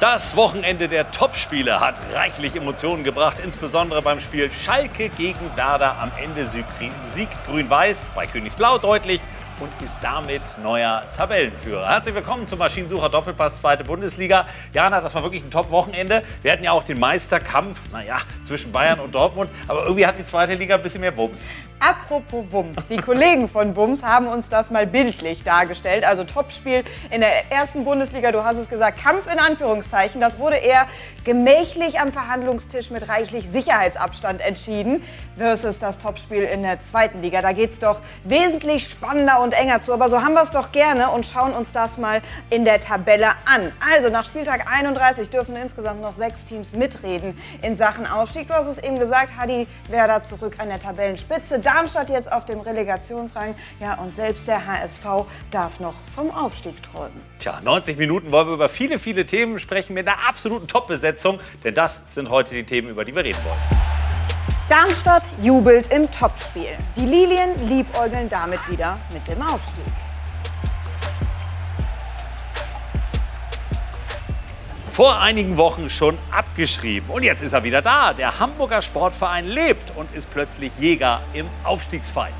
Das 0.00 0.34
Wochenende 0.34 0.88
der 0.88 1.10
Topspiele 1.10 1.78
hat 1.78 1.96
reichlich 2.14 2.56
Emotionen 2.56 3.04
gebracht, 3.04 3.36
insbesondere 3.38 4.00
beim 4.00 4.18
Spiel 4.18 4.50
Schalke 4.50 5.10
gegen 5.10 5.54
Werder. 5.56 5.98
Am 6.00 6.10
Ende 6.18 6.46
siegt 6.46 7.44
Grün-Weiß 7.46 8.12
bei 8.14 8.26
Königsblau 8.26 8.78
deutlich 8.78 9.20
und 9.60 9.70
ist 9.84 9.98
damit 10.00 10.40
neuer 10.62 11.02
Tabellenführer. 11.18 11.86
Herzlich 11.86 12.14
willkommen 12.14 12.48
zum 12.48 12.60
Maschinensucher 12.60 13.10
Doppelpass 13.10 13.60
zweite 13.60 13.84
Bundesliga. 13.84 14.46
Jana, 14.72 15.02
das 15.02 15.14
war 15.14 15.22
wirklich 15.22 15.44
ein 15.44 15.50
Top-Wochenende. 15.50 16.22
Wir 16.40 16.52
hatten 16.52 16.64
ja 16.64 16.72
auch 16.72 16.82
den 16.84 16.98
Meisterkampf, 16.98 17.78
naja, 17.92 18.22
zwischen 18.44 18.72
Bayern 18.72 19.00
und 19.00 19.14
Dortmund, 19.14 19.50
aber 19.68 19.82
irgendwie 19.82 20.06
hat 20.06 20.18
die 20.18 20.24
zweite 20.24 20.54
Liga 20.54 20.76
ein 20.76 20.82
bisschen 20.82 21.02
mehr 21.02 21.14
Wumms. 21.14 21.42
Apropos 21.82 22.44
Wumms, 22.50 22.88
die 22.88 22.98
Kollegen 22.98 23.48
von 23.48 23.74
Wumms 23.74 24.02
haben 24.02 24.26
uns 24.26 24.50
das 24.50 24.70
mal 24.70 24.86
bildlich 24.86 25.44
dargestellt. 25.44 26.04
Also 26.04 26.24
Topspiel 26.24 26.84
in 27.10 27.22
der 27.22 27.50
ersten 27.50 27.84
Bundesliga, 27.84 28.32
du 28.32 28.44
hast 28.44 28.58
es 28.58 28.68
gesagt, 28.68 29.02
Kampf 29.02 29.32
in 29.32 29.38
Anführungszeichen. 29.38 30.20
Das 30.20 30.38
wurde 30.38 30.56
eher 30.56 30.86
gemächlich 31.24 31.98
am 31.98 32.12
Verhandlungstisch 32.12 32.90
mit 32.90 33.08
reichlich 33.08 33.48
Sicherheitsabstand 33.48 34.42
entschieden 34.42 35.02
versus 35.38 35.78
das 35.78 35.98
Topspiel 35.98 36.42
in 36.42 36.62
der 36.62 36.82
zweiten 36.82 37.22
Liga. 37.22 37.40
Da 37.40 37.52
geht 37.52 37.70
es 37.70 37.78
doch 37.78 38.00
wesentlich 38.24 38.86
spannender 38.86 39.40
und 39.40 39.54
enger 39.54 39.80
zu. 39.80 39.94
Aber 39.94 40.10
so 40.10 40.20
haben 40.20 40.34
wir 40.34 40.42
es 40.42 40.50
doch 40.50 40.72
gerne 40.72 41.10
und 41.10 41.24
schauen 41.24 41.54
uns 41.54 41.72
das 41.72 41.96
mal 41.96 42.20
in 42.50 42.66
der 42.66 42.82
Tabelle 42.82 43.30
an. 43.46 43.72
Also 43.90 44.10
nach 44.10 44.26
Spieltag 44.26 44.70
31 44.70 45.30
dürfen 45.30 45.56
insgesamt 45.56 46.02
noch 46.02 46.12
sechs 46.12 46.44
Teams 46.44 46.74
mitreden 46.74 47.40
in 47.62 47.74
Sachen 47.74 48.06
Aufstieg. 48.06 48.48
Du 48.48 48.54
hast 48.54 48.66
es 48.66 48.76
eben 48.76 48.98
gesagt, 48.98 49.30
Hadi 49.38 49.66
Werder 49.88 50.24
zurück 50.24 50.56
an 50.58 50.68
der 50.68 50.78
Tabellenspitze. 50.78 51.58
Darmstadt 51.72 52.08
jetzt 52.08 52.32
auf 52.32 52.44
dem 52.46 52.60
Relegationsrang. 52.60 53.54
Ja, 53.78 53.94
und 53.94 54.16
selbst 54.16 54.48
der 54.48 54.66
HSV 54.66 55.04
darf 55.52 55.78
noch 55.78 55.94
vom 56.14 56.30
Aufstieg 56.32 56.82
träumen. 56.82 57.22
Tja, 57.38 57.60
90 57.62 57.96
Minuten 57.96 58.32
wollen 58.32 58.48
wir 58.48 58.54
über 58.54 58.68
viele, 58.68 58.98
viele 58.98 59.24
Themen 59.24 59.58
sprechen 59.60 59.94
mit 59.94 60.08
einer 60.08 60.18
absoluten 60.28 60.66
Top-Besetzung. 60.66 61.38
Denn 61.62 61.74
das 61.74 62.00
sind 62.12 62.28
heute 62.28 62.54
die 62.54 62.64
Themen, 62.64 62.88
über 62.88 63.04
die 63.04 63.14
wir 63.14 63.22
reden 63.22 63.38
wollen. 63.44 63.80
Darmstadt 64.68 65.22
jubelt 65.40 65.92
im 65.92 66.10
Topspiel. 66.10 66.76
Die 66.96 67.06
Lilien 67.06 67.54
liebäugeln 67.68 68.28
damit 68.28 68.68
wieder 68.68 68.98
mit 69.12 69.26
dem 69.28 69.40
Aufstieg. 69.40 70.09
Vor 74.90 75.20
einigen 75.20 75.56
Wochen 75.56 75.88
schon 75.88 76.18
abgeschrieben. 76.30 77.08
Und 77.10 77.22
jetzt 77.22 77.42
ist 77.42 77.52
er 77.52 77.64
wieder 77.64 77.82
da. 77.82 78.12
Der 78.12 78.38
Hamburger 78.38 78.82
Sportverein 78.82 79.46
lebt 79.46 79.96
und 79.96 80.14
ist 80.14 80.30
plötzlich 80.30 80.72
Jäger 80.78 81.22
im 81.32 81.46
Aufstiegsfight. 81.64 82.34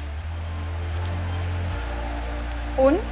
Und 2.76 3.06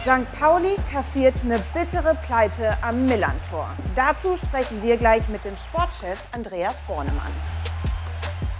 St. 0.00 0.32
Pauli 0.38 0.74
kassiert 0.90 1.36
eine 1.44 1.58
bittere 1.74 2.14
Pleite 2.26 2.76
am 2.82 3.06
Millantor. 3.06 3.70
Dazu 3.94 4.36
sprechen 4.36 4.82
wir 4.82 4.96
gleich 4.96 5.28
mit 5.28 5.44
dem 5.44 5.54
Sportchef 5.56 6.18
Andreas 6.32 6.80
Bornemann. 6.86 7.32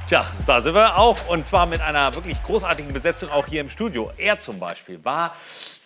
Tja, 0.07 0.27
da 0.47 0.61
sind 0.61 0.75
wir 0.75 0.99
auch. 0.99 1.17
Und 1.29 1.47
zwar 1.47 1.67
mit 1.67 1.81
einer 1.81 2.15
wirklich 2.15 2.43
großartigen 2.43 2.93
Besetzung 2.93 3.31
auch 3.31 3.47
hier 3.47 3.61
im 3.61 3.69
Studio. 3.69 4.11
Er 4.17 4.39
zum 4.39 4.59
Beispiel 4.59 5.03
war 5.05 5.35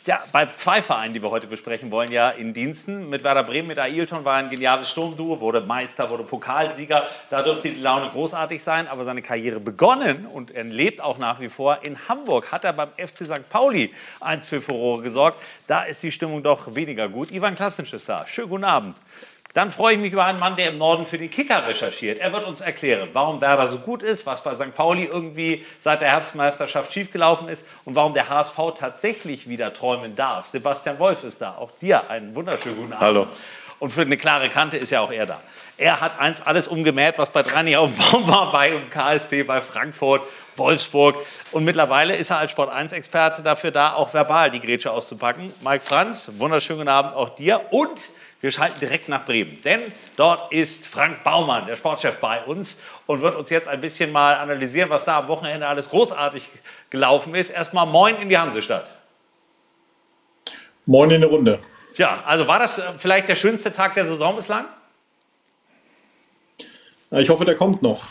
ja, 0.06 0.22
bei 0.33 0.47
zwei 0.47 0.83
Vereinen, 0.83 1.14
die 1.14 1.22
wir 1.22 1.30
heute 1.30 1.47
besprechen 1.47 1.91
wollen, 1.91 2.12
ja 2.12 2.28
in 2.30 2.52
Diensten. 2.52 3.08
Mit 3.08 3.24
Werder 3.24 3.42
Bremen, 3.42 3.69
mit 3.69 3.78
Ailton 3.78 4.24
war 4.24 4.36
ein 4.36 4.50
geniales 4.50 4.91
Sturmduo, 4.91 5.41
wurde 5.41 5.62
Meister, 5.62 6.10
wurde 6.10 6.24
Pokalsieger. 6.24 7.06
Da 7.30 7.42
dürfte 7.42 7.70
die 7.70 7.80
Laune 7.80 8.10
großartig 8.10 8.62
sein, 8.62 8.86
aber 8.86 9.05
seine 9.05 9.22
Karriere 9.22 9.60
begonnen 9.60 10.27
und 10.27 10.50
er 10.50 10.64
lebt 10.64 11.00
auch 11.00 11.19
nach 11.19 11.41
wie 11.41 11.48
vor. 11.48 11.82
In 11.82 12.08
Hamburg 12.08 12.52
hat 12.52 12.64
er 12.64 12.75
beim 12.75 12.91
FC 12.97 13.25
St. 13.25 13.48
Pauli 13.48 13.94
eins 14.20 14.47
für 14.47 14.60
Furore 14.60 15.02
gesorgt. 15.02 15.42
Da 15.66 15.84
ist 15.84 16.02
die 16.02 16.10
Stimmung 16.10 16.42
doch 16.42 16.75
weniger 16.75 17.08
gut. 17.08 17.30
Ivan 17.30 17.55
Klasnic 17.55 17.92
ist 17.92 18.08
da. 18.08 18.27
Schönen 18.27 18.50
guten 18.50 18.64
Abend. 18.64 18.97
Dann 19.55 19.70
freue 19.70 19.94
ich 19.94 20.00
mich 20.00 20.12
über 20.12 20.24
einen 20.24 20.41
Mann, 20.41 20.56
der 20.56 20.70
im 20.70 20.78
Norden 20.78 21.06
für 21.06 21.16
den 21.16 21.30
Kicker 21.30 21.64
recherchiert. 21.64 22.19
Er 22.19 22.33
wird 22.33 22.44
uns 22.44 22.60
erklären, 22.60 23.10
warum 23.12 23.41
Werder 23.41 23.69
so 23.69 23.78
gut 23.78 24.02
ist, 24.02 24.27
was 24.27 24.42
bei 24.42 24.52
St. 24.52 24.74
Pauli 24.74 25.05
irgendwie 25.05 25.65
seit 25.78 26.00
der 26.00 26.10
Herbstmeisterschaft 26.10 26.92
schiefgelaufen 26.92 27.47
ist 27.47 27.64
und 27.84 27.94
warum 27.94 28.14
der 28.14 28.28
HSV 28.28 28.59
tatsächlich 28.76 29.48
wieder 29.48 29.72
träumen 29.72 30.16
darf. 30.16 30.48
Sebastian 30.48 30.98
Wolf 30.98 31.22
ist 31.22 31.41
da. 31.41 31.54
Auch 31.56 31.70
dir 31.81 32.10
einen 32.10 32.34
wunderschönen 32.34 32.76
guten 32.76 32.93
Abend. 32.94 33.00
Hallo. 33.06 33.26
Und 33.78 33.93
für 33.93 34.00
eine 34.00 34.16
klare 34.16 34.48
Kante 34.48 34.76
ist 34.76 34.91
ja 34.91 35.00
auch 35.00 35.12
er 35.12 35.26
da. 35.26 35.41
Er 35.76 36.00
hat 36.00 36.19
eins 36.19 36.43
alles 36.43 36.66
umgemäht, 36.66 37.16
was 37.19 37.31
bei 37.31 37.44
Drani 37.44 37.76
auf 37.76 37.91
dem 37.91 37.97
Baum 37.97 38.26
war, 38.26 38.50
bei 38.50 38.70
dem 38.70 38.91
KSC, 38.91 39.44
bei 39.44 39.60
Frankfurt, 39.60 40.22
Wolfsburg. 40.56 41.16
Und 41.53 41.64
mittlerweile 41.64 42.16
ist 42.16 42.31
er 42.31 42.38
als 42.38 42.53
Sport1-Experte 42.53 43.43
dafür 43.43 43.70
da, 43.70 43.94
auch 43.94 44.12
verbal 44.14 44.50
die 44.50 44.60
Grätsche 44.60 44.91
auszupacken. 44.91 45.53
Mike 45.62 45.84
Franz, 45.84 46.28
wunderschönen 46.38 46.81
guten 46.81 46.88
Abend 46.88 47.14
auch 47.14 47.37
dir. 47.37 47.60
Und 47.70 48.10
wir 48.44 48.50
schalten 48.50 48.78
direkt 48.78 49.09
nach 49.09 49.25
Bremen, 49.25 49.59
denn 49.65 49.81
dort 50.19 50.53
ist 50.53 50.87
Frank 50.87 51.25
Baumann, 51.25 51.65
der 51.66 51.77
Sportchef, 51.77 52.19
bei 52.19 52.43
uns 52.43 52.77
und 53.06 53.22
wird 53.22 53.37
uns 53.37 53.49
jetzt 53.49 53.66
ein 53.66 53.81
bisschen 53.81 54.12
mal 54.12 54.34
analysieren, 54.34 54.91
was 54.91 55.06
da 55.06 55.21
am 55.21 55.28
Wochenende 55.28 55.66
alles 55.66 55.88
großartig 55.88 56.50
gelaufen 56.91 57.34
ist. 57.34 57.49
Erstmal 57.49 57.87
Moin 57.87 58.16
in 58.16 58.28
die 58.28 58.37
Hansestadt. 58.37 58.93
Moin 60.84 61.10
in 61.10 61.22
die 61.22 61.27
Runde. 61.27 61.59
Tja, 61.94 62.22
also 62.27 62.47
war 62.47 62.59
das 62.59 62.78
äh, 62.78 62.82
vielleicht 62.99 63.31
der 63.31 63.34
schönste 63.34 63.72
Tag 63.72 63.94
der 63.94 64.05
Saison 64.05 64.37
bislang? 64.37 64.66
Ich 67.12 67.31
hoffe, 67.31 67.47
der 67.47 67.55
kommt 67.55 67.81
noch. 67.81 68.09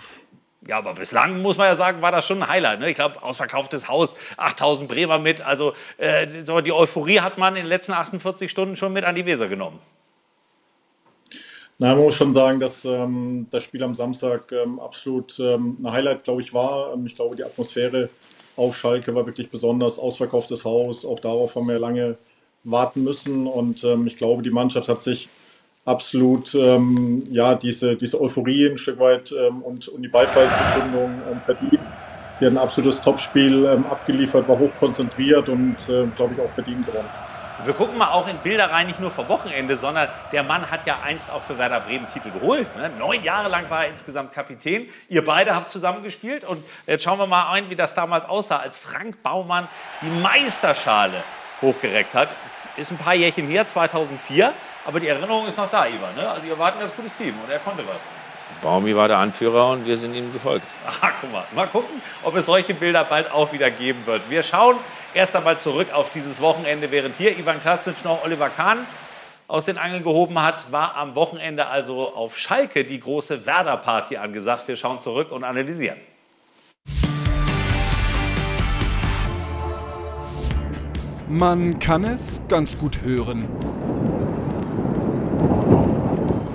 Ja, 0.67 0.79
aber 0.79 0.95
bislang 0.95 1.43
muss 1.43 1.57
man 1.57 1.67
ja 1.67 1.75
sagen, 1.75 2.01
war 2.01 2.11
das 2.11 2.25
schon 2.25 2.41
ein 2.41 2.49
Highlight. 2.49 2.79
Ne? 2.79 2.89
Ich 2.89 2.95
glaube, 2.95 3.21
ausverkauftes 3.21 3.87
Haus, 3.87 4.15
8000 4.37 4.89
Bremer 4.89 5.19
mit. 5.19 5.41
Also 5.41 5.75
äh, 5.99 6.25
die 6.25 6.71
Euphorie 6.71 7.19
hat 7.19 7.37
man 7.37 7.55
in 7.55 7.65
den 7.65 7.69
letzten 7.69 7.91
48 7.91 8.49
Stunden 8.49 8.75
schon 8.75 8.93
mit 8.93 9.03
an 9.03 9.13
die 9.13 9.27
Weser 9.27 9.47
genommen. 9.47 9.79
Na, 11.79 11.95
man 11.95 12.03
muss 12.03 12.15
schon 12.15 12.33
sagen, 12.33 12.59
dass 12.59 12.85
ähm, 12.85 13.47
das 13.49 13.63
Spiel 13.63 13.83
am 13.83 13.95
Samstag 13.95 14.51
ähm, 14.51 14.79
absolut 14.79 15.39
ähm, 15.39 15.77
ein 15.81 15.91
Highlight, 15.91 16.23
glaube 16.23 16.41
ich, 16.41 16.53
war. 16.53 16.93
Ähm, 16.93 17.05
ich 17.05 17.15
glaube, 17.15 17.35
die 17.35 17.43
Atmosphäre 17.43 18.09
auf 18.55 18.77
Schalke 18.77 19.13
war 19.15 19.25
wirklich 19.25 19.49
besonders. 19.49 19.97
Ausverkauftes 19.97 20.63
Haus, 20.65 21.03
auch 21.03 21.19
darauf 21.19 21.55
haben 21.55 21.67
wir 21.67 21.79
lange 21.79 22.17
warten 22.63 23.03
müssen. 23.03 23.47
Und 23.47 23.83
ähm, 23.83 24.05
ich 24.05 24.17
glaube, 24.17 24.43
die 24.43 24.51
Mannschaft 24.51 24.87
hat 24.87 25.01
sich 25.01 25.29
absolut 25.83 26.53
ähm, 26.55 27.23
ja, 27.31 27.55
diese, 27.55 27.95
diese 27.95 28.21
Euphorie 28.21 28.67
ein 28.67 28.77
Stück 28.77 28.99
weit 28.99 29.33
und, 29.33 29.89
und 29.89 30.01
die 30.01 30.07
Beifallsbegründung 30.07 31.41
verdient. 31.43 31.81
Sie 32.33 32.45
hat 32.45 32.53
ein 32.53 32.57
absolutes 32.57 33.01
Topspiel 33.01 33.67
abgeliefert, 33.67 34.47
war 34.47 34.57
hochkonzentriert 34.57 35.49
und, 35.49 35.75
äh, 35.89 36.05
glaube 36.15 36.35
ich, 36.35 36.39
auch 36.39 36.49
verdient 36.49 36.85
gewonnen. 36.85 37.09
Wir 37.65 37.73
gucken 37.73 37.97
mal 37.97 38.09
auch 38.09 38.27
in 38.27 38.37
Bilder 38.39 38.69
rein, 38.71 38.87
nicht 38.87 38.99
nur 38.99 39.09
vom 39.09 39.29
Wochenende, 39.29 39.77
sondern 39.77 40.09
der 40.33 40.43
Mann 40.43 40.69
hat 40.69 40.85
ja 40.85 40.99
einst 41.01 41.29
auch 41.29 41.41
für 41.41 41.57
Werder 41.57 41.79
Bremen 41.79 42.07
Titel 42.07 42.31
geholt. 42.31 42.75
Ne? 42.75 42.89
Neun 42.99 43.23
Jahre 43.23 43.47
lang 43.47 43.69
war 43.69 43.85
er 43.85 43.91
insgesamt 43.91 44.33
Kapitän. 44.33 44.89
Ihr 45.07 45.23
beide 45.23 45.55
habt 45.55 45.69
zusammengespielt 45.69 46.43
und 46.43 46.61
jetzt 46.87 47.03
schauen 47.03 47.19
wir 47.19 47.27
mal 47.27 47.51
ein, 47.51 47.69
wie 47.69 47.75
das 47.75 47.95
damals 47.95 48.25
aussah, 48.25 48.57
als 48.57 48.77
Frank 48.77 49.23
Baumann 49.23 49.69
die 50.01 50.09
Meisterschale 50.21 51.23
hochgereckt 51.61 52.13
hat. 52.13 52.29
Ist 52.75 52.91
ein 52.91 52.97
paar 52.97 53.15
Jährchen 53.15 53.47
her, 53.47 53.65
2004, 53.65 54.51
aber 54.85 54.99
die 54.99 55.07
Erinnerung 55.07 55.47
ist 55.47 55.57
noch 55.57 55.69
da, 55.71 55.85
Ivan. 55.85 56.15
Ne? 56.17 56.29
Also 56.29 56.45
ihr 56.45 56.59
wart 56.59 56.75
ein 56.75 56.81
ganz 56.81 56.93
gutes 56.93 57.15
Team 57.15 57.33
und 57.41 57.49
er 57.49 57.59
konnte 57.59 57.87
was. 57.87 58.01
Baumi 58.61 58.95
war 58.95 59.07
der 59.07 59.17
Anführer 59.17 59.69
und 59.69 59.85
wir 59.85 59.95
sind 59.95 60.15
ihm 60.15 60.33
gefolgt. 60.33 60.67
Aha, 60.87 61.11
guck 61.21 61.31
mal. 61.31 61.45
Mal 61.53 61.67
gucken, 61.67 62.01
ob 62.23 62.35
es 62.35 62.45
solche 62.45 62.73
Bilder 62.73 63.05
bald 63.05 63.31
auch 63.31 63.53
wieder 63.53 63.71
geben 63.71 64.05
wird. 64.05 64.29
Wir 64.29 64.43
schauen 64.43 64.77
erst 65.13 65.35
einmal 65.35 65.59
zurück 65.59 65.93
auf 65.93 66.11
dieses 66.11 66.41
Wochenende, 66.41 66.91
während 66.91 67.15
hier 67.15 67.37
Ivan 67.37 67.61
Klasnic 67.61 68.03
noch 68.03 68.23
Oliver 68.23 68.49
Kahn 68.49 68.79
aus 69.47 69.65
den 69.65 69.77
Angeln 69.77 70.03
gehoben 70.03 70.41
hat, 70.41 70.71
war 70.71 70.95
am 70.95 71.15
Wochenende 71.15 71.67
also 71.67 72.13
auf 72.15 72.37
Schalke 72.37 72.85
die 72.85 72.99
große 72.99 73.45
Werder-Party 73.45 74.17
angesagt. 74.17 74.67
Wir 74.67 74.75
schauen 74.75 75.01
zurück 75.01 75.31
und 75.31 75.43
analysieren. 75.43 75.97
Man 81.29 81.79
kann 81.79 82.03
es 82.03 82.41
ganz 82.47 82.77
gut 82.77 83.01
hören. 83.01 83.47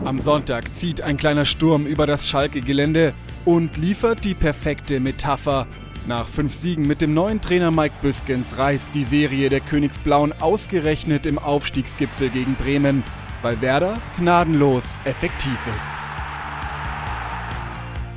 Am 0.04 0.20
Sonntag 0.20 0.64
zieht 0.76 1.02
ein 1.02 1.16
kleiner 1.16 1.44
Sturm 1.44 1.86
über 1.86 2.06
das 2.06 2.28
Schalke-Gelände 2.28 3.12
und 3.44 3.76
liefert 3.76 4.24
die 4.24 4.34
perfekte 4.34 5.00
Metapher 5.00 5.66
nach 6.08 6.26
fünf 6.26 6.54
Siegen 6.54 6.86
mit 6.86 7.02
dem 7.02 7.12
neuen 7.12 7.42
Trainer 7.42 7.70
Mike 7.70 7.94
Büskens 8.00 8.56
reißt 8.56 8.94
die 8.94 9.04
Serie 9.04 9.50
der 9.50 9.60
Königsblauen 9.60 10.32
ausgerechnet 10.40 11.26
im 11.26 11.38
Aufstiegsgipfel 11.38 12.30
gegen 12.30 12.54
Bremen, 12.54 13.04
weil 13.42 13.60
Werder 13.60 13.98
gnadenlos 14.16 14.84
effektiv 15.04 15.58
ist. 15.66 15.98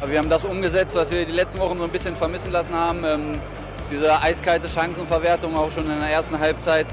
Wir 0.10 0.18
haben 0.18 0.30
das 0.30 0.46
umgesetzt, 0.46 0.96
was 0.96 1.12
wir 1.12 1.26
die 1.26 1.34
letzten 1.34 1.60
Wochen 1.60 1.78
so 1.78 1.84
ein 1.84 1.92
bisschen 1.92 2.16
vermissen 2.16 2.52
lassen 2.52 2.74
haben. 2.74 3.04
Ähm, 3.04 3.42
diese 3.92 4.22
eiskalte 4.22 4.70
Chancenverwertung 4.70 5.56
auch 5.56 5.70
schon 5.70 5.84
in 5.84 6.00
der 6.00 6.10
ersten 6.10 6.40
Halbzeit. 6.40 6.88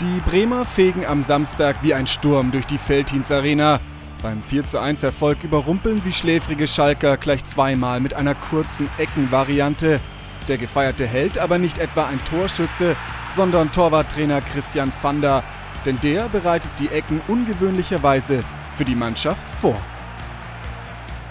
Die 0.00 0.20
Bremer 0.28 0.64
fegen 0.64 1.04
am 1.04 1.22
Samstag 1.24 1.76
wie 1.82 1.92
ein 1.92 2.06
Sturm 2.06 2.50
durch 2.50 2.64
die 2.66 2.78
Feldhins 2.78 3.30
Arena. 3.30 3.80
Beim 4.22 4.42
4:1 4.42 5.04
Erfolg 5.04 5.44
überrumpeln 5.44 6.00
sie 6.00 6.12
schläfrige 6.12 6.66
Schalker 6.66 7.16
gleich 7.18 7.44
zweimal 7.44 8.00
mit 8.00 8.14
einer 8.14 8.34
kurzen 8.34 8.88
Eckenvariante. 8.96 10.00
Der 10.48 10.58
gefeierte 10.58 11.06
Held 11.06 11.38
aber 11.38 11.58
nicht 11.58 11.78
etwa 11.78 12.06
ein 12.06 12.22
Torschütze, 12.24 12.96
sondern 13.36 13.70
Torwarttrainer 13.72 14.40
Christian 14.40 14.92
Vander, 14.92 15.42
denn 15.86 15.98
der 16.00 16.28
bereitet 16.28 16.70
die 16.78 16.88
Ecken 16.88 17.20
ungewöhnlicherweise 17.28 18.40
für 18.74 18.84
die 18.84 18.94
Mannschaft 18.94 19.48
vor. 19.50 19.76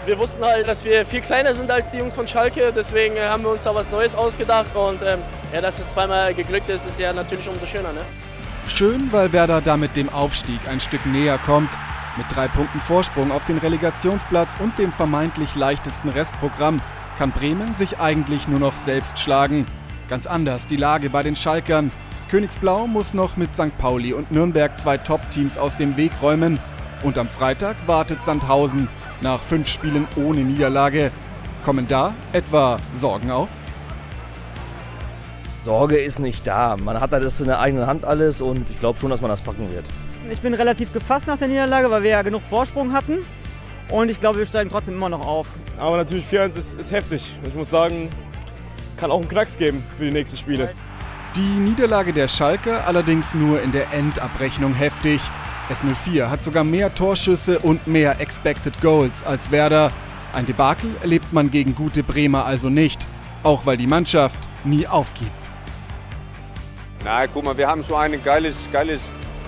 Wir 0.06 0.18
wussten 0.18 0.44
halt, 0.44 0.68
dass 0.68 0.84
wir 0.84 1.06
viel 1.06 1.22
kleiner 1.22 1.54
sind 1.54 1.70
als 1.70 1.92
die 1.92 1.98
Jungs 1.98 2.16
von 2.16 2.28
Schalke, 2.28 2.74
deswegen 2.76 3.18
äh, 3.18 3.28
haben 3.28 3.44
wir 3.44 3.52
uns 3.52 3.64
da 3.64 3.76
was 3.76 3.92
Neues 3.92 4.16
ausgedacht 4.16 4.76
und 4.76 5.00
ähm, 5.06 5.20
ja, 5.54 5.62
dass 5.62 5.80
es 5.80 5.92
zweimal 5.92 6.34
geglückt 6.34 6.70
ist, 6.70 6.88
ist 6.88 7.00
ja 7.00 7.14
natürlich 7.14 7.48
umso 7.48 7.68
schöner. 7.68 7.94
Ne? 7.94 8.02
Schön, 8.68 9.12
weil 9.12 9.32
Werder 9.32 9.62
damit 9.62 9.98
dem 9.98 10.10
Aufstieg 10.10 10.60
ein 10.68 10.80
Stück 10.80 11.06
näher 11.06 11.38
kommt. 11.38 11.78
Mit 12.18 12.26
drei 12.34 12.48
Punkten 12.48 12.80
Vorsprung 12.80 13.32
auf 13.32 13.46
den 13.46 13.58
Relegationsplatz 13.58 14.54
und 14.60 14.78
dem 14.80 14.92
vermeintlich 14.92 15.56
leichtesten 15.56 16.10
Restprogramm 16.10 16.82
kann 17.18 17.32
Bremen 17.32 17.76
sich 17.76 18.00
eigentlich 18.00 18.48
nur 18.48 18.60
noch 18.60 18.74
selbst 18.86 19.20
schlagen. 19.20 19.66
Ganz 20.10 20.28
anders 20.28 20.68
die 20.68 20.78
Lage 20.78 21.10
bei 21.10 21.24
den 21.24 21.36
Schalkern. 21.36 21.92
Königsblau 22.30 22.88
muss 22.88 23.14
noch 23.14 23.38
mit 23.38 23.54
St. 23.54 23.78
Pauli 23.78 24.14
und 24.14 24.32
Nürnberg 24.32 24.80
zwei 24.80 24.98
Top-Teams 24.98 25.58
aus 25.58 25.78
dem 25.78 25.98
Weg 25.98 26.12
räumen. 26.22 26.60
Und 27.04 27.18
am 27.18 27.28
Freitag 27.28 27.76
wartet 27.88 28.24
Sandhausen 28.26 28.88
nach 29.22 29.42
fünf 29.42 29.68
Spielen 29.68 30.08
ohne 30.16 30.42
Niederlage. 30.42 31.12
Kommen 31.64 31.88
da 31.88 32.14
etwa 32.34 32.78
Sorgen 32.96 33.32
auf? 33.32 33.50
Sorge 35.64 35.98
ist 35.98 36.20
nicht 36.20 36.48
da. 36.48 36.76
Man 36.78 37.00
hat 37.00 37.12
das 37.12 37.40
in 37.40 37.48
der 37.48 37.60
eigenen 37.60 37.86
Hand 37.86 38.04
alles 38.04 38.42
und 38.42 38.70
ich 38.70 38.80
glaube 38.80 39.00
schon, 39.00 39.10
dass 39.10 39.22
man 39.22 39.30
das 39.30 39.42
packen 39.42 39.72
wird. 39.72 39.86
Ich 40.32 40.40
bin 40.40 40.54
relativ 40.54 40.92
gefasst 40.94 41.28
nach 41.28 41.38
der 41.38 41.48
Niederlage, 41.48 41.92
weil 41.92 42.04
wir 42.04 42.12
ja 42.12 42.22
genug 42.22 42.42
Vorsprung 42.42 42.94
hatten. 42.94 43.20
Und 43.92 44.10
ich 44.10 44.20
glaube, 44.20 44.40
wir 44.40 44.46
steigen 44.46 44.70
trotzdem 44.70 44.96
immer 44.96 45.10
noch 45.10 45.28
auf. 45.28 45.48
Aber 45.78 45.98
natürlich 45.98 46.26
4-1 46.26 46.58
ist, 46.58 46.80
ist 46.80 46.92
heftig. 46.92 47.36
Ich 47.46 47.54
muss 47.54 47.70
sagen, 47.70 48.10
kann 48.98 49.12
auch 49.12 49.20
einen 49.20 49.28
Knacks 49.28 49.58
geben 49.58 49.84
für 49.98 50.06
die 50.06 50.12
nächsten 50.12 50.38
Spiele. 50.38 50.70
Die 51.36 51.42
Niederlage 51.42 52.14
der 52.14 52.28
Schalke 52.28 52.84
allerdings 52.86 53.34
nur 53.34 53.62
in 53.62 53.72
der 53.72 53.92
Endabrechnung 53.94 54.74
heftig. 54.74 55.22
S04 55.70 56.30
hat 56.30 56.44
sogar 56.44 56.64
mehr 56.64 56.94
Torschüsse 56.94 57.60
und 57.60 57.86
mehr 57.88 58.20
Expected 58.20 58.80
Goals 58.82 59.26
als 59.26 59.52
Werder. 59.52 59.92
Ein 60.34 60.46
Debakel 60.46 60.96
erlebt 61.02 61.34
man 61.34 61.52
gegen 61.52 61.76
gute 61.76 62.04
Bremer 62.04 62.46
also 62.46 62.70
nicht, 62.70 63.06
auch 63.44 63.66
weil 63.66 63.78
die 63.78 63.88
Mannschaft 63.88 64.40
nie 64.64 64.88
aufgibt. 64.88 65.52
Na, 67.04 67.28
guck 67.28 67.44
mal, 67.44 67.58
wir 67.58 67.68
haben 67.68 67.84
so 67.84 67.96
ein 67.96 68.22
geiles, 68.24 68.68
geiles, 68.72 69.02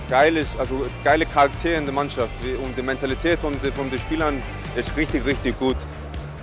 geiles, 0.08 0.48
also 0.58 0.86
geile 1.02 1.26
Charaktere 1.26 1.76
in 1.76 1.84
der 1.84 1.94
Mannschaft 1.94 2.32
und 2.62 2.76
die 2.76 2.82
Mentalität 2.82 3.38
von, 3.38 3.54
von 3.54 3.90
den 3.90 3.98
Spielern 3.98 4.42
ist 4.76 4.96
richtig, 4.96 5.24
richtig 5.24 5.58
gut. 5.58 5.76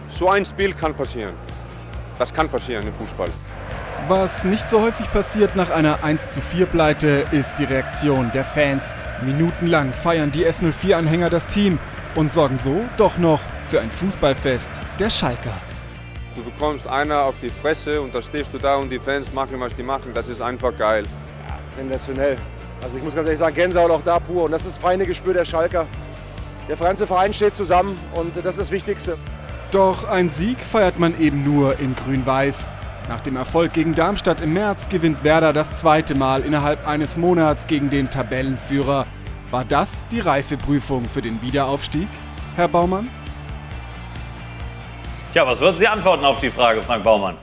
So 0.07 0.29
ein 0.29 0.45
Spiel 0.45 0.73
kann 0.73 0.93
passieren. 0.93 1.33
Das 2.17 2.33
kann 2.33 2.49
passieren 2.49 2.85
im 2.85 2.93
Fußball. 2.93 3.29
Was 4.07 4.43
nicht 4.43 4.69
so 4.69 4.81
häufig 4.81 5.09
passiert 5.11 5.55
nach 5.55 5.69
einer 5.69 6.03
1 6.03 6.29
zu 6.29 6.41
4 6.41 6.65
Pleite, 6.65 7.25
ist 7.31 7.53
die 7.57 7.65
Reaktion 7.65 8.31
der 8.33 8.43
Fans. 8.43 8.83
Minutenlang 9.23 9.93
feiern 9.93 10.31
die 10.31 10.45
S04-Anhänger 10.45 11.29
das 11.29 11.47
Team 11.47 11.77
und 12.15 12.31
sorgen 12.31 12.57
so 12.57 12.83
doch 12.97 13.17
noch 13.17 13.39
für 13.67 13.79
ein 13.79 13.91
Fußballfest 13.91 14.69
der 14.99 15.09
Schalker. 15.09 15.53
Du 16.35 16.43
bekommst 16.43 16.87
einer 16.87 17.23
auf 17.23 17.35
die 17.41 17.49
Fresse 17.49 18.01
und 18.01 18.15
da 18.15 18.21
stehst 18.21 18.53
du 18.53 18.57
da 18.57 18.75
und 18.75 18.89
die 18.89 18.99
Fans 18.99 19.31
machen, 19.33 19.59
was 19.59 19.75
die 19.75 19.83
machen. 19.83 20.11
Das 20.13 20.27
ist 20.29 20.41
einfach 20.41 20.75
geil. 20.77 21.03
Ja, 21.47 21.59
sensationell. 21.75 22.37
Also 22.81 22.97
ich 22.97 23.03
muss 23.03 23.15
ganz 23.15 23.25
ehrlich 23.27 23.39
sagen, 23.39 23.55
Gänsehaut 23.55 23.91
auch 23.91 24.03
da 24.03 24.19
pur. 24.19 24.43
Und 24.43 24.51
das 24.51 24.65
ist 24.65 24.77
das 24.77 24.83
feine 24.83 25.05
Gespür 25.05 25.33
der 25.33 25.45
Schalker. 25.45 25.87
Der 26.67 26.75
ganze 26.75 27.05
Verein 27.05 27.33
steht 27.33 27.55
zusammen 27.55 27.99
und 28.13 28.35
das 28.35 28.45
ist 28.45 28.59
das 28.59 28.71
Wichtigste. 28.71 29.17
Doch 29.71 30.07
ein 30.07 30.29
Sieg 30.29 30.59
feiert 30.59 30.99
man 30.99 31.19
eben 31.19 31.43
nur 31.43 31.79
in 31.79 31.95
Grün-Weiß. 31.95 32.69
Nach 33.07 33.21
dem 33.21 33.35
Erfolg 33.35 33.73
gegen 33.73 33.95
Darmstadt 33.95 34.41
im 34.41 34.53
März 34.53 34.87
gewinnt 34.89 35.23
Werder 35.23 35.53
das 35.53 35.69
zweite 35.79 36.15
Mal 36.15 36.41
innerhalb 36.41 36.87
eines 36.87 37.17
Monats 37.17 37.67
gegen 37.67 37.89
den 37.89 38.09
Tabellenführer. 38.09 39.05
War 39.49 39.65
das 39.65 39.89
die 40.11 40.19
Reifeprüfung 40.19 41.09
für 41.09 41.21
den 41.21 41.41
Wiederaufstieg, 41.41 42.07
Herr 42.55 42.67
Baumann? 42.67 43.09
Tja, 45.33 45.45
was 45.45 45.59
würden 45.59 45.77
Sie 45.77 45.87
antworten 45.87 46.25
auf 46.25 46.39
die 46.39 46.49
Frage, 46.51 46.81
Frank 46.81 47.03
Baumann? 47.03 47.37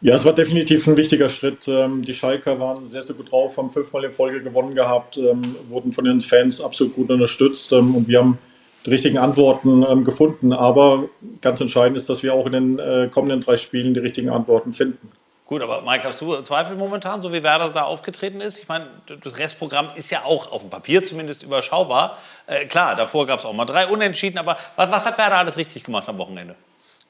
Ja, 0.00 0.14
es 0.14 0.24
war 0.24 0.32
definitiv 0.32 0.86
ein 0.86 0.96
wichtiger 0.96 1.28
Schritt. 1.28 1.66
Ähm, 1.66 2.02
die 2.02 2.14
Schalker 2.14 2.60
waren 2.60 2.86
sehr, 2.86 3.02
sehr 3.02 3.16
gut 3.16 3.32
drauf, 3.32 3.56
haben 3.56 3.70
fünfmal 3.70 4.04
in 4.04 4.12
Folge 4.12 4.42
gewonnen 4.42 4.74
gehabt, 4.74 5.16
ähm, 5.16 5.56
wurden 5.68 5.92
von 5.92 6.04
den 6.04 6.20
Fans 6.20 6.60
absolut 6.60 6.94
gut 6.94 7.10
unterstützt 7.10 7.72
ähm, 7.72 7.96
und 7.96 8.06
wir 8.06 8.20
haben 8.20 8.38
die 8.86 8.90
richtigen 8.90 9.18
Antworten 9.18 10.04
gefunden. 10.04 10.52
Aber 10.52 11.08
ganz 11.40 11.60
entscheidend 11.60 11.96
ist, 11.96 12.08
dass 12.08 12.22
wir 12.22 12.32
auch 12.32 12.46
in 12.46 12.52
den 12.52 12.78
äh, 12.78 13.08
kommenden 13.12 13.40
drei 13.40 13.56
Spielen 13.56 13.92
die 13.92 14.00
richtigen 14.00 14.30
Antworten 14.30 14.72
finden. 14.72 15.10
Gut, 15.48 15.62
aber 15.62 15.80
Mike, 15.80 16.04
hast 16.04 16.20
du 16.20 16.42
Zweifel 16.42 16.76
momentan, 16.76 17.22
so 17.22 17.32
wie 17.32 17.42
Werder 17.42 17.70
da 17.70 17.84
aufgetreten 17.84 18.42
ist? 18.42 18.58
Ich 18.58 18.68
meine, 18.68 18.86
das 19.24 19.38
Restprogramm 19.38 19.88
ist 19.96 20.10
ja 20.10 20.24
auch 20.24 20.52
auf 20.52 20.60
dem 20.60 20.68
Papier 20.70 21.02
zumindest 21.04 21.42
überschaubar. 21.42 22.18
Äh, 22.46 22.66
klar, 22.66 22.94
davor 22.94 23.26
gab 23.26 23.38
es 23.38 23.46
auch 23.46 23.54
mal 23.54 23.64
drei 23.64 23.86
Unentschieden, 23.86 24.36
aber 24.36 24.58
was, 24.76 24.90
was 24.90 25.06
hat 25.06 25.16
Werder 25.16 25.38
alles 25.38 25.56
richtig 25.56 25.84
gemacht 25.84 26.08
am 26.08 26.18
Wochenende? 26.18 26.54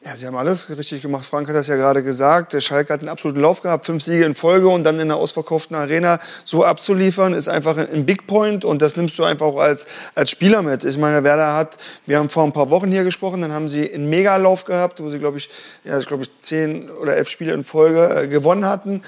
Ja, 0.04 0.14
sie 0.14 0.28
haben 0.28 0.36
alles 0.36 0.70
richtig 0.70 1.02
gemacht. 1.02 1.26
Frank 1.26 1.48
hat 1.48 1.56
das 1.56 1.66
ja 1.66 1.74
gerade 1.74 2.04
gesagt. 2.04 2.52
Der 2.52 2.60
Schalke 2.60 2.92
hat 2.92 3.00
einen 3.00 3.08
absoluten 3.08 3.40
Lauf 3.40 3.62
gehabt, 3.62 3.84
fünf 3.84 4.04
Siege 4.04 4.24
in 4.24 4.36
Folge 4.36 4.68
und 4.68 4.84
dann 4.84 4.94
in 4.94 5.02
einer 5.02 5.16
ausverkauften 5.16 5.74
Arena 5.74 6.20
so 6.44 6.64
abzuliefern, 6.64 7.34
ist 7.34 7.48
einfach 7.48 7.76
ein 7.76 8.06
Big 8.06 8.28
Point 8.28 8.64
und 8.64 8.80
das 8.80 8.96
nimmst 8.96 9.18
du 9.18 9.24
einfach 9.24 9.46
auch 9.46 9.58
als, 9.58 9.88
als 10.14 10.30
Spieler 10.30 10.62
mit. 10.62 10.84
Ich 10.84 10.98
meine, 10.98 11.24
Werder 11.24 11.52
hat, 11.56 11.78
wir 12.06 12.18
haben 12.18 12.30
vor 12.30 12.44
ein 12.44 12.52
paar 12.52 12.70
Wochen 12.70 12.92
hier 12.92 13.02
gesprochen, 13.02 13.40
dann 13.42 13.50
haben 13.50 13.68
sie 13.68 13.92
einen 13.92 14.08
Megalauf 14.08 14.64
gehabt, 14.64 15.02
wo 15.02 15.08
sie, 15.10 15.18
glaube 15.18 15.38
ich, 15.38 15.50
ja, 15.82 15.98
glaube 15.98 16.22
ich, 16.22 16.38
zehn 16.38 16.90
oder 16.90 17.16
elf 17.16 17.28
Spiele 17.28 17.52
in 17.52 17.64
Folge 17.64 18.22
äh, 18.22 18.28
gewonnen 18.28 18.66
hatten. 18.66 19.02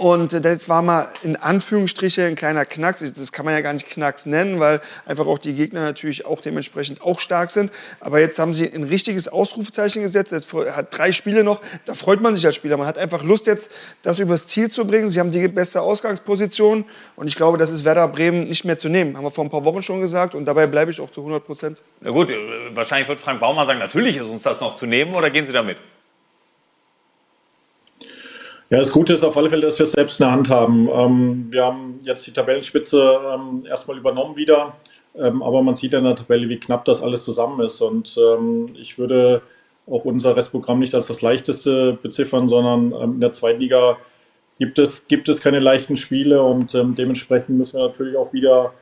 Und 0.00 0.32
das 0.32 0.70
war 0.70 0.80
mal 0.80 1.08
in 1.22 1.36
Anführungsstriche 1.36 2.24
ein 2.24 2.34
kleiner 2.34 2.64
Knacks. 2.64 3.00
Das 3.12 3.32
kann 3.32 3.44
man 3.44 3.52
ja 3.52 3.60
gar 3.60 3.74
nicht 3.74 3.86
Knacks 3.86 4.24
nennen, 4.24 4.58
weil 4.58 4.80
einfach 5.04 5.26
auch 5.26 5.36
die 5.36 5.52
Gegner 5.52 5.82
natürlich 5.82 6.24
auch 6.24 6.40
dementsprechend 6.40 7.02
auch 7.02 7.20
stark 7.20 7.50
sind. 7.50 7.70
Aber 8.00 8.18
jetzt 8.18 8.38
haben 8.38 8.54
sie 8.54 8.72
ein 8.72 8.84
richtiges 8.84 9.28
Ausrufezeichen 9.28 10.00
gesetzt. 10.00 10.32
Jetzt 10.32 10.54
hat 10.54 10.96
drei 10.96 11.12
Spiele 11.12 11.44
noch. 11.44 11.60
Da 11.84 11.92
freut 11.92 12.22
man 12.22 12.34
sich 12.34 12.46
als 12.46 12.54
Spieler. 12.54 12.78
Man 12.78 12.86
hat 12.86 12.96
einfach 12.96 13.22
Lust 13.22 13.46
jetzt, 13.46 13.72
das 14.00 14.18
übers 14.18 14.46
Ziel 14.46 14.70
zu 14.70 14.86
bringen. 14.86 15.10
Sie 15.10 15.20
haben 15.20 15.32
die 15.32 15.46
beste 15.48 15.82
Ausgangsposition. 15.82 16.86
Und 17.16 17.26
ich 17.26 17.36
glaube, 17.36 17.58
das 17.58 17.68
ist 17.68 17.84
Werder 17.84 18.08
Bremen 18.08 18.48
nicht 18.48 18.64
mehr 18.64 18.78
zu 18.78 18.88
nehmen. 18.88 19.18
Haben 19.18 19.24
wir 19.24 19.30
vor 19.30 19.44
ein 19.44 19.50
paar 19.50 19.66
Wochen 19.66 19.82
schon 19.82 20.00
gesagt. 20.00 20.34
Und 20.34 20.46
dabei 20.46 20.66
bleibe 20.66 20.90
ich 20.90 20.98
auch 20.98 21.10
zu 21.10 21.20
100 21.20 21.44
Prozent. 21.44 21.82
Na 22.00 22.08
gut, 22.10 22.30
äh, 22.30 22.36
wahrscheinlich 22.74 23.06
wird 23.06 23.20
Frank 23.20 23.38
Baumann 23.38 23.66
sagen, 23.66 23.80
natürlich 23.80 24.16
ist 24.16 24.28
uns 24.28 24.44
das 24.44 24.60
noch 24.62 24.76
zu 24.76 24.86
nehmen. 24.86 25.14
Oder 25.14 25.28
gehen 25.28 25.46
Sie 25.46 25.52
damit? 25.52 25.76
Ja, 28.72 28.78
das 28.78 28.92
Gute 28.92 29.14
ist 29.14 29.24
auf 29.24 29.36
alle 29.36 29.50
Fälle, 29.50 29.62
dass 29.62 29.80
wir 29.80 29.84
es 29.84 29.92
selbst 29.92 30.20
in 30.20 30.26
der 30.26 30.32
Hand 30.32 30.48
haben. 30.48 30.88
Ähm, 30.94 31.48
wir 31.50 31.64
haben 31.64 31.98
jetzt 32.04 32.24
die 32.28 32.30
Tabellenspitze 32.30 33.18
ähm, 33.34 33.64
erstmal 33.68 33.98
übernommen 33.98 34.36
wieder, 34.36 34.76
ähm, 35.16 35.42
aber 35.42 35.60
man 35.62 35.74
sieht 35.74 35.92
in 35.92 36.04
der 36.04 36.14
Tabelle, 36.14 36.48
wie 36.48 36.60
knapp 36.60 36.84
das 36.84 37.02
alles 37.02 37.24
zusammen 37.24 37.58
ist. 37.64 37.80
Und 37.80 38.16
ähm, 38.16 38.68
ich 38.80 38.96
würde 38.96 39.42
auch 39.88 40.04
unser 40.04 40.36
Restprogramm 40.36 40.78
nicht 40.78 40.94
als 40.94 41.08
das 41.08 41.20
leichteste 41.20 41.98
beziffern, 42.00 42.46
sondern 42.46 42.92
ähm, 42.92 43.14
in 43.14 43.20
der 43.20 43.32
zweiten 43.32 43.58
Liga 43.58 43.96
gibt 44.60 44.78
es, 44.78 45.08
gibt 45.08 45.28
es 45.28 45.40
keine 45.40 45.58
leichten 45.58 45.96
Spiele 45.96 46.40
und 46.40 46.72
ähm, 46.76 46.94
dementsprechend 46.94 47.58
müssen 47.58 47.76
wir 47.76 47.88
natürlich 47.88 48.16
auch 48.16 48.32
wieder 48.32 48.72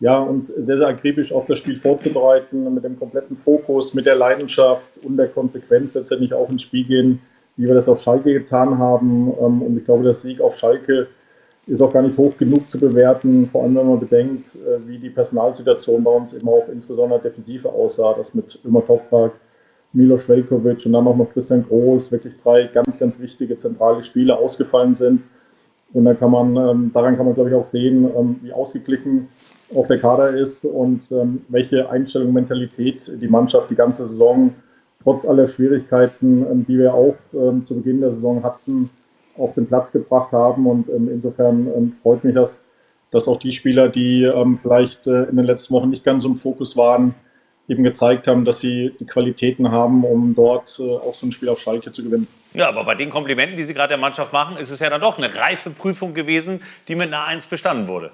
ja, 0.00 0.18
uns 0.18 0.46
sehr, 0.46 0.78
sehr 0.78 0.86
akribisch 0.86 1.30
auf 1.30 1.44
das 1.44 1.58
Spiel 1.58 1.78
vorzubereiten, 1.78 2.72
mit 2.72 2.84
dem 2.84 2.98
kompletten 2.98 3.36
Fokus, 3.36 3.92
mit 3.92 4.06
der 4.06 4.16
Leidenschaft 4.16 4.86
und 5.02 5.18
der 5.18 5.28
Konsequenz 5.28 5.94
letztendlich 5.94 6.32
auch 6.32 6.48
ins 6.48 6.62
Spiel 6.62 6.84
gehen 6.84 7.20
wie 7.56 7.66
wir 7.66 7.74
das 7.74 7.88
auf 7.88 8.00
Schalke 8.00 8.32
getan 8.32 8.78
haben. 8.78 9.32
Ähm, 9.40 9.62
und 9.62 9.76
ich 9.76 9.84
glaube, 9.84 10.04
der 10.04 10.14
Sieg 10.14 10.40
auf 10.40 10.56
Schalke 10.56 11.08
ist 11.66 11.80
auch 11.80 11.92
gar 11.92 12.02
nicht 12.02 12.16
hoch 12.16 12.36
genug 12.38 12.70
zu 12.70 12.78
bewerten, 12.78 13.48
vor 13.50 13.64
allem 13.64 13.74
wenn 13.74 13.88
man 13.88 14.00
bedenkt, 14.00 14.54
äh, 14.54 14.86
wie 14.86 14.98
die 14.98 15.10
Personalsituation 15.10 16.04
bei 16.04 16.10
uns 16.10 16.32
immer 16.32 16.52
auch 16.52 16.68
insbesondere 16.68 17.20
Defensive 17.20 17.68
aussah, 17.68 18.14
dass 18.14 18.34
mit 18.34 18.58
Ömer 18.64 18.86
Toprak, 18.86 19.32
Milos 19.92 20.28
Velkovic 20.28 20.84
und 20.84 20.92
dann 20.92 21.06
auch 21.06 21.16
noch 21.16 21.32
Christian 21.32 21.64
Groß 21.66 22.12
wirklich 22.12 22.34
drei 22.42 22.64
ganz, 22.64 22.98
ganz 22.98 23.18
wichtige 23.18 23.56
zentrale 23.56 24.02
Spiele 24.02 24.36
ausgefallen 24.36 24.94
sind. 24.94 25.22
Und 25.92 26.04
dann 26.04 26.18
kann 26.18 26.30
man, 26.30 26.56
ähm, 26.56 26.90
daran 26.92 27.16
kann 27.16 27.24
man, 27.24 27.34
glaube 27.34 27.50
ich, 27.50 27.56
auch 27.56 27.64
sehen, 27.64 28.04
ähm, 28.16 28.36
wie 28.42 28.52
ausgeglichen 28.52 29.28
auch 29.74 29.86
der 29.88 29.98
Kader 29.98 30.36
ist 30.36 30.64
und 30.64 31.02
welche 31.48 31.90
Einstellung, 31.90 32.32
Mentalität 32.32 33.10
die 33.20 33.26
Mannschaft 33.26 33.68
die 33.68 33.74
ganze 33.74 34.06
Saison 34.06 34.54
trotz 35.06 35.24
aller 35.24 35.46
Schwierigkeiten, 35.46 36.44
ähm, 36.50 36.66
die 36.66 36.78
wir 36.78 36.92
auch 36.92 37.14
ähm, 37.32 37.64
zu 37.64 37.76
Beginn 37.76 38.00
der 38.00 38.12
Saison 38.12 38.42
hatten, 38.42 38.90
auf 39.38 39.54
den 39.54 39.68
Platz 39.68 39.92
gebracht 39.92 40.32
haben. 40.32 40.66
Und 40.66 40.88
ähm, 40.88 41.08
insofern 41.08 41.96
freut 42.02 42.24
mich 42.24 42.34
das, 42.34 42.64
dass 43.12 43.28
auch 43.28 43.38
die 43.38 43.52
Spieler, 43.52 43.88
die 43.88 44.28
vielleicht 44.60 45.06
äh, 45.06 45.24
in 45.24 45.36
den 45.36 45.46
letzten 45.46 45.72
Wochen 45.74 45.90
nicht 45.90 46.04
ganz 46.04 46.24
im 46.24 46.36
Fokus 46.36 46.76
waren, 46.76 47.14
eben 47.68 47.84
gezeigt 47.84 48.26
haben, 48.26 48.44
dass 48.44 48.58
sie 48.58 48.94
die 48.98 49.06
Qualitäten 49.06 49.70
haben, 49.70 50.04
um 50.04 50.34
dort 50.34 50.76
äh, 50.80 50.96
auch 50.96 51.14
so 51.14 51.26
ein 51.26 51.32
Spiel 51.32 51.48
auf 51.48 51.60
Schalke 51.60 51.92
zu 51.92 52.02
gewinnen. 52.02 52.26
Ja, 52.52 52.68
aber 52.68 52.84
bei 52.84 52.94
den 52.96 53.10
Komplimenten, 53.10 53.56
die 53.56 53.62
Sie 53.62 53.74
gerade 53.74 53.90
der 53.90 53.98
Mannschaft 53.98 54.32
machen, 54.32 54.56
ist 54.56 54.70
es 54.70 54.80
ja 54.80 54.90
dann 54.90 55.00
doch 55.00 55.18
eine 55.18 55.32
reife 55.34 55.70
Prüfung 55.70 56.14
gewesen, 56.14 56.62
die 56.88 56.96
mit 56.96 57.08
einer 57.08 57.24
Eins 57.24 57.46
bestanden 57.46 57.86
wurde. 57.86 58.10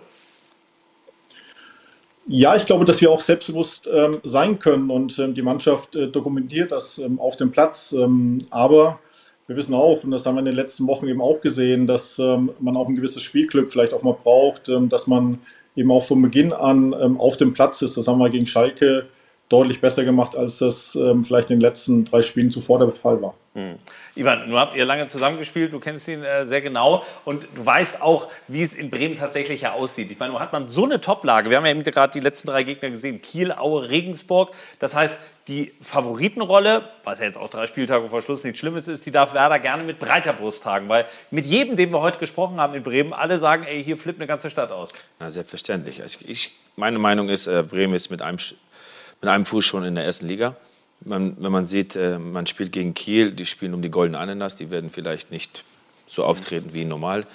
Ja, 2.27 2.55
ich 2.55 2.67
glaube, 2.67 2.85
dass 2.85 3.01
wir 3.01 3.11
auch 3.11 3.21
selbstbewusst 3.21 3.89
ähm, 3.93 4.19
sein 4.23 4.59
können 4.61 4.91
und 4.91 5.19
ähm, 5.19 5.35
die 5.35 5.43
Mannschaft 5.43 5.97
äh, 5.97 6.07
dokumentiert 6.07 6.71
das 6.71 6.99
ähm, 6.99 7.19
auf 7.19 7.37
dem 7.37 7.51
Platz. 7.51 7.93
Ähm, 7.93 8.39
aber 8.51 9.01
wir 9.49 9.57
wissen 9.57 9.75
auch, 9.75 10.05
und 10.05 10.13
das 10.13 10.25
haben 10.25 10.37
wir 10.37 10.41
in 10.41 10.47
den 10.47 10.55
letzten 10.55 10.87
Wochen 10.87 11.09
eben 11.09 11.21
auch 11.21 11.41
gesehen, 11.41 11.89
dass 11.89 12.21
ähm, 12.21 12.53
man 12.61 12.77
auch 12.77 12.89
ein 12.89 12.95
gewisses 12.95 13.23
Spielglück 13.25 13.73
vielleicht 13.73 13.93
auch 13.93 14.05
mal 14.05 14.17
braucht, 14.23 14.69
ähm, 14.69 14.89
dass 14.89 15.09
man 15.09 15.39
eben 15.75 15.91
auch 15.91 16.05
von 16.05 16.23
Beginn 16.23 16.53
an 16.53 16.93
auf 17.19 17.39
dem 17.39 17.55
Platz 17.55 17.81
ist. 17.81 17.97
Das 17.97 18.07
haben 18.07 18.19
wir 18.19 18.29
gegen 18.29 18.45
Schalke 18.45 19.07
deutlich 19.49 19.81
besser 19.81 20.05
gemacht, 20.05 20.37
als 20.37 20.59
das 20.59 20.99
vielleicht 21.23 21.49
in 21.49 21.57
den 21.57 21.63
letzten 21.63 22.05
drei 22.05 22.21
Spielen 22.21 22.51
zuvor 22.51 22.79
der 22.79 22.91
Fall 22.91 23.23
war. 23.23 23.35
Hm. 23.55 23.79
Ivan, 24.15 24.49
nun 24.49 24.59
habt 24.59 24.75
ihr 24.77 24.87
lange 24.87 25.09
zusammengespielt, 25.09 25.75
du 25.75 25.79
kennst 25.79 26.09
ihn 26.09 26.25
äh, 26.25 26.47
sehr 26.47 26.63
genau 26.63 27.05
und 27.27 27.47
du 27.55 27.67
weißt 27.67 28.01
auch, 28.01 28.31
wie 28.49 28.63
es 28.63 28.73
in 28.73 28.89
Bremen 28.89 29.15
tatsächlich 29.15 29.61
ja 29.61 29.73
aussieht. 29.73 30.11
Ich 30.11 30.19
meine, 30.19 30.33
nun 30.33 30.41
hat 30.41 30.55
man 30.55 30.71
so 30.71 30.85
eine 30.85 31.03
Toplage. 31.03 31.51
Wir 31.51 31.59
haben 31.59 31.67
ja 31.67 31.75
gerade 31.75 32.13
die 32.15 32.21
letzten 32.21 32.49
drei 32.49 32.63
Gegner 32.63 32.89
gesehen: 32.89 33.21
Kiel, 33.21 33.53
Aue, 33.53 33.91
Regensburg. 33.91 34.53
Das 34.79 34.95
heißt, 34.95 35.19
die 35.49 35.71
Favoritenrolle, 35.83 36.89
was 37.05 37.19
ja 37.19 37.27
jetzt 37.27 37.37
auch 37.37 37.51
drei 37.51 37.67
Spieltage 37.67 38.09
vor 38.09 38.23
Schluss 38.23 38.43
nichts 38.43 38.59
Schlimmes 38.59 38.89
ist, 38.89 39.05
die 39.05 39.11
darf 39.11 39.35
Werder 39.35 39.59
gerne 39.59 39.83
mit 39.83 39.99
breiter 39.99 40.33
Brust 40.33 40.63
tragen. 40.63 40.89
Weil 40.89 41.05
mit 41.31 41.45
jedem, 41.45 41.77
den 41.77 41.91
wir 41.91 42.01
heute 42.01 42.19
gesprochen 42.19 42.59
haben 42.59 42.75
in 42.75 42.83
Bremen, 42.83 43.13
alle 43.13 43.39
sagen, 43.39 43.65
ey, 43.65 43.85
hier 43.85 43.99
flippt 43.99 44.19
eine 44.19 44.27
ganze 44.27 44.49
Stadt 44.49 44.71
aus. 44.71 44.95
Na, 45.19 45.29
selbstverständlich. 45.29 46.01
Also 46.01 46.19
ich, 46.27 46.53
meine 46.77 46.99
Meinung 46.99 47.29
ist, 47.29 47.49
äh, 47.49 47.63
Bremen 47.63 47.93
ist 47.93 48.11
mit 48.11 48.23
einem, 48.23 48.39
mit 49.21 49.29
einem 49.29 49.45
Fuß 49.45 49.65
schon 49.67 49.85
in 49.85 49.95
der 49.95 50.05
ersten 50.05 50.27
Liga. 50.27 50.57
Man, 51.05 51.37
wenn 51.39 51.53
man 51.53 51.67
sieht, 51.67 51.97
äh, 51.97 52.19
man 52.19 52.47
spielt 52.47 52.73
gegen 52.73 52.95
Kiel, 52.95 53.33
die 53.33 53.47
spielen 53.47 53.75
um 53.75 53.83
die 53.83 53.91
goldene 53.91 54.19
Ananas, 54.19 54.57
die 54.57 54.71
werden 54.71 54.91
vielleicht 54.91 55.31
nicht 55.31 55.65
so 56.07 56.25
auftreten 56.25 56.73
wie 56.73 56.85
normal. 56.85 57.27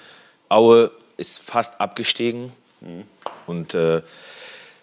Aue 0.49 0.91
ist 1.17 1.39
fast 1.39 1.81
abgestiegen 1.81 2.51
mhm. 2.81 3.03
und 3.45 3.73
äh, 3.73 4.01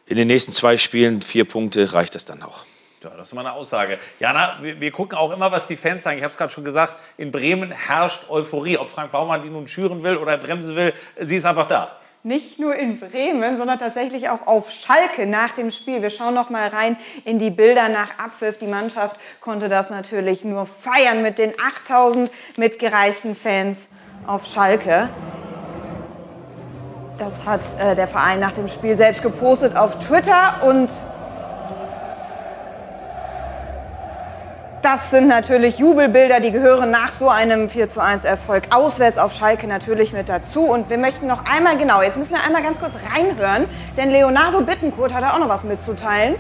in 0.07 0.17
den 0.17 0.27
nächsten 0.27 0.53
zwei 0.53 0.77
Spielen 0.77 1.23
vier 1.23 1.45
Punkte 1.45 1.93
reicht 1.93 2.15
das 2.15 2.25
dann 2.25 2.43
auch. 2.43 2.67
Ja, 3.03 3.11
das 3.11 3.29
ist 3.29 3.35
mal 3.35 3.43
eine 3.43 3.53
Aussage. 3.53 3.99
Jana, 4.19 4.59
wir, 4.63 4.81
wir 4.81 4.91
gucken 4.91 5.19
auch 5.19 5.31
immer, 5.31 5.53
was 5.53 5.67
die 5.67 5.77
Fans 5.77 6.03
sagen. 6.05 6.17
Ich 6.17 6.25
habe 6.25 6.33
es 6.33 6.39
gerade 6.39 6.53
schon 6.53 6.65
gesagt, 6.65 6.95
in 7.19 7.31
Bremen 7.31 7.71
herrscht 7.71 8.31
Euphorie. 8.31 8.79
Ob 8.79 8.89
Frank 8.89 9.13
Baumann 9.13 9.43
die 9.43 9.51
nun 9.51 9.69
schüren 9.69 10.03
will 10.03 10.17
oder 10.17 10.39
bremsen 10.39 10.75
will, 10.75 10.95
sie 11.19 11.37
ist 11.37 11.45
einfach 11.45 11.67
da. 11.67 11.99
Nicht 12.27 12.59
nur 12.59 12.75
in 12.75 12.99
Bremen, 12.99 13.59
sondern 13.59 13.79
tatsächlich 13.79 14.31
auch 14.31 14.47
auf 14.47 14.71
Schalke 14.71 15.27
nach 15.27 15.51
dem 15.51 15.71
Spiel. 15.71 16.01
Wir 16.01 16.09
schauen 16.09 16.33
noch 16.33 16.49
mal 16.49 16.69
rein 16.69 16.97
in 17.27 17.39
die 17.39 17.51
Bilder 17.51 17.91
nach 17.91 18.19
Abpfiff. 18.19 18.57
Die 18.57 18.67
Mannschaft 18.67 19.21
konnte 19.43 19.69
das 19.69 19.91
natürlich 19.91 20.43
nur 20.43 20.65
feiern 20.65 21.21
mit 21.21 21.37
den 21.37 21.53
8000 21.85 22.31
mitgereisten 22.57 23.37
Fans 23.37 23.89
auf 24.27 24.47
Schalke. 24.47 25.11
Das 27.19 27.45
hat 27.45 27.61
äh, 27.79 27.95
der 27.95 28.09
Verein 28.09 28.41
nach 28.41 28.53
dem 28.53 28.69
Spiel 28.69 28.97
selbst 28.97 29.23
gepostet 29.23 29.77
auf 29.77 29.99
Twitter 29.99 30.63
und 30.67 30.89
Das 34.85 35.11
sind 35.11 35.29
natürlich 35.29 35.79
Jubelbilder, 35.79 36.41
die 36.41 36.51
gehören 36.51 36.91
nach 36.91 37.11
so 37.11 37.31
einem 37.31 37.71
4 37.71 37.89
zu 37.89 38.03
1 38.03 38.27
Erfolg 38.27 38.65
auswärts 38.69 39.17
auf 39.17 39.33
Schalke 39.33 39.67
natürlich 39.67 40.13
mit 40.13 40.29
dazu. 40.29 40.67
Und 40.67 40.91
wir 40.91 40.99
möchten 40.99 41.27
noch 41.27 41.47
einmal, 41.47 41.79
genau, 41.79 42.03
jetzt 42.03 42.19
müssen 42.19 42.35
wir 42.35 42.45
einmal 42.45 42.63
ganz 42.63 42.79
kurz 42.79 42.93
reinhören, 43.11 43.65
denn 43.97 44.11
Leonardo 44.11 44.61
Bittencourt 44.61 45.15
hat 45.15 45.23
da 45.23 45.31
auch 45.31 45.39
noch 45.39 45.49
was 45.49 45.65
mitzuteilen. 45.65 46.35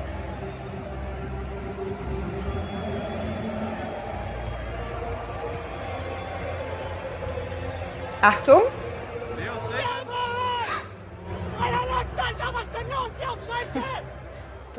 Achtung. 8.20 8.60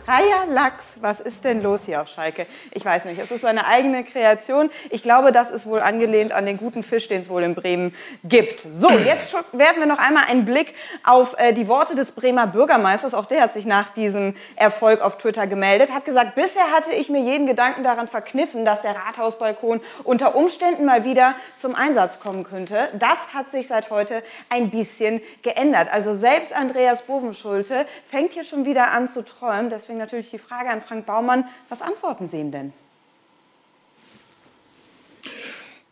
Dreierlachs, 0.05 0.97
was 1.01 1.19
ist 1.19 1.43
denn 1.43 1.62
los 1.62 1.85
hier 1.85 2.00
auf 2.00 2.09
Schalke? 2.09 2.45
Ich 2.71 2.85
weiß 2.85 3.05
nicht, 3.05 3.19
es 3.19 3.31
ist 3.31 3.43
eine 3.43 3.65
eigene 3.65 4.03
Kreation. 4.03 4.69
Ich 4.91 5.01
glaube, 5.01 5.31
das 5.31 5.50
ist 5.50 5.65
wohl 5.65 5.79
angelehnt 5.79 6.31
an 6.31 6.45
den 6.45 6.57
guten 6.57 6.83
Fisch, 6.83 7.07
den 7.07 7.21
es 7.21 7.29
wohl 7.29 7.41
in 7.41 7.55
Bremen 7.55 7.91
gibt. 8.24 8.67
So, 8.71 8.89
jetzt 9.05 9.33
werfen 9.51 9.79
wir 9.79 9.88
noch 9.88 9.97
einmal 9.97 10.25
einen 10.29 10.45
Blick 10.45 10.75
auf 11.03 11.35
äh, 11.39 11.53
die 11.53 11.67
Worte 11.67 11.95
des 11.95 12.12
Bremer 12.12 12.45
Bürgermeisters. 12.45 13.15
Auch 13.15 13.25
der 13.25 13.41
hat 13.41 13.53
sich 13.53 13.65
nach 13.65 13.89
diesem 13.95 14.35
Erfolg 14.55 15.01
auf 15.01 15.17
Twitter 15.17 15.47
gemeldet, 15.47 15.89
hat 15.91 16.05
gesagt, 16.05 16.35
bisher 16.35 16.71
hatte 16.71 16.91
ich 16.91 17.09
mir 17.09 17.21
jeden 17.21 17.47
Gedanken 17.47 17.83
daran 17.83 18.07
verkniffen, 18.07 18.63
dass 18.63 18.83
der 18.83 18.95
Rathausbalkon 18.95 19.81
unter 20.03 20.35
Umständen 20.35 20.85
mal 20.85 21.03
wieder 21.03 21.33
zum 21.59 21.74
Einsatz 21.74 22.19
kommen 22.19 22.43
könnte. 22.43 22.77
Das 22.93 23.33
hat 23.33 23.50
sich 23.50 23.67
seit 23.67 23.89
heute 23.89 24.21
ein 24.50 24.69
bisschen 24.69 25.19
geändert. 25.41 25.88
Also 25.91 26.13
selbst 26.13 26.53
Andreas 26.53 27.01
Bovenschulte 27.01 27.88
fängt 28.07 28.33
hier 28.33 28.43
schon 28.43 28.65
wieder 28.65 28.91
an 28.91 29.09
zu 29.09 29.25
träumen. 29.25 29.71
Deswegen 29.71 29.95
deswegen 29.96 29.98
natürlich 29.98 30.32
die 30.32 30.38
Frage 30.38 30.70
an 30.70 30.82
Frank 30.82 31.06
Baumann, 31.06 31.46
was 31.70 31.82
antworten 31.82 32.28
Sie 32.28 32.40
ihm 32.40 32.52
denn? 32.52 32.74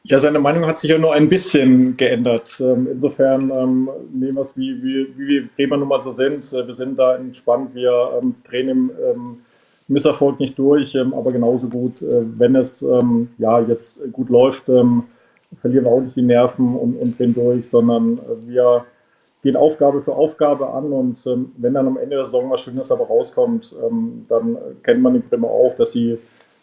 Ja, 0.06 0.20
seine 0.20 0.40
Meinung 0.40 0.66
hat 0.66 0.80
sich 0.80 0.90
ja 0.90 0.98
nur 0.98 1.14
ein 1.14 1.30
bisschen 1.30 1.96
geändert. 1.96 2.60
Ähm, 2.60 2.90
insofern 2.92 3.50
ähm, 3.52 3.90
nehmen 4.12 4.36
wir 4.36 4.42
es, 4.42 4.58
wie, 4.58 4.84
wie, 4.84 5.08
wie 5.18 5.28
wir 5.28 5.50
Bremer 5.56 5.78
nun 5.78 5.88
mal 5.88 6.02
so 6.02 6.12
sind. 6.12 6.52
Äh, 6.52 6.68
wir 6.68 6.74
sind 6.74 7.00
da 7.00 7.16
entspannt, 7.16 7.74
wir 7.74 8.20
ähm, 8.22 8.36
drehen 8.44 8.70
im 8.70 9.42
Misserfolg 9.88 10.40
nicht 10.40 10.58
durch, 10.58 10.96
aber 10.98 11.32
genauso 11.32 11.68
gut, 11.68 12.02
äh, 12.02 12.24
wenn 12.38 12.56
es 12.56 12.86
ja, 13.38 13.62
jetzt 13.62 14.12
gut 14.12 14.30
läuft, 14.30 14.66
verlieren 14.66 15.86
wir 15.86 15.92
auch 15.92 16.02
nicht 16.02 16.16
die 16.16 16.22
Nerven 16.22 16.76
und, 16.76 16.96
und 16.96 17.18
drehen 17.18 17.34
durch, 17.34 17.70
sondern 17.70 18.18
äh, 18.18 18.48
wir 18.48 18.86
gehen 19.44 19.56
Aufgabe 19.56 20.02
für 20.02 20.14
Aufgabe 20.14 20.70
an 20.70 20.92
und 20.92 21.26
ähm, 21.28 21.52
wenn 21.58 21.74
dann 21.74 21.88
am 21.88 21.98
Ende 21.98 22.16
der 22.16 22.26
Saison 22.26 22.50
was 22.50 22.62
Schönes 22.62 22.92
aber 22.92 23.06
rauskommt, 23.06 23.76
ähm, 23.86 24.26
dann 24.30 24.58
kennt 24.84 25.02
man 25.02 25.14
die 25.14 25.20
Bremer 25.20 25.50
auch, 25.50 25.76
dass 25.78 25.92
sie 25.92 26.18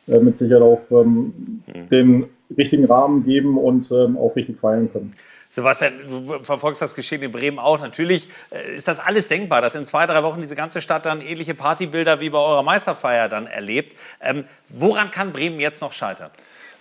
äh, 0.09 0.19
mit 0.19 0.37
Sicherheit 0.37 0.63
auch 0.63 0.81
ähm, 0.91 1.63
mhm. 1.67 1.89
den 1.91 2.27
richtigen 2.57 2.87
Rahmen 2.87 3.25
geben 3.25 3.59
und 3.59 3.91
ähm, 3.93 4.17
auch 4.17 4.35
richtig 4.35 4.59
feiern 4.59 4.91
können. 4.91 5.13
Sebastian, 5.53 5.93
du 6.09 6.45
verfolgst 6.45 6.81
das 6.81 6.95
Geschehen 6.95 7.23
in 7.23 7.33
Bremen 7.33 7.59
auch. 7.59 7.81
Natürlich 7.81 8.29
äh, 8.51 8.77
ist 8.77 8.87
das 8.89 9.01
alles 9.01 9.29
denkbar, 9.29 9.61
dass 9.61 9.75
in 9.75 9.85
zwei, 9.85 10.07
drei 10.07 10.23
Wochen 10.23 10.41
diese 10.41 10.55
ganze 10.55 10.81
Stadt 10.81 11.05
dann 11.07 11.21
ähnliche 11.21 11.55
Partybilder 11.55 12.21
wie 12.21 12.31
bei 12.31 12.39
eurer 12.39 12.63
Meisterfeier 12.63 13.29
dann 13.29 13.47
erlebt. 13.47 13.97
Ähm, 14.21 14.45
woran 14.69 15.11
kann 15.11 15.33
Bremen 15.33 15.61
jetzt 15.61 15.83
noch 15.83 15.93
scheitern? 15.93 16.31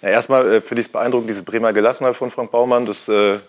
Ja, 0.02 0.10
erstmal 0.10 0.46
äh, 0.46 0.62
finde 0.62 0.82
ich 0.82 0.88
es 0.88 0.92
beeindruckend, 0.92 1.30
diese 1.30 1.44
Bremer 1.44 1.74
Gelassenheit 1.74 2.16
von 2.16 2.30
Frank 2.30 2.52
Baumann. 2.52 2.86
Das 2.86 3.10
äh, 3.10 3.40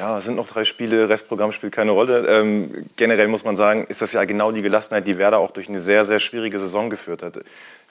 ja, 0.00 0.18
sind 0.22 0.36
noch 0.36 0.48
drei 0.48 0.64
Spiele, 0.64 1.10
Restprogramm 1.10 1.52
spielt 1.52 1.74
keine 1.74 1.90
Rolle. 1.90 2.26
Ähm, 2.26 2.86
generell 2.96 3.28
muss 3.28 3.44
man 3.44 3.56
sagen, 3.56 3.84
ist 3.88 4.00
das 4.00 4.14
ja 4.14 4.24
genau 4.24 4.50
die 4.50 4.62
Gelassenheit, 4.62 5.06
die 5.06 5.18
Werder 5.18 5.38
auch 5.38 5.50
durch 5.50 5.68
eine 5.68 5.78
sehr, 5.78 6.06
sehr 6.06 6.18
schwierige 6.18 6.58
Saison 6.58 6.88
geführt 6.88 7.22
hat. 7.22 7.38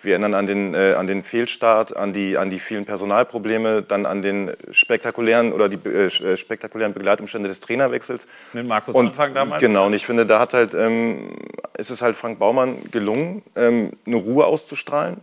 Wir 0.02 0.14
erinnern 0.14 0.34
an 0.34 0.48
den, 0.48 0.74
äh, 0.74 0.96
an 0.98 1.06
den 1.06 1.24
Fehlstart, 1.24 1.96
an 1.96 2.12
die, 2.12 2.36
an 2.36 2.50
die 2.50 2.58
vielen 2.58 2.86
Personalprobleme, 2.86 3.84
dann 3.84 4.08
an 4.08 4.24
den 4.24 4.54
spektakulären 4.72 5.54
oder 5.54 5.70
die 5.70 5.78
äh, 5.88 6.08
äh 6.08 6.36
spektakulären 6.36 6.94
Begleitumstände 6.94 7.48
des 7.48 7.60
Trainerwechsels. 7.60 8.26
Mit 8.54 8.68
Markus 8.68 8.96
und, 8.96 9.10
Anfang 9.10 9.36
damals? 9.36 9.62
Genau, 9.62 9.86
und 9.86 9.94
ich 9.94 10.06
finde, 10.06 10.26
da 10.26 10.40
hat 10.40 10.56
halt, 10.56 10.74
ähm, 10.74 11.30
ist 11.78 11.92
es 11.92 12.02
halt 12.02 12.16
Frank 12.16 12.40
Baumann 12.40 12.78
gelungen, 12.90 13.44
ähm, 13.56 13.92
eine 14.08 14.16
Ruhe 14.16 14.46
auszustrahlen. 14.46 15.18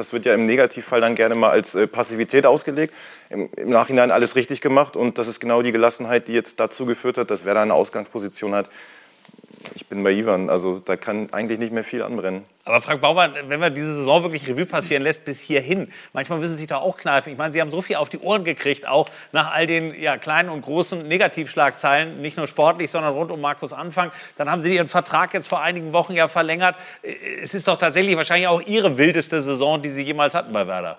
Das 0.00 0.14
wird 0.14 0.24
ja 0.24 0.32
im 0.32 0.46
Negativfall 0.46 1.02
dann 1.02 1.14
gerne 1.14 1.34
mal 1.34 1.50
als 1.50 1.74
äh, 1.74 1.86
Passivität 1.86 2.46
ausgelegt. 2.46 2.94
Im, 3.28 3.50
Im, 3.54 3.68
Nachhinein 3.68 4.10
alles 4.10 4.34
richtig 4.34 4.62
gemacht 4.62 4.96
und 4.96 5.18
das 5.18 5.28
ist 5.28 5.40
genau 5.40 5.60
die 5.60 5.72
Gelassenheit, 5.72 6.26
die 6.26 6.32
jetzt 6.32 6.58
dazu 6.58 6.86
geführt 6.86 7.18
hat, 7.18 7.30
dass 7.30 7.44
wer 7.44 7.52
da 7.52 7.60
eine 7.60 7.74
Ausgangsposition 7.74 8.54
hat, 8.54 8.70
ich 9.74 9.86
bin 9.86 10.02
bei 10.02 10.12
Ivan, 10.12 10.50
also 10.50 10.78
da 10.78 10.96
kann 10.96 11.32
eigentlich 11.32 11.58
nicht 11.58 11.72
mehr 11.72 11.84
viel 11.84 12.02
anbrennen. 12.02 12.44
Aber 12.64 12.80
Frank 12.80 13.00
Baumann, 13.00 13.34
wenn 13.48 13.60
man 13.60 13.74
diese 13.74 13.94
Saison 13.94 14.22
wirklich 14.22 14.46
Revue 14.48 14.66
passieren 14.66 15.02
lässt 15.02 15.24
bis 15.24 15.40
hierhin, 15.40 15.90
manchmal 16.12 16.38
müssen 16.38 16.52
Sie 16.52 16.58
sich 16.58 16.68
da 16.68 16.76
auch 16.76 16.96
kneifen. 16.96 17.32
Ich 17.32 17.38
meine, 17.38 17.52
Sie 17.52 17.60
haben 17.60 17.70
so 17.70 17.82
viel 17.82 17.96
auf 17.96 18.08
die 18.08 18.18
Ohren 18.18 18.44
gekriegt, 18.44 18.86
auch 18.86 19.08
nach 19.32 19.52
all 19.52 19.66
den 19.66 19.94
ja, 20.00 20.18
kleinen 20.18 20.48
und 20.48 20.62
großen 20.62 21.06
Negativschlagzeilen, 21.06 22.20
nicht 22.20 22.36
nur 22.36 22.46
sportlich, 22.46 22.90
sondern 22.90 23.14
rund 23.14 23.30
um 23.30 23.40
Markus 23.40 23.72
Anfang. 23.72 24.12
Dann 24.36 24.50
haben 24.50 24.62
Sie 24.62 24.74
Ihren 24.74 24.86
Vertrag 24.86 25.34
jetzt 25.34 25.48
vor 25.48 25.60
einigen 25.62 25.92
Wochen 25.92 26.12
ja 26.12 26.28
verlängert. 26.28 26.76
Es 27.42 27.54
ist 27.54 27.66
doch 27.66 27.78
tatsächlich 27.78 28.16
wahrscheinlich 28.16 28.48
auch 28.48 28.62
Ihre 28.62 28.98
wildeste 28.98 29.40
Saison, 29.40 29.82
die 29.82 29.90
Sie 29.90 30.02
jemals 30.02 30.34
hatten 30.34 30.52
bei 30.52 30.66
Werder. 30.66 30.98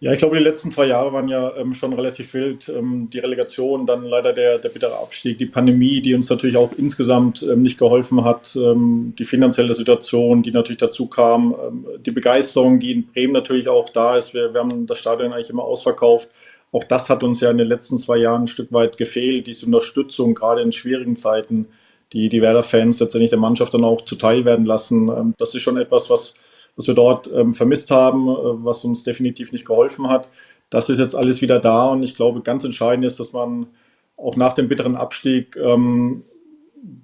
Ja, 0.00 0.12
ich 0.12 0.18
glaube, 0.18 0.36
die 0.36 0.42
letzten 0.42 0.70
zwei 0.70 0.86
Jahre 0.86 1.12
waren 1.12 1.28
ja 1.28 1.56
ähm, 1.56 1.72
schon 1.72 1.92
relativ 1.92 2.34
wild. 2.34 2.68
Ähm, 2.68 3.08
die 3.10 3.20
Relegation, 3.20 3.86
dann 3.86 4.02
leider 4.02 4.32
der, 4.32 4.58
der 4.58 4.68
bittere 4.68 4.98
Abstieg, 4.98 5.38
die 5.38 5.46
Pandemie, 5.46 6.02
die 6.02 6.14
uns 6.14 6.28
natürlich 6.28 6.56
auch 6.56 6.72
insgesamt 6.76 7.42
ähm, 7.42 7.62
nicht 7.62 7.78
geholfen 7.78 8.24
hat, 8.24 8.54
ähm, 8.56 9.14
die 9.18 9.24
finanzielle 9.24 9.72
Situation, 9.72 10.42
die 10.42 10.50
natürlich 10.50 10.80
dazu 10.80 11.06
kam, 11.06 11.54
ähm, 11.54 11.86
die 12.04 12.10
Begeisterung, 12.10 12.80
die 12.80 12.92
in 12.92 13.06
Bremen 13.06 13.32
natürlich 13.32 13.68
auch 13.68 13.88
da 13.88 14.16
ist. 14.16 14.34
Wir, 14.34 14.52
wir 14.52 14.60
haben 14.60 14.86
das 14.86 14.98
Stadion 14.98 15.32
eigentlich 15.32 15.50
immer 15.50 15.64
ausverkauft. 15.64 16.28
Auch 16.72 16.84
das 16.84 17.08
hat 17.08 17.22
uns 17.22 17.40
ja 17.40 17.50
in 17.50 17.58
den 17.58 17.68
letzten 17.68 17.98
zwei 17.98 18.18
Jahren 18.18 18.42
ein 18.42 18.48
Stück 18.48 18.72
weit 18.72 18.96
gefehlt, 18.96 19.46
diese 19.46 19.64
Unterstützung, 19.64 20.34
gerade 20.34 20.60
in 20.60 20.72
schwierigen 20.72 21.14
Zeiten, 21.16 21.68
die 22.12 22.28
die 22.28 22.42
Werder-Fans 22.42 22.98
letztendlich 22.98 23.30
der 23.30 23.38
Mannschaft 23.38 23.72
dann 23.72 23.84
auch 23.84 24.00
zuteil 24.00 24.44
werden 24.44 24.66
lassen. 24.66 25.08
Ähm, 25.08 25.34
das 25.38 25.54
ist 25.54 25.62
schon 25.62 25.78
etwas, 25.78 26.10
was 26.10 26.34
was 26.76 26.86
wir 26.86 26.94
dort 26.94 27.30
ähm, 27.32 27.54
vermisst 27.54 27.90
haben, 27.90 28.28
äh, 28.28 28.64
was 28.64 28.84
uns 28.84 29.04
definitiv 29.04 29.52
nicht 29.52 29.66
geholfen 29.66 30.08
hat. 30.08 30.28
Das 30.70 30.88
ist 30.88 30.98
jetzt 30.98 31.14
alles 31.14 31.40
wieder 31.40 31.60
da 31.60 31.90
und 31.90 32.02
ich 32.02 32.16
glaube, 32.16 32.40
ganz 32.42 32.64
entscheidend 32.64 33.04
ist, 33.04 33.20
dass 33.20 33.32
man 33.32 33.66
auch 34.16 34.36
nach 34.36 34.52
dem 34.52 34.68
bitteren 34.68 34.96
Abstieg 34.96 35.56
ähm, 35.56 36.24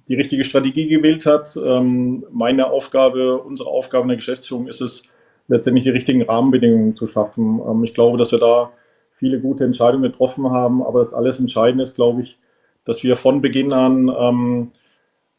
die 0.07 0.15
richtige 0.15 0.43
Strategie 0.43 0.87
gewählt 0.87 1.25
hat. 1.25 1.57
Ähm, 1.63 2.25
meine 2.31 2.71
Aufgabe, 2.71 3.37
unsere 3.37 3.69
Aufgabe 3.69 4.03
in 4.03 4.09
der 4.09 4.17
Geschäftsführung 4.17 4.67
ist 4.67 4.81
es, 4.81 5.03
letztendlich 5.47 5.83
die 5.83 5.91
richtigen 5.91 6.21
Rahmenbedingungen 6.21 6.95
zu 6.95 7.07
schaffen. 7.07 7.61
Ähm, 7.67 7.83
ich 7.83 7.93
glaube, 7.93 8.17
dass 8.17 8.31
wir 8.31 8.39
da 8.39 8.71
viele 9.17 9.39
gute 9.39 9.63
Entscheidungen 9.63 10.03
getroffen 10.03 10.49
haben, 10.49 10.83
aber 10.83 11.03
das 11.03 11.13
alles 11.13 11.39
Entscheidende 11.39 11.83
ist, 11.83 11.95
glaube 11.95 12.23
ich, 12.23 12.37
dass 12.85 13.03
wir 13.03 13.15
von 13.15 13.41
Beginn 13.41 13.73
an 13.73 14.11
ähm, 14.17 14.71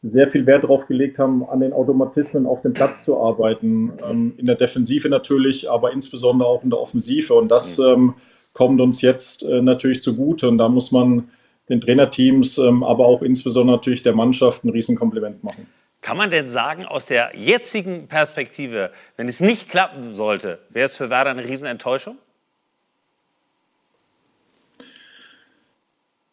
sehr 0.02 0.28
viel 0.28 0.46
Wert 0.46 0.64
darauf 0.64 0.86
gelegt 0.86 1.18
haben, 1.18 1.48
an 1.48 1.60
den 1.60 1.72
Automatismen 1.72 2.46
auf 2.46 2.62
dem 2.62 2.72
Platz 2.72 3.04
zu 3.04 3.20
arbeiten. 3.20 3.92
Ähm, 4.08 4.34
in 4.36 4.46
der 4.46 4.56
Defensive 4.56 5.08
natürlich, 5.08 5.70
aber 5.70 5.92
insbesondere 5.92 6.48
auch 6.48 6.64
in 6.64 6.70
der 6.70 6.80
Offensive. 6.80 7.34
Und 7.34 7.48
das 7.48 7.78
ähm, 7.78 8.14
kommt 8.52 8.80
uns 8.80 9.00
jetzt 9.00 9.44
äh, 9.44 9.62
natürlich 9.62 10.02
zugute. 10.02 10.48
Und 10.48 10.58
da 10.58 10.68
muss 10.68 10.90
man 10.90 11.30
den 11.68 11.80
Trainerteams, 11.80 12.58
ähm, 12.58 12.82
aber 12.82 13.06
auch 13.06 13.22
insbesondere 13.22 13.76
natürlich 13.76 14.02
der 14.02 14.14
Mannschaft 14.14 14.64
ein 14.64 14.70
Riesenkompliment 14.70 15.44
machen. 15.44 15.68
Kann 16.00 16.16
man 16.16 16.30
denn 16.30 16.48
sagen, 16.48 16.84
aus 16.84 17.06
der 17.06 17.30
jetzigen 17.36 18.08
Perspektive, 18.08 18.90
wenn 19.16 19.28
es 19.28 19.40
nicht 19.40 19.68
klappen 19.68 20.12
sollte, 20.14 20.58
wäre 20.70 20.86
es 20.86 20.96
für 20.96 21.10
Werder 21.10 21.30
eine 21.30 21.46
Riesenenttäuschung? 21.46 22.16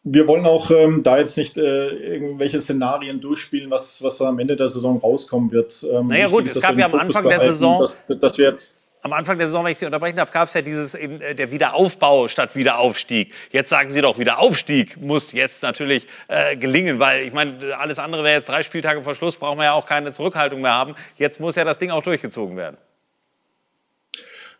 Wir 0.02 0.26
wollen 0.26 0.46
auch 0.46 0.70
ähm, 0.70 1.02
da 1.02 1.18
jetzt 1.18 1.36
nicht 1.36 1.58
äh, 1.58 1.88
irgendwelche 1.88 2.58
Szenarien 2.58 3.20
durchspielen, 3.20 3.70
was, 3.70 4.02
was 4.02 4.20
am 4.22 4.38
Ende 4.38 4.56
der 4.56 4.68
Saison 4.68 4.98
rauskommen 4.98 5.52
wird. 5.52 5.84
Ähm, 5.90 6.06
naja 6.06 6.28
gut, 6.28 6.48
es 6.48 6.60
gab 6.60 6.76
ja 6.78 6.86
am 6.86 6.94
Anfang 6.94 7.28
der 7.28 7.40
Saison, 7.40 7.80
dass, 7.80 8.18
dass 8.18 8.38
wir 8.38 8.46
jetzt 8.46 8.80
am 9.02 9.12
Anfang 9.12 9.38
der 9.38 9.46
Saison, 9.46 9.64
wenn 9.64 9.72
ich 9.72 9.78
Sie 9.78 9.86
unterbrechen 9.86 10.16
darf, 10.16 10.30
gab 10.30 10.48
es 10.48 10.54
ja 10.54 10.62
dieses 10.62 10.94
eben 10.94 11.20
äh, 11.20 11.34
der 11.34 11.50
Wiederaufbau 11.50 12.28
statt 12.28 12.54
Wiederaufstieg. 12.54 13.32
Jetzt 13.50 13.70
sagen 13.70 13.90
Sie 13.90 14.00
doch, 14.00 14.18
Wiederaufstieg 14.18 15.00
muss 15.00 15.32
jetzt 15.32 15.62
natürlich 15.62 16.06
äh, 16.28 16.56
gelingen, 16.56 16.98
weil 16.98 17.22
ich 17.22 17.32
meine, 17.32 17.76
alles 17.78 17.98
andere 17.98 18.24
wäre 18.24 18.34
jetzt 18.34 18.48
drei 18.48 18.62
Spieltage 18.62 19.02
vor 19.02 19.14
Schluss, 19.14 19.36
brauchen 19.36 19.58
wir 19.58 19.64
ja 19.64 19.72
auch 19.72 19.86
keine 19.86 20.12
Zurückhaltung 20.12 20.60
mehr 20.60 20.74
haben. 20.74 20.94
Jetzt 21.16 21.40
muss 21.40 21.56
ja 21.56 21.64
das 21.64 21.78
Ding 21.78 21.90
auch 21.90 22.02
durchgezogen 22.02 22.56
werden. 22.56 22.76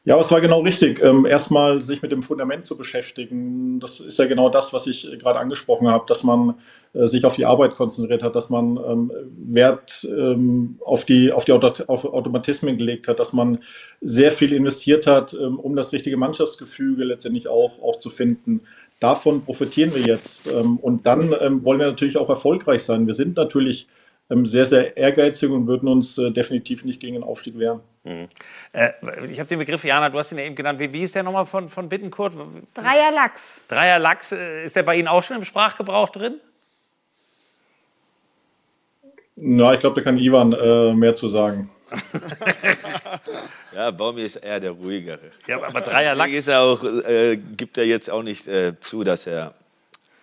Ja, 0.05 0.19
es 0.19 0.31
war 0.31 0.41
genau 0.41 0.61
richtig. 0.61 1.03
Ähm, 1.03 1.27
erstmal 1.27 1.83
sich 1.83 2.01
mit 2.01 2.11
dem 2.11 2.23
Fundament 2.23 2.65
zu 2.65 2.79
beschäftigen. 2.79 3.81
Das 3.81 4.01
ist 4.01 4.19
ja 4.19 4.27
genau 4.27 4.49
das, 4.49 4.73
was 4.73 4.87
ich 4.87 5.07
gerade 5.19 5.39
angesprochen 5.39 5.89
habe, 5.89 6.05
dass 6.07 6.25
man 6.25 6.55
äh, 6.95 7.07
sich 7.07 7.27
auf 7.27 7.37
die 7.37 7.45
Arbeit 7.45 7.73
konzentriert 7.73 8.23
hat, 8.23 8.35
dass 8.35 8.49
man 8.49 8.79
ähm, 8.79 9.13
Wert 9.37 10.09
ähm, 10.11 10.79
auf 10.83 11.05
die, 11.05 11.33
auf 11.33 11.45
die 11.45 11.53
Automatismen 11.53 12.79
gelegt 12.79 13.09
hat, 13.09 13.21
dass 13.21 13.35
man 13.35 13.59
sehr 14.01 14.33
viel 14.33 14.55
investiert 14.55 15.07
hat, 15.07 15.35
um 15.35 15.77
das 15.77 15.93
richtige 15.93 16.17
Mannschaftsgefüge 16.17 17.05
letztendlich 17.05 17.49
auch, 17.49 17.83
auch 17.83 17.99
zu 17.99 18.09
finden. 18.09 18.63
Davon 19.01 19.45
profitieren 19.45 19.95
wir 19.95 20.03
jetzt. 20.03 20.51
Und 20.51 21.07
dann 21.07 21.31
wollen 21.31 21.79
wir 21.79 21.87
natürlich 21.87 22.17
auch 22.19 22.29
erfolgreich 22.29 22.83
sein. 22.83 23.07
Wir 23.07 23.15
sind 23.15 23.37
natürlich 23.37 23.87
sehr, 24.45 24.65
sehr 24.65 24.97
ehrgeizig 24.97 25.51
und 25.51 25.67
würden 25.67 25.89
uns 25.89 26.19
äh, 26.19 26.31
definitiv 26.31 26.85
nicht 26.85 27.01
gegen 27.01 27.15
den 27.15 27.23
Aufstieg 27.23 27.59
wehren. 27.59 27.81
Mhm. 28.03 28.29
Äh, 28.73 28.91
ich 29.31 29.39
habe 29.39 29.49
den 29.49 29.59
Begriff, 29.59 29.85
Jana, 29.85 30.09
du 30.09 30.19
hast 30.19 30.33
ihn 30.33 30.39
ja 30.39 30.45
eben 30.45 30.55
genannt. 30.55 30.79
Wie, 30.81 30.93
wie 30.93 31.03
ist 31.03 31.15
der 31.15 31.23
nochmal 31.23 31.45
von, 31.45 31.69
von 31.69 31.89
Bittenkurt? 31.89 32.33
Dreier 32.75 33.13
Lachs. 33.13 33.63
Dreier 33.69 33.99
Lachs. 33.99 34.33
Äh, 34.33 34.65
ist 34.65 34.77
der 34.77 34.83
bei 34.83 34.97
Ihnen 34.97 35.09
auch 35.09 35.23
schon 35.23 35.37
im 35.37 35.45
Sprachgebrauch 35.45 36.09
drin? 36.09 36.41
Na, 39.37 39.75
ich 39.75 39.81
glaube, 39.81 40.01
da 40.01 40.05
kann 40.05 40.19
Ivan 40.19 40.53
äh, 40.53 40.95
mehr 40.95 41.15
zu 41.15 41.29
sagen. 41.29 41.71
ja, 43.75 43.91
Baumi 43.91 44.23
ist 44.23 44.37
eher 44.37 44.61
der 44.61 44.71
ruhigere. 44.71 45.33
Ja, 45.47 45.63
aber 45.63 45.81
Dreier 45.81 46.15
Lachs. 46.15 46.33
Ist 46.33 46.49
er 46.49 46.63
auch, 46.63 46.83
äh, 46.85 47.37
gibt 47.37 47.77
er 47.77 47.85
jetzt 47.85 48.09
auch 48.11 48.23
nicht 48.23 48.47
äh, 48.47 48.79
zu, 48.81 49.05
dass 49.05 49.27
er 49.27 49.55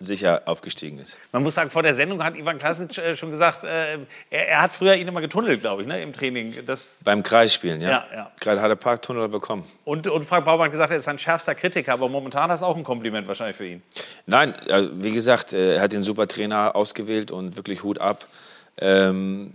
sicher 0.00 0.42
aufgestiegen 0.46 0.98
ist. 0.98 1.16
Man 1.32 1.42
muss 1.42 1.54
sagen, 1.54 1.70
vor 1.70 1.82
der 1.82 1.94
Sendung 1.94 2.22
hat 2.22 2.36
Ivan 2.36 2.58
Klasic 2.58 2.96
äh, 2.98 3.16
schon 3.16 3.30
gesagt, 3.30 3.64
äh, 3.64 3.94
er, 4.30 4.48
er, 4.48 4.62
hat 4.62 4.72
früher 4.72 4.94
ihn 4.94 5.08
immer 5.08 5.20
getunnelt, 5.20 5.60
glaube 5.60 5.82
ich, 5.82 5.88
ne, 5.88 6.00
im 6.02 6.12
Training. 6.12 6.54
Das 6.66 7.00
Beim 7.04 7.22
Kreisspielen, 7.22 7.80
ja. 7.80 7.90
ja, 7.90 8.06
ja. 8.12 8.32
Gerade 8.38 8.60
hat 8.60 8.70
er 8.70 8.76
Parktunnel 8.76 9.28
bekommen. 9.28 9.64
Und, 9.84 10.06
und 10.06 10.24
Frank 10.24 10.44
Baumann 10.44 10.66
hat 10.66 10.72
gesagt, 10.72 10.90
er 10.90 10.98
ist 10.98 11.04
sein 11.04 11.18
schärfster 11.18 11.54
Kritiker, 11.54 11.92
aber 11.92 12.08
momentan 12.08 12.50
ist 12.50 12.62
auch 12.62 12.76
ein 12.76 12.84
Kompliment 12.84 13.26
wahrscheinlich 13.26 13.56
für 13.56 13.66
ihn. 13.66 13.82
Nein, 14.26 14.54
also, 14.70 15.02
wie 15.02 15.10
gesagt, 15.10 15.52
äh, 15.52 15.74
er 15.76 15.82
hat 15.82 15.92
den 15.92 16.02
super 16.02 16.28
Trainer 16.28 16.76
ausgewählt 16.76 17.30
und 17.30 17.56
wirklich 17.56 17.82
Hut 17.82 18.00
ab. 18.00 18.26
Ähm, 18.80 19.52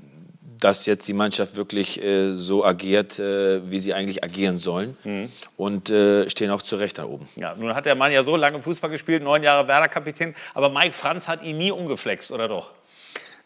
dass 0.64 0.86
jetzt 0.86 1.08
die 1.08 1.14
Mannschaft 1.14 1.56
wirklich 1.56 2.02
äh, 2.02 2.34
so 2.34 2.64
agiert, 2.64 3.20
äh, 3.20 3.70
wie 3.70 3.80
sie 3.80 3.94
eigentlich 3.94 4.24
agieren 4.24 4.58
sollen. 4.58 4.98
Mhm. 5.04 5.30
Und 5.58 5.90
äh, 5.90 6.30
stehen 6.30 6.52
auch 6.52 6.62
zu 6.62 6.78
Recht 6.78 6.98
da 6.98 7.06
oben. 7.06 7.28
Ja, 7.36 7.54
nun 7.56 7.76
hat 7.76 7.86
der 7.86 7.96
Mann 7.96 8.14
ja 8.14 8.24
so 8.24 8.38
lange 8.38 8.62
Fußball 8.62 8.90
gespielt, 8.90 9.24
neun 9.24 9.44
Jahre 9.44 9.68
Werder-Kapitän. 9.68 10.36
Aber 10.54 10.70
Mike 10.70 10.94
Franz 10.94 11.28
hat 11.28 11.44
ihn 11.44 11.58
nie 11.58 11.72
umgeflext, 11.72 12.32
oder 12.32 12.48
doch? 12.48 12.72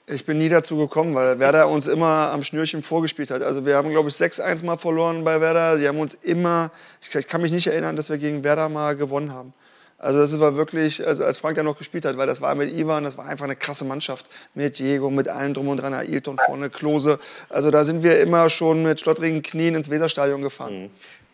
Ich 0.10 0.26
bin 0.26 0.38
nie 0.38 0.48
dazu 0.48 0.78
gekommen, 0.78 1.16
weil 1.16 1.40
Werder 1.40 1.68
uns 1.68 1.88
immer 1.88 2.32
am 2.32 2.44
Schnürchen 2.44 2.84
vorgespielt 2.84 3.32
hat. 3.32 3.42
Also 3.42 3.66
wir 3.66 3.76
haben, 3.76 3.90
glaube 3.90 4.10
ich, 4.10 4.16
6-1 4.16 4.64
mal 4.64 4.78
verloren 4.78 5.24
bei 5.24 5.42
Werder. 5.42 5.78
Die 5.78 5.88
haben 5.88 6.00
uns 6.00 6.14
immer, 6.14 6.72
ich 7.02 7.28
kann 7.28 7.42
mich 7.42 7.52
nicht 7.52 7.68
erinnern, 7.68 7.96
dass 7.96 8.10
wir 8.10 8.18
gegen 8.18 8.44
Werder 8.44 8.70
mal 8.70 8.96
gewonnen 8.96 9.34
haben. 9.34 9.54
Also 10.00 10.20
das 10.20 10.40
war 10.40 10.56
wirklich, 10.56 11.06
also 11.06 11.24
als 11.24 11.40
Frank 11.40 11.56
da 11.56 11.64
noch 11.64 11.78
gespielt 11.78 12.06
hat, 12.06 12.18
weil 12.18 12.28
das 12.28 12.40
war 12.40 12.54
mit 12.54 12.72
Ivan, 12.72 13.04
das 13.04 13.18
war 13.18 13.26
einfach 13.26 13.46
eine 13.46 13.56
krasse 13.56 13.84
Mannschaft. 13.84 14.28
Mit 14.54 14.78
Diego, 14.78 15.10
mit 15.10 15.28
allen 15.28 15.56
drum 15.56 15.70
und 15.70 15.78
dran, 15.78 15.94
Ailton 15.94 16.38
vorne, 16.38 16.70
Klose. 16.70 17.20
Also 17.50 17.72
da 17.72 17.84
sind 17.84 18.04
wir 18.04 18.20
immer 18.20 18.50
schon 18.50 18.84
mit 18.84 19.00
schlottrigen 19.00 19.42
Knien 19.42 19.74
ins 19.74 19.90
Weserstadion 19.90 20.42
gefahren. 20.42 20.84
Mhm. 20.84 20.90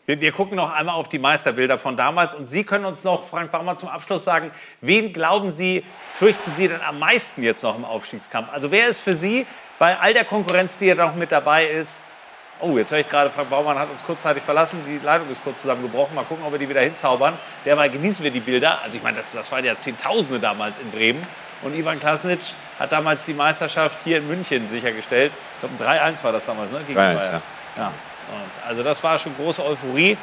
Wir, 0.06 0.20
wir, 0.20 0.34
gucken 0.34 0.58
noch 0.58 0.70
einmal 0.70 0.96
auf 0.96 1.08
die 1.08 1.20
Meisterbilder 1.20 1.78
von 1.78 1.96
damals. 1.96 2.34
Und 2.34 2.46
Sie 2.48 2.66
können 2.66 2.84
uns 2.84 3.06
noch, 3.06 3.26
Frank 3.26 3.52
Baumann, 3.52 3.78
zum 3.78 3.88
Abschluss 3.88 4.26
sagen, 4.26 4.52
wen 4.82 5.14
glauben 5.14 5.50
Sie, 5.50 5.84
fürchten 6.12 6.52
Sie 6.58 6.68
denn 6.68 6.82
am 6.82 7.00
meisten 7.00 7.42
jetzt 7.42 7.64
noch 7.64 7.78
im 7.78 7.86
Aufstiegskampf? 7.86 8.50
Also 8.52 8.70
wer 8.70 8.88
ist 8.88 9.00
für 9.00 9.14
Sie 9.14 9.46
bei 9.80 9.98
all 9.98 10.14
der 10.14 10.26
Konkurrenz, 10.26 10.78
die 10.78 10.88
ja 10.88 10.96
noch 10.96 11.16
mit 11.16 11.32
dabei 11.32 11.68
ist, 11.68 12.02
Oh, 12.64 12.78
jetzt 12.78 12.92
höre 12.92 13.00
ich 13.00 13.10
gerade, 13.10 13.30
Frank 13.30 13.50
Baumann 13.50 13.78
hat 13.78 13.90
uns 13.90 14.02
kurzzeitig 14.04 14.42
verlassen. 14.42 14.82
Die 14.88 15.04
Leitung 15.04 15.30
ist 15.30 15.44
kurz 15.44 15.62
zusammengebrochen. 15.62 16.16
Mal 16.16 16.24
gucken, 16.24 16.46
ob 16.46 16.54
wir 16.54 16.60
die 16.60 16.70
wieder 16.70 16.80
hinzaubern. 16.80 17.38
Derweil 17.66 17.90
genießen 17.90 18.24
wir 18.24 18.32
die 18.32 18.40
Bilder. 18.40 18.82
Also 18.82 18.98
ich 18.98 19.04
meine, 19.04 19.18
das, 19.18 19.26
das 19.34 19.52
waren 19.52 19.66
ja 19.66 19.78
Zehntausende 19.78 20.40
damals 20.40 20.76
in 20.80 20.90
Bremen. 20.90 21.22
Und 21.62 21.76
Ivan 21.76 22.00
Klasnic 22.00 22.40
hat 22.80 22.92
damals 22.94 23.26
die 23.26 23.34
Meisterschaft 23.34 24.00
hier 24.06 24.20
in 24.20 24.28
München 24.28 24.70
sichergestellt. 24.70 25.34
Ich 25.56 25.78
glaube, 25.78 25.92
3-1 25.92 26.24
war 26.24 26.32
das 26.32 26.46
damals, 26.46 26.72
ne? 26.72 26.80
Gegen 26.88 26.98
3-1, 26.98 27.16
ja. 27.16 27.42
ja. 27.78 27.92
Also 28.66 28.82
das 28.82 29.04
war 29.04 29.20
schon 29.20 29.36
große 29.36 29.64
Euphorie. 29.64 30.18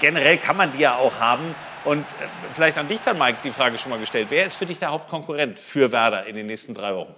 Generell 0.00 0.38
kann 0.38 0.56
man 0.56 0.72
die 0.72 0.80
ja 0.80 0.96
auch 0.96 1.20
haben. 1.20 1.54
Und 1.84 2.02
äh, 2.02 2.26
vielleicht 2.52 2.78
an 2.78 2.88
dich 2.88 2.98
dann, 3.04 3.16
Mike, 3.16 3.38
die 3.44 3.52
Frage 3.52 3.78
schon 3.78 3.90
mal 3.90 4.00
gestellt. 4.00 4.26
Wer 4.30 4.46
ist 4.46 4.56
für 4.56 4.66
dich 4.66 4.80
der 4.80 4.90
Hauptkonkurrent 4.90 5.60
für 5.60 5.92
Werder 5.92 6.26
in 6.26 6.34
den 6.34 6.46
nächsten 6.46 6.74
drei 6.74 6.94
Wochen? 6.96 7.14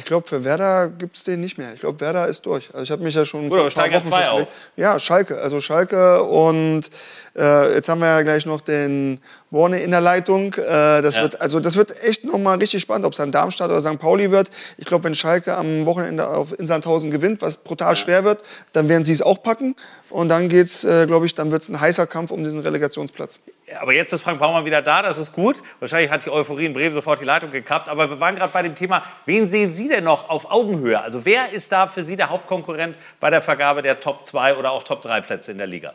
Ich 0.00 0.06
glaube, 0.06 0.26
für 0.26 0.44
Werder 0.44 0.88
gibt 0.88 1.18
es 1.18 1.24
den 1.24 1.42
nicht 1.42 1.58
mehr. 1.58 1.74
Ich 1.74 1.80
glaube, 1.80 2.00
Werder 2.00 2.26
ist 2.26 2.46
durch. 2.46 2.70
Also 2.72 2.84
ich 2.84 2.90
habe 2.90 3.02
mich 3.02 3.14
ja 3.14 3.26
schon 3.26 3.50
Gut, 3.50 3.58
vor 3.58 3.66
ein 3.66 3.90
paar 3.90 4.00
Wochen 4.00 4.08
zwei 4.08 4.28
auf. 4.30 4.48
Ja, 4.74 4.98
Schalke. 4.98 5.38
Also 5.38 5.60
Schalke 5.60 6.22
und 6.22 6.90
äh, 7.36 7.74
jetzt 7.74 7.90
haben 7.90 8.00
wir 8.00 8.08
ja 8.08 8.22
gleich 8.22 8.46
noch 8.46 8.62
den 8.62 9.20
Borne 9.50 9.82
in 9.82 9.90
der 9.90 10.00
Leitung. 10.00 10.54
Äh, 10.54 11.02
das, 11.02 11.16
ja. 11.16 11.22
wird, 11.22 11.38
also 11.42 11.60
das 11.60 11.76
wird 11.76 12.02
echt 12.02 12.24
nochmal 12.24 12.56
richtig 12.56 12.80
spannend, 12.80 13.04
ob 13.04 13.12
es 13.12 13.18
dann 13.18 13.30
Darmstadt 13.30 13.68
oder 13.68 13.82
St. 13.82 13.98
Pauli 13.98 14.30
wird. 14.30 14.48
Ich 14.78 14.86
glaube, 14.86 15.04
wenn 15.04 15.14
Schalke 15.14 15.54
am 15.54 15.84
Wochenende 15.84 16.28
auf 16.28 16.58
in 16.58 16.66
Sandhausen 16.66 17.10
gewinnt, 17.10 17.42
was 17.42 17.58
brutal 17.58 17.90
ja. 17.90 17.96
schwer 17.96 18.24
wird, 18.24 18.40
dann 18.72 18.88
werden 18.88 19.04
sie 19.04 19.12
es 19.12 19.20
auch 19.20 19.42
packen. 19.42 19.76
Und 20.08 20.30
dann 20.30 20.48
geht's, 20.48 20.82
äh, 20.82 21.06
glaube 21.06 21.26
ich, 21.26 21.34
dann 21.34 21.52
wird 21.52 21.60
es 21.60 21.68
ein 21.68 21.78
heißer 21.78 22.06
Kampf 22.06 22.30
um 22.30 22.42
diesen 22.42 22.60
Relegationsplatz. 22.60 23.38
Aber 23.78 23.92
jetzt 23.92 24.12
ist 24.12 24.22
Frank 24.22 24.38
Baumann 24.40 24.64
wieder 24.64 24.82
da, 24.82 25.02
das 25.02 25.18
ist 25.18 25.32
gut. 25.32 25.56
Wahrscheinlich 25.78 26.10
hat 26.10 26.24
die 26.24 26.30
Euphorie 26.30 26.66
in 26.66 26.72
Bremen 26.72 26.94
sofort 26.94 27.20
die 27.20 27.24
Leitung 27.24 27.50
gekappt. 27.50 27.88
Aber 27.88 28.10
wir 28.10 28.20
waren 28.20 28.34
gerade 28.36 28.52
bei 28.52 28.62
dem 28.62 28.74
Thema, 28.74 29.02
wen 29.26 29.48
sehen 29.48 29.74
Sie 29.74 29.88
denn 29.88 30.04
noch 30.04 30.28
auf 30.28 30.50
Augenhöhe? 30.50 31.00
Also 31.00 31.24
wer 31.24 31.52
ist 31.52 31.70
da 31.70 31.86
für 31.86 32.02
Sie 32.02 32.16
der 32.16 32.30
Hauptkonkurrent 32.30 32.96
bei 33.20 33.30
der 33.30 33.40
Vergabe 33.40 33.82
der 33.82 34.00
Top 34.00 34.24
2 34.24 34.56
oder 34.56 34.72
auch 34.72 34.82
Top 34.82 35.02
3 35.02 35.20
Plätze 35.20 35.52
in 35.52 35.58
der 35.58 35.66
Liga? 35.66 35.94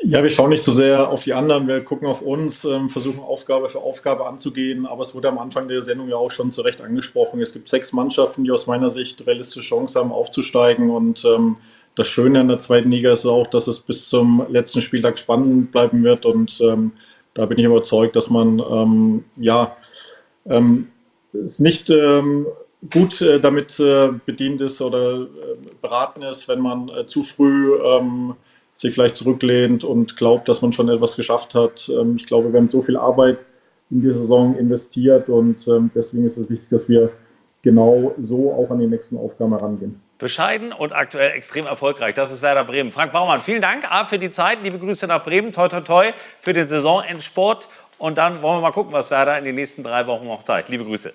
Ja, 0.00 0.22
wir 0.22 0.30
schauen 0.30 0.50
nicht 0.50 0.62
so 0.62 0.70
sehr 0.70 1.08
auf 1.08 1.24
die 1.24 1.34
anderen, 1.34 1.66
wir 1.66 1.82
gucken 1.82 2.06
auf 2.06 2.22
uns, 2.22 2.64
ähm, 2.64 2.88
versuchen 2.88 3.18
Aufgabe 3.18 3.68
für 3.68 3.80
Aufgabe 3.80 4.26
anzugehen. 4.26 4.86
Aber 4.86 5.02
es 5.02 5.12
wurde 5.14 5.28
am 5.28 5.38
Anfang 5.38 5.66
der 5.66 5.82
Sendung 5.82 6.08
ja 6.08 6.14
auch 6.14 6.30
schon 6.30 6.52
zu 6.52 6.62
Recht 6.62 6.80
angesprochen. 6.80 7.40
Es 7.40 7.52
gibt 7.52 7.68
sechs 7.68 7.92
Mannschaften, 7.92 8.44
die 8.44 8.52
aus 8.52 8.68
meiner 8.68 8.90
Sicht 8.90 9.26
realistische 9.26 9.68
Chance 9.68 9.98
haben, 9.98 10.12
aufzusteigen. 10.12 10.90
Und 10.90 11.24
ähm, 11.24 11.56
das 11.98 12.06
Schöne 12.06 12.40
in 12.40 12.48
der 12.48 12.58
zweiten 12.58 12.90
Liga 12.90 13.12
ist 13.12 13.26
auch, 13.26 13.46
dass 13.46 13.66
es 13.66 13.80
bis 13.80 14.08
zum 14.08 14.46
letzten 14.48 14.82
Spieltag 14.82 15.18
spannend 15.18 15.72
bleiben 15.72 16.04
wird. 16.04 16.26
Und 16.26 16.60
ähm, 16.60 16.92
da 17.34 17.46
bin 17.46 17.58
ich 17.58 17.64
überzeugt, 17.64 18.14
dass 18.14 18.30
man 18.30 18.60
ähm, 18.60 19.24
ja 19.36 19.76
ähm, 20.46 20.88
es 21.32 21.58
nicht 21.58 21.90
ähm, 21.90 22.46
gut 22.92 23.20
äh, 23.20 23.40
damit 23.40 23.80
äh, 23.80 24.10
bedient 24.24 24.60
ist 24.60 24.80
oder 24.80 25.22
äh, 25.22 25.26
beraten 25.82 26.22
ist, 26.22 26.46
wenn 26.48 26.60
man 26.60 26.88
äh, 26.88 27.06
zu 27.06 27.22
früh 27.24 27.74
ähm, 27.74 28.34
sich 28.74 28.94
vielleicht 28.94 29.16
zurücklehnt 29.16 29.82
und 29.82 30.16
glaubt, 30.16 30.48
dass 30.48 30.62
man 30.62 30.72
schon 30.72 30.88
etwas 30.88 31.16
geschafft 31.16 31.56
hat. 31.56 31.90
Ich 32.16 32.26
glaube, 32.26 32.52
wir 32.52 32.60
haben 32.60 32.70
so 32.70 32.80
viel 32.80 32.96
Arbeit 32.96 33.38
in 33.90 34.02
die 34.02 34.12
Saison 34.12 34.56
investiert 34.56 35.28
und 35.28 35.66
deswegen 35.96 36.26
ist 36.26 36.36
es 36.36 36.48
wichtig, 36.48 36.68
dass 36.70 36.88
wir 36.88 37.10
genau 37.62 38.14
so 38.22 38.52
auch 38.52 38.70
an 38.70 38.78
die 38.78 38.86
nächsten 38.86 39.16
Aufgaben 39.16 39.50
herangehen. 39.50 40.00
Bescheiden 40.18 40.72
und 40.72 40.92
aktuell 40.92 41.30
extrem 41.32 41.66
erfolgreich. 41.66 42.14
Das 42.14 42.32
ist 42.32 42.42
Werder 42.42 42.64
Bremen. 42.64 42.90
Frank 42.90 43.12
Baumann, 43.12 43.40
vielen 43.40 43.62
Dank 43.62 43.90
A, 43.90 44.04
für 44.04 44.18
die 44.18 44.32
Zeit. 44.32 44.58
Liebe 44.62 44.78
Grüße 44.78 45.06
nach 45.06 45.22
Bremen. 45.22 45.52
Toi, 45.52 45.68
toi, 45.68 45.80
toi 45.80 46.12
für 46.40 46.52
den 46.52 46.66
Saisonendsport. 46.66 47.68
Und 47.98 48.18
dann 48.18 48.42
wollen 48.42 48.58
wir 48.58 48.62
mal 48.62 48.72
gucken, 48.72 48.92
was 48.92 49.10
Werder 49.10 49.38
in 49.38 49.44
den 49.44 49.54
nächsten 49.54 49.82
drei 49.82 50.06
Wochen 50.06 50.26
noch 50.26 50.42
zeigt. 50.42 50.68
Liebe 50.68 50.84
Grüße. 50.84 51.12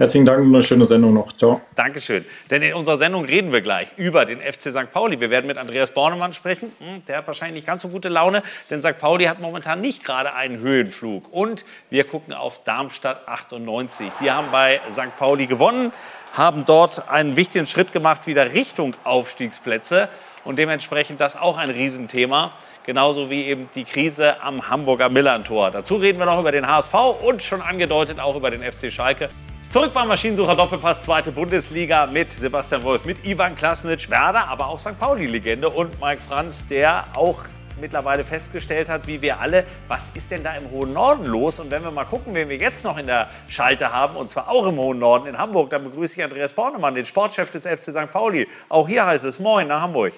Herzlichen 0.00 0.24
Dank 0.24 0.40
und 0.40 0.54
eine 0.54 0.62
schöne 0.62 0.86
Sendung 0.86 1.12
noch. 1.12 1.30
Ciao. 1.36 1.60
Dankeschön. 1.76 2.24
Denn 2.48 2.62
in 2.62 2.72
unserer 2.72 2.96
Sendung 2.96 3.26
reden 3.26 3.52
wir 3.52 3.60
gleich 3.60 3.88
über 3.98 4.24
den 4.24 4.40
FC 4.40 4.72
St. 4.72 4.90
Pauli. 4.90 5.20
Wir 5.20 5.28
werden 5.28 5.46
mit 5.46 5.58
Andreas 5.58 5.90
Bornemann 5.90 6.32
sprechen. 6.32 6.72
Hm, 6.78 7.02
Der 7.06 7.18
hat 7.18 7.26
wahrscheinlich 7.26 7.56
nicht 7.56 7.66
ganz 7.66 7.82
so 7.82 7.88
gute 7.88 8.08
Laune, 8.08 8.42
denn 8.70 8.80
St. 8.80 8.98
Pauli 8.98 9.26
hat 9.26 9.40
momentan 9.40 9.82
nicht 9.82 10.02
gerade 10.02 10.32
einen 10.32 10.58
Höhenflug. 10.58 11.30
Und 11.30 11.66
wir 11.90 12.04
gucken 12.04 12.32
auf 12.32 12.64
Darmstadt 12.64 13.28
98. 13.28 14.10
Die 14.22 14.30
haben 14.30 14.50
bei 14.50 14.80
St. 14.90 15.14
Pauli 15.18 15.44
gewonnen, 15.44 15.92
haben 16.32 16.64
dort 16.64 17.10
einen 17.10 17.36
wichtigen 17.36 17.66
Schritt 17.66 17.92
gemacht 17.92 18.26
wieder 18.26 18.54
Richtung 18.54 18.96
Aufstiegsplätze. 19.04 20.08
Und 20.44 20.58
dementsprechend 20.58 21.20
das 21.20 21.36
auch 21.36 21.58
ein 21.58 21.68
Riesenthema. 21.68 22.52
Genauso 22.86 23.28
wie 23.28 23.44
eben 23.44 23.68
die 23.74 23.84
Krise 23.84 24.40
am 24.40 24.70
Hamburger 24.70 25.10
Millantor. 25.10 25.70
Dazu 25.70 25.96
reden 25.96 26.18
wir 26.18 26.24
noch 26.24 26.40
über 26.40 26.52
den 26.52 26.66
HSV 26.66 26.94
und 27.22 27.42
schon 27.42 27.60
angedeutet 27.60 28.18
auch 28.18 28.34
über 28.34 28.50
den 28.50 28.62
FC 28.62 28.90
Schalke. 28.90 29.28
Zurück 29.70 29.94
beim 29.94 30.08
Maschinensucher 30.08 30.56
Doppelpass, 30.56 31.02
zweite 31.04 31.30
Bundesliga 31.30 32.04
mit 32.06 32.32
Sebastian 32.32 32.82
Wolf, 32.82 33.04
mit 33.04 33.24
Ivan 33.24 33.54
Klasnitsch, 33.54 34.10
Werder, 34.10 34.48
aber 34.48 34.66
auch 34.66 34.80
St. 34.80 34.98
Pauli-Legende 34.98 35.70
und 35.70 36.00
Mike 36.00 36.20
Franz, 36.26 36.66
der 36.66 37.06
auch 37.14 37.38
mittlerweile 37.80 38.24
festgestellt 38.24 38.88
hat, 38.88 39.06
wie 39.06 39.22
wir 39.22 39.38
alle, 39.38 39.64
was 39.86 40.10
ist 40.14 40.28
denn 40.32 40.42
da 40.42 40.54
im 40.56 40.72
hohen 40.72 40.92
Norden 40.92 41.24
los? 41.24 41.60
Und 41.60 41.70
wenn 41.70 41.84
wir 41.84 41.92
mal 41.92 42.04
gucken, 42.04 42.34
wen 42.34 42.48
wir 42.48 42.56
jetzt 42.56 42.84
noch 42.84 42.98
in 42.98 43.06
der 43.06 43.30
Schalte 43.46 43.92
haben, 43.92 44.16
und 44.16 44.28
zwar 44.28 44.50
auch 44.50 44.66
im 44.66 44.76
hohen 44.76 44.98
Norden 44.98 45.28
in 45.28 45.38
Hamburg, 45.38 45.70
dann 45.70 45.84
begrüße 45.84 46.18
ich 46.18 46.24
Andreas 46.24 46.52
Bornemann, 46.52 46.96
den 46.96 47.04
Sportchef 47.04 47.52
des 47.52 47.64
FC 47.64 47.92
St. 47.92 48.10
Pauli. 48.10 48.48
Auch 48.68 48.88
hier 48.88 49.06
heißt 49.06 49.24
es 49.24 49.38
Moin 49.38 49.68
nach 49.68 49.82
Hamburg. 49.82 50.12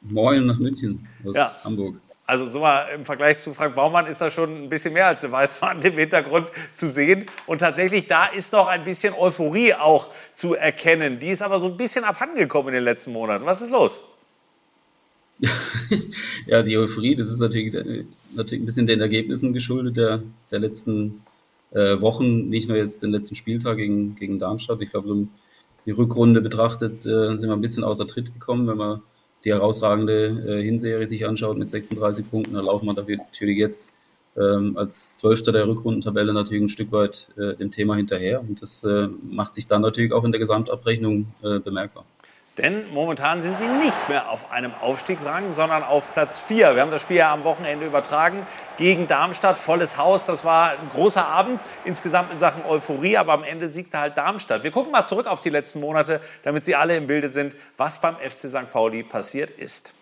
Moin 0.00 0.46
nach 0.46 0.56
München 0.58 1.06
aus 1.26 1.36
Ja. 1.36 1.54
Hamburg. 1.62 1.96
Also 2.30 2.46
so 2.46 2.60
mal 2.60 2.86
im 2.94 3.04
Vergleich 3.04 3.40
zu 3.40 3.52
Frank 3.52 3.74
Baumann 3.74 4.06
ist 4.06 4.20
da 4.20 4.30
schon 4.30 4.62
ein 4.62 4.68
bisschen 4.68 4.94
mehr 4.94 5.08
als 5.08 5.24
eine 5.24 5.32
Weißwand 5.32 5.84
im 5.84 5.94
Hintergrund 5.94 6.48
zu 6.74 6.86
sehen. 6.86 7.26
Und 7.46 7.58
tatsächlich, 7.58 8.06
da 8.06 8.26
ist 8.26 8.52
noch 8.52 8.68
ein 8.68 8.84
bisschen 8.84 9.14
Euphorie 9.14 9.74
auch 9.74 10.10
zu 10.32 10.54
erkennen. 10.54 11.18
Die 11.18 11.26
ist 11.26 11.42
aber 11.42 11.58
so 11.58 11.66
ein 11.66 11.76
bisschen 11.76 12.04
abhandengekommen 12.04 12.68
in 12.68 12.74
den 12.74 12.84
letzten 12.84 13.12
Monaten. 13.12 13.44
Was 13.46 13.62
ist 13.62 13.70
los? 13.70 14.00
Ja, 16.46 16.62
die 16.62 16.78
Euphorie, 16.78 17.16
das 17.16 17.30
ist 17.30 17.40
natürlich, 17.40 17.74
natürlich 18.34 18.62
ein 18.62 18.66
bisschen 18.66 18.86
den 18.86 19.00
Ergebnissen 19.00 19.52
geschuldet 19.52 19.96
der, 19.96 20.22
der 20.50 20.58
letzten 20.60 21.22
äh, 21.72 22.00
Wochen, 22.00 22.48
nicht 22.48 22.68
nur 22.68 22.76
jetzt 22.76 23.02
den 23.02 23.10
letzten 23.10 23.34
Spieltag 23.34 23.76
gegen, 23.76 24.14
gegen 24.14 24.38
Darmstadt. 24.38 24.80
Ich 24.82 24.90
glaube, 24.90 25.08
so 25.08 25.26
die 25.84 25.90
Rückrunde 25.90 26.40
betrachtet 26.40 27.04
äh, 27.06 27.36
sind 27.36 27.48
wir 27.48 27.54
ein 27.54 27.60
bisschen 27.60 27.82
außer 27.82 28.06
Tritt 28.06 28.32
gekommen, 28.32 28.68
wenn 28.68 28.76
man 28.76 29.02
die 29.44 29.52
herausragende 29.52 30.60
äh, 30.60 30.62
Hinserie 30.62 31.06
sich 31.06 31.26
anschaut 31.26 31.56
mit 31.56 31.70
36 31.70 32.30
Punkten, 32.30 32.54
dann 32.54 32.64
laufen 32.64 32.86
wir 32.86 32.94
natürlich 32.94 33.58
jetzt 33.58 33.92
ähm, 34.36 34.76
als 34.76 35.14
Zwölfter 35.16 35.52
der 35.52 35.66
Rückrundentabelle 35.66 36.32
natürlich 36.32 36.62
ein 36.62 36.68
Stück 36.68 36.92
weit 36.92 37.28
äh, 37.36 37.54
dem 37.56 37.70
Thema 37.70 37.96
hinterher 37.96 38.40
und 38.40 38.62
das 38.62 38.84
äh, 38.84 39.08
macht 39.22 39.54
sich 39.54 39.66
dann 39.66 39.82
natürlich 39.82 40.12
auch 40.12 40.24
in 40.24 40.32
der 40.32 40.38
Gesamtabrechnung 40.38 41.26
äh, 41.42 41.58
bemerkbar. 41.58 42.04
Denn 42.58 42.92
momentan 42.92 43.42
sind 43.42 43.58
sie 43.58 43.66
nicht 43.66 44.08
mehr 44.08 44.28
auf 44.28 44.50
einem 44.50 44.72
Aufstiegsrang, 44.80 45.50
sondern 45.50 45.82
auf 45.82 46.12
Platz 46.12 46.40
4. 46.40 46.74
Wir 46.74 46.82
haben 46.82 46.90
das 46.90 47.02
Spiel 47.02 47.18
ja 47.18 47.32
am 47.32 47.44
Wochenende 47.44 47.86
übertragen 47.86 48.46
gegen 48.76 49.06
Darmstadt. 49.06 49.58
Volles 49.58 49.96
Haus. 49.96 50.26
Das 50.26 50.44
war 50.44 50.72
ein 50.72 50.88
großer 50.92 51.26
Abend 51.26 51.60
insgesamt 51.84 52.32
in 52.32 52.38
Sachen 52.38 52.64
Euphorie. 52.64 53.16
Aber 53.16 53.32
am 53.32 53.44
Ende 53.44 53.68
siegte 53.68 53.98
halt 53.98 54.18
Darmstadt. 54.18 54.64
Wir 54.64 54.72
gucken 54.72 54.92
mal 54.92 55.04
zurück 55.04 55.26
auf 55.26 55.40
die 55.40 55.50
letzten 55.50 55.80
Monate, 55.80 56.20
damit 56.42 56.64
Sie 56.64 56.74
alle 56.74 56.96
im 56.96 57.06
Bilde 57.06 57.28
sind, 57.28 57.56
was 57.76 58.00
beim 58.00 58.16
FC 58.16 58.48
St. 58.48 58.70
Pauli 58.70 59.04
passiert 59.04 59.50
ist. 59.50 59.94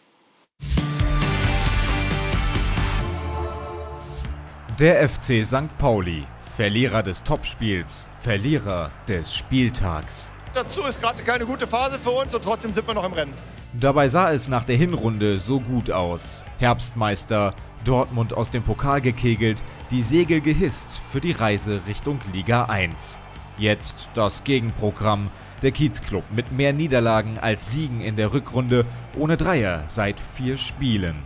Der 4.79 5.09
FC 5.09 5.45
St. 5.45 5.77
Pauli, 5.79 6.25
Verlierer 6.57 7.03
des 7.03 7.25
Topspiels, 7.25 8.09
Verlierer 8.23 8.91
des 9.09 9.35
Spieltags. 9.35 10.35
Dazu 10.55 10.83
ist 10.83 11.01
gerade 11.01 11.23
keine 11.23 11.47
gute 11.47 11.67
Phase 11.67 11.99
für 11.99 12.11
uns 12.11 12.35
und 12.35 12.43
trotzdem 12.43 12.73
sind 12.73 12.87
wir 12.87 12.95
noch 12.95 13.05
im 13.05 13.13
Rennen. 13.13 13.35
Dabei 13.75 14.09
sah 14.09 14.33
es 14.33 14.49
nach 14.49 14.65
der 14.65 14.77
Hinrunde 14.77 15.39
so 15.39 15.61
gut 15.61 15.91
aus. 15.91 16.43
Herbstmeister, 16.59 17.55
Dortmund 17.85 18.33
aus 18.33 18.51
dem 18.51 18.63
Pokal 18.63 19.01
gekegelt, 19.01 19.63
die 19.91 20.03
Segel 20.03 20.41
gehisst 20.41 20.99
für 21.11 21.21
die 21.21 21.33
Reise 21.33 21.83
Richtung 21.87 22.19
Liga 22.33 22.65
1. 22.65 23.19
Jetzt 23.59 24.11
das 24.15 24.45
Gegenprogramm. 24.45 25.31
Der 25.63 25.73
Kiezclub 25.73 26.23
mit 26.31 26.53
mehr 26.53 26.73
Niederlagen 26.73 27.37
als 27.39 27.73
Siegen 27.73 28.01
in 28.01 28.15
der 28.15 28.33
Rückrunde, 28.33 28.87
ohne 29.19 29.37
Dreier 29.37 29.85
seit 29.89 30.21
vier 30.21 30.57
Spielen. 30.57 31.17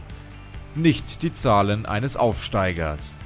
Nicht 0.75 1.23
die 1.23 1.35
Zahlen 1.35 1.85
eines 1.85 2.17
Aufsteigers. 2.17 3.23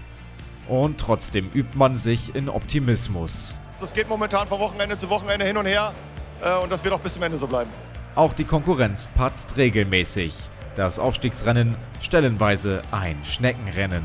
Und 0.68 0.98
trotzdem 0.98 1.48
übt 1.54 1.78
man 1.78 1.96
sich 1.96 2.34
in 2.34 2.48
Optimismus. 2.48 3.60
Das 3.78 3.92
geht 3.92 4.08
momentan 4.08 4.48
von 4.48 4.58
Wochenende 4.58 4.96
zu 4.96 5.10
Wochenende 5.10 5.44
hin 5.44 5.56
und 5.56 5.66
her 5.66 5.92
äh, 6.40 6.56
und 6.58 6.72
das 6.72 6.82
wird 6.82 6.94
auch 6.94 7.00
bis 7.00 7.14
zum 7.14 7.22
Ende 7.22 7.36
so 7.36 7.46
bleiben. 7.46 7.70
Auch 8.14 8.32
die 8.32 8.44
Konkurrenz 8.44 9.08
patzt 9.14 9.56
regelmäßig. 9.56 10.34
Das 10.76 10.98
Aufstiegsrennen 10.98 11.76
stellenweise 12.00 12.82
ein 12.90 13.22
Schneckenrennen. 13.24 14.04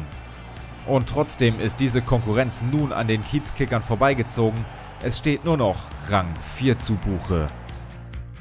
Und 0.88 1.07
trotzdem 1.07 1.60
ist 1.60 1.79
diese 1.79 2.01
Konkurrenz 2.01 2.62
nun 2.62 2.91
an 2.91 3.07
den 3.07 3.23
Kiezkickern 3.23 3.81
vorbeigezogen. 3.81 4.65
Es 5.03 5.17
steht 5.17 5.45
nur 5.45 5.57
noch 5.57 5.77
Rang 6.10 6.34
4 6.55 6.79
zu 6.79 6.95
Buche. 6.95 7.49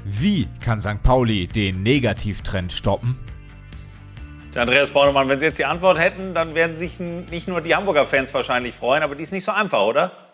Wie 0.05 0.49
kann 0.61 0.81
St. 0.81 1.03
Pauli 1.03 1.47
den 1.47 1.83
Negativtrend 1.83 2.73
stoppen? 2.73 3.19
Der 4.55 4.63
Andreas 4.63 4.91
Bornemann, 4.91 5.29
wenn 5.29 5.39
Sie 5.39 5.45
jetzt 5.45 5.59
die 5.59 5.65
Antwort 5.65 5.99
hätten, 5.99 6.35
dann 6.35 6.57
werden 6.57 6.75
sich 6.75 6.99
nicht 6.99 7.47
nur 7.47 7.61
die 7.61 7.77
Hamburger 7.77 8.07
Fans 8.07 8.35
wahrscheinlich 8.35 8.75
freuen, 8.75 9.05
aber 9.05 9.15
die 9.15 9.23
ist 9.23 9.33
nicht 9.33 9.45
so 9.45 9.53
einfach, 9.53 9.83
oder? 9.83 10.30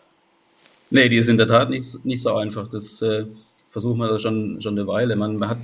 Nee, 0.91 1.09
die 1.09 1.17
ist 1.17 1.29
in 1.29 1.37
der 1.37 1.47
Tat 1.47 1.71
nicht, 1.71 2.05
nicht 2.05 2.23
so 2.23 2.35
einfach. 2.35 2.69
Das 2.69 3.03
äh, 3.03 3.27
versuchen 3.69 3.99
wir 3.99 4.19
schon, 4.19 4.61
schon 4.61 4.79
eine 4.79 4.87
Weile. 4.87 5.17
Man, 5.17 5.37
man 5.37 5.49
hat 5.51 5.59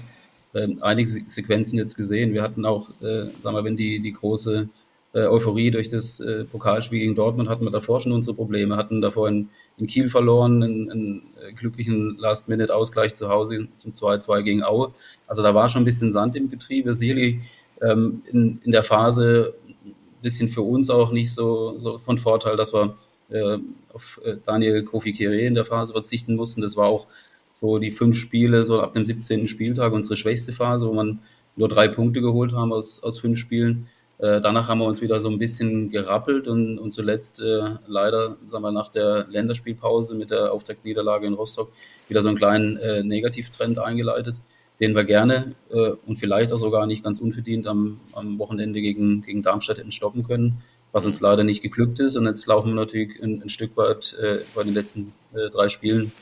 äh, 0.55 0.69
einige 0.81 1.09
Se- 1.09 1.23
Sequenzen 1.27 1.79
jetzt 1.79 1.97
gesehen. 1.97 2.35
Wir 2.35 2.43
hatten 2.43 2.65
auch, 2.65 2.91
äh, 3.01 3.27
sagen 3.43 3.57
wir, 3.57 3.65
wenn 3.65 3.77
die, 3.77 4.01
die 4.01 4.13
große 4.13 4.69
äh, 5.15 5.21
Euphorie 5.27 5.71
durch 5.71 5.89
das 5.89 6.19
äh, 6.21 6.45
Pokalspiel 6.45 6.99
gegen 7.01 7.15
Dortmund 7.15 7.49
hatten 7.49 7.65
wir 7.65 7.71
davor 7.71 8.01
schon 8.01 8.13
unsere 8.13 8.35
Probleme. 8.35 8.77
Hatten 8.77 9.01
davor 9.01 9.29
in, 9.29 9.49
in 9.79 9.87
Kiel 9.87 10.09
verloren, 10.09 10.63
einen, 10.63 10.91
einen 10.91 11.23
äh, 11.49 11.53
glücklichen 11.53 12.17
Last-Minute-Ausgleich 12.19 13.15
zu 13.15 13.29
Hause 13.29 13.69
zum 13.77 13.93
2-2 13.93 14.43
gegen 14.43 14.63
Aue. 14.65 14.93
Also 15.29 15.43
da 15.43 15.55
war 15.55 15.69
schon 15.69 15.83
ein 15.83 15.87
bisschen 15.87 16.11
Sand 16.11 16.35
im 16.35 16.51
Getriebe. 16.51 16.95
Sicherlich 16.95 17.37
ähm, 17.81 18.23
in, 18.31 18.61
in 18.65 18.73
der 18.73 18.83
Phase 18.83 19.55
ein 19.87 19.95
bisschen 20.23 20.49
für 20.49 20.63
uns 20.63 20.91
auch 20.91 21.13
nicht 21.13 21.33
so, 21.33 21.79
so 21.79 21.99
von 21.99 22.19
Vorteil, 22.19 22.57
dass 22.57 22.73
wir 22.75 22.97
äh, 23.33 23.59
auf 23.93 24.21
äh, 24.25 24.37
Daniel 24.45 24.83
Kofi 24.85 25.13
Kire 25.13 25.41
in 25.41 25.55
der 25.55 25.65
Phase 25.65 25.93
verzichten 25.93 26.37
mussten. 26.37 26.61
Das 26.61 26.77
war 26.77 26.87
auch 26.87 27.07
so 27.55 27.79
die 27.79 27.91
fünf 27.91 28.17
Spiele, 28.17 28.65
so 28.65 28.81
ab 28.81 28.93
dem 28.93 29.05
17. 29.05 29.47
Spieltag 29.47 29.93
unsere 29.93 30.17
schwächste 30.17 30.53
Phase, 30.53 30.89
wo 30.89 30.93
man 30.93 31.21
nur 31.57 31.69
drei 31.69 31.89
Punkte 31.89 32.21
geholt 32.21 32.53
haben 32.53 32.73
aus, 32.73 33.03
aus 33.03 33.19
fünf 33.19 33.39
Spielen. 33.39 33.89
Äh, 34.19 34.41
danach 34.41 34.69
haben 34.69 34.79
wir 34.79 34.87
uns 34.87 35.03
wieder 35.03 35.21
so 35.21 35.29
ein 35.29 35.39
bisschen 35.39 35.91
gerappelt 35.91 36.47
und, 36.47 36.79
und 36.79 36.95
zuletzt 36.95 37.41
äh, 37.41 37.77
leider, 37.87 38.37
sagen 38.47 38.63
wir, 38.63 38.71
nach 38.71 38.89
der 38.89 39.27
Länderspielpause 39.29 40.15
mit 40.15 40.31
der 40.31 40.53
Auftaktniederlage 40.53 41.27
in 41.27 41.35
Rostock 41.35 41.73
wieder 42.09 42.23
so 42.23 42.29
einen 42.29 42.39
kleinen 42.39 42.77
äh, 42.77 43.03
Negativtrend 43.03 43.79
eingeleitet, 43.79 44.37
den 44.81 44.95
wir 44.95 45.05
gerne 45.05 45.55
äh, 45.71 45.91
und 46.07 46.17
vielleicht 46.17 46.53
auch 46.53 46.59
sogar 46.59 46.87
nicht 46.87 47.03
ganz 47.03 47.21
unverdient 47.21 47.67
am, 47.67 48.01
am 48.13 48.39
Wochenende 48.39 48.81
gegen, 48.81 49.23
gegen 49.23 49.43
Darmstadt 49.43 49.79
hätten 49.79 49.91
stoppen 49.91 50.23
können, 50.23 50.63
was 50.93 51.05
uns 51.05 51.21
leider 51.21 51.45
nicht 51.45 51.63
geglückt 51.63 51.99
ist. 51.99 52.17
Und 52.17 52.27
jetzt 52.27 52.47
laufen 52.47 52.69
wir 52.69 52.75
natürlich 52.75 53.23
ein, 53.23 53.43
ein 53.43 53.49
Stück 53.49 53.77
weit 53.77 54.17
äh, 54.23 54.39
bei 54.55 54.63
den 54.63 54.75
letzten 54.75 55.13
äh, 55.35 55.51
drei 55.51 55.69
Spielen 55.69 56.13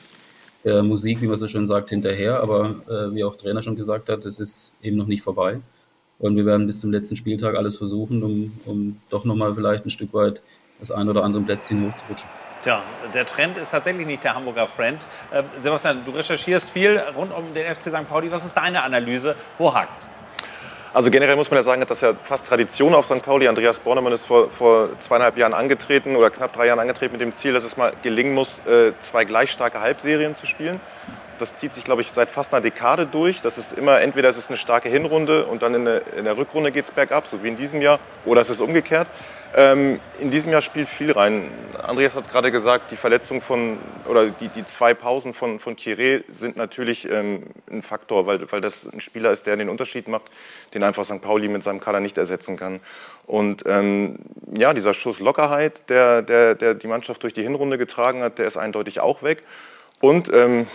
der 0.63 0.83
Musik, 0.83 1.21
wie 1.21 1.27
man 1.27 1.37
so 1.37 1.47
schön 1.47 1.65
sagt, 1.65 1.89
hinterher. 1.89 2.39
Aber 2.41 2.75
äh, 2.87 3.13
wie 3.13 3.23
auch 3.23 3.35
Trainer 3.35 3.61
schon 3.61 3.75
gesagt 3.75 4.09
hat, 4.09 4.25
es 4.25 4.39
ist 4.39 4.75
eben 4.81 4.97
noch 4.97 5.07
nicht 5.07 5.21
vorbei. 5.21 5.59
Und 6.19 6.35
wir 6.35 6.45
werden 6.45 6.67
bis 6.67 6.79
zum 6.79 6.91
letzten 6.91 7.15
Spieltag 7.15 7.55
alles 7.55 7.77
versuchen, 7.77 8.23
um, 8.23 8.53
um 8.65 8.97
doch 9.09 9.25
nochmal 9.25 9.55
vielleicht 9.55 9.85
ein 9.85 9.89
Stück 9.89 10.13
weit 10.13 10.41
das 10.79 10.91
ein 10.91 11.09
oder 11.09 11.23
andere 11.23 11.43
Plätzchen 11.43 11.87
hochzurutschen. 11.87 12.29
Tja, 12.61 12.83
der 13.13 13.25
Trend 13.25 13.57
ist 13.57 13.71
tatsächlich 13.71 14.05
nicht 14.05 14.23
der 14.23 14.35
Hamburger 14.35 14.67
Friend. 14.67 14.99
Äh, 15.31 15.43
Sebastian, 15.57 16.05
du 16.05 16.11
recherchierst 16.11 16.69
viel 16.69 16.97
rund 17.15 17.33
um 17.33 17.53
den 17.53 17.73
FC 17.73 17.83
St. 17.83 18.05
Pauli. 18.07 18.31
Was 18.31 18.45
ist 18.45 18.55
deine 18.55 18.83
Analyse? 18.83 19.35
Wo 19.57 19.73
hakt's? 19.73 20.07
Also 20.93 21.09
generell 21.09 21.37
muss 21.37 21.49
man 21.49 21.57
ja 21.57 21.63
sagen, 21.63 21.81
das 21.87 21.99
ist 21.99 22.01
ja 22.01 22.13
fast 22.21 22.45
Tradition 22.45 22.93
auf 22.93 23.05
St. 23.05 23.23
Pauli. 23.23 23.47
Andreas 23.47 23.79
Bornemann 23.79 24.11
ist 24.11 24.25
vor, 24.25 24.51
vor 24.51 24.89
zweieinhalb 24.99 25.37
Jahren 25.37 25.53
angetreten 25.53 26.17
oder 26.17 26.29
knapp 26.29 26.51
drei 26.51 26.67
Jahren 26.67 26.79
angetreten 26.79 27.13
mit 27.13 27.21
dem 27.21 27.31
Ziel, 27.31 27.53
dass 27.53 27.63
es 27.63 27.77
mal 27.77 27.93
gelingen 28.01 28.33
muss, 28.33 28.59
äh, 28.67 28.91
zwei 28.99 29.23
gleich 29.23 29.51
starke 29.51 29.79
Halbserien 29.79 30.35
zu 30.35 30.45
spielen. 30.45 30.81
Das 31.41 31.55
zieht 31.55 31.73
sich, 31.73 31.83
glaube 31.83 32.01
ich, 32.01 32.11
seit 32.11 32.29
fast 32.29 32.53
einer 32.53 32.61
Dekade 32.61 33.05
durch. 33.07 33.41
Das 33.41 33.57
ist 33.57 33.73
immer, 33.73 33.99
entweder 33.99 34.29
es 34.29 34.37
ist 34.37 34.49
eine 34.49 34.57
starke 34.57 34.89
Hinrunde 34.89 35.45
und 35.45 35.63
dann 35.63 35.73
in 35.73 35.85
der, 35.85 36.13
in 36.15 36.25
der 36.25 36.37
Rückrunde 36.37 36.71
geht 36.71 36.85
es 36.85 36.91
bergab, 36.91 37.27
so 37.27 37.43
wie 37.43 37.47
in 37.47 37.57
diesem 37.57 37.81
Jahr, 37.81 37.99
oder 38.25 38.41
es 38.41 38.49
ist 38.49 38.61
umgekehrt. 38.61 39.07
Ähm, 39.53 39.99
in 40.19 40.31
diesem 40.31 40.51
Jahr 40.51 40.61
spielt 40.61 40.87
viel 40.87 41.11
rein. 41.11 41.49
Andreas 41.81 42.15
hat 42.15 42.25
es 42.25 42.31
gerade 42.31 42.51
gesagt, 42.51 42.91
die 42.91 42.95
Verletzung 42.95 43.41
von, 43.41 43.79
oder 44.07 44.29
die, 44.29 44.47
die 44.47 44.65
zwei 44.65 44.93
Pausen 44.93 45.33
von, 45.33 45.59
von 45.59 45.75
Kire 45.75 46.23
sind 46.29 46.55
natürlich 46.55 47.09
ähm, 47.09 47.47
ein 47.69 47.83
Faktor, 47.83 48.27
weil, 48.27 48.49
weil 48.51 48.61
das 48.61 48.87
ein 48.87 49.01
Spieler 49.01 49.31
ist, 49.31 49.47
der 49.47 49.57
den 49.57 49.67
Unterschied 49.67 50.07
macht, 50.07 50.23
den 50.73 50.83
einfach 50.83 51.03
St. 51.03 51.21
Pauli 51.21 51.49
mit 51.49 51.63
seinem 51.63 51.81
Kader 51.81 51.99
nicht 51.99 52.17
ersetzen 52.17 52.55
kann. 52.55 52.79
Und 53.25 53.63
ähm, 53.65 54.19
ja, 54.55 54.73
dieser 54.73 54.93
Schuss 54.93 55.19
Lockerheit, 55.19 55.89
der, 55.89 56.21
der, 56.21 56.55
der 56.55 56.75
die 56.75 56.87
Mannschaft 56.87 57.23
durch 57.23 57.33
die 57.33 57.43
Hinrunde 57.43 57.77
getragen 57.77 58.21
hat, 58.21 58.37
der 58.37 58.45
ist 58.45 58.57
eindeutig 58.57 59.01
auch 59.01 59.21
weg. 59.23 59.43
Und 59.99 60.31
ähm, 60.33 60.67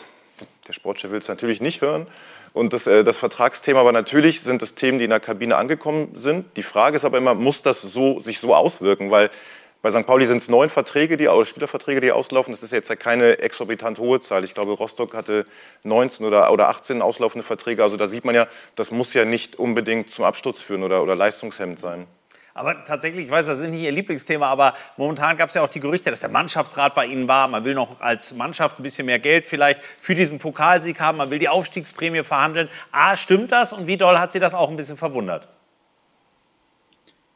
der 0.67 0.73
Sportchef 0.73 1.11
will 1.11 1.19
es 1.19 1.29
natürlich 1.29 1.61
nicht 1.61 1.81
hören. 1.81 2.07
Und 2.53 2.73
das, 2.73 2.87
äh, 2.87 3.05
das 3.05 3.19
Vertragsthema, 3.19 3.81
aber 3.81 3.93
natürlich 3.93 4.41
sind 4.41 4.63
es 4.63 4.75
Themen, 4.75 4.99
die 4.99 5.05
in 5.05 5.11
der 5.11 5.21
Kabine 5.21 5.57
angekommen 5.57 6.13
sind. 6.15 6.57
Die 6.57 6.63
Frage 6.63 6.97
ist 6.97 7.05
aber 7.05 7.19
immer, 7.19 7.35
muss 7.35 7.63
das 7.63 7.83
so, 7.83 8.21
sich 8.21 8.39
so 8.41 8.55
auswirken? 8.55 9.11
Weil 9.11 9.31
bei 9.83 9.91
St. 9.91 10.07
Pauli 10.07 10.27
sind 10.27 10.39
es 10.39 10.49
neun 10.49 10.69
Verträge, 10.69 11.17
die, 11.17 11.29
Spielerverträge, 11.45 12.01
die 12.01 12.11
auslaufen. 12.11 12.53
Das 12.53 12.63
ist 12.63 12.73
jetzt 12.73 12.89
ja 12.89 12.97
keine 12.97 13.39
exorbitant 13.39 13.99
hohe 13.99 14.21
Zahl. 14.21 14.43
Ich 14.43 14.55
glaube, 14.55 14.73
Rostock 14.73 15.15
hatte 15.15 15.45
19 15.85 16.27
oder, 16.27 16.51
oder 16.51 16.69
18 16.69 17.03
auslaufende 17.03 17.47
Verträge. 17.47 17.83
Also 17.83 17.97
da 17.97 18.09
sieht 18.09 18.25
man 18.25 18.35
ja, 18.35 18.49
das 18.75 18.91
muss 18.91 19.15
ja 19.15 19.25
nicht 19.25 19.57
unbedingt 19.57 20.11
zum 20.11 20.25
Absturz 20.25 20.61
führen 20.61 20.83
oder, 20.83 21.03
oder 21.03 21.15
leistungshemmend 21.15 21.79
sein. 21.79 22.07
Aber 22.57 22.85
tatsächlich, 22.85 23.27
ich 23.27 23.31
weiß, 23.31 23.47
das 23.47 23.61
ist 23.61 23.69
nicht 23.69 23.83
Ihr 23.83 23.93
Lieblingsthema, 23.93 24.47
aber 24.47 24.75
momentan 24.97 25.37
gab 25.37 25.49
es 25.49 25.55
ja 25.55 25.63
auch 25.63 25.69
die 25.69 25.81
Gerüchte, 25.81 26.11
dass 26.11 26.21
der 26.21 26.31
Mannschaftsrat 26.31 26.95
bei 26.95 27.07
Ihnen 27.07 27.29
war. 27.29 27.49
Man 27.49 27.65
will 27.65 27.75
noch 27.75 28.01
als 28.01 28.35
Mannschaft 28.35 28.81
ein 28.81 28.83
bisschen 28.83 29.07
mehr 29.07 29.19
Geld 29.19 29.45
vielleicht 29.45 29.83
für 29.83 30.15
diesen 30.15 30.39
Pokalsieg 30.39 31.01
haben. 31.01 31.19
Man 31.19 31.31
will 31.31 31.39
die 31.39 31.49
Aufstiegsprämie 31.49 32.25
verhandeln. 32.25 32.69
A, 32.93 33.15
stimmt 33.15 33.53
das? 33.53 33.73
Und 33.73 33.87
wie 33.87 33.97
doll 33.97 34.19
hat 34.19 34.33
Sie 34.33 34.41
das 34.41 34.55
auch 34.55 34.71
ein 34.71 34.77
bisschen 34.77 34.97
verwundert? 34.97 35.49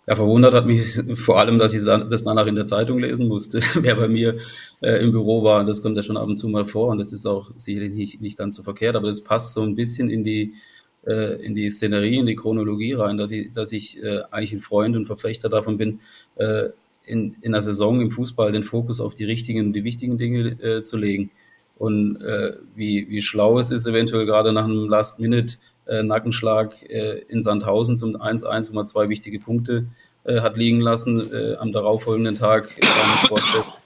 Ja, 0.06 0.16
verwundert 0.16 0.54
hat 0.54 0.66
mich 0.66 1.00
vor 1.14 1.38
allem, 1.38 1.58
dass 1.58 1.74
ich 1.74 1.84
das 1.84 2.24
danach 2.24 2.46
in 2.46 2.56
der 2.56 2.66
Zeitung 2.66 2.98
lesen 2.98 3.28
musste, 3.28 3.60
wer 3.74 3.94
bei 3.94 4.08
mir 4.08 4.38
äh, 4.80 5.02
im 5.04 5.12
Büro 5.12 5.44
war. 5.44 5.64
Das 5.64 5.82
kommt 5.82 5.96
ja 5.96 6.02
schon 6.02 6.16
ab 6.16 6.26
und 6.28 6.36
zu 6.36 6.48
mal 6.48 6.64
vor 6.64 6.88
und 6.88 6.98
das 6.98 7.12
ist 7.12 7.26
auch 7.26 7.50
sicherlich 7.56 7.92
nicht, 7.92 8.20
nicht 8.20 8.38
ganz 8.38 8.56
so 8.56 8.62
verkehrt, 8.62 8.96
aber 8.96 9.06
das 9.06 9.22
passt 9.22 9.52
so 9.52 9.62
ein 9.62 9.74
bisschen 9.74 10.10
in 10.10 10.24
die, 10.24 10.54
in 11.02 11.54
die 11.54 11.70
Szenerie, 11.70 12.18
in 12.18 12.26
die 12.26 12.36
Chronologie 12.36 12.92
rein, 12.92 13.16
dass 13.16 13.30
ich, 13.30 13.52
dass 13.52 13.72
ich 13.72 14.02
äh, 14.02 14.20
eigentlich 14.30 14.52
ein 14.52 14.60
Freund 14.60 14.96
und 14.96 15.06
Verfechter 15.06 15.48
davon 15.48 15.78
bin, 15.78 16.00
äh, 16.36 16.68
in, 17.04 17.36
in 17.40 17.52
der 17.52 17.62
Saison 17.62 18.00
im 18.00 18.10
Fußball 18.10 18.52
den 18.52 18.64
Fokus 18.64 19.00
auf 19.00 19.14
die 19.14 19.24
richtigen 19.24 19.66
und 19.66 19.72
die 19.72 19.84
wichtigen 19.84 20.18
Dinge 20.18 20.60
äh, 20.62 20.82
zu 20.82 20.96
legen. 20.96 21.30
Und 21.76 22.20
äh, 22.20 22.54
wie, 22.74 23.08
wie 23.08 23.22
schlau 23.22 23.58
es 23.58 23.70
ist, 23.70 23.86
eventuell 23.86 24.26
gerade 24.26 24.52
nach 24.52 24.64
einem 24.64 24.88
Last-Minute-Nackenschlag 24.88 26.82
äh, 26.90 27.20
in 27.28 27.42
Sandhausen 27.42 27.96
zum 27.96 28.16
1-1, 28.16 28.70
wo 28.70 28.74
man 28.74 28.86
zwei 28.86 29.08
wichtige 29.08 29.38
Punkte 29.38 29.86
hat 30.22 30.58
liegen 30.58 30.80
lassen, 30.80 31.30
am 31.58 31.72
darauffolgenden 31.72 32.34
Tag 32.34 32.76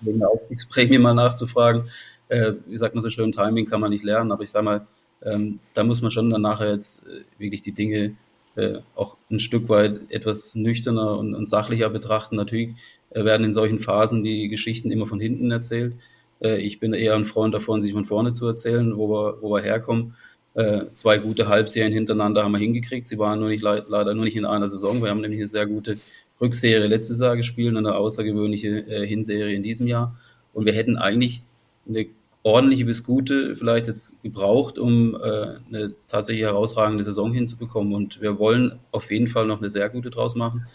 wegen 0.01 0.19
der 0.19 0.29
Aufstiegsprämie 0.29 0.99
mal 0.99 1.15
nachzufragen. 1.15 1.85
wie 2.29 2.77
sagt 2.77 2.97
man 2.97 3.03
so 3.03 3.09
schön, 3.09 3.31
Timing 3.31 3.67
kann 3.67 3.81
man 3.81 3.91
nicht 3.91 4.03
lernen, 4.03 4.33
aber 4.33 4.43
ich 4.43 4.51
sage 4.51 4.65
mal, 4.65 4.87
ähm, 5.25 5.59
da 5.73 5.85
muss 5.85 6.03
man 6.03 6.11
schon 6.11 6.31
dann 6.31 6.43
nachher 6.43 6.73
jetzt 6.73 7.07
äh, 7.07 7.23
wirklich 7.39 7.63
die 7.63 7.73
Dinge 7.73 8.15
äh, 8.57 8.79
auch 8.95 9.17
ein 9.31 9.41
Stück 9.41 9.69
weit 9.69 10.01
etwas 10.11 10.55
nüchterner 10.55 11.19
und, 11.19 11.35
und 11.35 11.47
sachlicher 11.47 11.91
betrachten. 11.91 12.37
Natürlich 12.37 12.71
äh, 13.11 13.25
werden 13.25 13.45
in 13.45 13.55
solchen 13.55 13.81
Phasen 13.81 14.23
die 14.23 14.49
Geschichten 14.49 14.91
immer 14.91 15.07
von 15.07 15.21
hinten 15.21 15.51
erzählt. 15.51 15.95
Äh, 16.41 16.61
ich 16.61 16.79
bin 16.79 16.93
eher 16.93 17.15
ein 17.15 17.25
Freund 17.25 17.55
davon, 17.55 17.83
sich 17.83 17.93
von 17.93 18.05
vorne 18.05 18.33
zu 18.33 18.47
erzählen, 18.47 18.97
wo 18.97 19.09
wir, 19.09 19.39
wo 19.41 19.51
wir 19.55 19.63
herkommen. 19.63 20.15
Äh, 20.55 20.85
zwei 20.95 21.19
gute 21.19 21.49
Halbserien 21.49 21.93
hintereinander 21.93 22.45
haben 22.45 22.53
wir 22.53 22.59
hingekriegt. 22.59 23.09
Sie 23.09 23.19
waren 23.19 23.41
nur 23.41 23.49
nicht, 23.49 23.63
leider 23.63 24.15
nur 24.15 24.25
nicht 24.25 24.37
in 24.37 24.45
einer 24.45 24.69
Saison. 24.69 25.03
Wir 25.03 25.11
haben 25.11 25.21
nämlich 25.21 25.41
eine 25.41 25.49
sehr 25.49 25.67
gute 25.67 25.99
Rückserie 26.41 26.87
letztes 26.87 27.21
Jahr 27.21 27.37
gespielt 27.37 27.71
und 27.71 27.79
eine 27.79 27.97
außergewöhnliche 27.97 29.05
Hinserie 29.05 29.55
in 29.55 29.65
diesem 29.65 29.87
Jahr. 29.89 30.17
Und 30.53 30.67
wir 30.67 30.73
hätten 30.73 30.97
eigentlich 30.97 31.43
eine 31.89 32.07
ordentliche 32.45 32.85
bis 32.85 33.03
gute 33.03 33.57
vielleicht 33.57 33.89
jetzt 33.89 34.23
gebraucht, 34.23 34.79
um 34.79 35.17
äh, 35.17 35.19
eine 35.67 35.95
tatsächlich 36.07 36.45
herausragende 36.45 37.03
Saison 37.03 37.33
hinzubekommen. 37.33 37.95
Und 37.95 38.21
wir 38.21 38.39
wollen 38.39 38.79
auf 38.93 39.11
jeden 39.11 39.29
Fall 39.29 39.47
noch 39.47 39.59
eine 39.59 39.71
sehr 39.71 39.89
gute 39.89 40.11
draus 40.11 40.37
machen. 40.37 40.67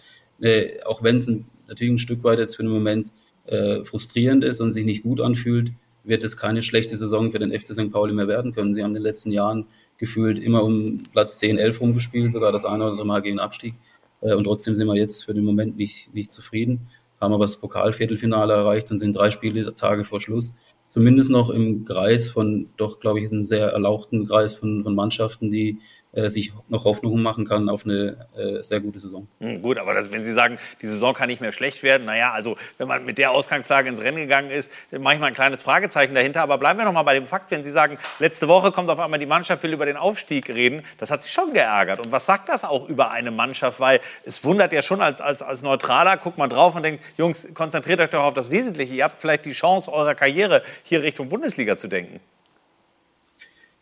Äh, 0.41 0.81
auch 0.85 1.03
wenn 1.03 1.17
es 1.17 1.31
natürlich 1.67 1.93
ein 1.93 1.97
Stück 1.99 2.23
weit 2.23 2.39
jetzt 2.39 2.55
für 2.55 2.63
den 2.63 2.71
Moment 2.71 3.11
äh, 3.45 3.83
frustrierend 3.85 4.43
ist 4.43 4.61
und 4.61 4.71
sich 4.71 4.83
nicht 4.83 5.03
gut 5.03 5.21
anfühlt, 5.21 5.71
wird 6.03 6.23
es 6.23 6.37
keine 6.37 6.63
schlechte 6.63 6.97
Saison 6.97 7.31
für 7.31 7.39
den 7.39 7.51
FC 7.51 7.67
St. 7.67 7.91
Pauli 7.91 8.13
mehr 8.13 8.27
werden 8.27 8.51
können. 8.51 8.73
Sie 8.73 8.81
haben 8.81 8.91
in 8.91 8.95
den 8.95 9.03
letzten 9.03 9.31
Jahren 9.31 9.67
gefühlt 9.99 10.39
immer 10.39 10.63
um 10.63 11.03
Platz 11.11 11.37
10, 11.37 11.59
11 11.59 11.81
rumgespielt, 11.81 12.31
sogar 12.31 12.51
das 12.51 12.65
eine 12.65 12.83
oder 12.83 12.91
andere 12.91 13.05
Mal 13.05 13.21
gegen 13.21 13.37
Abstieg. 13.37 13.75
Äh, 14.21 14.33
und 14.33 14.45
trotzdem 14.45 14.73
sind 14.73 14.87
wir 14.87 14.95
jetzt 14.95 15.25
für 15.25 15.35
den 15.35 15.45
Moment 15.45 15.77
nicht, 15.77 16.11
nicht 16.15 16.31
zufrieden, 16.31 16.87
haben 17.21 17.33
aber 17.33 17.43
das 17.43 17.57
Pokalviertelfinale 17.57 18.53
erreicht 18.53 18.89
und 18.89 18.97
sind 18.97 19.15
drei 19.15 19.29
Spiele 19.29 19.75
Tage 19.75 20.03
vor 20.03 20.19
Schluss 20.19 20.55
zumindest 20.89 21.31
noch 21.31 21.49
im 21.49 21.85
Kreis 21.85 22.29
von, 22.29 22.69
doch, 22.75 22.99
glaube 22.99 23.21
ich, 23.21 23.31
einem 23.31 23.45
sehr 23.45 23.67
erlauchten 23.69 24.27
Kreis 24.27 24.55
von, 24.55 24.83
von 24.83 24.95
Mannschaften, 24.95 25.51
die 25.51 25.79
sich 26.13 26.51
noch 26.69 26.85
Hoffnung 26.85 27.21
machen 27.21 27.47
kann 27.47 27.69
auf 27.69 27.85
eine 27.85 28.27
äh, 28.35 28.63
sehr 28.63 28.79
gute 28.79 28.97
Saison. 28.97 29.27
Hm, 29.39 29.61
gut, 29.61 29.77
aber 29.77 29.93
das, 29.93 30.11
wenn 30.11 30.25
Sie 30.25 30.31
sagen, 30.31 30.57
die 30.81 30.87
Saison 30.87 31.13
kann 31.13 31.27
nicht 31.27 31.39
mehr 31.39 31.51
schlecht 31.51 31.83
werden, 31.83 32.05
naja, 32.05 32.31
also 32.31 32.55
wenn 32.79 32.87
man 32.87 33.05
mit 33.05 33.19
der 33.19 33.31
Ausgangslage 33.31 33.89
ins 33.89 34.01
Rennen 34.01 34.17
gegangen 34.17 34.49
ist, 34.49 34.71
dann 34.89 35.03
mache 35.03 35.15
ich 35.15 35.19
mal 35.19 35.27
ein 35.27 35.35
kleines 35.35 35.61
Fragezeichen 35.61 36.15
dahinter. 36.15 36.41
Aber 36.41 36.57
bleiben 36.57 36.79
wir 36.79 36.85
noch 36.85 36.93
mal 36.93 37.03
bei 37.03 37.13
dem 37.13 37.27
Fakt, 37.27 37.51
wenn 37.51 37.63
Sie 37.63 37.69
sagen, 37.69 37.99
letzte 38.17 38.47
Woche 38.47 38.71
kommt 38.71 38.89
auf 38.89 38.99
einmal 38.99 39.19
die 39.19 39.27
Mannschaft, 39.27 39.61
will 39.61 39.73
über 39.73 39.85
den 39.85 39.97
Aufstieg 39.97 40.49
reden, 40.49 40.83
das 40.97 41.11
hat 41.11 41.21
sich 41.21 41.31
schon 41.31 41.53
geärgert. 41.53 41.99
Und 41.99 42.11
was 42.11 42.25
sagt 42.25 42.49
das 42.49 42.63
auch 42.63 42.89
über 42.89 43.11
eine 43.11 43.29
Mannschaft? 43.29 43.79
Weil 43.79 43.99
es 44.25 44.43
wundert 44.43 44.73
ja 44.73 44.81
schon 44.81 45.01
als, 45.01 45.21
als, 45.21 45.43
als 45.43 45.61
Neutraler, 45.61 46.17
guckt 46.17 46.39
man 46.39 46.49
drauf 46.49 46.75
und 46.75 46.83
denkt, 46.83 47.03
Jungs, 47.17 47.47
konzentriert 47.53 47.99
euch 47.99 48.09
doch 48.09 48.23
auf 48.23 48.33
das 48.33 48.49
Wesentliche. 48.49 48.95
Ihr 48.95 49.03
habt 49.03 49.19
vielleicht 49.19 49.45
die 49.45 49.51
Chance 49.51 49.93
eurer 49.93 50.15
Karriere 50.15 50.63
hier 50.83 51.03
Richtung 51.03 51.29
Bundesliga 51.29 51.77
zu 51.77 51.87
denken. 51.87 52.19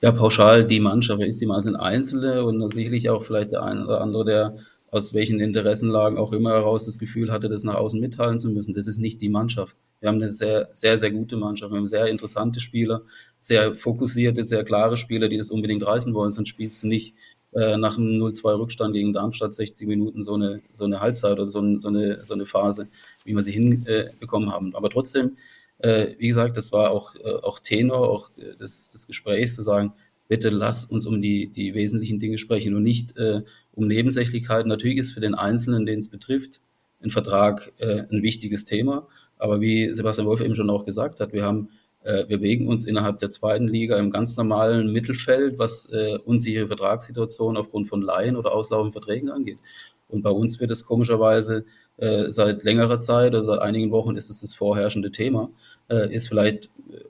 Ja, 0.02 0.12
pauschal 0.12 0.66
die 0.66 0.80
Mannschaft. 0.80 1.22
Ist 1.24 1.42
die 1.42 1.48
mal 1.48 1.60
sind 1.62 1.76
Einzelne 1.76 2.46
und 2.46 2.70
sicherlich 2.72 3.10
auch 3.10 3.24
vielleicht 3.24 3.52
der 3.52 3.64
eine 3.64 3.84
oder 3.84 4.02
andere, 4.02 4.26
der 4.26 4.58
aus 4.92 5.14
welchen 5.14 5.40
Interessenlagen 5.40 6.18
auch 6.18 6.34
immer 6.34 6.52
heraus 6.52 6.86
das 6.86 7.00
Gefühl 7.00 7.32
hatte, 7.32 7.50
das 7.50 7.64
nach 7.64 7.76
außen 7.76 8.00
mitteilen 8.00 8.40
zu 8.40 8.50
müssen. 8.50 8.74
Das 8.74 8.88
ist 8.88 9.00
nicht 9.00 9.22
die 9.22 9.30
Mannschaft. 9.30 9.76
Wir 10.00 10.10
haben 10.10 10.18
eine 10.18 10.30
sehr, 10.30 10.70
sehr, 10.74 10.98
sehr 10.98 11.12
gute 11.12 11.36
Mannschaft. 11.36 11.72
Wir 11.72 11.80
haben 11.80 11.88
sehr 11.88 12.08
interessante 12.08 12.60
Spieler, 12.60 13.02
sehr 13.40 13.74
fokussierte, 13.74 14.44
sehr 14.44 14.64
klare 14.64 14.98
Spieler, 14.98 15.28
die 15.30 15.38
das 15.38 15.50
unbedingt 15.50 15.86
reißen 15.86 16.14
wollen. 16.14 16.32
Sonst 16.32 16.50
spielst 16.50 16.84
du 16.84 16.88
nicht 16.88 17.16
äh, 17.54 17.78
nach 17.78 17.98
einem 17.98 18.22
0-2 18.22 18.60
Rückstand 18.60 18.94
gegen 18.94 19.14
Darmstadt 19.14 19.54
60 19.54 19.88
Minuten 19.88 20.22
so 20.22 20.36
eine, 20.36 20.62
so 20.74 20.86
eine 20.86 21.02
Halbzeit 21.02 21.34
oder 21.34 21.48
so, 21.48 21.60
ein, 21.60 21.80
so, 21.80 21.88
eine, 21.88 22.24
so 22.24 22.36
eine 22.36 22.46
Phase, 22.46 22.88
wie 23.26 23.34
wir 23.34 23.42
sie 23.42 23.52
hinbekommen 23.52 24.50
äh, 24.50 24.52
haben. 24.52 24.76
Aber 24.76 24.90
trotzdem 24.90 25.38
äh, 25.80 26.16
wie 26.18 26.28
gesagt, 26.28 26.58
das 26.58 26.72
war 26.72 26.92
auch, 26.92 27.16
äh, 27.16 27.30
auch 27.44 27.60
Tenor 27.60 28.10
auch 28.10 28.32
äh, 28.38 28.56
des, 28.56 28.90
des 28.90 29.08
Gesprächs 29.08 29.56
zu 29.56 29.62
sagen, 29.62 29.94
bitte 30.28 30.50
lass 30.50 30.86
uns 30.86 31.06
um 31.06 31.22
die, 31.22 31.48
die 31.48 31.74
wesentlichen 31.74 32.20
Dinge 32.20 32.38
sprechen 32.38 32.76
und 32.76 32.84
nicht 32.84 33.18
äh, 33.18 33.42
um 33.74 33.88
Nebensächlichkeiten. 33.88 34.68
Natürlich 34.68 34.98
ist 34.98 35.12
für 35.12 35.20
den 35.20 35.36
Einzelnen, 35.36 35.86
den 35.86 36.00
es 36.00 36.10
betrifft, 36.10 36.62
ein 37.02 37.12
Vertrag 37.12 37.74
äh, 37.78 38.04
ein 38.12 38.24
wichtiges 38.24 38.66
Thema. 38.66 39.08
Aber 39.38 39.62
wie 39.62 39.94
Sebastian 39.94 40.28
Wolf 40.28 40.42
eben 40.42 40.56
schon 40.56 40.70
auch 40.70 40.86
gesagt 40.86 41.20
hat, 41.20 41.32
wir 41.32 41.46
haben 41.46 41.70
äh, 42.04 42.28
wir 42.28 42.38
bewegen 42.38 42.68
uns 42.68 42.86
innerhalb 42.86 43.20
der 43.20 43.30
zweiten 43.30 43.68
Liga 43.68 43.98
im 43.98 44.12
ganz 44.12 44.38
normalen 44.38 44.92
Mittelfeld, 44.92 45.60
was 45.60 45.92
äh, 45.92 46.18
unsichere 46.24 46.68
Vertragssituationen 46.68 47.58
aufgrund 47.58 47.88
von 47.88 48.02
Laien 48.02 48.38
oder 48.38 48.54
auslaufenden 48.54 48.94
Verträgen 48.94 49.30
angeht. 49.30 49.60
Und 50.08 50.22
bei 50.22 50.30
uns 50.30 50.60
wird 50.60 50.72
es 50.72 50.86
komischerweise 50.86 51.66
äh, 51.98 52.32
seit 52.32 52.64
längerer 52.64 53.00
Zeit 53.00 53.34
oder 53.34 53.44
seit 53.44 53.60
einigen 53.60 53.92
Wochen 53.92 54.16
ist 54.16 54.30
es 54.30 54.42
das 54.42 54.54
vorherrschende 54.54 55.12
Thema, 55.12 55.50
äh, 55.90 56.14
ist 56.14 56.28
vielleicht 56.28 56.66
äh, 56.92 57.04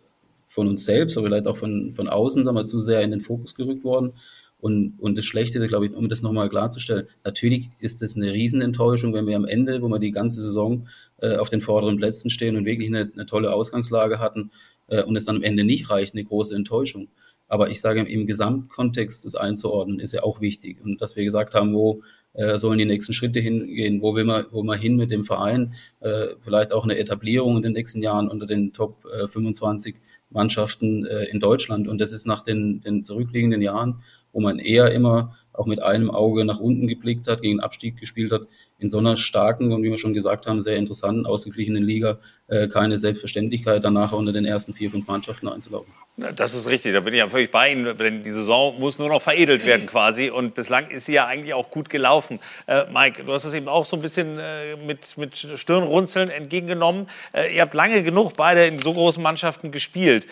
von 0.48 0.68
uns 0.68 0.86
selbst, 0.86 1.18
aber 1.18 1.28
vielleicht 1.28 1.48
auch 1.48 1.58
von, 1.58 1.94
von 1.94 2.08
außen, 2.08 2.44
sagen 2.44 2.58
wir, 2.58 2.66
zu 2.66 2.80
sehr 2.80 3.02
in 3.02 3.12
den 3.12 3.22
Fokus 3.22 3.56
gerückt 3.56 3.84
worden. 3.84 4.14
Und, 4.60 4.96
und 4.98 5.18
das 5.18 5.26
Schlechte, 5.26 5.66
glaube 5.68 5.86
ich, 5.86 5.94
um 5.94 6.10
das 6.10 6.24
nochmal 6.24 6.50
klarzustellen, 6.50 7.08
natürlich 7.24 7.70
ist 7.80 8.02
es 8.02 8.16
eine 8.16 8.34
Riesenenttäuschung, 8.34 9.14
wenn 9.14 9.28
wir 9.28 9.36
am 9.36 9.46
Ende, 9.46 9.82
wo 9.84 9.88
wir 9.88 10.00
die 10.00 10.12
ganze 10.12 10.42
Saison 10.42 10.88
äh, 11.22 11.36
auf 11.36 11.50
den 11.50 11.62
vorderen 11.62 11.98
Plätzen 11.98 12.32
stehen 12.32 12.56
und 12.56 12.66
wirklich 12.66 12.90
eine, 12.90 13.12
eine 13.14 13.28
tolle 13.28 13.54
Ausgangslage 13.54 14.20
hatten 14.20 14.52
äh, 14.88 15.04
und 15.04 15.16
es 15.16 15.26
dann 15.26 15.38
am 15.38 15.44
Ende 15.44 15.64
nicht 15.64 15.92
reicht, 15.92 16.16
eine 16.16 16.24
große 16.24 16.56
Enttäuschung. 16.56 17.10
Aber 17.48 17.70
ich 17.70 17.80
sage, 17.80 18.02
im 18.02 18.26
Gesamtkontext 18.26 19.26
das 19.26 19.36
einzuordnen, 19.36 20.00
ist 20.00 20.14
ja 20.14 20.24
auch 20.24 20.42
wichtig. 20.42 20.84
Und 20.84 21.02
dass 21.02 21.16
wir 21.16 21.24
gesagt 21.24 21.54
haben, 21.54 21.74
wo 21.74 22.02
äh, 22.38 22.58
sollen 22.58 22.80
die 22.80 22.86
nächsten 22.86 23.14
Schritte 23.14 23.40
hingehen, 23.40 24.02
wo 24.02 24.16
will 24.16 24.24
man, 24.24 24.46
wo 24.52 24.64
man 24.64 24.80
hin 24.80 24.96
mit 24.96 25.12
dem 25.12 25.24
Verein, 25.24 25.74
äh, 26.00 26.28
vielleicht 26.42 26.72
auch 26.72 26.86
eine 26.86 26.98
Etablierung 26.98 27.58
in 27.58 27.64
den 27.64 27.74
nächsten 27.74 28.02
Jahren 28.02 28.30
unter 28.30 28.46
den 28.46 28.72
Top 28.74 29.06
äh, 29.06 29.28
25 29.28 29.96
Mannschaften 30.30 31.06
äh, 31.06 31.26
in 31.26 31.40
Deutschland. 31.40 31.88
Und 31.88 32.00
das 32.00 32.12
ist 32.12 32.28
nach 32.28 32.42
den, 32.42 32.80
den 32.80 33.04
zurückliegenden 33.04 33.62
Jahren, 33.62 34.04
wo 34.32 34.40
man 34.40 34.60
eher 34.60 34.92
immer 34.92 35.36
auch 35.54 35.66
mit 35.66 35.82
einem 35.82 36.12
Auge 36.12 36.46
nach 36.46 36.60
unten 36.60 36.88
geblickt 36.88 37.28
hat, 37.28 37.42
gegen 37.42 37.60
Abstieg 37.60 37.98
gespielt 37.98 38.32
hat, 38.32 38.44
in 38.78 38.90
so 38.90 39.00
einer 39.00 39.18
starken 39.18 39.72
und 39.74 39.82
wie 39.82 39.90
wir 39.90 39.98
schon 39.98 40.14
gesagt 40.14 40.46
haben, 40.46 40.62
sehr 40.62 40.76
interessanten, 40.76 41.26
ausgeglichenen 41.26 41.84
Liga 41.84 42.20
äh, 42.48 42.68
keine 42.68 42.98
Selbstverständlichkeit, 42.98 43.84
danach 43.84 44.12
unter 44.12 44.32
den 44.32 44.46
ersten 44.46 44.74
vier, 44.74 44.92
fünf 44.92 45.08
Mannschaften 45.08 45.48
einzulaufen. 45.48 45.92
Das 46.20 46.56
ist 46.56 46.68
richtig, 46.68 46.94
da 46.94 47.02
bin 47.02 47.14
ich 47.14 47.20
ja 47.20 47.28
völlig 47.28 47.52
bei 47.52 47.72
Ihnen. 47.72 47.96
Denn 47.96 48.24
die 48.24 48.32
Saison 48.32 48.80
muss 48.80 48.98
nur 48.98 49.08
noch 49.08 49.22
veredelt 49.22 49.64
werden 49.68 49.86
quasi. 49.88 50.32
Und 50.32 50.56
bislang 50.56 50.90
ist 50.90 51.06
sie 51.06 51.14
ja 51.14 51.28
eigentlich 51.28 51.54
auch 51.54 51.70
gut 51.70 51.92
gelaufen. 51.92 52.40
Äh, 52.66 52.86
Mike, 52.92 53.24
du 53.24 53.34
hast 53.34 53.44
es 53.44 53.54
eben 53.54 53.68
auch 53.68 53.86
so 53.86 53.96
ein 53.96 54.02
bisschen 54.02 54.40
äh, 54.40 54.76
mit, 54.78 55.16
mit 55.16 55.38
Stirnrunzeln 55.38 56.32
entgegengenommen. 56.32 57.08
Äh, 57.34 57.56
ihr 57.56 57.62
habt 57.62 57.76
lange 57.76 58.02
genug 58.02 58.34
beide 58.36 58.66
in 58.66 58.82
so 58.82 58.94
großen 58.94 59.22
Mannschaften 59.22 59.70
gespielt. 59.70 60.26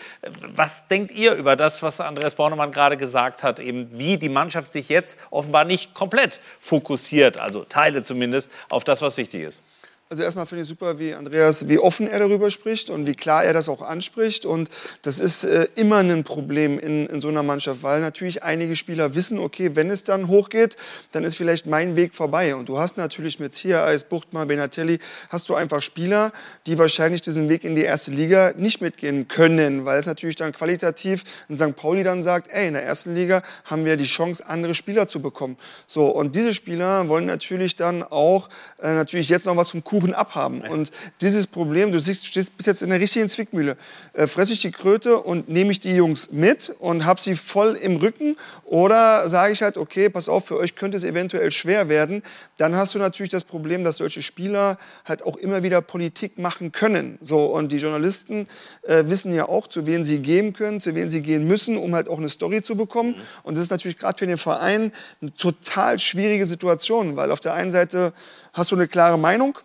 Was 0.48 0.88
denkt 0.88 1.12
ihr 1.12 1.34
über 1.34 1.54
das, 1.54 1.84
was 1.84 2.00
Andreas 2.00 2.34
Bornemann 2.34 2.72
gerade 2.72 2.96
gesagt 2.96 3.44
hat? 3.44 3.60
Eben 3.60 3.88
wie 3.96 4.16
die 4.16 4.28
Mannschaft 4.28 4.72
sich 4.72 4.88
jetzt 4.88 5.20
offenbar 5.30 5.64
nicht 5.64 5.94
komplett 5.94 6.40
fokussiert, 6.58 7.38
also 7.38 7.62
Teile 7.62 8.02
zumindest, 8.02 8.50
auf 8.70 8.82
das, 8.82 9.02
was 9.02 9.16
wichtig 9.18 9.42
ist? 9.42 9.62
Also 10.08 10.22
erstmal 10.22 10.46
finde 10.46 10.62
ich 10.62 10.68
super, 10.68 11.00
wie 11.00 11.14
Andreas, 11.14 11.66
wie 11.68 11.80
offen 11.80 12.06
er 12.06 12.20
darüber 12.20 12.48
spricht 12.52 12.90
und 12.90 13.08
wie 13.08 13.16
klar 13.16 13.42
er 13.42 13.52
das 13.52 13.68
auch 13.68 13.82
anspricht. 13.82 14.46
Und 14.46 14.68
das 15.02 15.18
ist 15.18 15.42
äh, 15.42 15.66
immer 15.74 15.96
ein 15.96 16.22
Problem 16.22 16.78
in, 16.78 17.06
in 17.06 17.20
so 17.20 17.26
einer 17.26 17.42
Mannschaft, 17.42 17.82
weil 17.82 18.00
natürlich 18.00 18.44
einige 18.44 18.76
Spieler 18.76 19.16
wissen, 19.16 19.40
okay, 19.40 19.74
wenn 19.74 19.90
es 19.90 20.04
dann 20.04 20.28
hochgeht, 20.28 20.76
dann 21.10 21.24
ist 21.24 21.34
vielleicht 21.34 21.66
mein 21.66 21.96
Weg 21.96 22.14
vorbei. 22.14 22.54
Und 22.54 22.68
du 22.68 22.78
hast 22.78 22.98
natürlich 22.98 23.40
mit 23.40 23.52
Ziereis, 23.52 24.04
Buchtmann, 24.04 24.46
Benatelli, 24.46 25.00
hast 25.28 25.48
du 25.48 25.56
einfach 25.56 25.82
Spieler, 25.82 26.30
die 26.68 26.78
wahrscheinlich 26.78 27.20
diesen 27.22 27.48
Weg 27.48 27.64
in 27.64 27.74
die 27.74 27.82
erste 27.82 28.12
Liga 28.12 28.52
nicht 28.56 28.80
mitgehen 28.80 29.26
können, 29.26 29.86
weil 29.86 29.98
es 29.98 30.06
natürlich 30.06 30.36
dann 30.36 30.52
qualitativ 30.52 31.24
in 31.48 31.58
St. 31.58 31.74
Pauli 31.74 32.04
dann 32.04 32.22
sagt, 32.22 32.52
ey, 32.52 32.68
in 32.68 32.74
der 32.74 32.84
ersten 32.84 33.12
Liga 33.16 33.42
haben 33.64 33.84
wir 33.84 33.96
die 33.96 34.04
Chance, 34.04 34.46
andere 34.46 34.74
Spieler 34.74 35.08
zu 35.08 35.20
bekommen. 35.20 35.56
So, 35.84 36.06
und 36.06 36.36
diese 36.36 36.54
Spieler 36.54 37.08
wollen 37.08 37.26
natürlich 37.26 37.74
dann 37.74 38.04
auch 38.04 38.48
äh, 38.80 38.92
natürlich 38.92 39.30
jetzt 39.30 39.46
noch 39.46 39.56
was 39.56 39.72
vom 39.72 39.82
Kuchen 39.96 40.14
abhaben. 40.14 40.60
Und 40.60 40.92
dieses 41.22 41.46
Problem, 41.46 41.90
du 41.90 41.98
siehst, 41.98 42.26
stehst 42.26 42.54
bis 42.54 42.66
jetzt 42.66 42.82
in 42.82 42.90
der 42.90 43.00
richtigen 43.00 43.30
Zwickmühle. 43.30 43.78
Äh, 44.12 44.26
fresse 44.26 44.52
ich 44.52 44.60
die 44.60 44.70
Kröte 44.70 45.16
und 45.16 45.48
nehme 45.48 45.70
ich 45.70 45.80
die 45.80 45.94
Jungs 45.94 46.32
mit 46.32 46.74
und 46.80 47.06
habe 47.06 47.18
sie 47.18 47.34
voll 47.34 47.76
im 47.76 47.96
Rücken? 47.96 48.36
Oder 48.64 49.26
sage 49.30 49.54
ich 49.54 49.62
halt, 49.62 49.78
okay, 49.78 50.10
pass 50.10 50.28
auf, 50.28 50.48
für 50.48 50.58
euch 50.58 50.74
könnte 50.74 50.98
es 50.98 51.04
eventuell 51.04 51.50
schwer 51.50 51.88
werden. 51.88 52.22
Dann 52.58 52.76
hast 52.76 52.94
du 52.94 52.98
natürlich 52.98 53.30
das 53.30 53.44
Problem, 53.44 53.84
dass 53.84 53.96
solche 53.96 54.20
Spieler 54.20 54.76
halt 55.06 55.22
auch 55.22 55.36
immer 55.36 55.62
wieder 55.62 55.80
Politik 55.80 56.38
machen 56.38 56.72
können. 56.72 57.16
So, 57.22 57.46
und 57.46 57.72
die 57.72 57.78
Journalisten 57.78 58.48
äh, 58.82 59.04
wissen 59.06 59.34
ja 59.34 59.48
auch, 59.48 59.66
zu 59.66 59.86
wen 59.86 60.04
sie 60.04 60.18
gehen 60.18 60.52
können, 60.52 60.78
zu 60.78 60.94
wen 60.94 61.08
sie 61.08 61.22
gehen 61.22 61.48
müssen, 61.48 61.78
um 61.78 61.94
halt 61.94 62.10
auch 62.10 62.18
eine 62.18 62.28
Story 62.28 62.60
zu 62.60 62.76
bekommen. 62.76 63.14
Und 63.44 63.54
das 63.54 63.62
ist 63.62 63.70
natürlich 63.70 63.96
gerade 63.96 64.18
für 64.18 64.26
den 64.26 64.36
Verein 64.36 64.92
eine 65.22 65.32
total 65.32 65.98
schwierige 65.98 66.44
Situation, 66.44 67.16
weil 67.16 67.30
auf 67.30 67.40
der 67.40 67.54
einen 67.54 67.70
Seite 67.70 68.12
hast 68.52 68.72
du 68.72 68.76
eine 68.76 68.88
klare 68.88 69.18
Meinung, 69.18 69.58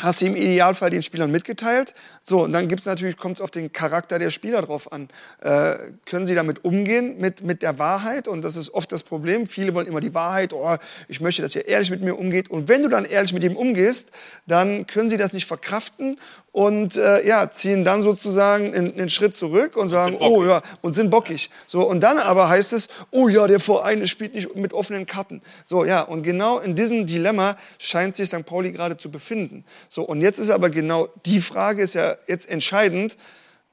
hast 0.00 0.20
du 0.20 0.26
im 0.26 0.36
Idealfall 0.36 0.90
den 0.90 1.02
Spielern 1.02 1.30
mitgeteilt. 1.30 1.94
So, 2.22 2.44
und 2.44 2.52
dann 2.52 2.68
gibt's 2.68 2.86
natürlich, 2.86 3.16
kommt 3.16 3.38
es 3.38 3.40
auf 3.40 3.50
den 3.50 3.72
Charakter 3.72 4.18
der 4.18 4.30
Spieler 4.30 4.62
drauf 4.62 4.92
an. 4.92 5.08
Äh, 5.40 5.74
können 6.04 6.26
sie 6.26 6.34
damit 6.34 6.64
umgehen, 6.64 7.16
mit, 7.18 7.42
mit 7.42 7.62
der 7.62 7.78
Wahrheit? 7.78 8.28
Und 8.28 8.42
das 8.42 8.56
ist 8.56 8.72
oft 8.74 8.92
das 8.92 9.02
Problem. 9.02 9.46
Viele 9.46 9.74
wollen 9.74 9.88
immer 9.88 10.00
die 10.00 10.14
Wahrheit, 10.14 10.52
oh, 10.52 10.76
ich 11.08 11.20
möchte, 11.20 11.42
dass 11.42 11.54
ihr 11.56 11.66
ehrlich 11.66 11.90
mit 11.90 12.02
mir 12.02 12.14
umgeht. 12.14 12.48
Und 12.48 12.68
wenn 12.68 12.82
du 12.82 12.88
dann 12.88 13.04
ehrlich 13.04 13.32
mit 13.32 13.42
ihm 13.42 13.56
umgehst, 13.56 14.12
dann 14.46 14.86
können 14.86 15.10
sie 15.10 15.16
das 15.16 15.32
nicht 15.32 15.46
verkraften 15.46 16.18
und 16.58 16.96
äh, 16.96 17.24
ja, 17.24 17.48
ziehen 17.50 17.84
dann 17.84 18.02
sozusagen 18.02 18.74
einen, 18.74 19.08
Schritt 19.10 19.32
zurück 19.32 19.76
und 19.76 19.88
sagen, 19.88 20.16
oh 20.18 20.44
ja, 20.44 20.60
und 20.80 20.92
sind 20.92 21.08
bockig. 21.08 21.50
So, 21.68 21.88
und 21.88 22.00
dann 22.00 22.18
aber 22.18 22.48
heißt 22.48 22.72
es, 22.72 22.88
oh 23.12 23.28
ja, 23.28 23.46
der 23.46 23.60
Verein 23.60 24.08
spielt 24.08 24.34
nicht 24.34 24.56
mit 24.56 24.72
offenen 24.72 25.06
Karten. 25.06 25.40
So, 25.62 25.84
ja, 25.84 26.00
und 26.02 26.24
genau 26.24 26.58
in 26.58 26.74
diesem 26.74 27.06
Dilemma 27.06 27.56
scheint 27.78 28.16
sich 28.16 28.26
St. 28.26 28.44
Pauli 28.44 28.72
gerade 28.72 28.96
zu 28.96 29.08
befinden. 29.08 29.64
So, 29.88 30.02
und 30.02 30.20
jetzt 30.20 30.40
ist 30.40 30.50
aber 30.50 30.68
genau 30.68 31.08
die 31.26 31.40
Frage 31.40 31.80
ist 31.80 31.94
ja 31.94 32.16
jetzt 32.26 32.50
entscheidend, 32.50 33.16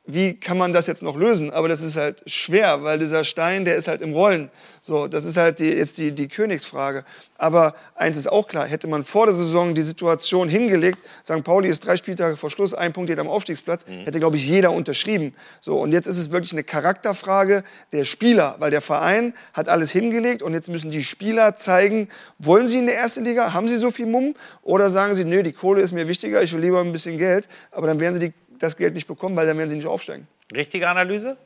wie 0.08 0.40
kann 0.40 0.58
man 0.58 0.74
das 0.74 0.88
jetzt 0.88 1.02
noch 1.02 1.18
lösen? 1.18 1.52
Aber 1.52 1.68
das 1.68 1.82
ist 1.82 1.98
halt 1.98 2.22
schwer, 2.28 2.84
weil 2.84 3.00
dieser 3.00 3.24
Stein, 3.24 3.66
der 3.66 3.76
ist 3.76 3.88
halt 3.88 4.02
im 4.02 4.14
Rollen. 4.14 4.52
So, 4.82 5.08
das 5.08 5.26
ist 5.26 5.36
halt 5.36 5.58
die, 5.58 5.66
jetzt 5.66 5.98
die, 5.98 6.12
die 6.12 6.28
Königsfrage. 6.28 7.04
Aber 7.40 7.74
eins 7.96 8.18
ist 8.18 8.32
auch 8.32 8.48
klar, 8.48 8.68
hätte 8.68 8.88
man 8.88 9.04
vor 9.04 9.26
der 9.26 9.34
Saison 9.34 9.74
die 9.74 9.82
Situation 9.82 10.48
hingelegt, 10.48 11.00
St. 11.24 11.44
Pauli 11.44 11.70
ist 11.70 11.84
drei 11.84 11.96
Spieltage 11.96 12.38
vor 12.38 12.52
Schluss, 12.52 12.76
ein 12.76 12.94
Punkt 12.94 13.10
geht 13.10 13.20
am 13.20 13.28
Aufstiegsplatz, 13.28 13.88
mhm. 13.88 14.06
hätte, 14.06 14.20
glaube 14.20 14.38
ich, 14.38 14.48
jeder 14.48 14.72
unterschrieben. 14.74 15.34
So, 15.60 15.80
und 15.80 15.92
jetzt 15.92 16.06
ist 16.06 16.20
es 16.20 16.30
wirklich 16.30 16.54
eine 16.54 16.64
Charakterfrage 16.64 17.64
der 17.94 18.06
Spieler, 18.06 18.58
weil 18.60 18.70
der 18.70 18.82
Verein 18.82 19.34
hat 19.54 19.70
alles 19.70 19.90
hingelegt 19.90 20.44
und 20.44 20.54
jetzt 20.54 20.70
müssen 20.70 20.92
die 20.92 21.04
Spieler 21.04 21.56
zeigen, 21.56 22.08
wollen 22.38 22.68
sie 22.68 22.78
in 22.78 22.86
der 22.86 22.96
ersten 22.96 23.24
Liga, 23.24 23.54
haben 23.54 23.68
sie 23.68 23.78
so 23.78 23.90
viel 23.90 24.06
Mumm 24.06 24.36
oder 24.62 24.92
sagen 24.92 25.16
sie, 25.16 25.26
nö, 25.26 25.42
die 25.42 25.54
Kohle 25.54 25.82
ist 25.82 25.94
mir 25.94 26.08
wichtiger, 26.08 26.44
ich 26.44 26.54
will 26.54 26.62
lieber 26.62 26.82
ein 26.82 26.92
bisschen 26.92 27.18
Geld, 27.18 27.48
aber 27.72 27.88
dann 27.88 28.00
werden 28.00 28.14
sie 28.14 28.20
die, 28.20 28.34
das 28.60 28.78
Geld 28.78 28.94
nicht 28.94 29.08
bekommen, 29.08 29.36
weil 29.36 29.48
dann 29.48 29.58
werden 29.58 29.70
sie 29.70 29.76
nicht 29.76 29.88
aufsteigen. 29.88 30.28
Richtige 30.54 30.88
Analyse? 30.88 31.38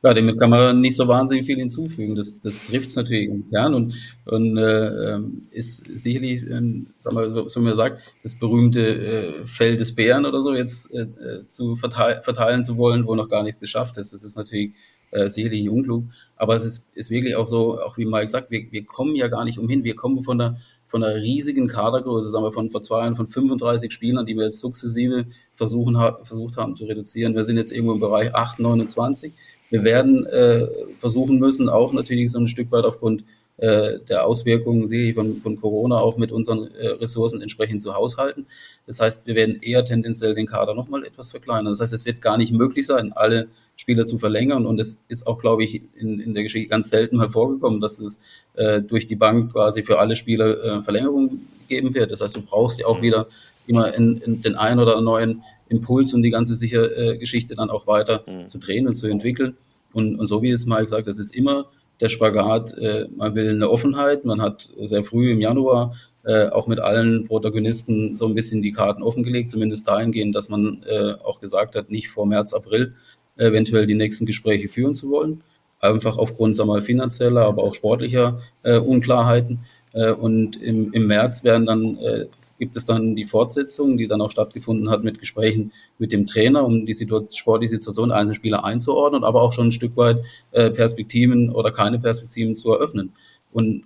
Ja, 0.00 0.14
dem 0.14 0.36
kann 0.38 0.50
man 0.50 0.80
nicht 0.80 0.94
so 0.94 1.08
wahnsinnig 1.08 1.44
viel 1.44 1.56
hinzufügen. 1.56 2.14
Das, 2.14 2.40
das 2.40 2.66
trifft 2.66 2.88
es 2.88 2.96
natürlich 2.96 3.28
im 3.28 3.50
Kern 3.50 3.74
und, 3.74 3.94
und 4.26 4.56
äh, 4.56 5.14
ähm, 5.14 5.48
ist 5.50 5.84
sicherlich, 5.98 6.44
äh, 6.44 6.84
sag 6.98 7.14
mal, 7.14 7.34
so, 7.34 7.48
so 7.48 7.60
wie 7.60 7.64
man 7.64 7.74
sagt, 7.74 8.00
das 8.22 8.38
berühmte 8.38 8.80
äh, 8.80 9.44
Fell 9.44 9.76
des 9.76 9.96
Bären 9.96 10.24
oder 10.24 10.40
so 10.40 10.54
jetzt 10.54 10.94
äh, 10.94 11.48
zu 11.48 11.74
verteil, 11.74 12.22
verteilen 12.22 12.62
zu 12.62 12.76
wollen, 12.76 13.08
wo 13.08 13.16
noch 13.16 13.28
gar 13.28 13.42
nichts 13.42 13.58
geschafft 13.58 13.96
ist. 13.96 14.12
Das 14.12 14.22
ist 14.22 14.36
natürlich 14.36 14.72
äh, 15.10 15.28
sicherlich 15.28 15.68
unklug. 15.68 16.04
Aber 16.36 16.54
es 16.54 16.64
ist, 16.64 16.96
ist 16.96 17.10
wirklich 17.10 17.34
auch 17.34 17.48
so, 17.48 17.80
auch 17.80 17.98
wie 17.98 18.04
Mike 18.04 18.28
sagt, 18.28 18.52
wir, 18.52 18.70
wir 18.70 18.84
kommen 18.84 19.16
ja 19.16 19.26
gar 19.26 19.44
nicht 19.44 19.58
umhin. 19.58 19.82
Wir 19.82 19.96
kommen 19.96 20.22
von 20.22 20.38
der 20.38 20.58
von 20.88 21.04
einer 21.04 21.16
riesigen 21.16 21.68
Kadergröße, 21.68 22.30
sagen 22.30 22.44
wir 22.44 22.52
von 22.52 22.70
vor 22.70 22.82
zwei 22.82 23.02
Jahren, 23.02 23.14
von 23.14 23.28
35 23.28 23.92
Spielern, 23.92 24.26
die 24.26 24.36
wir 24.36 24.44
jetzt 24.44 24.60
sukzessive 24.60 25.26
versuchen, 25.54 25.96
versucht 26.24 26.56
haben 26.56 26.74
zu 26.74 26.86
reduzieren. 26.86 27.34
Wir 27.34 27.44
sind 27.44 27.58
jetzt 27.58 27.72
irgendwo 27.72 27.92
im 27.92 28.00
Bereich 28.00 28.34
8, 28.34 28.58
29. 28.58 29.32
Wir 29.70 29.84
werden 29.84 30.24
äh, 30.26 30.66
versuchen 30.98 31.38
müssen, 31.38 31.68
auch 31.68 31.92
natürlich 31.92 32.32
so 32.32 32.38
ein 32.38 32.46
Stück 32.46 32.72
weit 32.72 32.84
aufgrund 32.84 33.22
äh, 33.58 33.98
der 34.08 34.24
Auswirkungen 34.24 34.86
sehe 34.86 35.10
ich 35.10 35.14
von, 35.14 35.40
von 35.42 35.60
Corona 35.60 35.98
auch 35.98 36.16
mit 36.16 36.30
unseren 36.30 36.68
äh, 36.74 36.88
Ressourcen 36.88 37.42
entsprechend 37.42 37.82
zu 37.82 37.94
haushalten. 37.94 38.46
Das 38.86 39.00
heißt, 39.00 39.26
wir 39.26 39.34
werden 39.34 39.60
eher 39.60 39.84
tendenziell 39.84 40.34
den 40.34 40.46
Kader 40.46 40.74
nochmal 40.74 41.04
etwas 41.04 41.32
verkleinern. 41.32 41.72
Das 41.72 41.80
heißt, 41.80 41.92
es 41.92 42.06
wird 42.06 42.22
gar 42.22 42.38
nicht 42.38 42.52
möglich 42.52 42.86
sein, 42.86 43.12
alle 43.12 43.48
Spieler 43.76 44.06
zu 44.06 44.18
verlängern. 44.18 44.64
Und 44.64 44.80
es 44.80 45.04
ist 45.08 45.26
auch, 45.26 45.38
glaube 45.38 45.64
ich, 45.64 45.82
in, 45.96 46.20
in 46.20 46.34
der 46.34 46.44
Geschichte 46.44 46.68
ganz 46.68 46.88
selten 46.88 47.18
hervorgekommen, 47.18 47.80
dass 47.80 47.98
es 47.98 48.20
äh, 48.54 48.80
durch 48.80 49.06
die 49.06 49.16
Bank 49.16 49.52
quasi 49.52 49.82
für 49.82 49.98
alle 49.98 50.14
Spieler 50.14 50.62
äh, 50.62 50.82
Verlängerungen 50.84 51.48
geben 51.68 51.94
wird. 51.94 52.12
Das 52.12 52.20
heißt, 52.20 52.36
du 52.36 52.42
brauchst 52.42 52.78
ja 52.78 52.86
auch 52.86 53.02
wieder 53.02 53.26
immer 53.66 53.92
in, 53.92 54.18
in 54.18 54.40
den 54.40 54.54
einen 54.54 54.78
oder 54.78 55.00
neuen 55.00 55.42
Impuls 55.68 56.14
und 56.14 56.22
die 56.22 56.30
ganze 56.30 56.54
sicher 56.54 56.96
äh, 56.96 57.18
Geschichte 57.18 57.56
dann 57.56 57.70
auch 57.70 57.88
weiter 57.88 58.24
mhm. 58.26 58.46
zu 58.46 58.58
drehen 58.58 58.86
und 58.86 58.94
zu 58.94 59.08
entwickeln. 59.08 59.56
Und, 59.92 60.16
und 60.16 60.26
so 60.28 60.42
wie 60.42 60.50
es 60.50 60.64
mal 60.64 60.82
gesagt, 60.82 61.08
das 61.08 61.18
ist 61.18 61.34
immer 61.34 61.66
der 62.00 62.08
Spagat. 62.08 62.76
Äh, 62.78 63.06
man 63.16 63.34
will 63.34 63.50
eine 63.50 63.70
Offenheit. 63.70 64.24
Man 64.24 64.40
hat 64.40 64.70
sehr 64.80 65.04
früh 65.04 65.30
im 65.30 65.40
Januar 65.40 65.94
äh, 66.24 66.48
auch 66.48 66.66
mit 66.66 66.80
allen 66.80 67.26
Protagonisten 67.26 68.16
so 68.16 68.26
ein 68.26 68.34
bisschen 68.34 68.62
die 68.62 68.72
Karten 68.72 69.02
offengelegt, 69.02 69.50
zumindest 69.50 69.88
dahingehend, 69.88 70.34
dass 70.34 70.48
man 70.48 70.84
äh, 70.88 71.14
auch 71.24 71.40
gesagt 71.40 71.76
hat, 71.76 71.90
nicht 71.90 72.08
vor 72.08 72.26
März, 72.26 72.52
April 72.52 72.94
eventuell 73.36 73.86
die 73.86 73.94
nächsten 73.94 74.26
Gespräche 74.26 74.68
führen 74.68 74.96
zu 74.96 75.10
wollen. 75.10 75.42
Einfach 75.78 76.18
aufgrund 76.18 76.56
sagen 76.56 76.68
wir 76.70 76.74
mal, 76.74 76.82
finanzieller, 76.82 77.42
aber 77.42 77.62
auch 77.62 77.72
sportlicher 77.72 78.40
Unklarheiten. 78.64 79.60
Äh, 79.92 80.12
und 80.12 80.60
im, 80.62 80.92
im 80.92 81.06
März 81.06 81.44
werden 81.44 81.66
dann, 81.66 81.96
äh, 81.98 82.26
gibt 82.58 82.76
es 82.76 82.84
dann 82.84 83.16
die 83.16 83.26
Fortsetzung, 83.26 83.96
die 83.96 84.08
dann 84.08 84.20
auch 84.20 84.30
stattgefunden 84.30 84.90
hat 84.90 85.04
mit 85.04 85.18
Gesprächen 85.18 85.72
mit 85.98 86.12
dem 86.12 86.26
Trainer, 86.26 86.64
um 86.64 86.86
die 86.86 86.94
Situation, 86.94 87.36
sportliche 87.36 87.70
Situation 87.70 88.12
einzelner 88.12 88.34
Spieler 88.34 88.64
einzuordnen, 88.64 89.24
aber 89.24 89.42
auch 89.42 89.52
schon 89.52 89.68
ein 89.68 89.72
Stück 89.72 89.96
weit 89.96 90.18
äh, 90.52 90.70
Perspektiven 90.70 91.50
oder 91.50 91.70
keine 91.70 91.98
Perspektiven 91.98 92.56
zu 92.56 92.72
eröffnen. 92.72 93.12
Und 93.52 93.84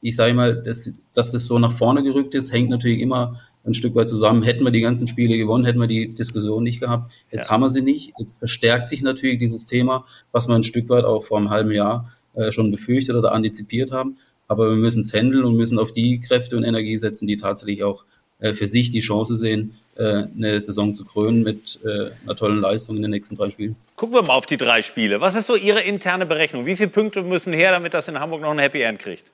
ich 0.00 0.16
sage 0.16 0.34
mal, 0.34 0.62
dass, 0.62 0.92
dass 1.14 1.30
das 1.30 1.46
so 1.46 1.58
nach 1.58 1.72
vorne 1.72 2.02
gerückt 2.02 2.34
ist, 2.34 2.52
hängt 2.52 2.68
natürlich 2.68 3.00
immer 3.00 3.40
ein 3.64 3.72
Stück 3.72 3.94
weit 3.94 4.08
zusammen. 4.08 4.42
Hätten 4.42 4.62
wir 4.62 4.70
die 4.70 4.82
ganzen 4.82 5.06
Spiele 5.06 5.38
gewonnen, 5.38 5.64
hätten 5.64 5.80
wir 5.80 5.86
die 5.86 6.12
Diskussion 6.12 6.62
nicht 6.62 6.80
gehabt. 6.80 7.10
Jetzt 7.30 7.46
ja. 7.46 7.50
haben 7.50 7.62
wir 7.62 7.70
sie 7.70 7.80
nicht. 7.80 8.12
Jetzt 8.18 8.36
verstärkt 8.38 8.90
sich 8.90 9.00
natürlich 9.00 9.38
dieses 9.38 9.64
Thema, 9.64 10.04
was 10.32 10.46
wir 10.46 10.54
ein 10.54 10.62
Stück 10.62 10.90
weit 10.90 11.04
auch 11.04 11.24
vor 11.24 11.38
einem 11.38 11.48
halben 11.48 11.70
Jahr 11.72 12.12
äh, 12.34 12.52
schon 12.52 12.70
befürchtet 12.70 13.16
oder 13.16 13.32
antizipiert 13.32 13.92
haben. 13.92 14.18
Aber 14.46 14.68
wir 14.68 14.76
müssen 14.76 15.00
es 15.00 15.12
handeln 15.12 15.44
und 15.44 15.56
müssen 15.56 15.78
auf 15.78 15.92
die 15.92 16.20
Kräfte 16.20 16.56
und 16.56 16.64
Energie 16.64 16.96
setzen, 16.96 17.26
die 17.26 17.36
tatsächlich 17.36 17.82
auch 17.82 18.04
äh, 18.40 18.52
für 18.52 18.66
sich 18.66 18.90
die 18.90 19.00
Chance 19.00 19.36
sehen, 19.36 19.74
äh, 19.96 20.24
eine 20.36 20.60
Saison 20.60 20.94
zu 20.94 21.04
krönen 21.04 21.42
mit 21.42 21.80
äh, 21.84 22.10
einer 22.24 22.36
tollen 22.36 22.58
Leistung 22.58 22.96
in 22.96 23.02
den 23.02 23.10
nächsten 23.10 23.36
drei 23.36 23.50
Spielen. 23.50 23.76
Gucken 23.96 24.14
wir 24.14 24.22
mal 24.22 24.34
auf 24.34 24.46
die 24.46 24.56
drei 24.56 24.82
Spiele. 24.82 25.20
Was 25.20 25.36
ist 25.36 25.46
so 25.46 25.56
Ihre 25.56 25.80
interne 25.80 26.26
Berechnung? 26.26 26.66
Wie 26.66 26.76
viele 26.76 26.90
Punkte 26.90 27.22
müssen 27.22 27.52
her, 27.52 27.72
damit 27.72 27.94
das 27.94 28.08
in 28.08 28.18
Hamburg 28.18 28.42
noch 28.42 28.50
ein 28.50 28.58
Happy 28.58 28.82
End 28.82 28.98
kriegt? 28.98 29.24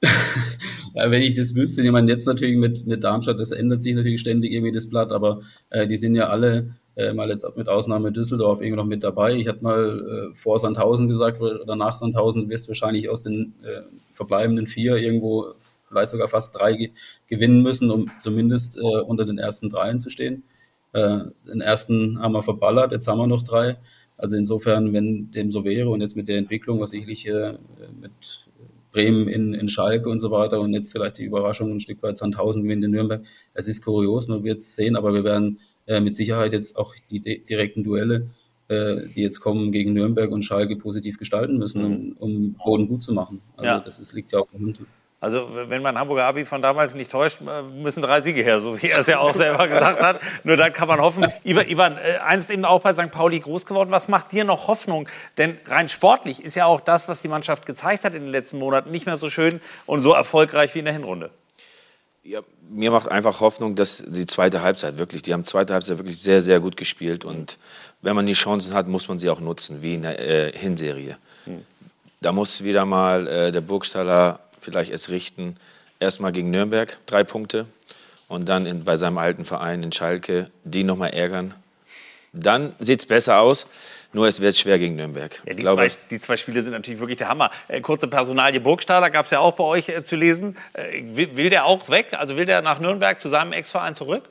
ja, 0.94 1.10
wenn 1.10 1.22
ich 1.22 1.34
das 1.34 1.54
wüsste, 1.54 1.82
ich 1.82 1.90
meine, 1.90 2.10
jetzt 2.10 2.26
natürlich 2.26 2.56
mit, 2.56 2.86
mit 2.86 3.02
Darmstadt, 3.02 3.40
das 3.40 3.50
ändert 3.50 3.82
sich 3.82 3.94
natürlich 3.94 4.20
ständig 4.20 4.52
irgendwie 4.52 4.72
das 4.72 4.88
Blatt, 4.88 5.12
aber 5.12 5.40
äh, 5.70 5.86
die 5.86 5.96
sind 5.96 6.14
ja 6.14 6.28
alle 6.28 6.76
äh, 6.96 7.12
mal 7.12 7.28
jetzt 7.28 7.46
mit 7.56 7.68
Ausnahme 7.68 8.12
Düsseldorf 8.12 8.60
irgendwie 8.60 8.76
noch 8.76 8.86
mit 8.86 9.02
dabei. 9.02 9.34
Ich 9.34 9.48
hatte 9.48 9.62
mal 9.62 10.30
äh, 10.32 10.34
vor 10.34 10.58
Sandhausen 10.58 11.08
gesagt 11.08 11.40
oder 11.40 11.76
nach 11.76 11.94
Sandhausen 11.94 12.48
wirst 12.48 12.66
du 12.66 12.68
wahrscheinlich 12.68 13.08
aus 13.08 13.22
den 13.22 13.54
äh, 13.62 13.82
verbleibenden 14.12 14.66
vier 14.66 14.96
irgendwo 14.96 15.54
vielleicht 15.88 16.10
sogar 16.10 16.28
fast 16.28 16.54
drei 16.54 16.74
ge 16.74 16.90
gewinnen 17.26 17.62
müssen, 17.62 17.90
um 17.90 18.10
zumindest 18.18 18.78
äh, 18.78 18.80
unter 18.80 19.24
den 19.24 19.38
ersten 19.38 19.70
dreien 19.70 19.98
zu 20.00 20.10
stehen. 20.10 20.44
Äh, 20.92 21.20
den 21.46 21.60
ersten 21.60 22.20
haben 22.20 22.32
wir 22.32 22.42
verballert, 22.42 22.92
jetzt 22.92 23.08
haben 23.08 23.18
wir 23.18 23.26
noch 23.26 23.42
drei. 23.42 23.78
Also 24.16 24.36
insofern, 24.36 24.92
wenn 24.92 25.30
dem 25.32 25.50
so 25.50 25.64
wäre 25.64 25.90
und 25.90 26.00
jetzt 26.00 26.16
mit 26.16 26.28
der 26.28 26.38
Entwicklung, 26.38 26.80
was 26.80 26.90
sicherlich 26.90 27.26
äh, 27.26 27.54
mit 28.00 28.46
Bremen 28.92 29.28
in, 29.28 29.54
in 29.54 29.68
Schalke 29.68 30.08
und 30.08 30.20
so 30.20 30.30
weiter 30.30 30.60
und 30.60 30.72
jetzt 30.72 30.92
vielleicht 30.92 31.18
die 31.18 31.24
Überraschung 31.24 31.72
ein 31.72 31.80
Stück 31.80 32.00
weit 32.02 32.16
Sandhausen 32.16 32.62
gewinnt 32.62 32.84
in 32.84 32.92
Nürnberg. 32.92 33.24
Es 33.52 33.66
ist 33.66 33.84
kurios, 33.84 34.28
man 34.28 34.44
wird 34.44 34.58
es 34.58 34.76
sehen, 34.76 34.94
aber 34.94 35.12
wir 35.12 35.24
werden 35.24 35.58
äh, 35.86 36.00
mit 36.00 36.16
Sicherheit 36.16 36.52
jetzt 36.52 36.76
auch 36.76 36.94
die 37.10 37.20
direkten 37.20 37.84
Duelle, 37.84 38.30
äh, 38.68 39.06
die 39.14 39.22
jetzt 39.22 39.40
kommen 39.40 39.72
gegen 39.72 39.92
Nürnberg 39.92 40.30
und 40.30 40.42
Schalke 40.42 40.76
positiv 40.76 41.18
gestalten 41.18 41.58
müssen, 41.58 41.84
um, 41.84 42.16
um 42.18 42.54
Boden 42.54 42.88
gut 42.88 43.02
zu 43.02 43.12
machen. 43.12 43.40
Also 43.56 43.64
Ja. 43.66 43.80
das 43.80 43.98
ist, 43.98 44.12
liegt 44.14 44.32
ja 44.32 44.40
auch 44.40 44.48
im 44.52 44.66
Hintergrund. 44.66 44.88
Also 45.20 45.48
wenn 45.68 45.80
man 45.80 45.96
Hamburger 45.98 46.24
Abi 46.24 46.44
von 46.44 46.60
damals 46.60 46.94
nicht 46.94 47.10
täuscht, 47.10 47.38
äh, 47.40 47.62
müssen 47.80 48.02
drei 48.02 48.20
Siege 48.20 48.42
her, 48.42 48.60
so 48.60 48.82
wie 48.82 48.88
er 48.88 48.98
es 48.98 49.06
ja 49.06 49.20
auch 49.20 49.32
selber 49.32 49.66
gesagt 49.68 50.02
hat. 50.02 50.20
Nur 50.42 50.58
dann 50.58 50.70
kann 50.74 50.86
man 50.86 51.00
hoffen. 51.00 51.24
Ivan, 51.44 51.66
Ivan 51.66 51.96
äh, 51.96 52.18
einst 52.18 52.50
eben 52.50 52.66
auch 52.66 52.82
bei 52.82 52.92
St. 52.92 53.10
Pauli 53.10 53.40
groß 53.40 53.64
geworden. 53.64 53.90
Was 53.90 54.08
macht 54.08 54.32
dir 54.32 54.44
noch 54.44 54.68
Hoffnung? 54.68 55.08
Denn 55.38 55.56
rein 55.66 55.88
sportlich 55.88 56.44
ist 56.44 56.56
ja 56.56 56.66
auch 56.66 56.82
das, 56.82 57.08
was 57.08 57.22
die 57.22 57.28
Mannschaft 57.28 57.64
gezeigt 57.64 58.04
hat 58.04 58.12
in 58.14 58.24
den 58.24 58.32
letzten 58.32 58.58
Monaten, 58.58 58.90
nicht 58.90 59.06
mehr 59.06 59.16
so 59.16 59.30
schön 59.30 59.62
und 59.86 60.00
so 60.00 60.12
erfolgreich 60.12 60.74
wie 60.74 60.80
in 60.80 60.84
der 60.84 60.92
Hinrunde. 60.94 61.30
Ja, 62.26 62.40
mir 62.70 62.90
macht 62.90 63.08
einfach 63.10 63.40
Hoffnung, 63.40 63.74
dass 63.74 64.02
die 64.06 64.24
zweite 64.24 64.62
Halbzeit 64.62 64.96
wirklich, 64.96 65.20
die 65.20 65.34
haben 65.34 65.44
zweite 65.44 65.74
Halbzeit 65.74 65.98
wirklich 65.98 66.18
sehr, 66.18 66.40
sehr 66.40 66.58
gut 66.58 66.78
gespielt 66.78 67.24
und 67.24 67.58
wenn 68.00 68.16
man 68.16 68.26
die 68.26 68.32
Chancen 68.32 68.72
hat, 68.72 68.88
muss 68.88 69.08
man 69.08 69.18
sie 69.18 69.28
auch 69.28 69.40
nutzen, 69.40 69.82
wie 69.82 69.94
in 69.94 70.02
der 70.02 70.18
äh, 70.18 70.58
Hinserie. 70.58 71.18
Da 72.22 72.32
muss 72.32 72.64
wieder 72.64 72.86
mal 72.86 73.26
äh, 73.26 73.52
der 73.52 73.60
Burgstaller 73.60 74.40
vielleicht 74.58 74.90
es 74.90 75.10
richten, 75.10 75.56
erstmal 76.00 76.32
gegen 76.32 76.50
Nürnberg 76.50 76.96
drei 77.04 77.24
Punkte 77.24 77.66
und 78.28 78.48
dann 78.48 78.64
in, 78.64 78.84
bei 78.84 78.96
seinem 78.96 79.18
alten 79.18 79.44
Verein 79.44 79.82
in 79.82 79.92
Schalke 79.92 80.50
die 80.64 80.84
nochmal 80.84 81.10
ärgern. 81.10 81.54
Dann 82.32 82.74
sieht 82.78 83.00
es 83.00 83.06
besser 83.06 83.40
aus, 83.40 83.66
nur 84.14 84.26
es 84.28 84.40
wird 84.40 84.56
schwer 84.56 84.78
gegen 84.78 84.96
Nürnberg. 84.96 85.34
Ja, 85.44 85.50
Ich 85.50 85.56
die, 85.56 85.62
glaube, 85.62 85.86
zwei, 85.86 85.98
die 86.10 86.20
zwei 86.20 86.36
Spiele 86.36 86.62
sind 86.62 86.72
natürlich 86.72 87.00
wirklich 87.00 87.18
der 87.18 87.28
Hammer. 87.28 87.50
Äh, 87.68 87.80
kurze 87.80 88.08
Personalie 88.08 88.60
Burgstaller 88.60 89.10
gab 89.10 89.24
es 89.24 89.30
ja 89.30 89.40
auch 89.40 89.54
bei 89.54 89.64
euch 89.64 89.88
äh, 89.88 90.02
zu 90.02 90.16
lesen. 90.16 90.56
Äh, 90.72 91.02
will, 91.16 91.36
will 91.36 91.50
der 91.50 91.66
auch 91.66 91.88
weg? 91.88 92.08
Also 92.12 92.36
will 92.36 92.46
der 92.46 92.62
nach 92.62 92.78
Nürnberg 92.80 93.20
zu 93.20 93.28
seinem 93.28 93.52
Ex-Verein 93.52 93.94
zurück? 93.94 94.24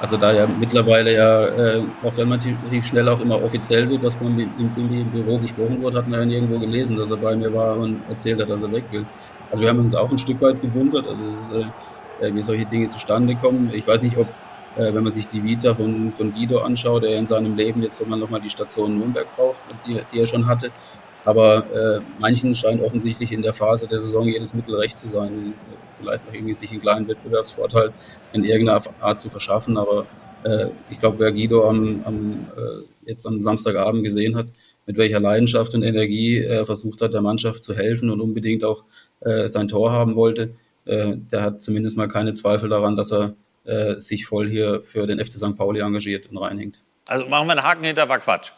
Also 0.00 0.18
da 0.18 0.30
ja 0.32 0.46
mittlerweile 0.46 1.14
ja 1.14 1.46
äh, 1.46 1.82
auch 2.02 2.16
relativ 2.18 2.86
schnell 2.86 3.08
auch 3.08 3.20
immer 3.20 3.42
offiziell 3.42 3.88
wird, 3.88 4.02
was 4.02 4.14
beim 4.14 4.38
im, 4.38 4.50
im, 4.58 4.92
im 4.92 5.10
Büro 5.10 5.38
besprochen 5.38 5.82
wurde, 5.82 5.98
hat 5.98 6.06
man 6.06 6.20
ja 6.20 6.26
nirgendwo 6.26 6.58
gelesen, 6.58 6.96
dass 6.96 7.10
er 7.10 7.16
bei 7.16 7.34
mir 7.34 7.52
war 7.52 7.78
und 7.78 8.02
erzählt 8.08 8.40
hat, 8.40 8.50
dass 8.50 8.62
er 8.62 8.72
weg 8.72 8.84
will. 8.90 9.06
Also 9.50 9.62
wir 9.62 9.70
haben 9.70 9.78
uns 9.78 9.94
auch 9.94 10.10
ein 10.10 10.18
Stück 10.18 10.40
weit 10.42 10.60
gewundert, 10.60 11.06
also 11.08 11.24
es 11.26 11.36
ist, 11.36 11.52
äh, 12.20 12.34
wie 12.34 12.42
solche 12.42 12.66
Dinge 12.66 12.88
zustande 12.88 13.36
kommen. 13.36 13.70
Ich 13.72 13.86
weiß 13.86 14.02
nicht, 14.02 14.18
ob, 14.18 14.28
äh, 14.76 14.92
wenn 14.92 15.02
man 15.02 15.12
sich 15.12 15.26
die 15.26 15.42
Vita 15.42 15.74
von, 15.74 16.12
von 16.12 16.32
Guido 16.32 16.58
anschaut, 16.58 17.02
der 17.02 17.18
in 17.18 17.26
seinem 17.26 17.56
Leben 17.56 17.82
jetzt 17.82 17.96
sogar 17.96 18.16
nochmal 18.16 18.40
die 18.40 18.50
Station 18.50 18.98
Nürnberg 18.98 19.26
braucht, 19.36 19.60
die, 19.86 20.00
die 20.12 20.20
er 20.20 20.26
schon 20.26 20.46
hatte. 20.46 20.70
Aber 21.24 21.66
äh, 21.74 22.00
manchen 22.20 22.54
scheint 22.54 22.82
offensichtlich 22.82 23.32
in 23.32 23.42
der 23.42 23.52
Phase 23.52 23.88
der 23.88 24.00
Saison 24.00 24.28
jedes 24.28 24.54
Mittel 24.54 24.76
recht 24.76 24.96
zu 24.96 25.08
sein, 25.08 25.54
vielleicht 25.92 26.24
noch 26.24 26.32
irgendwie 26.32 26.54
sich 26.54 26.70
einen 26.70 26.80
kleinen 26.80 27.08
Wettbewerbsvorteil 27.08 27.92
in 28.32 28.44
irgendeiner 28.44 28.80
Art 29.00 29.18
zu 29.18 29.28
verschaffen. 29.28 29.76
Aber 29.76 30.06
äh, 30.44 30.66
ich 30.88 30.98
glaube, 30.98 31.18
wer 31.18 31.32
Guido 31.32 31.68
am, 31.68 32.02
am, 32.04 32.46
äh, 32.56 33.10
jetzt 33.10 33.26
am 33.26 33.42
Samstagabend 33.42 34.04
gesehen 34.04 34.36
hat, 34.36 34.46
mit 34.86 34.96
welcher 34.98 35.18
Leidenschaft 35.18 35.74
und 35.74 35.82
Energie 35.82 36.38
er 36.38 36.64
versucht 36.64 37.02
hat, 37.02 37.12
der 37.12 37.22
Mannschaft 37.22 37.64
zu 37.64 37.74
helfen 37.74 38.10
und 38.10 38.20
unbedingt 38.20 38.62
auch 38.62 38.84
äh, 39.20 39.48
sein 39.48 39.66
Tor 39.66 39.90
haben 39.90 40.14
wollte, 40.14 40.50
äh, 40.84 41.16
der 41.16 41.42
hat 41.42 41.60
zumindest 41.60 41.96
mal 41.96 42.06
keine 42.06 42.34
Zweifel 42.34 42.68
daran, 42.68 42.94
dass 42.94 43.12
er 43.12 43.34
äh, 43.66 44.00
sich 44.00 44.26
voll 44.26 44.48
hier 44.48 44.82
für 44.82 45.06
den 45.06 45.18
FC 45.18 45.32
St. 45.32 45.56
Pauli 45.56 45.80
engagiert 45.80 46.26
und 46.30 46.38
reinhängt. 46.38 46.82
Also 47.06 47.26
machen 47.26 47.46
wir 47.48 47.52
einen 47.52 47.62
Haken 47.62 47.84
hinter, 47.84 48.08
war 48.08 48.18
Quatsch. 48.18 48.52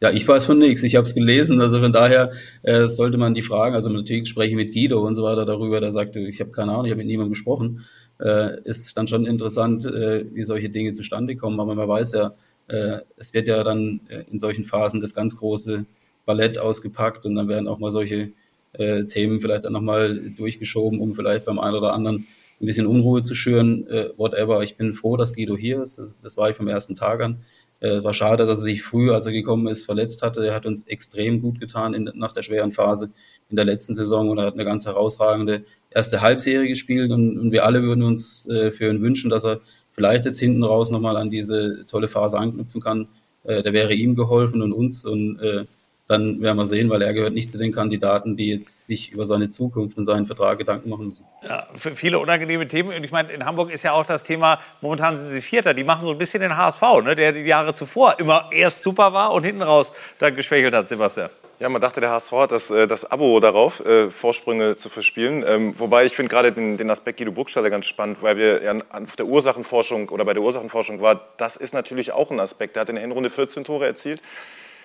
Ja, 0.00 0.10
ich 0.10 0.26
weiß 0.26 0.46
von 0.46 0.58
nichts. 0.58 0.82
Ich 0.82 0.96
habe 0.96 1.06
es 1.06 1.14
gelesen. 1.14 1.60
Also 1.60 1.80
von 1.80 1.92
daher 1.92 2.32
äh, 2.62 2.88
sollte 2.88 3.18
man 3.18 3.34
die 3.34 3.42
fragen. 3.42 3.76
Also 3.76 3.88
natürlich 3.88 4.28
spreche 4.28 4.50
ich 4.50 4.56
mit 4.56 4.72
Guido 4.72 5.00
und 5.00 5.14
so 5.14 5.22
weiter 5.22 5.46
darüber. 5.46 5.80
Der 5.80 5.92
sagte, 5.92 6.18
ich 6.18 6.40
habe 6.40 6.50
keine 6.50 6.72
Ahnung, 6.72 6.86
ich 6.86 6.90
habe 6.90 6.98
mit 6.98 7.06
niemandem 7.06 7.32
gesprochen. 7.32 7.84
Äh, 8.18 8.60
ist 8.64 8.96
dann 8.96 9.06
schon 9.06 9.26
interessant, 9.26 9.86
äh, 9.86 10.24
wie 10.34 10.42
solche 10.42 10.70
Dinge 10.70 10.92
zustande 10.92 11.36
kommen. 11.36 11.60
Aber 11.60 11.76
man 11.76 11.88
weiß 11.88 12.12
ja, 12.14 12.34
äh, 12.66 12.98
es 13.16 13.32
wird 13.32 13.46
ja 13.46 13.62
dann 13.62 14.00
äh, 14.08 14.24
in 14.28 14.40
solchen 14.40 14.64
Phasen 14.64 15.00
das 15.00 15.14
ganz 15.14 15.36
große 15.36 15.84
Ballett 16.26 16.58
ausgepackt 16.58 17.24
und 17.24 17.36
dann 17.36 17.46
werden 17.46 17.68
auch 17.68 17.78
mal 17.78 17.92
solche 17.92 18.32
äh, 18.72 19.04
Themen 19.04 19.40
vielleicht 19.40 19.66
dann 19.66 19.72
nochmal 19.72 20.18
durchgeschoben, 20.36 21.00
um 21.00 21.14
vielleicht 21.14 21.44
beim 21.44 21.58
einen 21.58 21.76
oder 21.76 21.92
anderen 21.92 22.26
ein 22.62 22.66
bisschen 22.66 22.86
Unruhe 22.86 23.22
zu 23.22 23.34
schüren. 23.34 23.86
Äh, 23.88 24.10
whatever. 24.16 24.62
Ich 24.62 24.76
bin 24.76 24.94
froh, 24.94 25.16
dass 25.16 25.34
Guido 25.34 25.56
hier 25.56 25.82
ist. 25.82 25.98
Das, 25.98 26.14
das 26.22 26.36
war 26.36 26.48
ich 26.50 26.56
vom 26.56 26.68
ersten 26.68 26.94
Tag 26.94 27.20
an. 27.20 27.42
Äh, 27.80 27.88
Es 27.88 28.04
war 28.04 28.14
schade, 28.14 28.46
dass 28.46 28.60
er 28.60 28.64
sich 28.64 28.82
früh, 28.82 29.10
als 29.10 29.26
er 29.26 29.32
gekommen 29.32 29.66
ist, 29.66 29.84
verletzt 29.84 30.22
hatte. 30.22 30.46
Er 30.46 30.54
hat 30.54 30.64
uns 30.66 30.86
extrem 30.86 31.42
gut 31.42 31.60
getan 31.60 31.92
in, 31.94 32.10
nach 32.14 32.32
der 32.32 32.42
schweren 32.42 32.72
Phase 32.72 33.10
in 33.50 33.56
der 33.56 33.64
letzten 33.64 33.94
Saison 33.94 34.30
und 34.30 34.38
er 34.38 34.46
hat 34.46 34.54
eine 34.54 34.64
ganz 34.64 34.86
herausragende 34.86 35.64
erste 35.90 36.22
Halbserie 36.22 36.68
gespielt 36.68 37.10
und, 37.10 37.38
und 37.38 37.52
wir 37.52 37.66
alle 37.66 37.82
würden 37.82 38.04
uns 38.04 38.46
äh, 38.48 38.70
für 38.70 38.88
ihn 38.88 39.02
wünschen, 39.02 39.28
dass 39.28 39.44
er 39.44 39.60
vielleicht 39.92 40.24
jetzt 40.24 40.38
hinten 40.38 40.64
raus 40.64 40.90
nochmal 40.90 41.16
an 41.16 41.30
diese 41.30 41.84
tolle 41.86 42.08
Phase 42.08 42.38
anknüpfen 42.38 42.80
kann. 42.80 43.08
Äh, 43.44 43.62
da 43.62 43.72
wäre 43.72 43.92
ihm 43.92 44.14
geholfen 44.14 44.62
und 44.62 44.72
uns 44.72 45.04
und 45.04 45.38
äh, 45.40 45.64
dann 46.12 46.40
werden 46.40 46.56
wir 46.56 46.66
sehen, 46.66 46.90
weil 46.90 47.02
er 47.02 47.12
gehört 47.12 47.34
nicht 47.34 47.50
zu 47.50 47.58
den 47.58 47.72
Kandidaten, 47.72 48.36
die 48.36 48.48
jetzt 48.48 48.86
sich 48.86 49.10
über 49.10 49.26
seine 49.26 49.48
Zukunft 49.48 49.96
und 49.98 50.04
seinen 50.04 50.26
Vertrag 50.26 50.58
Gedanken 50.58 50.90
machen 50.90 51.08
müssen. 51.08 51.26
Ja, 51.42 51.66
für 51.74 51.94
viele 51.94 52.18
unangenehme 52.18 52.68
Themen. 52.68 52.90
Und 52.90 53.02
ich 53.02 53.10
meine, 53.10 53.32
in 53.32 53.44
Hamburg 53.44 53.72
ist 53.72 53.82
ja 53.82 53.92
auch 53.92 54.06
das 54.06 54.22
Thema, 54.22 54.60
momentan 54.80 55.18
sind 55.18 55.30
sie 55.30 55.40
Vierter, 55.40 55.74
die 55.74 55.84
machen 55.84 56.02
so 56.02 56.12
ein 56.12 56.18
bisschen 56.18 56.40
den 56.40 56.56
HSV, 56.56 56.82
ne? 57.02 57.14
der 57.16 57.32
die 57.32 57.40
Jahre 57.40 57.74
zuvor 57.74 58.16
immer 58.18 58.48
erst 58.52 58.82
super 58.82 59.12
war 59.12 59.32
und 59.32 59.44
hinten 59.44 59.62
raus 59.62 59.92
dann 60.18 60.36
geschwächelt 60.36 60.74
hat, 60.74 60.88
Sebastian. 60.88 61.30
Ja, 61.62 61.68
man 61.68 61.80
dachte, 61.80 62.00
der 62.00 62.10
HSV 62.10 62.32
hat 62.32 62.50
das, 62.50 62.70
äh, 62.72 62.88
das 62.88 63.08
Abo 63.08 63.38
darauf, 63.38 63.84
äh, 63.86 64.10
Vorsprünge 64.10 64.74
zu 64.74 64.88
verspielen. 64.88 65.44
Ähm, 65.46 65.74
wobei 65.78 66.04
ich 66.04 66.12
finde 66.12 66.28
gerade 66.28 66.50
den, 66.50 66.76
den 66.76 66.90
Aspekt 66.90 67.18
Guido 67.18 67.30
Burgstaller 67.30 67.70
ganz 67.70 67.86
spannend, 67.86 68.20
weil 68.20 68.36
wir 68.36 68.62
ja 68.64 68.74
auf 68.90 69.14
der 69.14 69.26
Ursachenforschung 69.26 70.08
oder 70.08 70.24
bei 70.24 70.34
der 70.34 70.42
Ursachenforschung 70.42 71.00
war, 71.00 71.20
das 71.36 71.56
ist 71.56 71.72
natürlich 71.72 72.10
auch 72.10 72.32
ein 72.32 72.40
Aspekt. 72.40 72.74
Der 72.74 72.80
hat 72.80 72.88
in 72.88 72.96
der 72.96 73.02
Hinrunde 73.02 73.30
14 73.30 73.62
Tore 73.62 73.86
erzielt. 73.86 74.20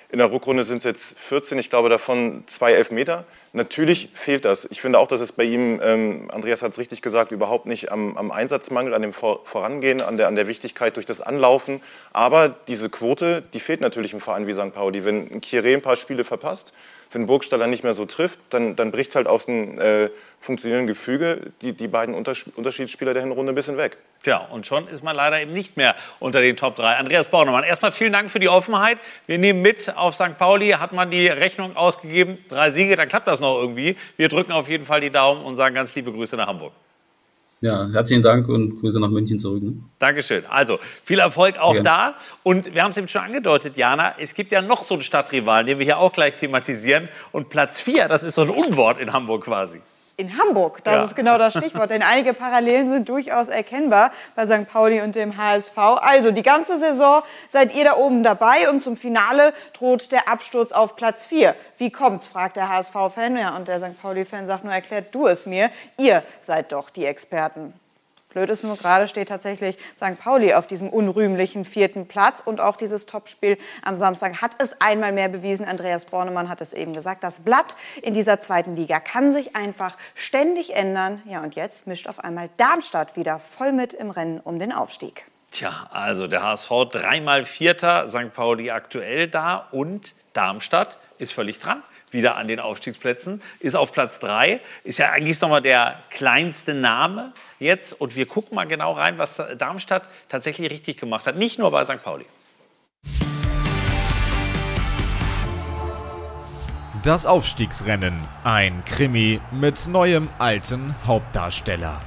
In 0.09 0.19
der 0.19 0.31
Rückrunde 0.31 0.63
sind 0.63 0.77
es 0.77 0.83
jetzt 0.85 1.19
14, 1.19 1.59
ich 1.59 1.69
glaube 1.69 1.89
davon 1.89 2.45
zwei 2.47 2.71
Elfmeter. 2.71 3.25
Natürlich 3.51 4.09
fehlt 4.13 4.45
das. 4.45 4.65
Ich 4.71 4.79
finde 4.79 4.99
auch, 4.99 5.07
dass 5.07 5.19
es 5.19 5.33
bei 5.33 5.43
ihm, 5.43 5.81
ähm, 5.83 6.31
Andreas 6.31 6.61
hat 6.61 6.71
es 6.71 6.77
richtig 6.77 7.01
gesagt, 7.01 7.33
überhaupt 7.33 7.65
nicht 7.65 7.91
am, 7.91 8.17
am 8.17 8.31
Einsatz 8.31 8.71
mangelt, 8.71 8.95
an 8.95 9.01
dem 9.01 9.11
Vor 9.11 9.41
Vorangehen, 9.43 10.01
an 10.01 10.15
der, 10.15 10.29
an 10.29 10.35
der 10.35 10.47
Wichtigkeit 10.47 10.95
durch 10.95 11.05
das 11.05 11.19
Anlaufen. 11.19 11.81
Aber 12.13 12.55
diese 12.69 12.89
Quote, 12.89 13.43
die 13.51 13.59
fehlt 13.59 13.81
natürlich 13.81 14.13
im 14.13 14.21
Verein 14.21 14.47
wie 14.47 14.53
St. 14.53 14.73
Pauli. 14.73 15.03
Wenn 15.03 15.29
ein 15.29 15.41
Kieré 15.41 15.73
ein 15.73 15.81
paar 15.81 15.97
Spiele 15.97 16.23
verpasst, 16.23 16.71
wenn 17.11 17.25
Burgstaller 17.25 17.67
nicht 17.67 17.83
mehr 17.83 17.93
so 17.93 18.05
trifft, 18.05 18.39
dann, 18.49 18.75
dann 18.75 18.91
bricht 18.91 19.15
halt 19.15 19.27
aus 19.27 19.45
dem 19.45 19.79
äh, 19.79 20.09
funktionierenden 20.39 20.87
Gefüge 20.87 21.51
die, 21.61 21.73
die 21.73 21.87
beiden 21.87 22.15
Unters 22.15 22.45
Unterschiedsspieler 22.55 23.13
der 23.13 23.23
Hinrunde 23.23 23.51
ein 23.51 23.55
bisschen 23.55 23.77
weg. 23.77 23.97
Tja, 24.23 24.47
und 24.51 24.65
schon 24.65 24.87
ist 24.87 25.03
man 25.03 25.15
leider 25.15 25.39
eben 25.39 25.53
nicht 25.53 25.77
mehr 25.77 25.95
unter 26.19 26.41
den 26.41 26.57
Top 26.57 26.75
3. 26.75 26.95
Andreas 26.97 27.27
Bornemann, 27.27 27.63
erstmal 27.63 27.91
vielen 27.91 28.13
Dank 28.13 28.31
für 28.31 28.39
die 28.39 28.49
Offenheit. 28.49 28.97
Wir 29.25 29.37
nehmen 29.37 29.61
mit, 29.61 29.95
auf 29.95 30.15
St. 30.15 30.37
Pauli 30.37 30.69
hat 30.71 30.91
man 30.91 31.11
die 31.11 31.27
Rechnung 31.27 31.75
ausgegeben. 31.75 32.37
Drei 32.49 32.71
Siege, 32.71 32.95
dann 32.95 33.09
klappt 33.09 33.27
das 33.27 33.39
noch 33.39 33.57
irgendwie. 33.59 33.95
Wir 34.17 34.29
drücken 34.29 34.51
auf 34.51 34.67
jeden 34.67 34.85
Fall 34.85 35.01
die 35.01 35.11
Daumen 35.11 35.43
und 35.43 35.55
sagen 35.55 35.75
ganz 35.75 35.93
liebe 35.95 36.11
Grüße 36.11 36.35
nach 36.35 36.47
Hamburg. 36.47 36.73
Ja, 37.59 37.89
herzlichen 37.91 38.21
Dank 38.21 38.47
und 38.47 38.79
Grüße 38.79 38.99
nach 38.99 39.09
München 39.09 39.39
zurück. 39.39 39.63
Ne? 39.63 39.73
Dankeschön. 39.97 40.45
Also, 40.47 40.77
viel 41.03 41.17
Erfolg 41.17 41.57
auch 41.57 41.73
Ja. 41.75 41.81
da. 41.81 42.15
Und 42.43 42.75
wir 42.75 42.83
haben 42.83 42.91
es 42.91 42.97
eben 42.97 43.07
schon 43.07 43.23
angedeutet, 43.23 43.77
Jana, 43.77 44.13
es 44.19 44.35
gibt 44.35 44.51
ja 44.51 44.61
noch 44.61 44.83
so 44.83 44.93
einen 44.93 45.01
Stadtrivalen, 45.03 45.65
den 45.65 45.79
wir 45.79 45.85
hier 45.85 45.97
auch 45.97 46.11
gleich 46.11 46.35
thematisieren. 46.35 47.09
Und 47.31 47.49
Platz 47.49 47.81
4, 47.81 48.07
das 48.07 48.21
ist 48.21 48.35
so 48.35 48.43
ein 48.43 48.49
Unwort 48.51 48.99
in 48.99 49.11
Hamburg 49.11 49.45
quasi. 49.45 49.79
In 50.19 50.35
Hamburg, 50.39 50.83
das 50.83 50.93
Ja. 50.95 51.03
ist 51.03 51.15
genau 51.15 51.37
das 51.37 51.53
Stichwort, 51.53 51.91
denn 51.91 52.01
einige 52.01 52.33
Parallelen 52.33 52.89
sind 52.89 53.07
durchaus 53.07 53.49
erkennbar 53.49 54.09
bei 54.35 54.47
St. 54.47 54.67
Pauli 54.67 54.99
und 55.01 55.15
dem 55.15 55.37
HSV. 55.37 55.77
Also 55.77 56.31
die 56.31 56.41
ganze 56.41 56.79
Saison 56.79 57.21
seid 57.47 57.75
ihr 57.75 57.83
da 57.83 57.97
oben 57.97 58.23
dabei 58.23 58.67
und 58.67 58.81
zum 58.81 58.97
Finale 58.97 59.53
droht 59.73 60.11
der 60.11 60.27
Absturz 60.27 60.71
auf 60.71 60.95
Platz 60.95 61.27
4. 61.27 61.53
Wie 61.77 61.91
kommt's, 61.91 62.25
fragt 62.25 62.55
der 62.55 62.67
HSV-Fan. 62.67 63.37
Ja, 63.37 63.55
und 63.55 63.67
der 63.67 63.77
St. 63.79 64.01
Pauli-Fan 64.01 64.47
sagt 64.47 64.63
nur, 64.63 64.73
erklärt 64.73 65.13
du 65.13 65.27
es 65.27 65.45
mir. 65.45 65.69
Ihr 65.97 66.23
seid 66.41 66.71
doch 66.71 66.89
die 66.89 67.05
Experten. 67.05 67.73
Blöd 68.37 68.51
ist 68.51 68.63
nur, 68.63 68.77
gerade 68.77 69.07
steht 69.07 69.29
tatsächlich 69.29 69.77
St. 69.95 70.19
Pauli 70.19 70.53
auf 70.53 70.67
diesem 70.67 70.89
unrühmlichen 70.89 71.65
vierten 71.65 72.07
Platz. 72.07 72.39
Und 72.45 72.59
auch 72.59 72.75
dieses 72.75 73.07
Topspiel 73.07 73.57
am 73.81 73.95
Samstag 73.95 74.43
hat 74.43 74.51
es 74.59 74.79
einmal 74.79 75.11
mehr 75.11 75.27
bewiesen. 75.27 75.65
Andreas 75.65 76.05
Bornemann 76.05 76.47
hat 76.47 76.61
es 76.61 76.71
eben 76.71 76.93
gesagt. 76.93 77.23
Das 77.23 77.39
Blatt 77.39 77.73
in 78.03 78.13
dieser 78.13 78.39
zweiten 78.39 78.75
Liga 78.75 78.99
kann 78.99 79.31
sich 79.31 79.55
einfach 79.55 79.97
ständig 80.13 80.75
ändern. 80.75 81.23
Ja, 81.25 81.41
und 81.41 81.55
jetzt 81.55 81.87
mischt 81.87 82.07
auf 82.07 82.19
einmal 82.19 82.51
Darmstadt 82.57 83.15
wieder 83.15 83.39
voll 83.39 83.71
mit 83.71 83.93
im 83.93 84.11
Rennen 84.11 84.39
um 84.39 84.59
den 84.59 84.71
Aufstieg. 84.71 85.25
Tja, 85.49 85.87
also 85.89 86.27
der 86.27 86.43
HSV 86.43 86.69
dreimal 86.91 87.43
Vierter, 87.43 88.07
St. 88.07 88.33
Pauli 88.35 88.69
aktuell 88.69 89.27
da 89.27 89.67
und 89.71 90.13
Darmstadt 90.33 90.99
ist 91.17 91.33
völlig 91.33 91.57
dran. 91.57 91.81
Wieder 92.11 92.37
an 92.37 92.47
den 92.47 92.59
Aufstiegsplätzen, 92.59 93.41
ist 93.59 93.75
auf 93.75 93.91
Platz 93.91 94.19
3, 94.19 94.61
ist 94.83 94.99
ja 94.99 95.11
eigentlich 95.11 95.39
nochmal 95.41 95.61
der 95.61 96.01
kleinste 96.09 96.73
Name 96.73 97.33
jetzt. 97.59 97.99
Und 97.99 98.15
wir 98.15 98.25
gucken 98.25 98.55
mal 98.55 98.65
genau 98.65 98.93
rein, 98.93 99.17
was 99.17 99.41
Darmstadt 99.57 100.03
tatsächlich 100.29 100.71
richtig 100.71 100.97
gemacht 100.97 101.25
hat. 101.25 101.35
Nicht 101.35 101.59
nur 101.59 101.71
bei 101.71 101.83
St. 101.85 102.01
Pauli. 102.03 102.25
Das 107.03 107.25
Aufstiegsrennen. 107.25 108.15
Ein 108.43 108.83
Krimi 108.85 109.39
mit 109.51 109.87
neuem 109.87 110.29
alten 110.39 110.95
Hauptdarsteller. 111.05 112.01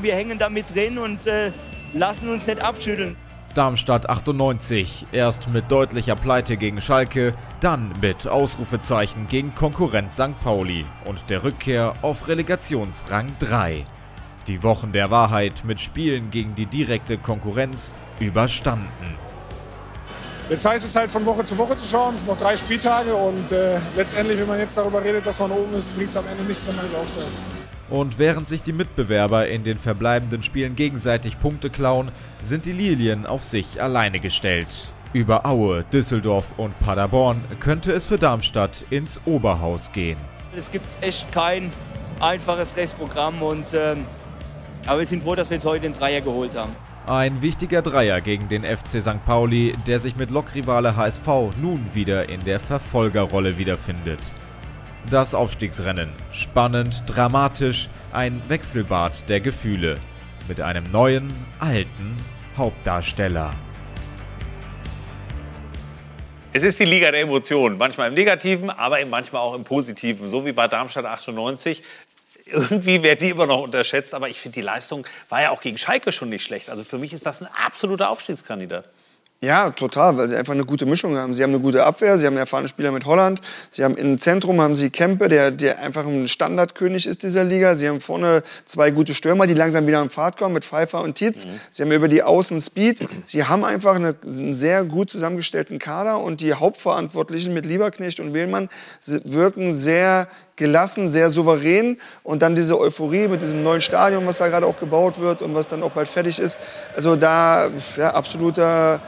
Wir 0.00 0.14
hängen 0.14 0.38
da 0.38 0.48
mit 0.48 0.74
drin 0.74 0.98
und 0.98 1.26
äh, 1.26 1.52
lassen 1.92 2.28
uns 2.28 2.46
nicht 2.46 2.62
abschütteln. 2.62 3.16
Darmstadt 3.56 4.10
98, 4.10 5.06
erst 5.12 5.48
mit 5.48 5.70
deutlicher 5.70 6.14
Pleite 6.14 6.58
gegen 6.58 6.82
Schalke, 6.82 7.32
dann 7.60 7.90
mit 8.02 8.28
Ausrufezeichen 8.28 9.28
gegen 9.28 9.54
Konkurrent 9.54 10.12
St. 10.12 10.38
Pauli 10.44 10.84
und 11.06 11.30
der 11.30 11.42
Rückkehr 11.42 11.94
auf 12.02 12.28
Relegationsrang 12.28 13.28
3. 13.38 13.86
Die 14.46 14.62
Wochen 14.62 14.92
der 14.92 15.10
Wahrheit 15.10 15.64
mit 15.64 15.80
Spielen 15.80 16.30
gegen 16.30 16.54
die 16.54 16.66
direkte 16.66 17.16
Konkurrenz 17.16 17.94
überstanden. 18.20 19.16
Jetzt 20.50 20.66
heißt 20.66 20.84
es 20.84 20.94
halt 20.94 21.10
von 21.10 21.24
Woche 21.24 21.44
zu 21.44 21.56
Woche 21.56 21.76
zu 21.76 21.88
schauen. 21.88 22.12
Es 22.12 22.20
sind 22.20 22.28
noch 22.28 22.36
drei 22.36 22.56
Spieltage 22.56 23.14
und 23.14 23.52
äh, 23.52 23.78
letztendlich, 23.96 24.38
wenn 24.38 24.48
man 24.48 24.58
jetzt 24.58 24.76
darüber 24.76 25.02
redet, 25.02 25.24
dass 25.24 25.38
man 25.38 25.50
oben 25.50 25.72
ist, 25.72 25.96
bringt 25.96 26.10
es 26.10 26.16
am 26.18 26.28
Ende 26.30 26.44
nichts, 26.44 26.66
wenn 26.68 26.76
man 26.76 26.84
nicht 26.84 26.94
aufsteigt. 26.94 27.26
Und 27.88 28.18
während 28.18 28.48
sich 28.48 28.62
die 28.62 28.72
Mitbewerber 28.72 29.48
in 29.48 29.62
den 29.62 29.78
verbleibenden 29.78 30.42
Spielen 30.42 30.74
gegenseitig 30.74 31.38
Punkte 31.38 31.70
klauen, 31.70 32.10
sind 32.40 32.66
die 32.66 32.72
Lilien 32.72 33.26
auf 33.26 33.44
sich 33.44 33.80
alleine 33.80 34.18
gestellt. 34.18 34.66
Über 35.12 35.46
Aue, 35.46 35.84
Düsseldorf 35.92 36.54
und 36.56 36.78
Paderborn 36.80 37.42
könnte 37.60 37.92
es 37.92 38.06
für 38.06 38.18
Darmstadt 38.18 38.84
ins 38.90 39.20
Oberhaus 39.24 39.92
gehen. 39.92 40.18
Es 40.56 40.70
gibt 40.70 40.86
echt 41.00 41.30
kein 41.30 41.70
einfaches 42.18 42.76
Restprogramm 42.76 43.40
und 43.40 43.72
ähm, 43.74 44.04
aber 44.86 45.00
wir 45.00 45.06
sind 45.06 45.22
froh, 45.22 45.34
dass 45.34 45.50
wir 45.50 45.56
jetzt 45.56 45.66
heute 45.66 45.82
den 45.82 45.92
Dreier 45.92 46.20
geholt 46.20 46.56
haben. 46.56 46.72
Ein 47.06 47.40
wichtiger 47.40 47.82
Dreier 47.82 48.20
gegen 48.20 48.48
den 48.48 48.64
FC 48.64 49.00
St. 49.00 49.24
Pauli, 49.24 49.74
der 49.86 49.98
sich 49.98 50.16
mit 50.16 50.30
Lokrivale 50.30 50.96
HSV 50.96 51.26
nun 51.60 51.84
wieder 51.94 52.28
in 52.28 52.40
der 52.44 52.58
Verfolgerrolle 52.58 53.58
wiederfindet. 53.58 54.20
Das 55.10 55.36
Aufstiegsrennen. 55.36 56.08
Spannend, 56.32 57.04
dramatisch, 57.06 57.88
ein 58.12 58.42
Wechselbad 58.48 59.28
der 59.28 59.38
Gefühle. 59.40 60.00
Mit 60.48 60.60
einem 60.60 60.90
neuen, 60.90 61.32
alten 61.60 62.16
Hauptdarsteller. 62.56 63.52
Es 66.52 66.64
ist 66.64 66.80
die 66.80 66.84
Liga 66.86 67.12
der 67.12 67.20
Emotionen, 67.20 67.78
manchmal 67.78 68.08
im 68.08 68.14
Negativen, 68.14 68.68
aber 68.68 69.04
manchmal 69.06 69.42
auch 69.42 69.54
im 69.54 69.62
Positiven, 69.62 70.26
so 70.28 70.44
wie 70.44 70.50
bei 70.50 70.66
Darmstadt 70.66 71.04
98. 71.04 71.84
Irgendwie 72.46 73.04
werden 73.04 73.20
die 73.20 73.30
immer 73.30 73.46
noch 73.46 73.60
unterschätzt, 73.60 74.12
aber 74.12 74.28
ich 74.28 74.40
finde, 74.40 74.54
die 74.54 74.62
Leistung 74.62 75.06
war 75.28 75.40
ja 75.40 75.50
auch 75.50 75.60
gegen 75.60 75.78
Schalke 75.78 76.10
schon 76.10 76.30
nicht 76.30 76.42
schlecht. 76.42 76.68
Also 76.68 76.82
für 76.82 76.98
mich 76.98 77.12
ist 77.12 77.26
das 77.26 77.40
ein 77.40 77.48
absoluter 77.64 78.10
Aufstiegskandidat. 78.10 78.88
Ja, 79.42 79.68
total, 79.68 80.16
weil 80.16 80.28
sie 80.28 80.36
einfach 80.36 80.54
eine 80.54 80.64
gute 80.64 80.86
Mischung 80.86 81.18
haben. 81.18 81.34
Sie 81.34 81.42
haben 81.42 81.50
eine 81.50 81.60
gute 81.60 81.84
Abwehr, 81.84 82.16
sie 82.16 82.24
haben 82.24 82.32
einen 82.32 82.40
erfahrenen 82.40 82.68
Spieler 82.68 82.90
mit 82.90 83.04
Holland, 83.04 83.42
sie 83.68 83.84
haben 83.84 83.96
im 83.96 84.18
Zentrum 84.18 84.62
haben 84.62 84.74
sie 84.74 84.88
Kempe, 84.88 85.28
der, 85.28 85.50
der 85.50 85.80
einfach 85.80 86.06
ein 86.06 86.26
Standardkönig 86.26 87.06
ist 87.06 87.22
dieser 87.22 87.44
Liga. 87.44 87.74
Sie 87.74 87.86
haben 87.86 88.00
vorne 88.00 88.42
zwei 88.64 88.90
gute 88.90 89.12
Stürmer, 89.12 89.46
die 89.46 89.52
langsam 89.52 89.86
wieder 89.86 90.00
in 90.00 90.08
Fahrt 90.08 90.38
kommen 90.38 90.54
mit 90.54 90.64
Pfeiffer 90.64 91.02
und 91.02 91.16
Tietz. 91.16 91.44
Mhm. 91.44 91.60
Sie 91.70 91.82
haben 91.82 91.92
über 91.92 92.08
die 92.08 92.22
Außen 92.22 92.58
Speed. 92.62 93.06
Sie 93.24 93.44
haben 93.44 93.62
einfach 93.62 93.96
eine, 93.96 94.14
einen 94.24 94.54
sehr 94.54 94.84
gut 94.84 95.10
zusammengestellten 95.10 95.78
Kader 95.78 96.18
und 96.20 96.40
die 96.40 96.54
Hauptverantwortlichen 96.54 97.52
mit 97.52 97.66
Lieberknecht 97.66 98.20
und 98.20 98.32
Wählmann 98.32 98.70
wirken 99.04 99.70
sehr 99.70 100.28
gelassen, 100.56 101.10
sehr 101.10 101.28
souverän 101.28 101.98
und 102.22 102.40
dann 102.40 102.54
diese 102.54 102.80
Euphorie 102.80 103.28
mit 103.28 103.42
diesem 103.42 103.62
neuen 103.62 103.82
Stadion, 103.82 104.26
was 104.26 104.38
da 104.38 104.48
gerade 104.48 104.66
auch 104.66 104.78
gebaut 104.78 105.20
wird 105.20 105.42
und 105.42 105.54
was 105.54 105.66
dann 105.66 105.82
auch 105.82 105.90
bald 105.90 106.08
fertig 106.08 106.38
ist. 106.38 106.58
Also 106.96 107.16
da 107.16 107.68
ja, 107.98 108.12
absoluter 108.12 109.02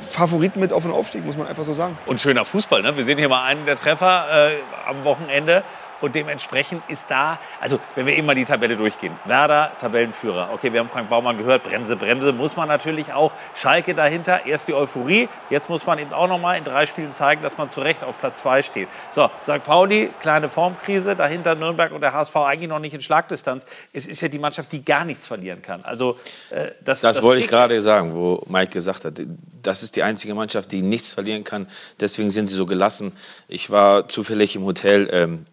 Favorit 0.00 0.56
mit 0.56 0.72
auf 0.72 0.82
den 0.82 0.92
Aufstieg, 0.92 1.24
muss 1.24 1.36
man 1.36 1.46
einfach 1.46 1.64
so 1.64 1.72
sagen. 1.72 1.98
Und 2.06 2.20
schöner 2.20 2.44
Fußball, 2.44 2.82
ne? 2.82 2.96
Wir 2.96 3.04
sehen 3.04 3.18
hier 3.18 3.28
mal 3.28 3.44
einen 3.44 3.66
der 3.66 3.76
Treffer 3.76 4.50
äh, 4.50 4.56
am 4.86 5.04
Wochenende. 5.04 5.62
Und 6.02 6.14
dementsprechend 6.16 6.82
ist 6.88 7.10
da, 7.10 7.38
also 7.60 7.78
wenn 7.94 8.06
wir 8.06 8.16
eben 8.16 8.26
mal 8.26 8.34
die 8.34 8.44
Tabelle 8.44 8.76
durchgehen. 8.76 9.14
Werder, 9.24 9.72
Tabellenführer. 9.78 10.50
Okay, 10.52 10.72
wir 10.72 10.80
haben 10.80 10.88
Frank 10.88 11.08
Baumann 11.08 11.38
gehört, 11.38 11.62
Bremse, 11.62 11.96
Bremse 11.96 12.32
muss 12.32 12.56
man 12.56 12.68
natürlich 12.68 13.12
auch. 13.12 13.32
Schalke 13.54 13.94
dahinter, 13.94 14.44
erst 14.44 14.66
die 14.68 14.74
Euphorie. 14.74 15.28
Jetzt 15.48 15.70
muss 15.70 15.86
man 15.86 16.00
eben 16.00 16.12
auch 16.12 16.28
noch 16.28 16.40
mal 16.40 16.58
in 16.58 16.64
drei 16.64 16.86
Spielen 16.86 17.12
zeigen, 17.12 17.42
dass 17.42 17.56
man 17.56 17.70
zu 17.70 17.80
Recht 17.80 18.02
auf 18.02 18.18
Platz 18.18 18.40
zwei 18.40 18.62
steht. 18.62 18.88
So, 19.12 19.30
St. 19.40 19.62
Pauli, 19.64 20.10
kleine 20.20 20.48
Formkrise, 20.48 21.14
dahinter 21.14 21.54
Nürnberg 21.54 21.92
und 21.92 22.00
der 22.00 22.12
HSV 22.12 22.34
eigentlich 22.36 22.68
noch 22.68 22.80
nicht 22.80 22.94
in 22.94 23.00
Schlagdistanz. 23.00 23.64
Es 23.92 24.06
ist 24.06 24.20
ja 24.20 24.28
die 24.28 24.40
Mannschaft, 24.40 24.72
die 24.72 24.84
gar 24.84 25.04
nichts 25.04 25.26
verlieren 25.26 25.62
kann. 25.62 25.84
Also 25.84 26.18
äh, 26.50 26.72
das, 26.84 27.00
das, 27.00 27.16
das 27.16 27.22
wollte 27.22 27.42
ich 27.42 27.48
gerade 27.48 27.80
sagen, 27.80 28.14
wo 28.14 28.42
Mike 28.48 28.72
gesagt 28.72 29.04
hat. 29.04 29.14
Das 29.62 29.84
ist 29.84 29.94
die 29.94 30.02
einzige 30.02 30.34
Mannschaft, 30.34 30.72
die 30.72 30.82
nichts 30.82 31.12
verlieren 31.12 31.44
kann. 31.44 31.68
Deswegen 32.00 32.30
sind 32.30 32.48
sie 32.48 32.54
so 32.54 32.66
gelassen. 32.66 33.16
Ich 33.46 33.70
war 33.70 34.08
zufällig 34.08 34.56
im 34.56 34.64
Hotel 34.64 35.08
ähm, 35.12 35.46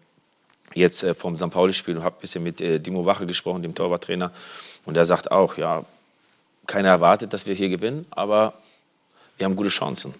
jetzt 0.74 1.02
äh, 1.02 1.14
vom 1.14 1.36
St. 1.36 1.50
Pauli-Spiel 1.50 1.96
und 1.96 2.04
habe 2.04 2.16
ein 2.16 2.20
bisschen 2.20 2.42
mit 2.42 2.60
äh, 2.60 2.78
Dimo 2.78 3.06
Wache 3.06 3.26
gesprochen, 3.26 3.62
dem 3.62 3.74
Torwarttrainer. 3.74 4.32
Und 4.84 4.94
der 4.94 5.04
sagt 5.04 5.30
auch, 5.30 5.56
ja, 5.56 5.84
keiner 6.66 6.88
erwartet, 6.88 7.32
dass 7.32 7.46
wir 7.46 7.54
hier 7.54 7.68
gewinnen, 7.68 8.06
aber 8.10 8.54
wir 9.36 9.46
haben 9.46 9.56
gute 9.56 9.70
Chancen. 9.70 10.14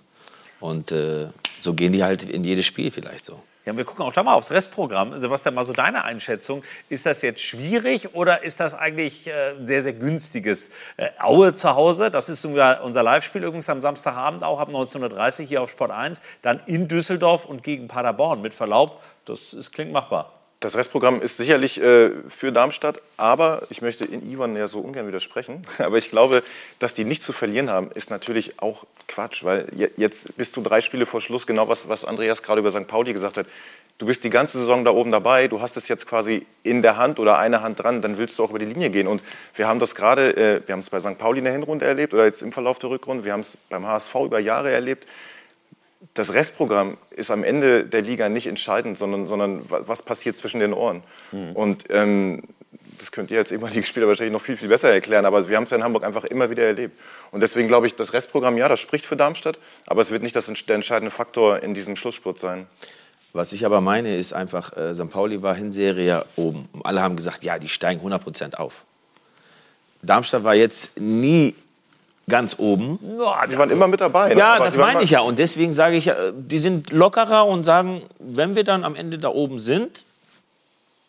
Und 0.59 0.92
äh, 0.92 1.28
so 1.61 1.74
gehen 1.74 1.92
die 1.92 2.03
halt 2.03 2.24
in 2.24 2.44
jedes 2.44 2.66
Spiel 2.66 2.90
vielleicht 2.90 3.24
so. 3.24 3.40
Ja, 3.66 3.76
wir 3.76 3.84
gucken 3.84 4.05
auch 4.05 4.12
da 4.12 4.22
mal 4.22 4.34
aufs 4.34 4.51
Restprogramm. 4.51 5.18
Sebastian, 5.18 5.55
mal 5.55 5.64
so 5.64 5.74
deine 5.74 6.05
Einschätzung. 6.05 6.62
Ist 6.88 7.05
das 7.05 7.20
jetzt 7.20 7.42
schwierig 7.42 8.14
oder 8.14 8.42
ist 8.42 8.59
das 8.59 8.72
eigentlich 8.72 9.28
äh, 9.28 9.55
sehr, 9.62 9.82
sehr 9.82 9.92
günstiges? 9.92 10.70
Äh, 10.96 11.11
Aue 11.18 11.55
zu 11.55 11.74
Hause, 11.74 12.11
das 12.11 12.30
ist 12.30 12.44
unser 12.44 13.03
Live-Spiel 13.03 13.44
übrigens 13.44 13.68
am 13.68 13.82
Samstagabend 13.82 14.42
auch 14.42 14.61
ab 14.61 14.70
19.30 14.70 15.42
Uhr 15.42 15.46
hier 15.46 15.62
auf 15.62 15.70
Sport 15.70 15.90
1. 15.90 16.22
Dann 16.40 16.61
in 16.66 16.88
Düsseldorf 16.88 17.44
und 17.44 17.62
gegen 17.62 17.86
Paderborn. 17.86 18.40
Mit 18.40 18.55
Verlaub, 18.55 19.03
das 19.26 19.53
ist, 19.53 19.72
klingt 19.72 19.92
machbar. 19.92 20.39
Das 20.61 20.77
Restprogramm 20.77 21.23
ist 21.23 21.39
sicherlich 21.39 21.81
äh, 21.81 22.11
für 22.29 22.53
Darmstadt, 22.53 23.01
aber 23.17 23.63
ich 23.71 23.81
möchte 23.81 24.05
in 24.05 24.31
Ivan 24.31 24.55
ja 24.55 24.69
so 24.69 24.81
ungern 24.81 25.07
widersprechen. 25.07 25.63
Aber 25.79 25.97
ich 25.97 26.11
glaube, 26.11 26.43
dass 26.79 26.93
die 26.93 27.05
nicht 27.05 27.23
zu 27.23 27.33
verlieren 27.33 27.71
haben, 27.71 27.91
ist 27.93 28.11
natürlich 28.11 28.61
auch 28.61 28.85
Quatsch, 29.09 29.43
weil 29.43 29.69
jetzt 29.97 30.37
bist 30.37 30.55
du 30.59 30.61
drei 30.61 30.83
Spiele 30.83 31.07
vor 31.07 31.23
Schluss, 31.23 31.47
genau 31.47 31.69
was, 31.69 31.89
was 31.89 32.05
Andreas 32.05 32.43
gerade 32.43 32.61
über 32.61 32.71
St. 32.71 32.87
Pauli 32.87 33.15
gesagt 33.15 33.39
hat. 33.39 33.47
Du 33.97 34.05
bist 34.05 34.23
die 34.23 34.29
ganze 34.29 34.59
Saison 34.59 34.85
da 34.85 34.91
oben 34.91 35.11
dabei, 35.11 35.49
du 35.49 35.63
hast 35.63 35.79
es 35.79 35.89
jetzt 35.89 36.07
quasi 36.07 36.47
in 36.63 36.83
der 36.83 36.99
Hand 36.99 37.19
oder 37.19 37.39
eine 37.39 37.63
Hand 37.63 37.83
dran, 37.83 38.03
dann 38.03 38.19
willst 38.19 38.39
du 38.39 38.45
auch 38.45 38.51
über 38.51 38.59
die 38.59 38.67
Linie 38.67 38.91
gehen. 38.91 39.07
Und 39.07 39.23
wir 39.55 39.67
haben 39.67 39.81
das 39.81 39.95
gerade, 39.95 40.37
äh, 40.37 40.61
wir 40.67 40.75
haben 40.75 40.81
es 40.81 40.91
bei 40.91 41.01
St. 41.01 41.17
Pauli 41.17 41.39
in 41.39 41.45
der 41.45 41.55
Hinrunde 41.55 41.87
erlebt 41.87 42.13
oder 42.13 42.27
jetzt 42.27 42.43
im 42.43 42.53
Verlauf 42.53 42.79
der 42.79 42.91
Rückrunde, 42.91 43.25
wir 43.25 43.33
haben 43.33 43.41
es 43.41 43.57
beim 43.71 43.87
HSV 43.87 44.15
über 44.27 44.39
Jahre 44.39 44.71
erlebt 44.71 45.07
das 46.14 46.32
Restprogramm 46.32 46.96
ist 47.11 47.30
am 47.30 47.44
Ende 47.44 47.84
der 47.84 48.03
Liga 48.03 48.28
nicht 48.28 48.46
entscheidend, 48.46 48.96
sondern, 48.98 49.26
sondern 49.26 49.62
was 49.68 50.03
passiert 50.03 50.36
zwischen 50.36 50.61
den 50.61 50.72
Ohren. 50.72 51.03
Mhm. 51.32 51.53
Und 51.53 51.84
ähm, 51.90 52.42
das 52.98 53.12
könnt 53.12 53.30
ihr 53.30 53.38
als 53.38 53.51
ehemalige 53.51 53.86
Spieler 53.86 54.07
wahrscheinlich 54.07 54.32
noch 54.32 54.42
viel, 54.42 54.57
viel 54.57 54.68
besser 54.68 54.90
erklären, 54.90 55.24
aber 55.24 55.48
wir 55.48 55.57
haben 55.57 55.64
es 55.64 55.70
ja 55.70 55.76
in 55.76 55.84
Hamburg 55.84 56.05
einfach 56.05 56.24
immer 56.24 56.51
wieder 56.51 56.64
erlebt. 56.64 56.98
Und 57.30 57.40
deswegen 57.40 57.68
glaube 57.68 57.86
ich, 57.86 57.94
das 57.96 58.12
Restprogramm, 58.12 58.59
ja, 58.59 58.68
das 58.68 58.80
spricht 58.80 59.07
für 59.07 59.16
Darmstadt, 59.16 59.59
aber 59.86 60.03
es 60.03 60.11
wird 60.11 60.22
nicht 60.22 60.36
das, 60.36 60.46
der 60.46 60.74
entscheidende 60.74 61.11
Faktor 61.11 61.62
in 61.62 61.74
diesem 61.74 61.96
Schlussspurt 61.96 62.38
sein. 62.38 62.66
Was 63.32 63.53
ich 63.53 63.64
aber 63.64 63.80
meine, 63.80 64.16
ist 64.16 64.32
einfach, 64.32 64.76
äh, 64.76 64.94
St. 64.94 65.09
Pauli 65.11 65.40
war 65.40 65.55
Hinserie 65.55 66.24
oben. 66.36 66.68
Alle 66.82 67.01
haben 67.01 67.16
gesagt, 67.16 67.44
ja, 67.44 67.59
die 67.59 67.68
steigen 67.68 68.01
100 68.01 68.22
Prozent 68.22 68.59
auf. 68.59 68.84
Darmstadt 70.03 70.44
war 70.44 70.55
jetzt 70.55 70.98
nie 70.98 71.55
ganz 72.29 72.57
oben. 72.59 72.99
die 73.51 73.59
waren 73.59 73.71
immer 73.71 73.89
mit 73.89 74.01
dabei. 74.01 74.33
Ja, 74.35 74.59
ne? 74.59 74.64
das 74.64 74.77
meine 74.77 75.03
ich 75.03 75.11
ja. 75.11 75.21
Und 75.21 75.39
deswegen 75.39 75.73
sage 75.73 75.97
ich, 75.97 76.11
die 76.33 76.59
sind 76.59 76.91
lockerer 76.91 77.47
und 77.47 77.64
sagen, 77.64 78.03
wenn 78.18 78.55
wir 78.55 78.64
dann 78.64 78.85
am 78.85 78.95
Ende 78.95 79.18
da 79.18 79.29
oben 79.29 79.59
sind, 79.59 80.05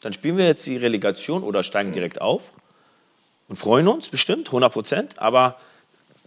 dann 0.02 0.14
spielen 0.14 0.38
wir 0.38 0.46
jetzt 0.46 0.66
die 0.66 0.78
Relegation 0.78 1.44
oder 1.44 1.64
steigen 1.64 1.92
direkt 1.92 2.22
auf 2.22 2.42
und 3.50 3.58
freuen 3.58 3.88
uns 3.88 4.10
bestimmt, 4.10 4.48
100 4.48 4.74
Prozent. 4.74 5.20
Aber 5.20 5.58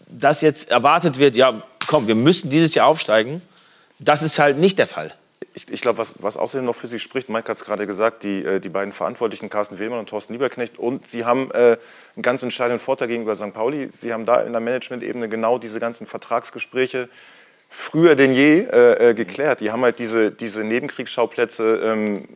dass 0.06 0.42
jetzt 0.42 0.70
erwartet 0.70 1.18
wird, 1.18 1.34
ja, 1.34 1.62
komm, 1.86 2.06
wir 2.06 2.14
müssen 2.14 2.50
dieses 2.50 2.74
Jahr 2.74 2.86
aufsteigen, 2.86 3.42
das 3.98 4.22
ist 4.22 4.38
halt 4.38 4.58
nicht 4.58 4.78
der 4.78 4.86
Fall 4.86 5.12
ich, 5.54 5.70
ich 5.70 5.80
glaube, 5.80 5.98
was, 5.98 6.22
was 6.22 6.36
außerdem 6.36 6.64
noch 6.64 6.74
für 6.74 6.86
Sie 6.86 6.98
spricht, 6.98 7.28
Mike 7.28 7.48
hat 7.48 7.56
es 7.56 7.64
gerade 7.64 7.86
gesagt, 7.86 8.22
die, 8.22 8.44
äh, 8.44 8.60
die 8.60 8.68
beiden 8.68 8.92
Verantwortlichen, 8.92 9.48
Carsten 9.48 9.78
Wehlmann 9.78 9.98
und 9.98 10.08
Thorsten 10.08 10.32
Lieberknecht, 10.32 10.78
und 10.78 11.06
Sie 11.06 11.24
haben 11.24 11.50
äh, 11.52 11.76
einen 12.14 12.22
ganz 12.22 12.42
entscheidenden 12.42 12.80
Vorteil 12.80 13.08
gegenüber 13.08 13.36
St. 13.36 13.52
Pauli. 13.52 13.88
Sie 13.90 14.12
haben 14.12 14.26
da 14.26 14.42
in 14.42 14.52
der 14.52 14.60
Management-Ebene 14.60 15.28
genau 15.28 15.58
diese 15.58 15.80
ganzen 15.80 16.06
Vertragsgespräche 16.06 17.08
früher 17.68 18.14
denn 18.14 18.32
je 18.32 18.60
äh, 18.60 19.10
äh, 19.10 19.14
geklärt. 19.14 19.60
Die 19.60 19.70
haben 19.72 19.82
halt 19.82 19.98
diese, 19.98 20.30
diese 20.30 20.62
Nebenkriegsschauplätze 20.62 21.80
ähm, 21.82 22.28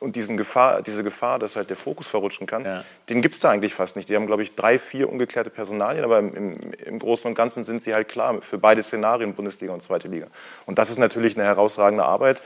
und 0.00 0.16
diesen 0.16 0.36
Gefahr, 0.36 0.82
diese 0.82 1.04
Gefahr, 1.04 1.38
dass 1.38 1.56
halt 1.56 1.70
der 1.70 1.76
Fokus 1.76 2.08
verrutschen 2.08 2.46
kann, 2.46 2.64
ja. 2.64 2.84
den 3.08 3.22
gibt 3.22 3.34
es 3.34 3.40
da 3.40 3.50
eigentlich 3.50 3.74
fast 3.74 3.96
nicht. 3.96 4.08
Die 4.08 4.16
haben, 4.16 4.26
glaube 4.26 4.42
ich, 4.42 4.54
drei, 4.56 4.78
vier 4.78 5.08
ungeklärte 5.08 5.50
Personalien, 5.50 6.04
aber 6.04 6.18
im, 6.18 6.72
im, 6.72 6.98
Großen 6.98 7.28
und 7.28 7.34
Ganzen 7.34 7.64
sind 7.64 7.82
sie 7.82 7.94
halt 7.94 8.08
klar 8.08 8.40
für 8.40 8.58
beide 8.58 8.82
Szenarien, 8.82 9.34
Bundesliga 9.34 9.72
und 9.72 9.82
Zweite 9.82 10.08
Liga. 10.08 10.26
Und 10.66 10.78
das 10.78 10.90
ist 10.90 10.98
natürlich 10.98 11.36
eine 11.36 11.44
herausragende 11.44 12.04
Arbeit. 12.04 12.42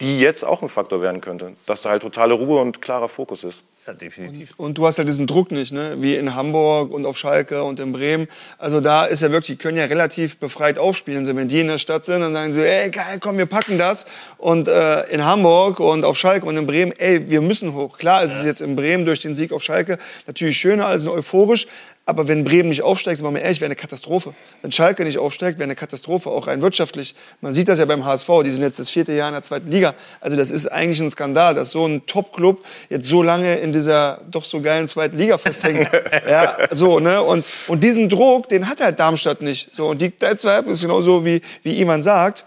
die 0.00 0.20
jetzt 0.20 0.44
auch 0.44 0.60
ein 0.60 0.68
Faktor 0.68 1.00
werden 1.00 1.22
könnte. 1.22 1.56
Dass 1.64 1.80
da 1.80 1.88
halt 1.88 2.02
totale 2.02 2.34
Ruhe 2.34 2.60
und 2.60 2.82
klarer 2.82 3.08
Fokus 3.08 3.44
ist. 3.44 3.64
Ja, 3.86 3.92
definitiv. 3.92 4.54
Und 4.56 4.78
du 4.78 4.86
hast 4.86 4.98
ja 4.98 5.04
diesen 5.04 5.28
Druck 5.28 5.52
nicht, 5.52 5.72
ne? 5.72 5.94
wie 6.00 6.16
in 6.16 6.34
Hamburg 6.34 6.90
und 6.90 7.06
auf 7.06 7.16
Schalke 7.16 7.62
und 7.62 7.78
in 7.78 7.92
Bremen. 7.92 8.26
Also 8.58 8.80
da 8.80 9.04
ist 9.04 9.22
ja 9.22 9.30
wirklich, 9.30 9.58
die 9.58 9.62
können 9.62 9.78
ja 9.78 9.84
relativ 9.84 10.38
befreit 10.38 10.76
aufspielen. 10.76 11.20
Also 11.20 11.36
wenn 11.36 11.46
die 11.46 11.60
in 11.60 11.68
der 11.68 11.78
Stadt 11.78 12.04
sind, 12.04 12.20
dann 12.20 12.32
sagen 12.32 12.52
sie, 12.52 12.66
ey, 12.66 12.90
geil, 12.90 13.18
komm, 13.20 13.38
wir 13.38 13.46
packen 13.46 13.78
das. 13.78 14.06
Und 14.38 14.66
äh, 14.66 15.02
in 15.10 15.24
Hamburg 15.24 15.78
und 15.78 16.04
auf 16.04 16.18
Schalke 16.18 16.46
und 16.46 16.56
in 16.56 16.66
Bremen, 16.66 16.92
ey, 16.98 17.30
wir 17.30 17.40
müssen 17.40 17.74
hoch. 17.74 17.96
Klar 17.96 18.24
ist 18.24 18.34
es 18.34 18.44
jetzt 18.44 18.60
in 18.60 18.74
Bremen 18.74 19.04
durch 19.06 19.20
den 19.22 19.36
Sieg 19.36 19.52
auf 19.52 19.62
Schalke 19.62 19.98
natürlich 20.26 20.56
schöner 20.56 20.88
als 20.88 21.06
euphorisch. 21.06 21.68
Aber 22.08 22.28
wenn 22.28 22.44
Bremen 22.44 22.68
nicht 22.68 22.82
aufsteigt, 22.82 23.18
sind 23.18 23.26
wir 23.26 23.32
mal 23.32 23.40
ehrlich, 23.40 23.60
wäre 23.60 23.66
eine 23.66 23.74
Katastrophe. 23.74 24.32
Wenn 24.62 24.70
Schalke 24.70 25.04
nicht 25.04 25.18
aufsteigt, 25.18 25.58
wäre 25.58 25.64
eine 25.64 25.74
Katastrophe, 25.74 26.30
auch 26.30 26.46
rein 26.46 26.62
wirtschaftlich. 26.62 27.16
Man 27.40 27.52
sieht 27.52 27.66
das 27.66 27.80
ja 27.80 27.84
beim 27.84 28.04
HSV, 28.04 28.28
die 28.44 28.50
sind 28.50 28.62
jetzt 28.62 28.78
das 28.78 28.90
vierte 28.90 29.12
Jahr 29.12 29.26
in 29.26 29.34
der 29.34 29.42
zweiten 29.42 29.68
Liga. 29.72 29.92
Also 30.20 30.36
das 30.36 30.52
ist 30.52 30.68
eigentlich 30.68 31.00
ein 31.00 31.10
Skandal, 31.10 31.54
dass 31.54 31.72
so 31.72 31.84
ein 31.84 32.06
Top-Club 32.06 32.64
jetzt 32.90 33.08
so 33.08 33.24
lange 33.24 33.56
in 33.56 33.72
dieser 33.76 34.18
doch 34.30 34.44
so 34.44 34.60
geilen 34.60 34.88
zweiten 34.88 35.18
Liga 35.18 35.38
festhängt. 35.38 35.88
ja, 36.28 36.56
so, 36.70 37.00
ne? 37.00 37.22
Und, 37.22 37.44
und 37.68 37.84
diesen 37.84 38.08
Druck, 38.08 38.48
den 38.48 38.68
hat 38.68 38.80
halt 38.80 38.98
Darmstadt 38.98 39.42
nicht. 39.42 39.74
So, 39.74 39.88
und 39.88 40.00
die, 40.00 40.10
deshalb 40.10 40.66
ist 40.66 40.82
genauso 40.82 41.24
wie, 41.24 41.42
wie 41.62 41.80
Iman 41.80 42.02
sagt, 42.02 42.44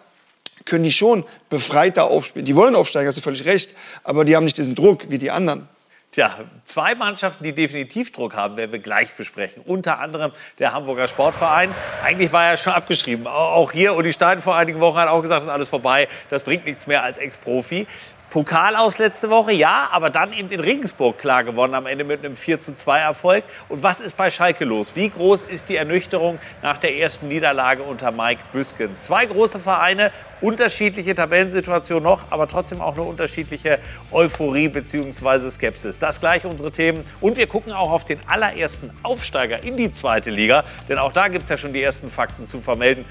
können 0.66 0.84
die 0.84 0.92
schon 0.92 1.26
befreiter 1.50 2.06
aufspielen. 2.06 2.46
Die 2.46 2.56
wollen 2.56 2.76
aufsteigen, 2.76 3.08
hast 3.08 3.18
du 3.18 3.22
völlig 3.22 3.46
recht. 3.46 3.76
Aber 4.04 4.26
die 4.26 4.36
haben 4.36 4.44
nicht 4.44 4.58
diesen 4.58 4.76
Druck 4.76 5.10
wie 5.10 5.18
die 5.18 5.32
anderen. 5.32 5.68
Tja, 6.12 6.40
zwei 6.66 6.96
Mannschaften, 6.96 7.44
die 7.44 7.54
definitiv 7.54 8.12
Druck 8.12 8.36
haben, 8.36 8.58
werden 8.58 8.72
wir 8.72 8.80
gleich 8.80 9.14
besprechen. 9.14 9.62
Unter 9.64 10.00
anderem 10.00 10.32
der 10.58 10.74
Hamburger 10.74 11.08
Sportverein. 11.08 11.74
Eigentlich 12.04 12.34
war 12.34 12.48
er 12.48 12.58
schon 12.58 12.74
abgeschrieben. 12.74 13.28
Auch 13.28 13.72
hier, 13.72 13.96
Uli 13.96 14.12
Stein 14.12 14.42
vor 14.42 14.56
einigen 14.56 14.80
Wochen 14.80 14.98
hat 14.98 15.08
auch 15.08 15.22
gesagt, 15.22 15.42
das 15.42 15.48
ist 15.48 15.54
alles 15.54 15.70
vorbei. 15.70 16.08
Das 16.32 16.44
bringt 16.44 16.66
nichts 16.66 16.88
mehr 16.88 17.04
als 17.04 17.20
Ex-Profi. 17.20 17.86
Pokal 18.30 18.76
aus 18.76 19.00
letzte 19.00 19.32
Woche, 19.32 19.52
ja, 19.54 19.90
aber 19.92 20.12
dann 20.12 20.34
eben 20.34 20.50
in 20.50 20.60
Regensburg 20.60 21.18
klar 21.18 21.44
gewonnen, 21.44 21.74
am 21.74 21.88
Ende 21.88 22.04
mit 22.04 22.24
einem 22.24 22.36
4 22.36 22.60
zu 22.60 22.76
2 22.76 23.00
Erfolg. 23.00 23.44
Und 23.70 23.82
was 23.82 24.02
ist 24.02 24.16
bei 24.18 24.30
Schalke 24.30 24.66
los? 24.66 24.96
Wie 24.96 25.10
groß 25.10 25.46
ist 25.46 25.68
die 25.68 25.78
Ernüchterung 25.78 26.38
nach 26.62 26.78
der 26.78 26.96
ersten 26.96 27.28
Niederlage 27.28 27.82
unter 27.82 28.12
Mike 28.12 28.42
Büskens? 28.52 29.02
Zwei 29.02 29.26
große 29.26 29.58
Vereine, 29.58 30.12
unterschiedliche 30.42 31.16
Tabellensituationen 31.16 32.04
noch, 32.04 32.26
aber 32.30 32.48
trotzdem 32.48 32.82
auch 32.82 32.94
eine 32.94 33.02
unterschiedliche 33.02 33.80
Euphorie 34.12 34.70
bzw. 34.70 35.50
Skepsis. 35.50 35.98
Das 35.98 36.20
gleich 36.20 36.46
unsere 36.46 36.72
Themen. 36.72 37.04
Und 37.22 37.36
wir 37.36 37.48
gucken 37.48 37.74
auch 37.74 37.92
auf 37.92 38.06
den 38.06 38.20
allerersten 38.28 38.92
Aufsteiger 39.02 39.64
in 39.64 39.76
die 39.76 39.92
zweite 39.92 40.30
Liga, 40.30 40.66
denn 40.88 41.00
auch 41.00 41.14
da 41.14 41.30
gibt 41.30 41.46
es 41.46 41.50
ja 41.50 41.58
schon 41.58 41.74
die 41.74 41.82
ersten 41.82 42.12
Fakten 42.12 42.46
zu 42.46 42.62
vermelden. 42.62 43.06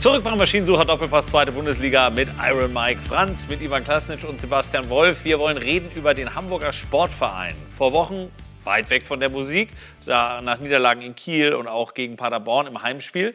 Zurück 0.00 0.24
beim 0.24 0.38
Maschinensucher 0.38 0.86
Doppelpass 0.86 1.26
zweite 1.26 1.52
Bundesliga 1.52 2.08
mit 2.08 2.30
Iron 2.42 2.72
Mike 2.72 3.02
Franz, 3.02 3.46
mit 3.48 3.60
Ivan 3.60 3.84
Klasnitsch 3.84 4.24
und 4.24 4.40
Sebastian 4.40 4.88
Wolf. 4.88 5.24
Wir 5.24 5.38
wollen 5.38 5.58
reden 5.58 5.90
über 5.94 6.14
den 6.14 6.34
Hamburger 6.34 6.72
Sportverein. 6.72 7.54
Vor 7.76 7.92
Wochen 7.92 8.30
weit 8.64 8.88
weg 8.88 9.04
von 9.04 9.20
der 9.20 9.28
Musik, 9.28 9.68
da 10.06 10.40
nach 10.40 10.58
Niederlagen 10.58 11.02
in 11.02 11.14
Kiel 11.14 11.52
und 11.52 11.68
auch 11.68 11.92
gegen 11.92 12.16
Paderborn 12.16 12.66
im 12.66 12.82
Heimspiel. 12.82 13.34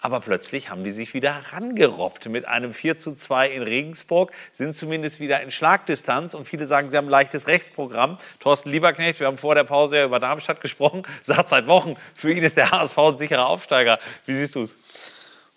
Aber 0.00 0.20
plötzlich 0.20 0.70
haben 0.70 0.84
die 0.84 0.92
sich 0.92 1.14
wieder 1.14 1.34
herangerobbt 1.34 2.28
mit 2.28 2.46
einem 2.46 2.72
4 2.72 2.96
zu 2.96 3.16
2 3.16 3.48
in 3.48 3.62
Regensburg, 3.64 4.30
sind 4.52 4.76
zumindest 4.76 5.18
wieder 5.18 5.40
in 5.40 5.50
Schlagdistanz 5.50 6.34
und 6.34 6.44
viele 6.44 6.66
sagen, 6.66 6.90
sie 6.90 6.96
haben 6.96 7.06
ein 7.06 7.10
leichtes 7.10 7.48
Rechtsprogramm. 7.48 8.18
Thorsten 8.38 8.70
Lieberknecht, 8.70 9.18
wir 9.18 9.26
haben 9.26 9.38
vor 9.38 9.56
der 9.56 9.64
Pause 9.64 9.96
ja 9.96 10.04
über 10.04 10.20
Darmstadt 10.20 10.60
gesprochen, 10.60 11.02
sagt 11.22 11.48
seit 11.48 11.66
Wochen, 11.66 11.96
für 12.14 12.30
ihn 12.30 12.44
ist 12.44 12.56
der 12.56 12.70
HSV 12.70 12.98
ein 12.98 13.18
sicherer 13.18 13.48
Aufsteiger. 13.48 13.98
Wie 14.26 14.34
siehst 14.34 14.54
du 14.54 14.62
es? 14.62 14.78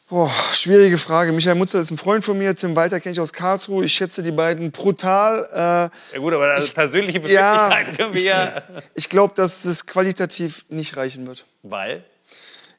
Boah, 0.09 0.31
schwierige 0.53 0.97
Frage. 0.97 1.33
Michael 1.33 1.55
Mutzer 1.55 1.81
ist 1.81 1.91
ein 1.91 1.97
Freund 1.97 2.23
von 2.23 2.37
mir, 2.37 2.55
Tim 2.55 2.77
Walter 2.77 3.01
kenne 3.01 3.11
ich 3.11 3.19
aus 3.19 3.33
Karlsruhe. 3.33 3.83
Ich 3.83 3.91
schätze 3.91 4.23
die 4.23 4.31
beiden 4.31 4.71
brutal. 4.71 5.45
Äh, 5.51 6.15
ja 6.15 6.19
gut, 6.19 6.33
aber 6.33 6.45
also 6.45 6.71
persönliche 6.71 7.19
Befindlichkeiten 7.19 7.91
ja, 7.91 7.97
können 7.97 8.13
wir 8.13 8.21
ich, 8.21 8.25
ja... 8.25 8.63
Ich 8.95 9.09
glaube, 9.09 9.33
dass 9.35 9.65
es 9.65 9.85
qualitativ 9.85 10.63
nicht 10.69 10.95
reichen 10.95 11.27
wird. 11.27 11.45
Weil? 11.61 12.05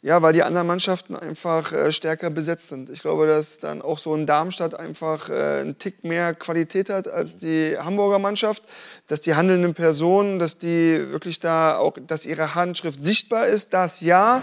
Ja, 0.00 0.22
weil 0.22 0.32
die 0.32 0.42
anderen 0.42 0.66
Mannschaften 0.66 1.16
einfach 1.16 1.70
äh, 1.70 1.92
stärker 1.92 2.30
besetzt 2.30 2.68
sind. 2.68 2.88
Ich 2.88 3.00
glaube, 3.02 3.26
dass 3.26 3.58
dann 3.58 3.82
auch 3.82 3.98
so 3.98 4.14
ein 4.14 4.24
Darmstadt 4.24 4.80
einfach 4.80 5.28
äh, 5.28 5.60
einen 5.60 5.76
Tick 5.76 6.04
mehr 6.04 6.32
Qualität 6.32 6.88
hat 6.88 7.08
als 7.08 7.36
die 7.36 7.76
Hamburger 7.78 8.18
Mannschaft. 8.18 8.62
Dass 9.06 9.20
die 9.20 9.34
handelnden 9.34 9.74
Personen, 9.74 10.38
dass 10.38 10.56
die 10.56 11.10
wirklich 11.10 11.40
da 11.40 11.76
auch, 11.76 11.92
dass 12.00 12.24
ihre 12.24 12.54
Handschrift 12.54 13.02
sichtbar 13.02 13.48
ist, 13.48 13.74
das 13.74 14.00
ja. 14.00 14.42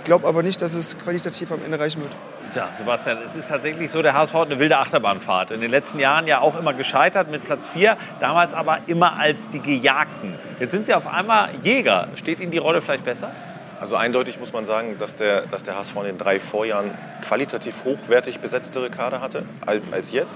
Ich 0.00 0.04
glaube 0.04 0.26
aber 0.26 0.42
nicht, 0.42 0.62
dass 0.62 0.72
es 0.72 0.98
qualitativ 0.98 1.52
am 1.52 1.62
Ende 1.62 1.78
reichen 1.78 2.00
wird. 2.00 2.16
Tja, 2.54 2.72
Sebastian, 2.72 3.18
es 3.22 3.36
ist 3.36 3.50
tatsächlich 3.50 3.90
so, 3.90 4.00
der 4.00 4.14
HSV 4.14 4.32
hat 4.32 4.46
eine 4.46 4.58
wilde 4.58 4.78
Achterbahnfahrt. 4.78 5.50
In 5.50 5.60
den 5.60 5.70
letzten 5.70 6.00
Jahren 6.00 6.26
ja 6.26 6.40
auch 6.40 6.58
immer 6.58 6.72
gescheitert 6.72 7.30
mit 7.30 7.44
Platz 7.44 7.68
4, 7.68 7.98
damals 8.18 8.54
aber 8.54 8.78
immer 8.86 9.18
als 9.18 9.50
die 9.50 9.60
Gejagten. 9.60 10.36
Jetzt 10.58 10.70
sind 10.70 10.86
sie 10.86 10.94
auf 10.94 11.06
einmal 11.06 11.50
Jäger. 11.62 12.08
Steht 12.14 12.40
Ihnen 12.40 12.50
die 12.50 12.56
Rolle 12.56 12.80
vielleicht 12.80 13.04
besser? 13.04 13.30
Also 13.78 13.94
eindeutig 13.96 14.40
muss 14.40 14.54
man 14.54 14.64
sagen, 14.64 14.96
dass 14.98 15.16
der, 15.16 15.42
dass 15.42 15.64
der 15.64 15.76
HSV 15.76 15.94
in 15.96 16.04
den 16.04 16.18
drei 16.18 16.40
Vorjahren 16.40 16.92
qualitativ 17.20 17.84
hochwertig 17.84 18.40
besetztere 18.40 18.88
Kader 18.88 19.20
hatte 19.20 19.44
als, 19.66 19.92
als 19.92 20.12
jetzt. 20.12 20.34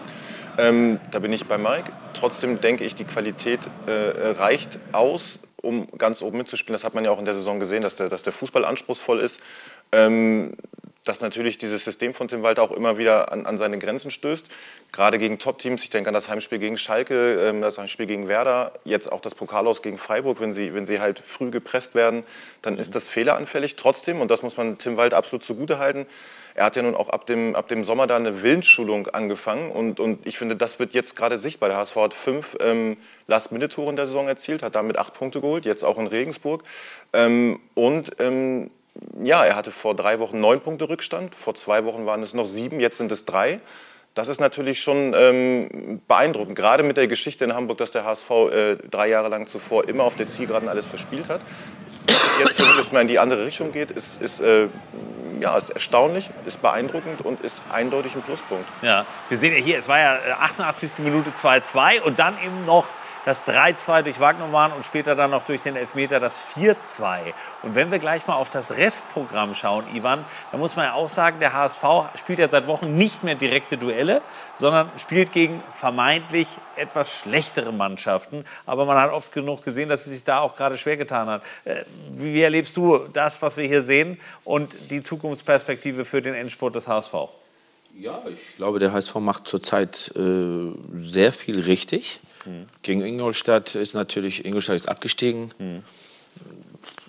Ähm, 0.58 1.00
da 1.10 1.20
bin 1.20 1.32
ich 1.32 1.46
bei 1.46 1.56
Mike. 1.56 1.90
Trotzdem 2.12 2.60
denke 2.60 2.84
ich, 2.84 2.94
die 2.94 3.04
Qualität 3.04 3.60
äh, 3.86 4.28
reicht 4.38 4.78
aus, 4.92 5.38
um 5.64 5.88
ganz 5.98 6.22
oben 6.22 6.38
mitzuspielen. 6.38 6.74
Das 6.74 6.84
hat 6.84 6.94
man 6.94 7.04
ja 7.04 7.10
auch 7.10 7.18
in 7.18 7.24
der 7.24 7.34
Saison 7.34 7.58
gesehen, 7.58 7.82
dass 7.82 7.96
der, 7.96 8.08
dass 8.08 8.22
der 8.22 8.32
Fußball 8.32 8.64
anspruchsvoll 8.64 9.20
ist. 9.20 9.40
Ähm, 9.92 10.56
dass 11.04 11.20
natürlich 11.20 11.58
dieses 11.58 11.84
System 11.84 12.14
von 12.14 12.28
Tim 12.28 12.42
Walter 12.42 12.62
auch 12.62 12.72
immer 12.72 12.96
wieder 12.98 13.30
an, 13.30 13.46
an 13.46 13.58
seine 13.58 13.78
Grenzen 13.78 14.10
stößt. 14.10 14.46
Gerade 14.90 15.18
gegen 15.18 15.38
Top-Teams. 15.38 15.84
Ich 15.84 15.90
denke 15.90 16.08
an 16.08 16.14
das 16.14 16.28
Heimspiel 16.28 16.58
gegen 16.58 16.78
Schalke, 16.78 17.34
ähm, 17.42 17.60
das 17.60 17.78
Heimspiel 17.78 18.06
gegen 18.06 18.26
Werder, 18.26 18.72
jetzt 18.84 19.12
auch 19.12 19.20
das 19.20 19.34
Pokalaus 19.34 19.82
gegen 19.82 19.98
Freiburg. 19.98 20.40
Wenn 20.40 20.52
sie, 20.52 20.74
wenn 20.74 20.86
sie 20.86 21.00
halt 21.00 21.18
früh 21.20 21.50
gepresst 21.50 21.94
werden, 21.94 22.24
dann 22.62 22.78
ist 22.78 22.94
das 22.94 23.08
fehleranfällig. 23.08 23.76
Trotzdem, 23.76 24.20
und 24.20 24.30
das 24.30 24.42
muss 24.42 24.56
man 24.56 24.78
Tim 24.78 24.96
Walter 24.96 25.18
absolut 25.18 25.44
zugutehalten, 25.44 26.06
er 26.54 26.66
hat 26.66 26.76
ja 26.76 26.82
nun 26.82 26.94
auch 26.94 27.08
ab 27.08 27.26
dem, 27.26 27.56
ab 27.56 27.66
dem 27.66 27.82
Sommer 27.82 28.06
da 28.06 28.16
eine 28.16 28.42
Willensschulung 28.42 29.08
angefangen. 29.08 29.72
Und, 29.72 29.98
und 29.98 30.24
ich 30.24 30.38
finde, 30.38 30.54
das 30.54 30.78
wird 30.78 30.94
jetzt 30.94 31.16
gerade 31.16 31.36
sichtbar. 31.36 31.68
Der 31.68 31.78
HSV 31.78 31.96
hat 31.96 32.14
fünf 32.14 32.56
ähm, 32.60 32.96
Last-Minute-Tore 33.26 33.90
in 33.90 33.96
der 33.96 34.06
Saison 34.06 34.28
erzielt, 34.28 34.62
hat 34.62 34.76
damit 34.76 34.96
acht 34.96 35.14
Punkte 35.14 35.40
geholt, 35.40 35.64
jetzt 35.64 35.84
auch 35.84 35.98
in 35.98 36.06
Regensburg. 36.06 36.62
Ähm, 37.12 37.58
und 37.74 38.12
ähm, 38.20 38.70
ja, 39.20 39.44
er 39.44 39.56
hatte 39.56 39.72
vor 39.72 39.96
drei 39.96 40.20
Wochen 40.20 40.38
neun 40.38 40.60
Punkte 40.60 40.88
Rückstand, 40.88 41.34
vor 41.34 41.56
zwei 41.56 41.84
Wochen 41.84 42.06
waren 42.06 42.22
es 42.22 42.34
noch 42.34 42.46
sieben, 42.46 42.78
jetzt 42.78 42.98
sind 42.98 43.10
es 43.10 43.24
drei. 43.24 43.60
Das 44.14 44.28
ist 44.28 44.40
natürlich 44.40 44.80
schon 44.80 45.12
ähm, 45.16 46.00
beeindruckend, 46.06 46.54
gerade 46.54 46.84
mit 46.84 46.96
der 46.96 47.08
Geschichte 47.08 47.44
in 47.44 47.52
Hamburg, 47.52 47.78
dass 47.78 47.90
der 47.90 48.04
HSV 48.04 48.30
äh, 48.30 48.76
drei 48.88 49.08
Jahre 49.08 49.28
lang 49.28 49.48
zuvor 49.48 49.88
immer 49.88 50.04
auf 50.04 50.14
der 50.14 50.28
Zielgeraden 50.28 50.68
alles 50.68 50.86
verspielt 50.86 51.28
hat. 51.28 51.40
Jetzt 52.38 52.56
zumindest 52.56 52.92
mal 52.92 53.00
in 53.00 53.08
die 53.08 53.18
andere 53.18 53.46
Richtung 53.46 53.72
geht, 53.72 53.90
ist, 53.90 54.20
ist, 54.20 54.40
äh, 54.40 54.68
ja, 55.40 55.56
ist 55.56 55.70
erstaunlich, 55.70 56.30
ist 56.46 56.60
beeindruckend 56.60 57.22
und 57.22 57.40
ist 57.40 57.62
eindeutig 57.70 58.14
ein 58.14 58.22
Pluspunkt. 58.22 58.68
Ja, 58.82 59.06
wir 59.28 59.38
sehen 59.38 59.54
ja 59.54 59.62
hier, 59.62 59.78
es 59.78 59.88
war 59.88 59.98
ja 59.98 60.16
äh, 60.16 60.32
88. 60.32 61.04
Minute 61.04 61.30
2-2 61.30 62.00
und 62.02 62.18
dann 62.18 62.36
eben 62.44 62.64
noch 62.64 62.86
das 63.24 63.46
3-2 63.46 64.02
durch 64.02 64.20
Wagnermann 64.20 64.72
und 64.72 64.84
später 64.84 65.14
dann 65.14 65.30
noch 65.30 65.44
durch 65.44 65.62
den 65.62 65.76
Elfmeter 65.76 66.20
das 66.20 66.54
4-2. 66.54 67.32
Und 67.62 67.74
wenn 67.74 67.90
wir 67.90 67.98
gleich 67.98 68.26
mal 68.26 68.34
auf 68.34 68.50
das 68.50 68.76
Restprogramm 68.76 69.54
schauen, 69.54 69.86
Ivan, 69.94 70.24
dann 70.50 70.60
muss 70.60 70.76
man 70.76 70.86
ja 70.86 70.92
auch 70.94 71.08
sagen, 71.08 71.40
der 71.40 71.52
HSV 71.52 71.84
spielt 72.16 72.38
ja 72.38 72.48
seit 72.48 72.66
Wochen 72.66 72.94
nicht 72.94 73.24
mehr 73.24 73.34
direkte 73.34 73.78
Duelle, 73.78 74.22
sondern 74.54 74.90
spielt 74.98 75.32
gegen 75.32 75.62
vermeintlich 75.72 76.48
etwas 76.76 77.18
schlechtere 77.18 77.72
Mannschaften. 77.72 78.44
Aber 78.66 78.84
man 78.84 78.96
hat 78.98 79.10
oft 79.10 79.32
genug 79.32 79.64
gesehen, 79.64 79.88
dass 79.88 80.04
sie 80.04 80.10
sich 80.10 80.24
da 80.24 80.40
auch 80.40 80.54
gerade 80.54 80.76
schwer 80.76 80.96
getan 80.96 81.28
hat. 81.28 81.42
Äh, 81.64 81.84
wie 82.10 82.42
erlebst 82.42 82.76
du 82.76 83.08
das, 83.12 83.42
was 83.42 83.56
wir 83.56 83.66
hier 83.66 83.82
sehen 83.82 84.20
und 84.44 84.90
die 84.90 85.00
Zukunftsperspektive 85.00 86.04
für 86.04 86.22
den 86.22 86.34
Endspurt 86.34 86.74
des 86.74 86.88
HSV? 86.88 87.14
Ja, 87.96 88.22
ich 88.26 88.56
glaube, 88.56 88.80
der 88.80 88.92
HSV 88.92 89.14
macht 89.16 89.46
zurzeit 89.46 90.10
äh, 90.16 90.72
sehr 90.94 91.32
viel 91.32 91.60
richtig. 91.60 92.20
Mhm. 92.44 92.66
Gegen 92.82 93.02
Ingolstadt 93.02 93.74
ist 93.74 93.94
natürlich, 93.94 94.44
Ingolstadt 94.44 94.76
ist 94.76 94.88
abgestiegen. 94.88 95.50
Mhm. 95.58 95.82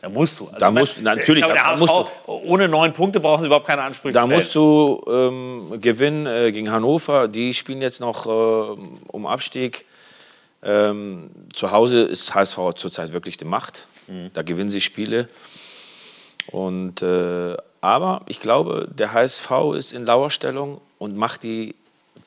Da 0.02 0.10
musst 0.10 0.40
du. 0.40 0.46
Also 0.48 0.60
da 0.60 0.72
musst, 0.72 1.02
natürlich, 1.02 1.44
ich 1.44 1.52
glaube, 1.52 1.54
der 1.54 1.66
HSV, 1.66 2.28
ohne 2.28 2.68
neun 2.68 2.94
Punkte 2.94 3.20
brauchen 3.20 3.42
sie 3.42 3.48
überhaupt 3.48 3.66
keine 3.66 3.82
Ansprüche 3.82 4.14
Da 4.14 4.22
stellen. 4.24 4.40
musst 4.40 4.54
du 4.54 5.04
ähm, 5.10 5.82
gewinnen 5.82 6.28
äh, 6.28 6.52
gegen 6.52 6.72
Hannover. 6.72 7.28
Die 7.28 7.54
spielen 7.54 7.82
jetzt 7.82 8.00
noch 8.02 8.28
äh, 8.28 8.80
um 9.08 9.26
Abstieg. 9.26 9.86
Ähm, 10.62 11.30
zu 11.54 11.72
Hause 11.72 12.02
ist 12.04 12.34
HSV 12.36 12.58
zurzeit 12.76 13.14
wirklich 13.14 13.38
die 13.38 13.46
Macht. 13.46 13.88
Mhm. 14.08 14.30
Da 14.34 14.42
gewinnen 14.44 14.70
sie 14.70 14.82
Spiele. 14.82 15.28
Und, 16.52 17.02
äh, 17.02 17.58
aber 17.82 18.22
ich 18.28 18.40
glaube, 18.40 18.88
der 18.92 19.12
HSV 19.14 19.52
ist 19.76 19.92
in 19.92 20.06
Lauerstellung 20.06 20.82
und 21.00 21.18
macht 21.18 21.44
die, 21.44 21.76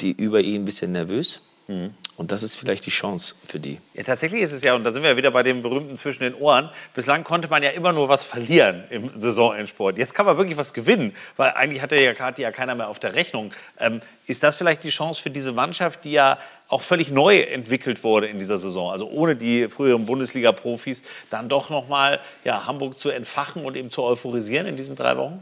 die 0.00 0.10
über 0.12 0.40
ihn 0.40 0.62
ein 0.62 0.64
bisschen 0.64 0.92
nervös. 0.92 1.40
Mhm. 1.68 1.94
Und 2.18 2.32
das 2.32 2.42
ist 2.42 2.56
vielleicht 2.56 2.84
die 2.84 2.90
Chance 2.90 3.36
für 3.46 3.60
die. 3.60 3.78
Ja, 3.94 4.02
tatsächlich 4.02 4.42
ist 4.42 4.50
es 4.50 4.64
ja, 4.64 4.74
und 4.74 4.82
da 4.82 4.90
sind 4.90 5.04
wir 5.04 5.10
ja 5.10 5.16
wieder 5.16 5.30
bei 5.30 5.44
dem 5.44 5.62
berühmten 5.62 5.96
zwischen 5.96 6.24
den 6.24 6.34
Ohren. 6.34 6.68
Bislang 6.92 7.22
konnte 7.22 7.46
man 7.46 7.62
ja 7.62 7.70
immer 7.70 7.92
nur 7.92 8.08
was 8.08 8.24
verlieren 8.24 8.82
im 8.90 9.08
Saisonendsport. 9.14 9.96
Jetzt 9.96 10.14
kann 10.14 10.26
man 10.26 10.36
wirklich 10.36 10.56
was 10.56 10.74
gewinnen, 10.74 11.14
weil 11.36 11.52
eigentlich 11.52 11.80
hatte 11.80 11.94
ja, 12.02 12.18
hatte 12.18 12.42
ja 12.42 12.50
keiner 12.50 12.74
mehr 12.74 12.88
auf 12.88 12.98
der 12.98 13.14
Rechnung. 13.14 13.52
Ähm, 13.78 14.02
ist 14.26 14.42
das 14.42 14.56
vielleicht 14.56 14.82
die 14.82 14.90
Chance 14.90 15.22
für 15.22 15.30
diese 15.30 15.52
Mannschaft, 15.52 16.04
die 16.04 16.10
ja 16.10 16.38
auch 16.66 16.82
völlig 16.82 17.12
neu 17.12 17.38
entwickelt 17.38 18.02
wurde 18.02 18.26
in 18.26 18.40
dieser 18.40 18.58
Saison. 18.58 18.90
Also 18.90 19.08
ohne 19.08 19.36
die 19.36 19.68
früheren 19.68 20.04
Bundesliga-Profis 20.04 21.04
dann 21.30 21.48
doch 21.48 21.70
nochmal 21.70 22.18
ja, 22.42 22.66
Hamburg 22.66 22.98
zu 22.98 23.10
entfachen 23.10 23.64
und 23.64 23.76
eben 23.76 23.92
zu 23.92 24.02
euphorisieren 24.02 24.66
in 24.66 24.76
diesen 24.76 24.96
drei 24.96 25.16
Wochen? 25.16 25.40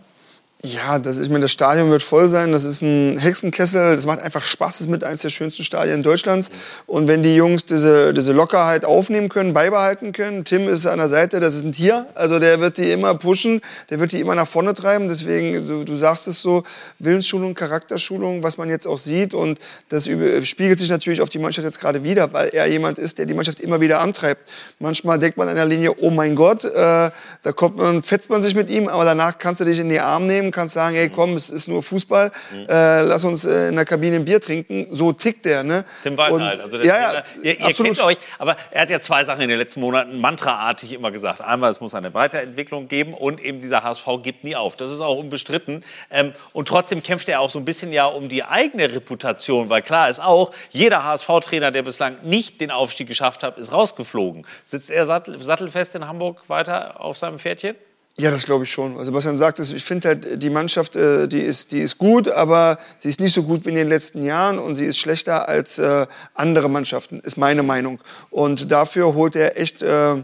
Ja, 0.66 0.98
das, 0.98 1.20
ich 1.20 1.28
meine, 1.28 1.42
das 1.42 1.52
Stadion 1.52 1.90
wird 1.90 2.02
voll 2.02 2.26
sein. 2.26 2.50
Das 2.50 2.64
ist 2.64 2.82
ein 2.82 3.18
Hexenkessel. 3.18 3.94
Das 3.94 4.04
macht 4.04 4.18
einfach 4.18 4.42
Spaß. 4.42 4.78
Das 4.78 4.80
ist 4.80 4.90
mit 4.90 5.04
eines 5.04 5.22
der 5.22 5.28
schönsten 5.28 5.62
Stadien 5.62 6.02
Deutschlands. 6.02 6.50
Und 6.86 7.06
wenn 7.06 7.22
die 7.22 7.36
Jungs 7.36 7.66
diese, 7.66 8.12
diese 8.12 8.32
Lockerheit 8.32 8.84
aufnehmen 8.84 9.28
können, 9.28 9.52
beibehalten 9.52 10.12
können, 10.12 10.42
Tim 10.42 10.68
ist 10.68 10.86
an 10.86 10.98
der 10.98 11.08
Seite, 11.08 11.38
das 11.38 11.54
ist 11.54 11.62
ein 11.62 11.70
Tier. 11.70 12.06
Also 12.14 12.40
der 12.40 12.58
wird 12.58 12.78
die 12.78 12.90
immer 12.90 13.14
pushen, 13.14 13.60
der 13.90 14.00
wird 14.00 14.10
die 14.10 14.18
immer 14.18 14.34
nach 14.34 14.48
vorne 14.48 14.74
treiben. 14.74 15.06
Deswegen, 15.06 15.62
so, 15.62 15.84
du 15.84 15.94
sagst 15.94 16.26
es 16.26 16.42
so, 16.42 16.64
Willensschulung, 16.98 17.54
Charakterschulung, 17.54 18.42
was 18.42 18.58
man 18.58 18.68
jetzt 18.68 18.88
auch 18.88 18.98
sieht. 18.98 19.34
Und 19.34 19.60
das 19.88 20.06
spiegelt 20.42 20.80
sich 20.80 20.90
natürlich 20.90 21.20
auf 21.20 21.28
die 21.28 21.38
Mannschaft 21.38 21.64
jetzt 21.64 21.80
gerade 21.80 22.02
wieder, 22.02 22.32
weil 22.32 22.48
er 22.48 22.66
jemand 22.66 22.98
ist, 22.98 23.20
der 23.20 23.26
die 23.26 23.34
Mannschaft 23.34 23.60
immer 23.60 23.80
wieder 23.80 24.00
antreibt. 24.00 24.40
Manchmal 24.80 25.20
denkt 25.20 25.36
man 25.36 25.48
an 25.48 25.54
der 25.54 25.66
Linie, 25.66 25.92
oh 26.00 26.10
mein 26.10 26.34
Gott, 26.34 26.64
äh, 26.64 26.70
da 26.72 27.52
kommt 27.54 27.76
man, 27.76 28.02
fetzt 28.02 28.30
man 28.30 28.42
sich 28.42 28.56
mit 28.56 28.68
ihm, 28.68 28.88
aber 28.88 29.04
danach 29.04 29.38
kannst 29.38 29.60
du 29.60 29.64
dich 29.64 29.78
in 29.78 29.90
die 29.90 30.00
Arme 30.00 30.26
nehmen 30.26 30.50
kannst 30.56 30.74
sagen, 30.74 30.96
hey 30.96 31.08
komm, 31.08 31.34
es 31.34 31.50
ist 31.50 31.68
nur 31.68 31.82
Fußball, 31.82 32.32
mhm. 32.52 32.66
äh, 32.68 33.02
lass 33.02 33.22
uns 33.24 33.44
äh, 33.44 33.68
in 33.68 33.76
der 33.76 33.84
Kabine 33.84 34.16
ein 34.16 34.24
Bier 34.24 34.40
trinken. 34.40 34.86
So 34.90 35.12
tickt 35.12 35.44
der. 35.44 35.62
Ne? 35.62 35.84
Tim 36.02 36.16
Wald 36.16 36.40
halt. 36.40 36.60
Also 36.60 36.78
ja, 36.78 37.12
ja, 37.12 37.24
ihr, 37.42 37.60
ihr 37.60 37.74
kennt 37.74 38.00
euch, 38.00 38.18
aber 38.38 38.56
er 38.70 38.82
hat 38.82 38.90
ja 38.90 39.00
zwei 39.00 39.22
Sachen 39.24 39.42
in 39.42 39.48
den 39.48 39.58
letzten 39.58 39.80
Monaten 39.80 40.20
mantraartig 40.20 40.92
immer 40.92 41.10
gesagt. 41.10 41.40
Einmal, 41.40 41.70
es 41.70 41.80
muss 41.80 41.94
eine 41.94 42.14
Weiterentwicklung 42.14 42.88
geben 42.88 43.14
und 43.14 43.40
eben 43.40 43.60
dieser 43.60 43.84
HSV 43.84 44.06
gibt 44.22 44.44
nie 44.44 44.56
auf. 44.56 44.76
Das 44.76 44.90
ist 44.90 45.00
auch 45.00 45.18
unbestritten. 45.18 45.84
Ähm, 46.10 46.32
und 46.52 46.68
trotzdem 46.68 47.02
kämpft 47.02 47.28
er 47.28 47.40
auch 47.40 47.50
so 47.50 47.58
ein 47.58 47.64
bisschen 47.64 47.92
ja 47.92 48.06
um 48.06 48.28
die 48.28 48.42
eigene 48.42 48.90
Reputation, 48.92 49.68
weil 49.68 49.82
klar 49.82 50.08
ist 50.08 50.20
auch, 50.20 50.52
jeder 50.70 51.04
HSV-Trainer, 51.04 51.70
der 51.70 51.82
bislang 51.82 52.16
nicht 52.22 52.60
den 52.60 52.70
Aufstieg 52.70 53.06
geschafft 53.06 53.42
hat, 53.42 53.58
ist 53.58 53.72
rausgeflogen. 53.72 54.46
Sitzt 54.64 54.90
er 54.90 55.06
sattelfest 55.06 55.94
in 55.94 56.08
Hamburg 56.08 56.48
weiter 56.48 57.00
auf 57.00 57.18
seinem 57.18 57.38
Pferdchen? 57.38 57.76
Ja, 58.18 58.30
das 58.30 58.44
glaube 58.44 58.64
ich 58.64 58.70
schon. 58.70 58.92
Also 58.92 59.04
Sebastian 59.04 59.36
sagt 59.36 59.58
es, 59.58 59.72
ich 59.72 59.84
finde 59.84 60.08
halt, 60.08 60.42
die 60.42 60.48
Mannschaft, 60.48 60.96
äh, 60.96 61.28
die, 61.28 61.40
ist, 61.40 61.72
die 61.72 61.80
ist 61.80 61.98
gut, 61.98 62.28
aber 62.28 62.78
sie 62.96 63.10
ist 63.10 63.20
nicht 63.20 63.34
so 63.34 63.42
gut 63.42 63.66
wie 63.66 63.68
in 63.68 63.74
den 63.74 63.90
letzten 63.90 64.22
Jahren 64.22 64.58
und 64.58 64.74
sie 64.74 64.86
ist 64.86 64.96
schlechter 64.96 65.50
als 65.50 65.78
äh, 65.78 66.06
andere 66.32 66.70
Mannschaften, 66.70 67.20
ist 67.20 67.36
meine 67.36 67.62
Meinung. 67.62 68.00
Und 68.30 68.72
dafür 68.72 69.12
holt 69.12 69.36
er 69.36 69.60
echt 69.60 69.82
äh, 69.82 70.22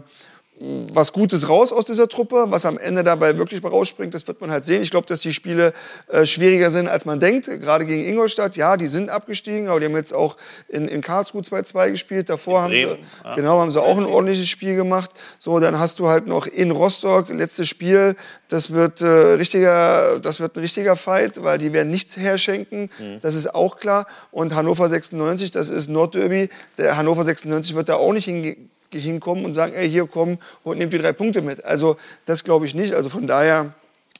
was 0.93 1.11
Gutes 1.11 1.49
raus 1.49 1.73
aus 1.73 1.85
dieser 1.85 2.07
Truppe. 2.07 2.45
Was 2.47 2.65
am 2.65 2.77
Ende 2.77 3.03
dabei 3.03 3.37
wirklich 3.37 3.63
rausspringt, 3.63 4.13
das 4.13 4.27
wird 4.27 4.39
man 4.39 4.51
halt 4.51 4.63
sehen. 4.63 4.81
Ich 4.81 4.91
glaube, 4.91 5.05
dass 5.07 5.19
die 5.19 5.33
Spiele 5.33 5.73
äh, 6.07 6.25
schwieriger 6.25 6.71
sind, 6.71 6.87
als 6.87 7.05
man 7.05 7.19
denkt. 7.19 7.47
Gerade 7.47 7.85
gegen 7.85 8.05
Ingolstadt, 8.05 8.55
ja, 8.55 8.77
die 8.77 8.87
sind 8.87 9.09
abgestiegen, 9.09 9.67
aber 9.67 9.79
die 9.79 9.87
haben 9.87 9.95
jetzt 9.95 10.13
auch 10.13 10.37
in, 10.69 10.87
in 10.87 11.01
Karlsruhe 11.01 11.41
2-2 11.41 11.91
gespielt. 11.91 12.29
Davor 12.29 12.61
haben 12.61 12.71
sie, 12.71 12.81
ja. 12.81 13.35
genau, 13.35 13.59
haben 13.59 13.71
sie 13.71 13.81
auch 13.81 13.97
ein 13.97 14.05
ordentliches 14.05 14.47
Spiel 14.47 14.75
gemacht. 14.75 15.11
So, 15.37 15.59
dann 15.59 15.79
hast 15.79 15.99
du 15.99 16.07
halt 16.07 16.27
noch 16.27 16.47
in 16.47 16.71
Rostock, 16.71 17.29
letztes 17.29 17.67
Spiel. 17.67 18.15
Das 18.47 18.71
wird, 18.71 19.01
äh, 19.01 19.05
richtiger, 19.05 20.19
das 20.19 20.39
wird 20.39 20.55
ein 20.55 20.61
richtiger 20.61 20.95
Fight, 20.95 21.43
weil 21.43 21.57
die 21.57 21.73
werden 21.73 21.89
nichts 21.89 22.15
herschenken. 22.15 22.89
Mhm. 22.99 23.19
Das 23.21 23.35
ist 23.35 23.53
auch 23.53 23.77
klar. 23.77 24.05
Und 24.31 24.55
Hannover 24.55 24.87
96, 24.87 25.51
das 25.51 25.69
ist 25.69 25.89
Nordderby. 25.89 26.49
Der 26.77 26.95
Hannover 26.95 27.23
96 27.23 27.75
wird 27.75 27.89
da 27.89 27.95
auch 27.95 28.13
nicht 28.13 28.25
hingehen 28.25 28.69
hinkommen 28.99 29.45
und 29.45 29.53
sagen, 29.53 29.73
ey, 29.73 29.89
hier 29.89 30.07
komm 30.07 30.37
und 30.63 30.77
nehmt 30.77 30.93
die 30.93 30.97
drei 30.97 31.13
Punkte 31.13 31.41
mit. 31.41 31.63
Also 31.65 31.97
das 32.25 32.43
glaube 32.43 32.65
ich 32.65 32.75
nicht. 32.75 32.93
Also 32.93 33.09
von 33.09 33.27
daher 33.27 33.73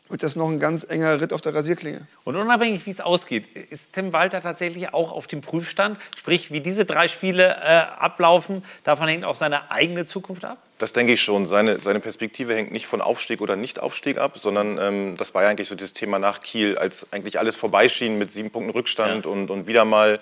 wird 0.10 0.22
das 0.22 0.36
noch 0.36 0.48
ein 0.48 0.60
ganz 0.60 0.84
enger 0.90 1.20
Ritt 1.22 1.34
auf 1.34 1.42
der 1.42 1.56
Rasierklinge. 1.56 2.08
Und 2.24 2.36
unabhängig, 2.36 2.86
wie 2.86 2.92
es 2.92 3.02
ausgeht, 3.02 3.48
ist 3.56 3.94
Tim 3.94 4.14
Walter 4.14 4.42
tatsächlich 4.42 4.94
auch 4.94 5.12
auf 5.12 5.28
dem 5.28 5.42
Prüfstand? 5.42 5.98
Sprich, 6.16 6.52
wie 6.52 6.60
diese 6.62 6.86
drei 6.86 7.08
Spiele 7.08 7.58
äh, 7.62 7.82
ablaufen, 7.98 8.64
davon 8.84 9.08
hängt 9.08 9.26
auch 9.26 9.36
seine 9.36 9.72
eigene 9.72 10.06
Zukunft 10.06 10.46
ab? 10.46 10.60
Das 10.78 10.94
denke 10.94 11.14
ich 11.14 11.22
schon. 11.22 11.48
Seine, 11.48 11.80
seine 11.80 12.00
Perspektive 12.00 12.54
hängt 12.54 12.72
nicht 12.72 12.86
von 12.86 13.02
Aufstieg 13.02 13.42
oder 13.42 13.56
Nicht-Aufstieg 13.56 14.18
ab, 14.18 14.38
sondern 14.38 14.78
ähm, 14.78 15.16
das 15.18 15.34
war 15.34 15.44
ja 15.44 15.50
eigentlich 15.50 15.70
so 15.70 15.76
das 15.76 15.94
Thema 15.94 16.20
nach 16.20 16.42
Kiel, 16.42 16.78
als 16.78 17.08
eigentlich 17.12 17.40
alles 17.40 17.56
vorbeischien 17.56 18.18
mit 18.18 18.32
sieben 18.32 18.52
Punkten 18.52 18.72
Rückstand 18.72 19.26
ja. 19.26 19.32
und, 19.32 19.50
und 19.50 19.68
wieder 19.68 19.86
mal 19.86 20.20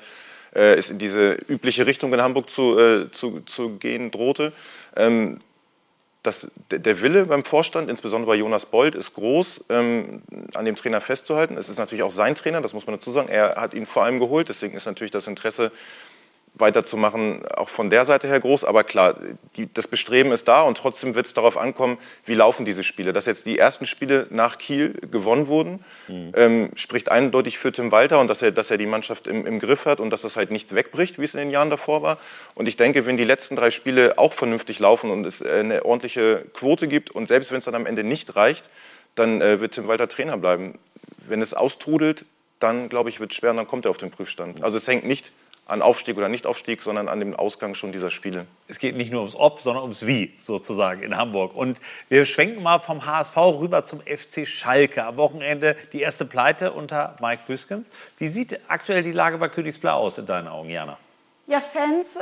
äh, 0.54 0.74
es 0.76 0.90
in 0.90 0.98
diese 0.98 1.34
übliche 1.48 1.86
Richtung 1.86 2.14
in 2.14 2.22
Hamburg 2.22 2.50
zu, 2.50 2.78
äh, 2.80 3.12
zu, 3.12 3.42
zu 3.42 3.78
gehen 3.78 4.12
drohte. 4.12 4.52
Ähm, 4.96 5.40
das, 6.24 6.52
der 6.70 7.02
Wille 7.02 7.26
beim 7.26 7.44
Vorstand, 7.44 7.90
insbesondere 7.90 8.32
bei 8.32 8.36
Jonas 8.36 8.68
Bold, 8.68 8.94
ist 8.94 9.16
groß, 9.16 9.66
ähm, 9.70 10.22
an 10.54 10.66
dem 10.66 10.76
Trainer 10.76 11.02
festzuhalten. 11.02 11.58
Es 11.58 11.68
ist 11.68 11.80
natürlich 11.80 12.04
auch 12.04 12.12
sein 12.12 12.36
Trainer, 12.36 12.62
das 12.62 12.74
muss 12.74 12.86
man 12.86 12.96
dazu 12.96 13.12
sagen. 13.12 13.28
Er 13.28 13.56
hat 13.56 13.74
ihn 13.74 13.88
vor 13.88 14.04
allem 14.04 14.20
geholt, 14.20 14.48
deswegen 14.48 14.76
ist 14.76 14.86
natürlich 14.86 15.12
das 15.12 15.28
Interesse 15.28 15.72
weiterzumachen, 16.54 17.46
auch 17.48 17.70
von 17.70 17.90
der 17.90 18.06
Seite 18.06 18.28
her 18.28 18.40
groß. 18.40 18.64
Aber 18.64 18.84
klar, 18.84 19.16
die, 19.56 19.74
das 19.74 19.88
Bestreben 19.88 20.32
ist 20.32 20.48
da 20.48 20.64
und 20.64 20.78
trotzdem 20.78 21.16
wird 21.16 21.26
es 21.26 21.34
darauf 21.34 21.58
ankommen, 21.58 21.98
wie 22.26 22.34
laufen 22.34 22.66
diese 22.66 22.84
Spiele. 22.84 23.14
Dass 23.14 23.26
jetzt 23.26 23.46
die 23.46 23.58
ersten 23.58 23.86
Spiele 23.86 24.28
nach 24.30 24.58
Kiel 24.58 24.94
gewonnen 25.12 25.48
wurden, 25.48 25.84
mhm. 26.08 26.34
ähm, 26.36 26.70
spricht 26.76 27.10
eindeutig 27.10 27.58
für 27.58 27.72
Tim 27.72 27.92
Walter 27.92 28.20
und 28.20 28.28
dass 28.28 28.42
er, 28.42 28.52
dass 28.52 28.70
er 28.70 28.78
die 28.78 28.86
Mannschaft 28.86 29.28
im, 29.28 29.46
im 29.46 29.60
Griff 29.60 29.86
hat 29.86 30.00
und 30.00 30.10
dass 30.10 30.22
das 30.22 30.36
halt 30.36 30.52
nicht 30.52 30.76
wegbricht, 30.76 31.20
wie 31.20 31.26
es 31.26 31.34
in 31.34 31.40
den 31.40 31.52
Jahren 31.52 31.70
davor 31.70 32.02
war. 32.02 32.18
Und 32.54 32.68
ich 32.68 32.78
denke, 32.78 33.06
wenn 33.06 33.18
die 33.18 33.26
letzten 33.26 33.56
drei 33.56 33.72
Spiele 33.72 34.18
auch 34.18 34.34
vernünftig 34.34 34.80
laufen 34.80 35.10
und 35.10 35.26
es 35.26 35.42
eine 35.42 35.86
ordentliche 35.86 36.46
Quote 36.54 36.88
gibt 36.88 37.12
und 37.12 37.28
selbst 37.28 37.52
wenn 37.52 37.60
es 37.60 37.66
dann 37.66 37.76
am 37.76 37.86
Ende 37.86 38.04
nicht 38.04 38.36
reicht, 38.36 38.70
dann 39.16 39.42
äh, 39.42 39.60
wird 39.60 39.74
Tim 39.74 39.88
Walter 39.88 40.08
Trainer 40.08 40.38
bleiben. 40.38 40.78
Wenn 41.18 41.42
es 41.42 41.54
austrudelt, 41.54 42.26
dann 42.60 42.90
glaube 42.90 43.10
ich, 43.10 43.20
wird 43.20 43.32
es 43.32 43.38
schwer 43.38 43.52
und 43.52 43.58
dann 43.58 43.68
kommt 43.68 43.86
er 43.86 43.92
auf 43.92 43.98
den 43.98 44.12
Prüfstand. 44.12 44.64
Also 44.64 44.78
es 44.78 44.88
hängt 44.88 45.06
nicht 45.06 45.32
an 45.72 45.82
Aufstieg 45.82 46.18
oder 46.18 46.28
Nicht-Aufstieg, 46.28 46.82
sondern 46.82 47.08
an 47.08 47.20
dem 47.20 47.34
Ausgang 47.34 47.76
schon 47.76 47.94
dieser 47.94 48.10
Spiele. 48.10 48.46
Es 48.68 48.78
geht 48.78 48.98
nicht 48.98 49.10
nur 49.10 49.22
ums 49.22 49.36
Ob, 49.36 49.60
sondern 49.60 49.84
ums 49.84 50.06
Wie 50.06 50.34
sozusagen 50.42 51.02
in 51.02 51.16
Hamburg. 51.16 51.56
Und 51.56 51.80
wir 52.10 52.26
schwenken 52.26 52.62
mal 52.62 52.80
vom 52.80 53.06
HSV 53.06 53.38
rüber 53.38 53.86
zum 53.86 54.02
FC 54.02 54.46
Schalke. 54.46 55.06
Am 55.06 55.16
Wochenende 55.16 55.78
die 55.94 56.02
erste 56.02 56.26
Pleite 56.26 56.74
unter 56.74 57.16
Mike 57.22 57.44
Büskens. 57.48 57.90
Wie 58.18 58.28
sieht 58.28 58.60
aktuell 58.68 59.02
die 59.02 59.14
Lage 59.14 59.38
bei 59.38 59.48
Königsblau 59.48 59.98
aus 59.98 60.18
in 60.18 60.26
deinen 60.26 60.50
Augen, 60.50 60.70
Jana? 60.70 60.98
Ja, 61.52 61.60
Fans 61.60 62.16
äh, 62.16 62.22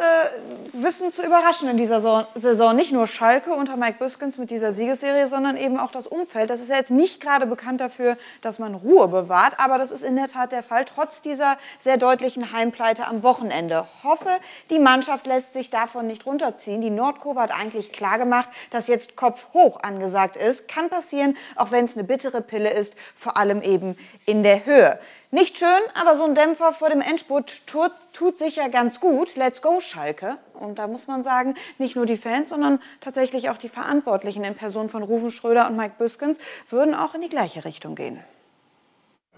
wissen 0.74 1.12
zu 1.12 1.24
überraschen 1.24 1.70
in 1.70 1.78
dieser 1.78 2.26
Saison. 2.34 2.76
Nicht 2.76 2.92
nur 2.92 3.06
Schalke 3.06 3.54
unter 3.54 3.78
Mike 3.78 4.00
Büskens 4.00 4.40
mit 4.40 4.50
dieser 4.50 4.72
Siegesserie, 4.72 5.28
sondern 5.28 5.56
eben 5.56 5.78
auch 5.80 5.92
das 5.92 6.08
Umfeld. 6.08 6.50
Das 6.50 6.60
ist 6.60 6.70
ja 6.70 6.78
jetzt 6.78 6.90
nicht 6.90 7.22
gerade 7.22 7.46
bekannt 7.46 7.80
dafür, 7.80 8.18
dass 8.42 8.58
man 8.58 8.74
Ruhe 8.74 9.08
bewahrt, 9.08 9.54
aber 9.60 9.78
das 9.78 9.92
ist 9.92 10.04
in 10.04 10.16
der 10.16 10.30
Tat 10.30 10.52
der 10.52 10.64
Fall, 10.64 10.84
trotz 10.84 11.22
dieser 11.22 11.58
sehr 11.78 11.98
deutlichen 11.98 12.54
Heimpleite 12.54 13.06
am 13.06 13.22
Wochenende. 13.22 13.86
Hoffe, 14.04 14.32
die 14.72 14.80
Mannschaft 14.80 15.28
lässt 15.28 15.54
sich 15.54 15.70
davon 15.70 16.08
nicht 16.08 16.26
runterziehen. 16.26 16.82
Die 16.82 16.90
Nordkurve 16.90 17.42
hat 17.42 17.52
eigentlich 17.52 17.92
klar 17.92 18.18
gemacht, 18.18 18.50
dass 18.72 18.88
jetzt 18.88 19.16
Kopf 19.16 19.50
hoch 19.54 19.84
angesagt 19.84 20.38
ist. 20.38 20.68
Kann 20.68 20.90
passieren, 20.90 21.38
auch 21.56 21.70
wenn 21.70 21.86
es 21.86 21.96
eine 21.96 22.04
bittere 22.04 22.42
Pille 22.42 22.72
ist, 22.72 22.96
vor 23.16 23.38
allem 23.38 23.62
eben 23.62 23.96
in 24.26 24.42
der 24.42 24.66
Höhe. 24.66 24.98
Nicht 25.32 25.60
schön, 25.60 25.68
aber 25.94 26.16
so 26.16 26.24
ein 26.24 26.34
Dämpfer 26.34 26.74
vor 26.74 26.90
dem 26.90 27.02
Endspurt 27.02 27.68
tut, 27.68 27.92
tut 28.14 28.36
sicher 28.36 28.68
ganz 28.70 29.00
gut. 29.00 29.36
Let's 29.36 29.62
go, 29.62 29.80
Schalke. 29.80 30.38
Und 30.60 30.80
da 30.80 30.88
muss 30.88 31.06
man 31.06 31.22
sagen, 31.22 31.54
nicht 31.78 31.96
nur 31.96 32.08
die 32.08 32.18
Fans, 32.18 32.50
sondern 32.50 32.80
tatsächlich 33.00 33.52
auch 33.52 33.58
die 33.58 33.70
Verantwortlichen 33.70 34.44
in 34.44 34.56
Person 34.56 34.90
von 34.90 35.04
Rufen 35.04 35.30
Schröder 35.30 35.68
und 35.68 35.78
Mike 35.78 35.94
Büskens 36.00 36.40
würden 36.72 36.96
auch 36.96 37.14
in 37.14 37.22
die 37.22 37.30
gleiche 37.30 37.64
Richtung 37.64 37.94
gehen. 37.94 38.20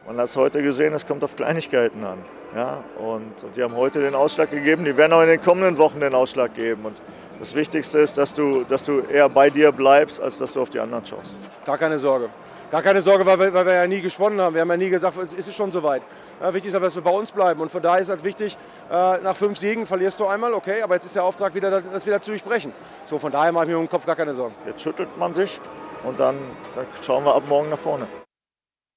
Man 0.08 0.18
hat 0.18 0.26
es 0.26 0.38
heute 0.38 0.64
gesehen, 0.64 0.94
es 0.94 1.06
kommt 1.06 1.26
auf 1.26 1.36
Kleinigkeiten 1.36 2.06
an. 2.06 2.24
Ja? 2.56 2.86
Und, 2.98 3.44
und 3.44 3.58
die 3.58 3.62
haben 3.62 3.76
heute 3.76 4.00
den 4.00 4.16
Ausschlag 4.16 4.50
gegeben, 4.50 4.86
die 4.86 4.96
werden 4.96 5.12
auch 5.12 5.22
in 5.22 5.28
den 5.28 5.42
kommenden 5.42 5.78
Wochen 5.78 6.00
den 6.00 6.16
Ausschlag 6.16 6.56
geben. 6.56 6.86
Und 6.86 7.02
das 7.38 7.54
Wichtigste 7.54 8.00
ist, 8.00 8.18
dass 8.18 8.34
du, 8.34 8.64
dass 8.64 8.84
du 8.84 9.02
eher 9.02 9.28
bei 9.28 9.50
dir 9.50 9.74
bleibst, 9.74 10.22
als 10.22 10.38
dass 10.38 10.54
du 10.54 10.62
auf 10.62 10.70
die 10.70 10.80
anderen 10.80 11.06
schaust. 11.06 11.36
Gar 11.66 11.78
keine 11.78 12.00
Sorge. 12.00 12.30
Gar 12.72 12.84
keine 12.84 13.02
Sorge, 13.02 13.26
weil 13.26 13.38
wir, 13.38 13.54
weil 13.54 13.66
wir 13.66 13.74
ja 13.74 13.86
nie 13.86 14.00
gesponnen 14.00 14.40
haben. 14.40 14.54
Wir 14.54 14.62
haben 14.62 14.70
ja 14.70 14.78
nie 14.78 14.90
gesagt, 14.90 15.18
es 15.18 15.34
ist 15.34 15.54
schon 15.54 15.72
soweit. 15.72 16.04
Ja, 16.40 16.54
wichtig 16.54 16.70
ist 16.70 16.76
aber, 16.76 16.86
dass 16.86 16.96
wir 16.96 17.02
bei 17.02 17.12
uns 17.12 17.30
bleiben. 17.32 17.60
Und 17.60 17.70
von 17.70 17.82
daher 17.82 18.00
ist 18.00 18.08
es 18.08 18.12
halt 18.12 18.24
wichtig, 18.24 18.58
äh, 18.90 19.18
nach 19.18 19.36
fünf 19.36 19.58
Siegen 19.58 19.86
verlierst 19.86 20.18
du 20.22 20.26
einmal, 20.26 20.54
okay, 20.54 20.82
aber 20.82 20.96
jetzt 20.96 21.06
ist 21.06 21.16
der 21.16 21.26
Auftrag 21.26 21.54
wieder, 21.54 21.82
das 21.82 22.06
wieder 22.06 22.22
zu 22.22 22.32
durchbrechen. 22.32 22.72
So, 23.04 23.20
von 23.20 23.30
daher 23.30 23.52
mache 23.52 23.66
ich 23.66 23.72
mir 23.72 23.78
um 23.78 23.84
den 23.84 23.90
Kopf 23.90 24.06
gar 24.06 24.16
keine 24.16 24.34
Sorgen. 24.34 24.56
Jetzt 24.66 24.82
schüttelt 24.82 25.10
man 25.18 25.34
sich 25.34 25.60
und 26.06 26.18
dann, 26.18 26.38
dann 26.74 26.88
schauen 27.02 27.26
wir 27.26 27.36
ab 27.36 27.44
morgen 27.46 27.70
nach 27.70 27.78
vorne. 27.78 28.08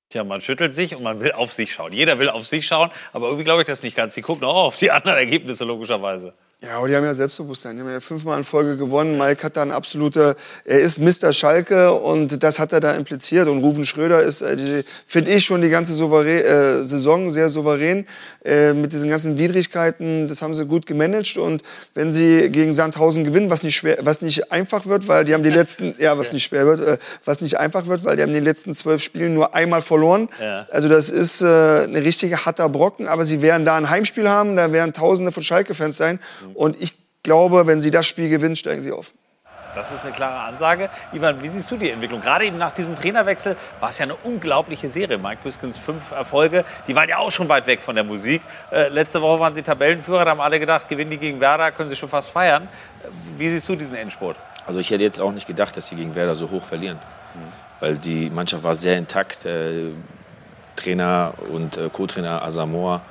Tja, 0.08 0.22
man 0.22 0.40
schüttelt 0.40 0.72
sich 0.72 0.94
und 0.94 1.02
man 1.02 1.20
will 1.20 1.32
auf 1.32 1.52
sich 1.52 1.72
schauen. 1.72 1.92
Jeder 1.92 2.20
will 2.20 2.28
auf 2.28 2.46
sich 2.46 2.68
schauen, 2.68 2.92
aber 3.12 3.26
irgendwie 3.26 3.44
glaube 3.44 3.62
ich 3.62 3.66
das 3.66 3.82
nicht 3.82 3.96
ganz. 3.96 4.14
Die 4.14 4.22
gucken 4.22 4.44
auch 4.44 4.66
auf 4.66 4.76
die 4.76 4.92
anderen 4.92 5.18
Ergebnisse 5.18 5.64
logischerweise. 5.64 6.34
Ja, 6.66 6.78
aber 6.78 6.88
die 6.88 6.96
haben 6.96 7.04
ja 7.04 7.12
Selbstbewusstsein. 7.12 7.76
Die 7.76 7.82
haben 7.82 7.90
ja 7.90 8.00
fünfmal 8.00 8.38
in 8.38 8.44
Folge 8.44 8.76
gewonnen. 8.76 9.18
Mike 9.18 9.42
hat 9.42 9.56
da 9.56 9.62
ein 9.62 9.70
absoluter, 9.70 10.34
er 10.64 10.78
ist 10.78 10.98
Mr. 10.98 11.32
Schalke 11.32 11.92
und 11.92 12.42
das 12.42 12.58
hat 12.58 12.72
er 12.72 12.80
da 12.80 12.92
impliziert. 12.92 13.48
Und 13.48 13.62
Rufen 13.62 13.84
Schröder 13.84 14.22
ist, 14.22 14.40
äh, 14.40 14.84
finde 15.06 15.32
ich, 15.32 15.44
schon 15.44 15.60
die 15.60 15.68
ganze 15.68 15.94
souverän, 15.94 16.40
äh, 16.40 16.84
Saison 16.84 17.28
sehr 17.30 17.50
souverän 17.50 18.06
äh, 18.44 18.72
mit 18.72 18.92
diesen 18.92 19.10
ganzen 19.10 19.36
Widrigkeiten. 19.36 20.26
Das 20.26 20.40
haben 20.40 20.54
sie 20.54 20.64
gut 20.64 20.86
gemanagt. 20.86 21.36
Und 21.36 21.62
wenn 21.94 22.12
sie 22.12 22.50
gegen 22.50 22.72
Sandhausen 22.72 23.24
gewinnen, 23.24 23.50
was 23.50 23.62
nicht 23.62 23.76
schwer, 23.76 23.98
was 24.00 24.22
nicht 24.22 24.50
einfach 24.50 24.86
wird, 24.86 25.06
weil 25.06 25.24
die 25.24 25.34
haben 25.34 25.42
die 25.42 25.50
letzten, 25.60 25.94
ja, 25.98 26.16
was 26.16 26.32
nicht 26.32 26.44
schwer 26.44 26.66
wird, 26.66 26.80
äh, 26.80 26.98
was 27.24 27.40
nicht 27.42 27.58
einfach 27.58 27.88
wird, 27.88 28.04
weil 28.04 28.16
die 28.16 28.22
haben 28.22 28.32
den 28.32 28.44
letzten 28.44 28.74
zwölf 28.74 29.02
Spielen 29.02 29.34
nur 29.34 29.54
einmal 29.54 29.82
verloren. 29.82 30.30
Ja. 30.40 30.66
Also 30.70 30.88
das 30.88 31.10
ist 31.10 31.42
äh, 31.42 31.46
eine 31.46 32.02
richtige 32.02 32.46
harter 32.46 32.70
Brocken. 32.70 33.06
Aber 33.06 33.26
sie 33.26 33.42
werden 33.42 33.66
da 33.66 33.76
ein 33.76 33.90
Heimspiel 33.90 34.30
haben, 34.30 34.56
da 34.56 34.72
werden 34.72 34.94
Tausende 34.94 35.30
von 35.30 35.42
Schalke-Fans 35.42 35.96
sein. 35.96 36.20
Und 36.54 36.80
ich 36.80 36.94
glaube, 37.22 37.66
wenn 37.66 37.80
sie 37.80 37.90
das 37.90 38.06
Spiel 38.06 38.28
gewinnen, 38.28 38.56
steigen 38.56 38.82
sie 38.82 38.92
auf. 38.92 39.14
Das 39.74 39.90
ist 39.90 40.04
eine 40.04 40.12
klare 40.12 40.40
Ansage. 40.44 40.88
Ivan, 41.12 41.42
wie 41.42 41.48
siehst 41.48 41.68
du 41.68 41.76
die 41.76 41.90
Entwicklung? 41.90 42.20
Gerade 42.20 42.44
eben 42.44 42.58
nach 42.58 42.70
diesem 42.70 42.94
Trainerwechsel 42.94 43.56
war 43.80 43.88
es 43.90 43.98
ja 43.98 44.04
eine 44.04 44.14
unglaubliche 44.14 44.88
Serie. 44.88 45.18
Mike 45.18 45.38
Biskins 45.42 45.78
fünf 45.78 46.12
Erfolge, 46.12 46.64
die 46.86 46.94
waren 46.94 47.08
ja 47.08 47.18
auch 47.18 47.32
schon 47.32 47.48
weit 47.48 47.66
weg 47.66 47.82
von 47.82 47.96
der 47.96 48.04
Musik. 48.04 48.40
Äh, 48.70 48.88
letzte 48.90 49.20
Woche 49.20 49.40
waren 49.40 49.52
sie 49.52 49.62
Tabellenführer, 49.62 50.24
da 50.24 50.30
haben 50.30 50.40
alle 50.40 50.60
gedacht, 50.60 50.88
gewinnen 50.88 51.10
die 51.10 51.18
gegen 51.18 51.40
Werder, 51.40 51.72
können 51.72 51.88
sie 51.88 51.96
schon 51.96 52.08
fast 52.08 52.30
feiern. 52.30 52.68
Äh, 53.02 53.08
Wie 53.36 53.48
siehst 53.48 53.68
du 53.68 53.74
diesen 53.74 53.96
Endspurt? 53.96 54.36
Also 54.64 54.78
ich 54.78 54.90
hätte 54.90 55.02
jetzt 55.02 55.20
auch 55.20 55.32
nicht 55.32 55.48
gedacht, 55.48 55.76
dass 55.76 55.88
sie 55.88 55.96
gegen 55.96 56.14
Werder 56.14 56.36
so 56.36 56.50
hoch 56.50 56.64
verlieren. 56.64 57.00
Weil 57.80 57.98
die 57.98 58.30
Mannschaft 58.30 58.62
war 58.62 58.76
sehr 58.76 58.96
intakt. 58.96 59.44
Äh, 59.44 59.90
Trainer 60.76 61.34
und 61.52 61.76
äh, 61.76 61.88
Co-Trainer 61.92 62.42
Asamoah 62.42 63.02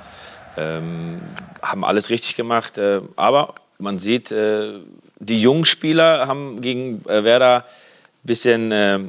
ähm, 0.56 1.20
haben 1.64 1.84
alles 1.84 2.10
richtig 2.10 2.36
gemacht. 2.36 2.78
Äh, 2.78 3.00
aber 3.16 3.54
man 3.78 3.98
sieht, 3.98 4.30
äh, 4.32 4.74
die 5.18 5.40
jungen 5.40 5.64
Spieler 5.64 6.26
haben 6.26 6.60
gegen 6.60 7.04
äh, 7.06 7.24
Werder 7.24 7.64
ein 7.64 8.26
bisschen 8.26 8.72
äh, 8.72 9.00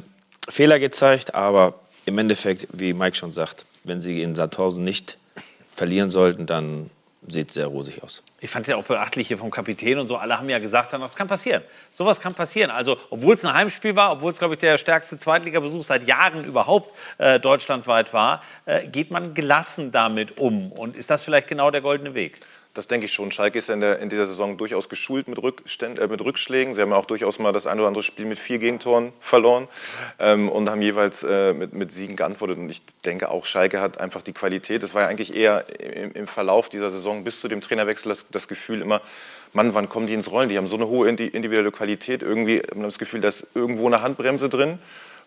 Fehler 0.48 0.78
gezeigt. 0.78 1.34
Aber 1.34 1.74
im 2.04 2.18
Endeffekt, 2.18 2.68
wie 2.72 2.92
Mike 2.92 3.16
schon 3.16 3.32
sagt, 3.32 3.64
wenn 3.84 4.00
sie 4.00 4.22
in 4.22 4.34
Sandhausen 4.34 4.84
nicht 4.84 5.18
verlieren 5.74 6.10
sollten, 6.10 6.46
dann 6.46 6.90
sieht 7.28 7.50
sehr 7.50 7.66
rosig 7.66 8.02
aus. 8.02 8.22
Ich 8.40 8.50
fand 8.50 8.66
es 8.66 8.70
ja 8.70 8.76
auch 8.76 8.84
beachtlich 8.84 9.28
hier 9.28 9.38
vom 9.38 9.50
Kapitän 9.50 9.98
und 9.98 10.08
so. 10.08 10.16
Alle 10.16 10.38
haben 10.38 10.48
ja 10.48 10.58
gesagt, 10.58 10.92
das 10.92 11.14
kann 11.16 11.28
passieren. 11.28 11.62
Sowas 11.92 12.20
kann 12.20 12.34
passieren. 12.34 12.70
Also, 12.70 12.96
obwohl 13.10 13.34
es 13.34 13.44
ein 13.44 13.52
Heimspiel 13.52 13.96
war, 13.96 14.12
obwohl 14.12 14.32
es, 14.32 14.38
glaube 14.38 14.54
ich, 14.54 14.60
der 14.60 14.78
stärkste 14.78 15.18
Zweitligabesuch 15.18 15.82
seit 15.82 16.06
Jahren 16.06 16.44
überhaupt 16.44 16.94
äh, 17.18 17.40
deutschlandweit 17.40 18.12
war, 18.12 18.42
äh, 18.66 18.86
geht 18.86 19.10
man 19.10 19.34
gelassen 19.34 19.92
damit 19.92 20.38
um. 20.38 20.72
Und 20.72 20.96
ist 20.96 21.10
das 21.10 21.24
vielleicht 21.24 21.48
genau 21.48 21.70
der 21.70 21.80
goldene 21.80 22.14
Weg? 22.14 22.40
Das 22.76 22.88
denke 22.88 23.06
ich 23.06 23.12
schon. 23.14 23.32
Schalke 23.32 23.58
ist 23.58 23.68
ja 23.68 23.74
in, 23.74 23.80
der, 23.80 24.00
in 24.00 24.10
dieser 24.10 24.26
Saison 24.26 24.58
durchaus 24.58 24.90
geschult 24.90 25.28
mit, 25.28 25.42
Rückständ, 25.42 25.98
äh, 25.98 26.08
mit 26.08 26.20
Rückschlägen. 26.20 26.74
Sie 26.74 26.82
haben 26.82 26.90
ja 26.90 26.96
auch 26.96 27.06
durchaus 27.06 27.38
mal 27.38 27.52
das 27.52 27.66
ein 27.66 27.78
oder 27.78 27.88
andere 27.88 28.02
Spiel 28.02 28.26
mit 28.26 28.38
vier 28.38 28.58
Gegentoren 28.58 29.14
verloren 29.18 29.66
ähm, 30.18 30.50
und 30.50 30.68
haben 30.68 30.82
jeweils 30.82 31.22
äh, 31.22 31.54
mit, 31.54 31.72
mit 31.72 31.90
Siegen 31.90 32.16
geantwortet. 32.16 32.58
Und 32.58 32.68
ich 32.68 32.82
denke 33.06 33.30
auch, 33.30 33.46
Schalke 33.46 33.80
hat 33.80 33.98
einfach 33.98 34.20
die 34.20 34.34
Qualität. 34.34 34.82
Das 34.82 34.94
war 34.94 35.02
ja 35.02 35.08
eigentlich 35.08 35.34
eher 35.34 35.64
im, 35.80 36.12
im 36.12 36.26
Verlauf 36.26 36.68
dieser 36.68 36.90
Saison 36.90 37.24
bis 37.24 37.40
zu 37.40 37.48
dem 37.48 37.62
Trainerwechsel 37.62 38.10
das, 38.10 38.28
das 38.30 38.46
Gefühl 38.46 38.82
immer, 38.82 39.00
Mann, 39.54 39.72
wann 39.72 39.88
kommen 39.88 40.06
die 40.06 40.12
ins 40.12 40.30
Rollen? 40.30 40.50
Die 40.50 40.58
haben 40.58 40.66
so 40.66 40.76
eine 40.76 40.86
hohe 40.86 41.08
indi- 41.08 41.32
individuelle 41.32 41.72
Qualität. 41.72 42.20
Irgendwie 42.20 42.58
hat 42.58 42.74
man 42.74 42.84
das 42.84 42.98
Gefühl, 42.98 43.22
da 43.22 43.28
ist 43.28 43.46
irgendwo 43.54 43.86
eine 43.86 44.02
Handbremse 44.02 44.50
drin. 44.50 44.78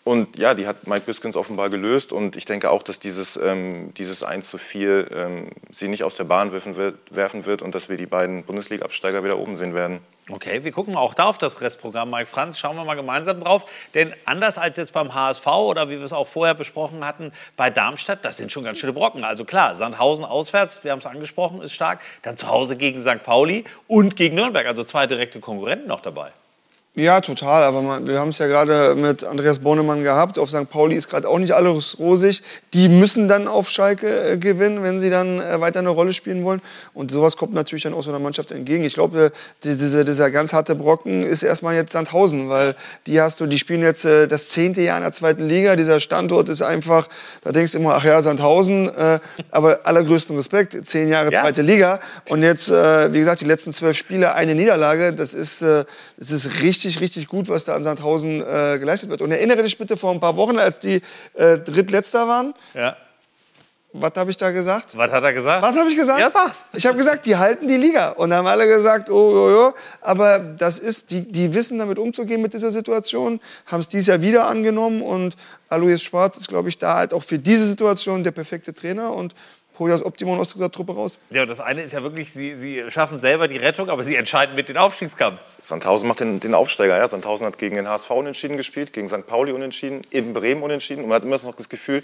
Und 0.09 0.39
ja, 0.39 0.55
die 0.55 0.65
hat 0.65 0.87
Mike 0.87 1.03
Biskins 1.05 1.35
offenbar 1.35 1.69
gelöst. 1.69 2.11
Und 2.11 2.35
ich 2.35 2.45
denke 2.45 2.71
auch, 2.71 2.81
dass 2.81 2.99
dieses, 2.99 3.37
ähm, 3.37 3.93
dieses 3.93 4.23
1 4.23 4.49
zu 4.49 4.57
4 4.57 5.11
ähm, 5.11 5.49
sie 5.69 5.87
nicht 5.87 6.03
aus 6.03 6.15
der 6.15 6.23
Bahn 6.23 6.51
werfen 6.51 6.77
wird, 6.77 6.97
werfen 7.11 7.45
wird 7.45 7.61
und 7.61 7.75
dass 7.75 7.89
wir 7.89 7.97
die 7.97 8.07
beiden 8.07 8.43
Bundesliga-Absteiger 8.43 9.23
wieder 9.23 9.37
oben 9.37 9.55
sehen 9.55 9.75
werden. 9.75 9.99
Okay, 10.31 10.63
wir 10.63 10.71
gucken 10.71 10.95
auch 10.95 11.13
da 11.13 11.25
auf 11.25 11.37
das 11.37 11.61
Restprogramm, 11.61 12.09
Mike 12.09 12.25
Franz. 12.25 12.57
Schauen 12.57 12.75
wir 12.75 12.85
mal 12.85 12.95
gemeinsam 12.95 13.39
drauf. 13.39 13.67
Denn 13.93 14.11
anders 14.25 14.57
als 14.57 14.77
jetzt 14.77 14.93
beim 14.93 15.13
HSV 15.13 15.45
oder 15.45 15.89
wie 15.89 15.99
wir 15.99 16.05
es 16.05 16.13
auch 16.13 16.25
vorher 16.25 16.55
besprochen 16.55 17.05
hatten, 17.05 17.31
bei 17.55 17.69
Darmstadt, 17.69 18.25
das 18.25 18.37
sind 18.37 18.51
schon 18.51 18.63
ganz 18.63 18.79
schöne 18.79 18.93
Brocken. 18.93 19.23
Also 19.23 19.45
klar, 19.45 19.75
Sandhausen 19.75 20.25
auswärts, 20.25 20.83
wir 20.83 20.91
haben 20.91 20.99
es 20.99 21.05
angesprochen, 21.05 21.61
ist 21.61 21.73
stark. 21.73 21.99
Dann 22.23 22.35
zu 22.35 22.47
Hause 22.49 22.77
gegen 22.77 22.99
St. 22.99 23.21
Pauli 23.21 23.63
und 23.87 24.15
gegen 24.15 24.33
Nürnberg. 24.37 24.65
Also 24.65 24.83
zwei 24.83 25.05
direkte 25.05 25.39
Konkurrenten 25.39 25.87
noch 25.87 26.01
dabei. 26.01 26.31
Ja, 26.99 27.21
total. 27.21 27.63
Aber 27.63 27.81
man, 27.81 28.05
wir 28.07 28.19
haben 28.19 28.29
es 28.29 28.39
ja 28.39 28.47
gerade 28.47 28.93
mit 28.93 29.23
Andreas 29.23 29.59
Bornemann 29.59 30.03
gehabt. 30.03 30.37
Auf 30.37 30.49
St. 30.49 30.69
Pauli 30.69 30.95
ist 30.95 31.07
gerade 31.09 31.29
auch 31.29 31.39
nicht 31.39 31.53
alles 31.53 31.97
rosig. 31.97 32.43
Die 32.73 32.89
müssen 32.89 33.29
dann 33.29 33.47
auf 33.47 33.69
Schalke 33.69 34.07
äh, 34.33 34.37
gewinnen, 34.37 34.83
wenn 34.83 34.99
sie 34.99 35.09
dann 35.09 35.39
äh, 35.39 35.61
weiter 35.61 35.79
eine 35.79 35.89
Rolle 35.89 36.11
spielen 36.11 36.43
wollen. 36.43 36.61
Und 36.93 37.09
sowas 37.09 37.37
kommt 37.37 37.53
natürlich 37.53 37.83
dann 37.83 37.93
auch 37.93 38.03
so 38.03 38.09
einer 38.09 38.19
Mannschaft 38.19 38.51
entgegen. 38.51 38.83
Ich 38.83 38.95
glaube, 38.95 39.27
äh, 39.27 39.29
diese, 39.63 40.03
dieser 40.03 40.29
ganz 40.29 40.51
harte 40.51 40.75
Brocken 40.75 41.23
ist 41.23 41.41
erstmal 41.41 41.75
jetzt 41.75 41.93
Sandhausen, 41.93 42.49
weil 42.49 42.75
die 43.07 43.21
hast 43.21 43.39
du, 43.39 43.45
die 43.45 43.57
spielen 43.57 43.81
jetzt 43.81 44.03
äh, 44.03 44.27
das 44.27 44.49
zehnte 44.49 44.81
Jahr 44.81 44.97
in 44.97 45.03
der 45.03 45.13
zweiten 45.13 45.47
Liga. 45.47 45.77
Dieser 45.77 46.01
Standort 46.01 46.49
ist 46.49 46.61
einfach, 46.61 47.07
da 47.43 47.53
denkst 47.53 47.71
du 47.71 47.77
immer, 47.77 47.95
ach 47.95 48.03
ja, 48.03 48.21
Sandhausen. 48.21 48.89
Äh, 48.93 49.19
aber 49.51 49.79
allergrößten 49.85 50.35
Respekt, 50.35 50.75
zehn 50.85 51.07
Jahre 51.07 51.31
Ja. 51.31 51.43
zweite 51.43 51.61
Liga. 51.61 52.01
Und 52.27 52.43
jetzt, 52.43 52.69
äh, 52.69 53.13
wie 53.13 53.19
gesagt, 53.19 53.39
die 53.39 53.45
letzten 53.45 53.71
zwölf 53.71 53.95
Spiele, 53.95 54.33
eine 54.33 54.53
Niederlage. 54.53 55.13
Das 55.13 55.33
ist, 55.33 55.61
das 55.61 55.85
ist 56.31 56.61
richtig, 56.61 56.88
richtig 56.97 57.27
gut, 57.27 57.49
was 57.49 57.65
da 57.65 57.75
an 57.75 57.83
Sandhausen 57.83 58.41
äh, 58.41 58.77
geleistet 58.79 59.09
wird. 59.09 59.21
Und 59.21 59.31
erinnere 59.31 59.63
dich 59.63 59.77
bitte 59.77 59.97
vor 59.97 60.11
ein 60.11 60.19
paar 60.19 60.35
Wochen, 60.35 60.57
als 60.57 60.79
die 60.79 61.01
äh, 61.35 61.57
Drittletzter 61.57 62.27
waren. 62.27 62.53
Ja. 62.73 62.95
Was 63.91 64.11
habe 64.17 64.29
ich 64.29 64.37
da 64.37 64.51
gesagt? 64.51 64.95
Was 64.95 65.11
hat 65.11 65.23
er 65.23 65.33
gesagt? 65.33 65.63
Was 65.63 65.75
habe 65.75 65.89
ich 65.89 65.95
gesagt? 65.95 66.19
Ja, 66.19 66.29
sag's. 66.29 66.61
Ich 66.73 66.85
habe 66.85 66.95
gesagt, 66.95 67.25
die 67.25 67.35
halten 67.35 67.67
die 67.67 67.77
Liga. 67.77 68.09
Und 68.09 68.29
dann 68.29 68.39
haben 68.39 68.47
alle 68.47 68.67
gesagt, 68.67 69.09
oh, 69.09 69.13
oh, 69.13 69.69
oh. 69.69 69.73
Aber 70.01 70.37
das 70.37 70.77
ist, 70.77 71.09
die, 71.09 71.21
die 71.21 71.55
wissen 71.55 71.79
damit 71.79 71.97
umzugehen 71.97 72.39
mit 72.39 72.53
dieser 72.53 72.69
Situation, 72.69 73.39
haben 73.65 73.79
es 73.79 73.87
dieses 73.87 74.07
Jahr 74.07 74.21
wieder 74.21 74.47
angenommen. 74.47 75.01
Und 75.01 75.35
Alois 75.69 75.97
Schwarz 75.97 76.37
ist, 76.37 76.49
glaube 76.49 76.69
ich, 76.69 76.77
da 76.77 76.95
halt 76.95 77.13
auch 77.13 77.23
für 77.23 77.39
diese 77.39 77.65
Situation 77.65 78.23
der 78.23 78.31
perfekte 78.31 78.75
Trainer 78.75 79.11
und 79.15 79.33
holt 79.79 79.91
das 79.91 80.05
Optimum 80.05 80.39
aus 80.39 80.53
dieser 80.53 80.71
Truppe 80.71 80.93
raus. 80.93 81.19
Ja, 81.29 81.43
und 81.43 81.47
das 81.47 81.59
eine 81.59 81.81
ist 81.81 81.93
ja 81.93 82.03
wirklich, 82.03 82.31
sie, 82.31 82.55
sie 82.55 82.83
schaffen 82.89 83.19
selber 83.19 83.47
die 83.47 83.57
Rettung, 83.57 83.89
aber 83.89 84.03
sie 84.03 84.15
entscheiden 84.15 84.55
mit 84.55 84.69
den 84.69 84.77
Aufstiegskampf. 84.77 85.39
Sandhausen 85.61 86.07
macht 86.07 86.19
den, 86.19 86.39
den 86.39 86.53
Aufsteiger. 86.53 86.97
Ja. 86.97 87.07
Sandhausen 87.07 87.45
hat 87.45 87.57
gegen 87.57 87.75
den 87.75 87.87
HSV 87.87 88.09
unentschieden 88.11 88.57
gespielt, 88.57 88.93
gegen 88.93 89.09
St. 89.09 89.25
Pauli 89.25 89.51
unentschieden, 89.51 90.01
in 90.09 90.33
Bremen 90.33 90.61
unentschieden. 90.61 91.03
Und 91.03 91.09
man 91.09 91.15
hat 91.15 91.23
immer 91.23 91.37
noch 91.37 91.55
das 91.55 91.69
Gefühl, 91.69 92.03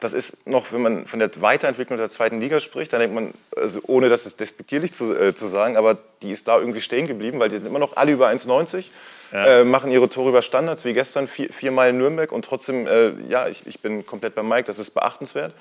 das 0.00 0.12
ist 0.12 0.46
noch, 0.46 0.72
wenn 0.72 0.82
man 0.82 1.06
von 1.06 1.20
der 1.20 1.30
Weiterentwicklung 1.40 1.98
der 1.98 2.10
zweiten 2.10 2.40
Liga 2.40 2.60
spricht, 2.60 2.92
dann 2.92 3.00
denkt 3.00 3.14
man, 3.14 3.32
also 3.56 3.80
ohne 3.86 4.10
das 4.10 4.26
ist 4.26 4.38
despektierlich 4.40 4.92
zu, 4.92 5.14
äh, 5.18 5.34
zu 5.34 5.46
sagen, 5.46 5.76
aber 5.76 5.96
die 6.22 6.32
ist 6.32 6.46
da 6.48 6.58
irgendwie 6.58 6.82
stehen 6.82 7.06
geblieben, 7.06 7.40
weil 7.40 7.48
die 7.48 7.56
sind 7.56 7.66
immer 7.66 7.78
noch 7.78 7.96
alle 7.96 8.12
über 8.12 8.28
1,90, 8.28 8.90
äh, 9.32 9.64
machen 9.64 9.90
ihre 9.90 10.08
Tore 10.08 10.28
über 10.30 10.42
Standards, 10.42 10.84
wie 10.84 10.92
gestern 10.92 11.26
vier, 11.26 11.50
viermal 11.50 11.90
in 11.90 11.98
Nürnberg. 11.98 12.30
Und 12.30 12.44
trotzdem, 12.44 12.86
äh, 12.86 13.12
ja, 13.28 13.48
ich, 13.48 13.66
ich 13.66 13.80
bin 13.80 14.04
komplett 14.04 14.34
bei 14.34 14.42
Mike, 14.42 14.64
das 14.64 14.78
ist 14.78 14.90
beachtenswert. 14.90 15.54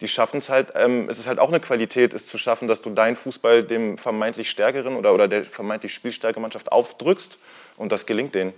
Die 0.00 0.08
schaffen 0.08 0.38
es 0.38 0.48
halt, 0.48 0.68
ähm, 0.74 1.08
es 1.08 1.18
ist 1.18 1.26
halt 1.26 1.38
auch 1.38 1.48
eine 1.48 1.60
Qualität, 1.60 2.12
es 2.14 2.26
zu 2.26 2.36
schaffen, 2.36 2.68
dass 2.68 2.80
du 2.80 2.90
deinen 2.90 3.16
Fußball 3.16 3.62
dem 3.62 3.96
vermeintlich 3.96 4.50
stärkeren 4.50 4.96
oder, 4.96 5.14
oder 5.14 5.28
der 5.28 5.44
vermeintlich 5.44 5.94
spielstärkeren 5.94 6.42
Mannschaft 6.42 6.72
aufdrückst. 6.72 7.38
Und 7.76 7.92
das 7.92 8.06
gelingt 8.06 8.34
denen. 8.34 8.52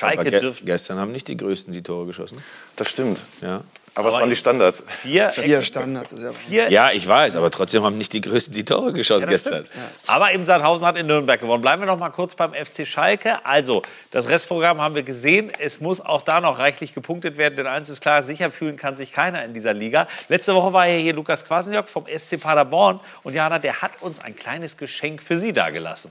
Aber 0.00 0.24
ge 0.24 0.52
gestern 0.64 0.98
haben 0.98 1.12
nicht 1.12 1.28
die 1.28 1.36
Größten 1.36 1.72
die 1.72 1.82
Tore 1.82 2.06
geschossen. 2.06 2.42
Das 2.76 2.90
stimmt. 2.90 3.18
Ja. 3.40 3.64
Aber, 3.96 4.10
es 4.10 4.14
waren 4.14 4.28
die 4.28 4.36
Standards. 4.36 4.82
Vier, 4.86 5.30
Vier 5.30 5.62
Standards. 5.62 6.12
Ist 6.12 6.22
ja 6.22 6.30
Vier, 6.32 6.70
Ja, 6.70 6.92
ich 6.92 7.06
weiß, 7.08 7.34
aber 7.34 7.50
trotzdem 7.50 7.82
haben 7.82 7.96
nicht 7.96 8.12
die 8.12 8.20
Größten 8.20 8.54
die 8.54 8.64
Tore 8.64 8.92
geschossen 8.92 9.22
Ja, 9.24 9.30
gestern. 9.30 9.64
stimmt. 9.66 9.84
Aber 10.06 10.32
eben 10.32 10.44
Sandhausen 10.44 10.86
hat 10.86 10.96
in 10.98 11.06
Nürnberg 11.06 11.40
gewonnen. 11.40 11.62
Bleiben 11.62 11.80
wir 11.80 11.86
noch 11.86 11.98
mal 11.98 12.10
kurz 12.10 12.34
beim 12.34 12.52
FC 12.52 12.86
Schalke. 12.86 13.44
Also, 13.46 13.80
das 14.10 14.28
Restprogramm 14.28 14.80
haben 14.82 14.94
wir 14.94 15.02
gesehen. 15.02 15.50
Es 15.58 15.80
muss 15.80 16.00
auch 16.02 16.20
da 16.20 16.42
noch 16.42 16.58
reichlich 16.58 16.92
gepunktet 16.92 17.38
werden, 17.38 17.56
denn 17.56 17.66
eins 17.66 17.88
ist 17.88 18.02
klar, 18.02 18.22
sicher 18.22 18.50
fühlen 18.50 18.76
kann 18.76 18.96
sich 18.96 19.12
keiner 19.12 19.42
in 19.44 19.54
dieser 19.54 19.72
Liga. 19.72 20.06
Letzte 20.28 20.54
Woche 20.54 20.74
war 20.74 20.86
ja 20.86 20.98
hier 20.98 21.14
Lukas 21.14 21.46
Kwasniok 21.46 21.88
vom 21.88 22.04
SC 22.06 22.38
Paderborn. 22.38 23.00
Und 23.22 23.32
Jana, 23.34 23.58
der 23.58 23.80
hat 23.80 23.92
uns 24.02 24.20
ein 24.20 24.36
kleines 24.36 24.76
Geschenk 24.76 25.22
für 25.22 25.38
Sie 25.38 25.54
dagelassen. 25.54 26.10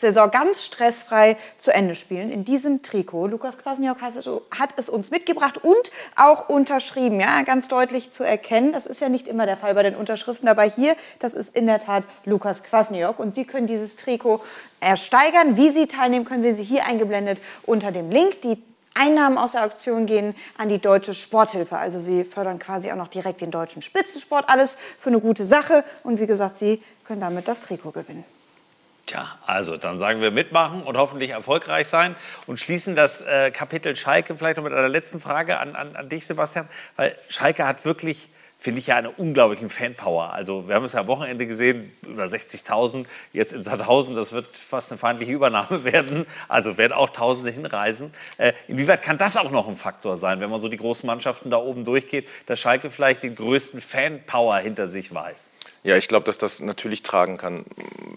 Saison 0.00 0.30
ganz 0.30 0.62
stressfrei 0.62 1.36
zu 1.58 1.72
Ende 1.72 1.94
spielen. 1.94 2.30
In 2.30 2.44
diesem 2.44 2.82
Trikot. 2.82 3.28
Lukas 3.28 3.58
Kwasniok 3.58 4.00
hat, 4.00 4.70
es 4.76 4.88
uns 4.88 5.10
mitgebracht 5.10 5.62
und 5.62 5.90
auch 6.16 6.48
unterschrieben. 6.48 7.20
Ja, 7.20 7.42
ganz 7.42 7.68
deutlich 7.68 8.10
zu 8.10 8.24
erkennen. 8.24 8.72
Das 8.72 8.86
ist 8.86 9.00
ja 9.00 9.08
nicht 9.08 9.28
immer 9.28 9.46
der 9.46 9.56
Fall 9.56 9.74
bei 9.74 9.82
den 9.82 9.94
Unterschriften. 9.94 10.48
Aber 10.48 10.62
hier, 10.62 10.96
das 11.18 11.34
ist 11.34 11.54
in 11.54 11.66
der 11.66 11.80
Tat 11.80 12.04
Lukas 12.24 12.62
Kwasniok. 12.62 13.18
Und 13.18 13.34
Sie 13.34 13.44
können 13.44 13.66
dieses 13.66 13.96
Trikot 13.96 14.40
ersteigern. 14.80 15.56
Wie 15.56 15.70
Sie 15.70 15.86
teilnehmen, 15.86 16.24
können 16.24 16.42
sehen 16.42 16.56
Sie 16.56 16.64
hier 16.64 16.86
eingeblendet 16.86 17.40
unter 17.64 17.92
dem 17.92 18.10
Link. 18.10 18.42
Die 18.42 18.62
Einnahmen 18.94 19.38
aus 19.38 19.52
der 19.52 19.64
Auktion 19.64 20.06
gehen 20.06 20.34
an 20.58 20.68
die 20.68 20.78
Deutsche 20.78 21.14
Sporthilfe. 21.14 21.76
Also 21.76 22.00
sie 22.00 22.24
fördern 22.24 22.58
quasi 22.58 22.90
auch 22.90 22.96
noch 22.96 23.08
direkt 23.08 23.40
den 23.40 23.50
deutschen 23.50 23.82
Spitzensport. 23.82 24.48
Alles 24.48 24.76
für 24.98 25.10
eine 25.10 25.20
gute 25.20 25.44
Sache. 25.44 25.84
Und 26.02 26.20
wie 26.20 26.26
gesagt, 26.26 26.56
Sie 26.56 26.82
können 27.04 27.20
damit 27.20 27.48
das 27.48 27.62
Trikot 27.62 27.92
gewinnen. 27.92 28.24
Tja, 29.10 29.26
also 29.44 29.76
dann 29.76 29.98
sagen 29.98 30.20
wir 30.20 30.30
mitmachen 30.30 30.84
und 30.84 30.96
hoffentlich 30.96 31.30
erfolgreich 31.30 31.88
sein 31.88 32.14
und 32.46 32.60
schließen 32.60 32.94
das 32.94 33.20
äh, 33.22 33.50
Kapitel 33.50 33.96
Schalke 33.96 34.36
vielleicht 34.36 34.58
noch 34.58 34.62
mit 34.62 34.72
einer 34.72 34.88
letzten 34.88 35.18
Frage 35.18 35.58
an, 35.58 35.74
an, 35.74 35.96
an 35.96 36.08
dich, 36.08 36.24
Sebastian. 36.26 36.68
Weil 36.94 37.16
Schalke 37.28 37.66
hat 37.66 37.84
wirklich, 37.84 38.28
finde 38.56 38.78
ich, 38.78 38.86
ja 38.86 38.94
eine 38.94 39.10
unglaubliche 39.10 39.68
Fanpower. 39.68 40.32
Also 40.32 40.68
wir 40.68 40.76
haben 40.76 40.84
es 40.84 40.92
ja 40.92 41.00
am 41.00 41.08
Wochenende 41.08 41.48
gesehen, 41.48 41.90
über 42.02 42.22
60.000, 42.22 43.04
jetzt 43.32 43.52
in 43.52 43.64
Sandhausen, 43.64 44.14
das 44.14 44.32
wird 44.32 44.46
fast 44.46 44.92
eine 44.92 44.98
feindliche 44.98 45.32
Übernahme 45.32 45.82
werden. 45.92 46.24
Also 46.46 46.78
werden 46.78 46.92
auch 46.92 47.10
Tausende 47.10 47.50
hinreisen. 47.50 48.12
Äh, 48.38 48.52
inwieweit 48.68 49.02
kann 49.02 49.18
das 49.18 49.36
auch 49.36 49.50
noch 49.50 49.66
ein 49.66 49.74
Faktor 49.74 50.16
sein, 50.16 50.38
wenn 50.38 50.50
man 50.50 50.60
so 50.60 50.68
die 50.68 50.76
großen 50.76 51.04
Mannschaften 51.04 51.50
da 51.50 51.56
oben 51.56 51.84
durchgeht, 51.84 52.28
dass 52.46 52.60
Schalke 52.60 52.90
vielleicht 52.90 53.24
den 53.24 53.34
größten 53.34 53.80
Fanpower 53.80 54.58
hinter 54.58 54.86
sich 54.86 55.12
weiß? 55.12 55.50
Ja, 55.82 55.96
ich 55.96 56.08
glaube, 56.08 56.26
dass 56.26 56.36
das 56.36 56.60
natürlich 56.60 57.02
tragen 57.02 57.38
kann. 57.38 57.64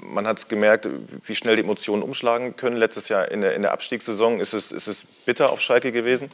Man 0.06 0.28
hat 0.28 0.38
es 0.38 0.48
gemerkt, 0.50 0.88
wie 1.26 1.36
schnell 1.36 1.56
die 1.56 1.62
Emotionen 1.62 2.04
umschlagen 2.04 2.58
können. 2.58 2.76
Letztes 2.76 3.08
Jahr 3.08 3.32
in 3.32 3.42
der, 3.42 3.56
in 3.56 3.62
der 3.62 3.72
Abstiegssaison 3.72 4.42
ist 4.42 4.54
es, 4.54 4.72
ist 4.72 4.88
es 4.88 5.06
bitter 5.26 5.50
auf 5.50 5.62
Schalke 5.62 5.94
gewesen, 5.94 6.30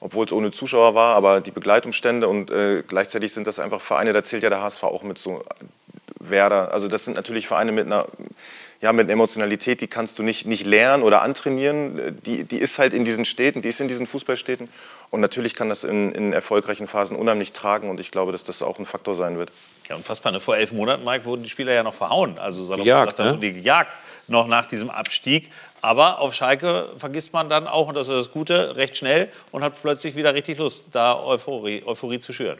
obwohl 0.00 0.26
es 0.26 0.32
ohne 0.32 0.50
Zuschauer 0.50 0.96
war, 0.96 1.14
aber 1.14 1.40
die 1.40 1.52
Begleitumstände 1.52 2.26
und 2.26 2.50
äh, 2.50 2.82
gleichzeitig 2.86 3.32
sind 3.32 3.46
das 3.46 3.60
einfach 3.60 3.80
Vereine, 3.80 4.12
da 4.12 4.24
zählt 4.24 4.42
ja 4.42 4.50
der 4.50 4.60
HSV 4.60 4.82
auch 4.82 5.04
mit 5.04 5.18
so 5.18 5.44
Werder. 6.18 6.72
Also 6.72 6.88
das 6.88 7.04
sind 7.04 7.14
natürlich 7.14 7.48
Vereine 7.48 7.72
mit 7.72 7.86
einer, 7.86 8.06
ja, 8.80 8.92
mit 8.92 9.06
einer 9.06 9.12
Emotionalität, 9.12 9.80
die 9.80 9.86
kannst 9.86 10.18
du 10.18 10.22
nicht, 10.22 10.46
nicht 10.46 10.66
lernen 10.66 11.02
oder 11.02 11.22
antrainieren. 11.22 12.20
Die, 12.24 12.44
die 12.44 12.58
ist 12.58 12.78
halt 12.78 12.92
in 12.92 13.04
diesen 13.04 13.24
Städten, 13.24 13.62
die 13.62 13.68
ist 13.68 13.80
in 13.80 13.88
diesen 13.88 14.06
Fußballstädten. 14.06 14.68
Und 15.10 15.20
natürlich 15.20 15.54
kann 15.54 15.68
das 15.68 15.84
in, 15.84 16.12
in 16.12 16.32
erfolgreichen 16.32 16.86
Phasen 16.86 17.16
unheimlich 17.16 17.52
tragen 17.52 17.90
und 17.90 18.00
ich 18.00 18.10
glaube, 18.10 18.32
dass 18.32 18.44
das 18.44 18.62
auch 18.62 18.78
ein 18.78 18.86
Faktor 18.86 19.14
sein 19.14 19.36
wird. 19.38 19.52
Ja, 19.88 19.96
unfassbar. 19.96 20.32
Ne? 20.32 20.40
Vor 20.40 20.56
elf 20.56 20.72
Monaten, 20.72 21.04
Mike, 21.04 21.24
wurden 21.24 21.42
die 21.42 21.48
Spieler 21.48 21.72
ja 21.72 21.82
noch 21.82 21.94
verhauen. 21.94 22.38
Also 22.38 22.64
salopp 22.64 22.84
Gejagt, 22.84 23.10
gesagt, 23.12 23.18
ne? 23.18 23.30
wurden 23.32 23.40
die 23.40 23.52
gejagt 23.52 23.90
noch 24.28 24.46
nach 24.46 24.66
diesem 24.66 24.90
Abstieg. 24.90 25.50
Aber 25.80 26.20
auf 26.20 26.32
Schalke 26.32 26.90
vergisst 26.96 27.32
man 27.32 27.48
dann 27.48 27.66
auch, 27.66 27.88
und 27.88 27.94
das 27.94 28.08
ist 28.08 28.14
das 28.14 28.30
Gute, 28.32 28.76
recht 28.76 28.96
schnell 28.96 29.28
und 29.50 29.64
hat 29.64 29.74
plötzlich 29.82 30.14
wieder 30.14 30.32
richtig 30.32 30.58
Lust, 30.58 30.86
da 30.92 31.18
Euphorie, 31.18 31.82
Euphorie 31.84 32.20
zu 32.20 32.32
schüren. 32.32 32.58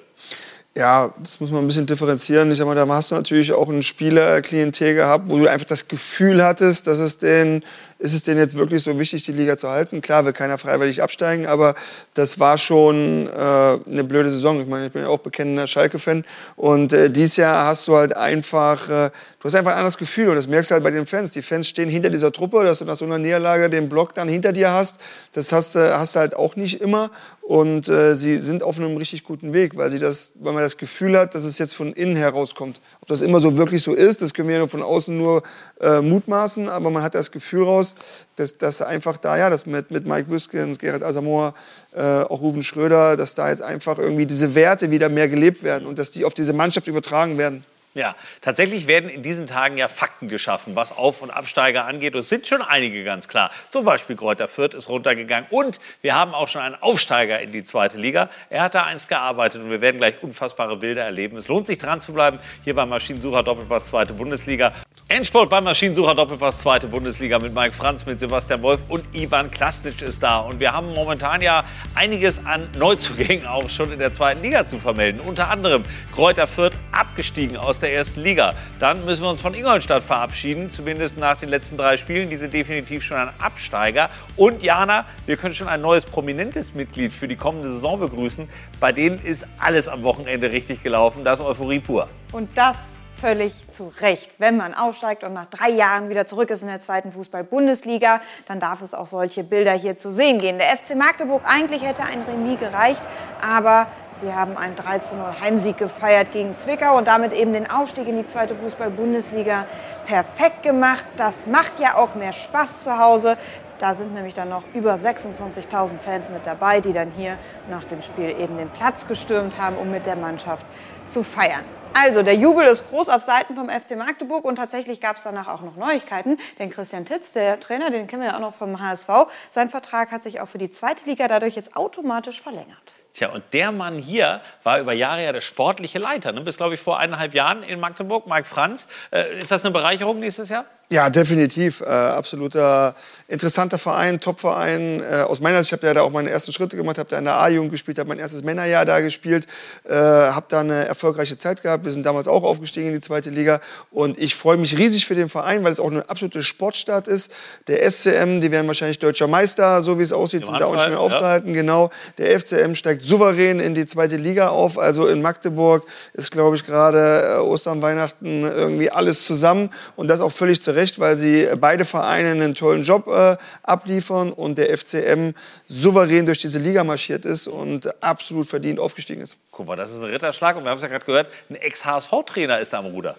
Ja, 0.74 1.12
das 1.18 1.38
muss 1.38 1.50
man 1.50 1.62
ein 1.62 1.66
bisschen 1.66 1.84
differenzieren. 1.84 2.50
Ich 2.50 2.56
sag 2.56 2.66
mal, 2.66 2.74
da 2.74 2.88
hast 2.88 3.10
du 3.10 3.14
natürlich 3.14 3.52
auch 3.52 3.68
ein 3.68 3.82
Spielerklientel 3.82 4.94
gehabt, 4.94 5.24
wo 5.28 5.38
du 5.38 5.46
einfach 5.46 5.66
das 5.66 5.86
Gefühl 5.86 6.42
hattest, 6.42 6.86
dass 6.86 6.98
es 6.98 7.18
den, 7.18 7.62
ist 8.02 8.14
es 8.14 8.24
denn 8.24 8.36
jetzt 8.36 8.56
wirklich 8.56 8.82
so 8.82 8.98
wichtig, 8.98 9.22
die 9.22 9.32
Liga 9.32 9.56
zu 9.56 9.68
halten? 9.68 10.00
Klar, 10.00 10.24
will 10.24 10.32
keiner 10.32 10.58
freiwillig 10.58 11.02
absteigen, 11.02 11.46
aber 11.46 11.74
das 12.14 12.40
war 12.40 12.58
schon 12.58 13.28
äh, 13.28 13.30
eine 13.30 14.04
blöde 14.04 14.28
Saison. 14.28 14.60
Ich 14.60 14.66
meine, 14.66 14.86
ich 14.86 14.92
bin 14.92 15.02
ja 15.02 15.08
auch 15.08 15.20
bekennender 15.20 15.68
Schalke-Fan 15.68 16.24
und 16.56 16.92
äh, 16.92 17.10
dieses 17.10 17.36
Jahr 17.36 17.66
hast 17.66 17.86
du 17.86 17.96
halt 17.96 18.16
einfach, 18.16 18.88
äh, 18.88 19.10
du 19.38 19.44
hast 19.44 19.54
einfach 19.54 19.70
ein 19.70 19.78
anderes 19.78 19.98
Gefühl 19.98 20.30
und 20.30 20.34
das 20.34 20.48
merkst 20.48 20.72
du 20.72 20.74
halt 20.74 20.84
bei 20.84 20.90
den 20.90 21.06
Fans. 21.06 21.30
Die 21.30 21.42
Fans 21.42 21.68
stehen 21.68 21.88
hinter 21.88 22.10
dieser 22.10 22.32
Truppe, 22.32 22.64
dass 22.64 22.80
du 22.80 22.84
nach 22.84 22.96
so 22.96 23.04
einer 23.04 23.18
Niederlage 23.18 23.70
den 23.70 23.88
Block 23.88 24.14
dann 24.14 24.28
hinter 24.28 24.52
dir 24.52 24.72
hast. 24.72 25.00
Das 25.32 25.52
hast, 25.52 25.76
äh, 25.76 25.92
hast 25.92 26.16
du 26.16 26.20
halt 26.20 26.34
auch 26.34 26.56
nicht 26.56 26.80
immer 26.80 27.10
und 27.42 27.88
äh, 27.88 28.14
sie 28.14 28.38
sind 28.38 28.62
auf 28.62 28.78
einem 28.78 28.96
richtig 28.96 29.24
guten 29.24 29.52
Weg, 29.52 29.76
weil, 29.76 29.90
sie 29.90 29.98
das, 29.98 30.32
weil 30.40 30.52
man 30.52 30.62
das 30.62 30.76
Gefühl 30.76 31.18
hat, 31.18 31.34
dass 31.34 31.44
es 31.44 31.58
jetzt 31.58 31.74
von 31.74 31.92
innen 31.92 32.16
herauskommt. 32.16 32.80
Ob 33.00 33.08
das 33.08 33.20
immer 33.20 33.40
so 33.40 33.56
wirklich 33.58 33.82
so 33.82 33.92
ist, 33.92 34.22
das 34.22 34.32
können 34.32 34.48
wir 34.48 34.56
ja 34.56 34.66
von 34.68 34.82
außen 34.82 35.16
nur 35.16 35.42
äh, 35.80 36.00
mutmaßen, 36.00 36.68
aber 36.68 36.90
man 36.90 37.02
hat 37.02 37.14
das 37.14 37.32
Gefühl 37.32 37.64
raus, 37.64 37.91
dass, 38.36 38.58
dass 38.58 38.82
einfach 38.82 39.16
da, 39.16 39.36
ja, 39.36 39.50
das 39.50 39.66
mit, 39.66 39.90
mit 39.90 40.06
Mike 40.06 40.28
Büskens, 40.28 40.78
Gerald 40.78 41.02
Asamoah, 41.02 41.54
äh, 41.94 42.00
auch 42.00 42.40
Ruven 42.40 42.62
Schröder, 42.62 43.16
dass 43.16 43.34
da 43.34 43.50
jetzt 43.50 43.62
einfach 43.62 43.98
irgendwie 43.98 44.26
diese 44.26 44.54
Werte 44.54 44.90
wieder 44.90 45.08
mehr 45.08 45.28
gelebt 45.28 45.62
werden 45.62 45.86
und 45.86 45.98
dass 45.98 46.10
die 46.10 46.24
auf 46.24 46.34
diese 46.34 46.52
Mannschaft 46.52 46.86
übertragen 46.86 47.38
werden. 47.38 47.64
Ja, 47.94 48.16
tatsächlich 48.40 48.86
werden 48.86 49.10
in 49.10 49.22
diesen 49.22 49.46
Tagen 49.46 49.76
ja 49.76 49.86
Fakten 49.86 50.28
geschaffen, 50.28 50.74
was 50.76 50.96
Auf- 50.96 51.20
und 51.20 51.30
Absteiger 51.30 51.84
angeht. 51.84 52.14
Und 52.14 52.20
es 52.20 52.30
sind 52.30 52.46
schon 52.46 52.62
einige 52.62 53.04
ganz 53.04 53.28
klar. 53.28 53.50
Zum 53.68 53.84
Beispiel 53.84 54.16
Kräuter 54.16 54.48
Fürth 54.48 54.72
ist 54.72 54.88
runtergegangen. 54.88 55.46
Und 55.50 55.78
wir 56.00 56.14
haben 56.14 56.32
auch 56.32 56.48
schon 56.48 56.62
einen 56.62 56.76
Aufsteiger 56.80 57.40
in 57.40 57.52
die 57.52 57.66
zweite 57.66 57.98
Liga. 57.98 58.30
Er 58.48 58.62
hat 58.62 58.74
da 58.74 58.84
einst 58.84 59.10
gearbeitet 59.10 59.60
und 59.60 59.68
wir 59.68 59.82
werden 59.82 59.98
gleich 59.98 60.22
unfassbare 60.22 60.78
Bilder 60.78 61.02
erleben. 61.02 61.36
Es 61.36 61.48
lohnt 61.48 61.66
sich 61.66 61.76
dran 61.76 62.00
zu 62.00 62.14
bleiben. 62.14 62.38
Hier 62.64 62.74
beim 62.74 62.88
Maschinensucher 62.88 63.42
Doppelpass 63.42 63.88
zweite 63.88 64.14
Bundesliga. 64.14 64.72
Endsport 65.08 65.50
beim 65.50 65.64
Maschinensucher 65.64 66.14
Doppelpass 66.14 66.60
zweite 66.60 66.86
Bundesliga 66.86 67.38
mit 67.40 67.52
Mike 67.52 67.74
Franz, 67.74 68.06
mit 68.06 68.18
Sebastian 68.18 68.62
Wolf 68.62 68.80
und 68.88 69.04
Ivan 69.14 69.50
Klasnic 69.50 70.00
ist 70.00 70.22
da. 70.22 70.38
Und 70.38 70.60
wir 70.60 70.72
haben 70.72 70.94
momentan 70.94 71.42
ja 71.42 71.64
einiges 71.94 72.46
an 72.46 72.70
Neuzugängen 72.78 73.46
auch 73.46 73.68
schon 73.68 73.92
in 73.92 73.98
der 73.98 74.14
zweiten 74.14 74.40
Liga 74.40 74.66
zu 74.66 74.78
vermelden. 74.78 75.20
Unter 75.20 75.50
anderem 75.50 75.82
Kräuter 76.14 76.46
Fürth 76.46 76.78
abgestiegen 76.92 77.58
aus 77.58 77.81
der 77.82 77.92
ersten 77.92 78.22
Liga. 78.22 78.54
Dann 78.78 79.04
müssen 79.04 79.22
wir 79.22 79.30
uns 79.30 79.40
von 79.40 79.54
Ingolstadt 79.54 80.02
verabschieden, 80.02 80.70
zumindest 80.70 81.18
nach 81.18 81.38
den 81.38 81.48
letzten 81.48 81.76
drei 81.76 81.96
Spielen. 81.96 82.30
Die 82.30 82.36
sind 82.36 82.54
definitiv 82.54 83.02
schon 83.02 83.18
ein 83.18 83.30
Absteiger. 83.38 84.10
Und 84.36 84.62
Jana, 84.62 85.04
wir 85.26 85.36
können 85.36 85.54
schon 85.54 85.68
ein 85.68 85.80
neues 85.80 86.04
prominentes 86.04 86.74
Mitglied 86.74 87.12
für 87.12 87.28
die 87.28 87.36
kommende 87.36 87.68
Saison 87.68 88.00
begrüßen. 88.00 88.48
Bei 88.80 88.92
denen 88.92 89.18
ist 89.20 89.46
alles 89.58 89.88
am 89.88 90.02
Wochenende 90.02 90.50
richtig 90.52 90.82
gelaufen. 90.82 91.24
Das 91.24 91.40
ist 91.40 91.46
Euphorie 91.46 91.80
pur. 91.80 92.08
Und 92.32 92.48
das 92.56 93.01
völlig 93.22 93.68
zu 93.68 93.92
Recht. 94.00 94.32
Wenn 94.38 94.56
man 94.56 94.74
aufsteigt 94.74 95.22
und 95.22 95.32
nach 95.32 95.44
drei 95.44 95.70
Jahren 95.70 96.08
wieder 96.08 96.26
zurück 96.26 96.50
ist 96.50 96.62
in 96.62 96.66
der 96.66 96.80
zweiten 96.80 97.12
Fußball-Bundesliga, 97.12 98.20
dann 98.48 98.58
darf 98.58 98.82
es 98.82 98.94
auch 98.94 99.06
solche 99.06 99.44
Bilder 99.44 99.70
hier 99.74 99.96
zu 99.96 100.10
sehen 100.10 100.40
gehen. 100.40 100.58
Der 100.58 100.66
FC 100.76 100.96
Magdeburg, 100.96 101.42
eigentlich 101.44 101.86
hätte 101.86 102.02
ein 102.02 102.22
Remis 102.22 102.58
gereicht, 102.58 103.00
aber 103.40 103.86
sie 104.10 104.34
haben 104.34 104.56
einen 104.56 104.74
3-0 104.74 105.40
Heimsieg 105.40 105.78
gefeiert 105.78 106.32
gegen 106.32 106.52
Zwickau 106.52 106.98
und 106.98 107.06
damit 107.06 107.32
eben 107.32 107.52
den 107.52 107.70
Aufstieg 107.70 108.08
in 108.08 108.16
die 108.16 108.26
zweite 108.26 108.56
Fußball-Bundesliga 108.56 109.66
perfekt 110.04 110.64
gemacht. 110.64 111.04
Das 111.16 111.46
macht 111.46 111.78
ja 111.78 111.98
auch 111.98 112.16
mehr 112.16 112.32
Spaß 112.32 112.82
zu 112.82 112.98
Hause. 112.98 113.36
Da 113.78 113.94
sind 113.94 114.14
nämlich 114.14 114.34
dann 114.34 114.48
noch 114.48 114.64
über 114.74 114.94
26.000 114.94 115.98
Fans 115.98 116.28
mit 116.28 116.44
dabei, 116.44 116.80
die 116.80 116.92
dann 116.92 117.12
hier 117.16 117.38
nach 117.70 117.84
dem 117.84 118.02
Spiel 118.02 118.30
eben 118.30 118.56
den 118.58 118.70
Platz 118.70 119.06
gestürmt 119.06 119.58
haben, 119.58 119.76
um 119.76 119.92
mit 119.92 120.06
der 120.06 120.16
Mannschaft 120.16 120.66
zu 121.06 121.22
feiern. 121.22 121.62
Also, 121.94 122.22
der 122.22 122.34
Jubel 122.34 122.66
ist 122.66 122.88
groß 122.88 123.10
auf 123.10 123.22
Seiten 123.22 123.54
vom 123.54 123.68
FC 123.68 123.96
Magdeburg 123.96 124.44
und 124.44 124.56
tatsächlich 124.56 125.00
gab 125.00 125.16
es 125.16 125.24
danach 125.24 125.48
auch 125.48 125.60
noch 125.60 125.76
Neuigkeiten. 125.76 126.38
Denn 126.58 126.70
Christian 126.70 127.04
Titz, 127.04 127.32
der 127.32 127.60
Trainer, 127.60 127.90
den 127.90 128.06
kennen 128.06 128.22
wir 128.22 128.30
ja 128.30 128.36
auch 128.36 128.40
noch 128.40 128.54
vom 128.54 128.80
HSV, 128.80 129.08
sein 129.50 129.68
Vertrag 129.68 130.10
hat 130.10 130.22
sich 130.22 130.40
auch 130.40 130.48
für 130.48 130.58
die 130.58 130.70
zweite 130.70 131.04
Liga 131.04 131.28
dadurch 131.28 131.54
jetzt 131.54 131.76
automatisch 131.76 132.40
verlängert. 132.40 132.94
Tja, 133.14 133.28
und 133.28 133.44
der 133.52 133.72
Mann 133.72 133.98
hier 133.98 134.40
war 134.62 134.80
über 134.80 134.94
Jahre 134.94 135.22
ja 135.22 135.32
der 135.32 135.42
sportliche 135.42 135.98
Leiter. 135.98 136.32
Ne? 136.32 136.40
Bis, 136.40 136.56
glaube 136.56 136.74
ich, 136.74 136.80
vor 136.80 136.98
eineinhalb 136.98 137.34
Jahren 137.34 137.62
in 137.62 137.78
Magdeburg, 137.78 138.26
Mike 138.26 138.46
Franz. 138.46 138.88
Äh, 139.10 139.40
ist 139.40 139.50
das 139.50 139.62
eine 139.64 139.72
Bereicherung 139.72 140.18
nächstes 140.18 140.48
Jahr? 140.48 140.64
Ja, 140.90 141.08
definitiv. 141.10 141.80
Äh, 141.80 141.84
absoluter 141.86 142.94
interessanter 143.32 143.78
Verein, 143.78 144.20
Top-Verein. 144.20 145.02
Äh, 145.02 145.22
aus 145.22 145.40
meiner 145.40 145.58
Sicht, 145.58 145.72
ich 145.72 145.78
habe 145.78 145.86
ja 145.86 145.94
da 145.94 146.02
auch 146.02 146.10
meine 146.10 146.28
ersten 146.28 146.52
Schritte 146.52 146.76
gemacht, 146.76 146.98
habe 146.98 147.08
da 147.08 147.18
in 147.18 147.24
der 147.24 147.40
A-Jugend 147.40 147.70
gespielt, 147.70 147.98
habe 147.98 148.08
mein 148.10 148.18
erstes 148.18 148.44
Männerjahr 148.44 148.84
da 148.84 149.00
gespielt, 149.00 149.46
äh, 149.84 149.94
habe 149.94 150.44
da 150.50 150.60
eine 150.60 150.84
erfolgreiche 150.84 151.38
Zeit 151.38 151.62
gehabt. 151.62 151.86
Wir 151.86 151.92
sind 151.92 152.04
damals 152.04 152.28
auch 152.28 152.42
aufgestiegen 152.42 152.88
in 152.88 152.92
die 152.92 153.00
zweite 153.00 153.30
Liga 153.30 153.60
und 153.90 154.20
ich 154.20 154.34
freue 154.34 154.58
mich 154.58 154.76
riesig 154.76 155.06
für 155.06 155.14
den 155.14 155.30
Verein, 155.30 155.64
weil 155.64 155.72
es 155.72 155.80
auch 155.80 155.90
eine 155.90 156.10
absolute 156.10 156.42
Sportstadt 156.42 157.08
ist. 157.08 157.32
Der 157.68 157.90
SCM, 157.90 158.42
die 158.42 158.50
werden 158.50 158.66
wahrscheinlich 158.66 158.98
deutscher 158.98 159.28
Meister, 159.28 159.80
so 159.80 159.98
wie 159.98 160.02
es 160.02 160.12
aussieht, 160.12 160.44
sind 160.44 160.60
da 160.60 160.66
auch 160.66 160.74
nicht 160.74 160.88
mehr 160.88 160.98
Handball, 160.98 161.08
ja. 161.08 161.14
aufzuhalten. 161.14 161.54
Genau. 161.54 161.90
Der 162.18 162.38
FCM 162.38 162.74
steigt 162.74 163.02
souverän 163.02 163.60
in 163.60 163.74
die 163.74 163.86
zweite 163.86 164.16
Liga 164.16 164.48
auf. 164.48 164.78
Also 164.78 165.06
in 165.06 165.22
Magdeburg 165.22 165.86
ist, 166.12 166.32
glaube 166.32 166.56
ich, 166.56 166.66
gerade 166.66 167.36
äh, 167.36 167.38
Ostern, 167.38 167.80
Weihnachten 167.80 168.42
irgendwie 168.42 168.90
alles 168.90 169.26
zusammen 169.26 169.70
und 169.96 170.08
das 170.08 170.20
auch 170.20 170.32
völlig 170.32 170.60
zu 170.60 170.72
Recht, 170.72 170.81
weil 171.00 171.16
sie 171.16 171.48
beide 171.56 171.84
Vereine 171.84 172.30
einen 172.30 172.54
tollen 172.54 172.82
Job 172.82 173.06
äh, 173.06 173.36
abliefern 173.62 174.32
und 174.32 174.58
der 174.58 174.76
FCM 174.76 175.32
souverän 175.66 176.26
durch 176.26 176.38
diese 176.38 176.58
Liga 176.58 176.84
marschiert 176.84 177.24
ist 177.24 177.48
und 177.48 178.02
absolut 178.02 178.46
verdient 178.46 178.78
aufgestiegen 178.78 179.22
ist. 179.22 179.36
Guck 179.50 179.66
mal, 179.66 179.76
das 179.76 179.92
ist 179.92 180.00
ein 180.00 180.04
Ritterschlag. 180.04 180.56
Und 180.56 180.64
wir 180.64 180.70
haben 180.70 180.76
es 180.76 180.82
ja 180.82 180.88
gerade 180.88 181.04
gehört, 181.04 181.28
ein 181.50 181.56
Ex-HSV-Trainer 181.56 182.60
ist 182.60 182.72
da 182.72 182.78
am 182.78 182.86
Ruder. 182.86 183.16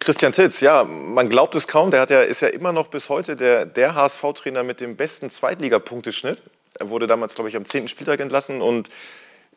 Christian 0.00 0.32
Titz, 0.32 0.60
ja, 0.60 0.84
man 0.84 1.30
glaubt 1.30 1.54
es 1.54 1.66
kaum, 1.66 1.90
der 1.90 2.00
hat 2.00 2.10
ja, 2.10 2.20
ist 2.20 2.42
ja 2.42 2.48
immer 2.48 2.72
noch 2.72 2.88
bis 2.88 3.08
heute 3.08 3.36
der, 3.36 3.64
der 3.64 3.94
HSV-Trainer 3.94 4.62
mit 4.62 4.80
dem 4.80 4.96
besten 4.96 5.30
Zweitligapunkteschnitt. 5.30 6.42
Er 6.78 6.90
wurde 6.90 7.06
damals, 7.06 7.34
glaube 7.34 7.48
ich, 7.48 7.56
am 7.56 7.64
10. 7.64 7.88
Spieltag 7.88 8.20
entlassen 8.20 8.60
und 8.60 8.90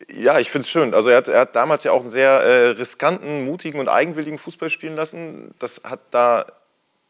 ja, 0.10 0.40
ich 0.40 0.50
finde 0.50 0.64
es 0.64 0.70
schön. 0.70 0.94
Also 0.94 1.10
er 1.10 1.18
hat, 1.18 1.28
er 1.28 1.42
hat 1.42 1.56
damals 1.56 1.84
ja 1.84 1.92
auch 1.92 2.02
einen 2.02 2.10
sehr 2.10 2.30
äh, 2.30 2.68
riskanten, 2.70 3.46
mutigen 3.46 3.80
und 3.80 3.90
eigenwilligen 3.90 4.38
Fußball 4.38 4.70
spielen 4.70 4.96
lassen. 4.96 5.54
Das 5.60 5.82
hat 5.84 6.00
da 6.12 6.46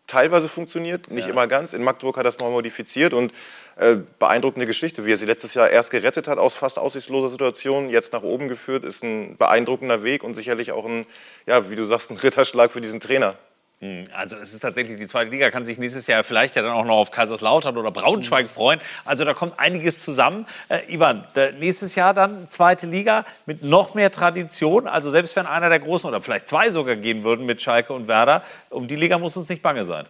teilweise 0.07 0.47
funktioniert, 0.49 1.11
nicht 1.11 1.25
Ja. 1.25 1.31
immer 1.33 1.47
ganz. 1.47 1.73
In 1.73 1.83
Magdeburg 1.83 2.17
hat 2.17 2.25
er 2.25 2.29
es 2.29 2.39
noch 2.39 2.49
modifiziert 2.49 3.13
und 3.13 3.33
äh, 3.75 3.97
beeindruckende 4.19 4.65
Geschichte, 4.65 5.05
wie 5.05 5.11
er 5.11 5.17
sie 5.17 5.25
letztes 5.25 5.53
Jahr 5.53 5.69
erst 5.69 5.91
gerettet 5.91 6.27
hat 6.27 6.37
aus 6.39 6.55
fast 6.55 6.79
aussichtsloser 6.79 7.29
Situation, 7.29 7.89
jetzt 7.89 8.13
nach 8.13 8.23
oben 8.23 8.47
geführt, 8.47 8.83
ist 8.83 9.03
ein 9.03 9.37
beeindruckender 9.37 10.03
Weg 10.03 10.23
und 10.23 10.35
sicherlich 10.35 10.71
auch 10.71 10.85
ein, 10.85 11.05
ja, 11.45 11.69
wie 11.69 11.75
du 11.75 11.85
sagst, 11.85 12.09
ein 12.09 12.17
Ritterschlag 12.17 12.71
für 12.71 12.81
diesen 12.81 12.99
Trainer. 12.99 13.35
Hm, 13.79 14.05
Also 14.15 14.37
es 14.37 14.53
ist 14.53 14.61
tatsächlich, 14.61 14.97
die 14.97 15.07
zweite 15.07 15.29
Liga 15.29 15.51
kann 15.51 15.63
sich 15.63 15.77
nächstes 15.77 16.07
Jahr 16.07 16.23
vielleicht 16.23 16.55
ja 16.55 16.63
dann 16.63 16.71
auch 16.71 16.85
noch 16.85 16.95
auf 16.95 17.11
Kaiserslautern 17.11 17.77
oder 17.77 17.91
Braunschweig 17.91 18.49
freuen. 18.49 18.79
Also 19.05 19.23
da 19.23 19.35
kommt 19.35 19.59
einiges 19.59 20.03
zusammen. 20.03 20.47
Äh, 20.69 20.79
Ivan, 20.93 21.23
nächstes 21.59 21.93
Jahr 21.93 22.15
dann 22.15 22.47
zweite 22.47 22.87
Liga 22.87 23.23
mit 23.45 23.63
noch 23.63 23.93
mehr 23.93 24.09
Tradition. 24.09 24.87
Also 24.87 25.11
selbst 25.11 25.35
wenn 25.35 25.45
einer 25.45 25.69
der 25.69 25.79
Großen 25.79 26.09
oder 26.09 26.21
vielleicht 26.21 26.47
zwei 26.47 26.71
sogar 26.71 26.95
gehen 26.95 27.23
würden 27.23 27.45
mit 27.45 27.61
Schalke 27.61 27.93
und 27.93 28.07
Werder, 28.07 28.43
um 28.71 28.87
die 28.87 28.95
Liga 28.95 29.19
muss 29.19 29.37
uns 29.37 29.47
nicht 29.49 29.61
bange 29.61 29.85
sein. 29.85 30.07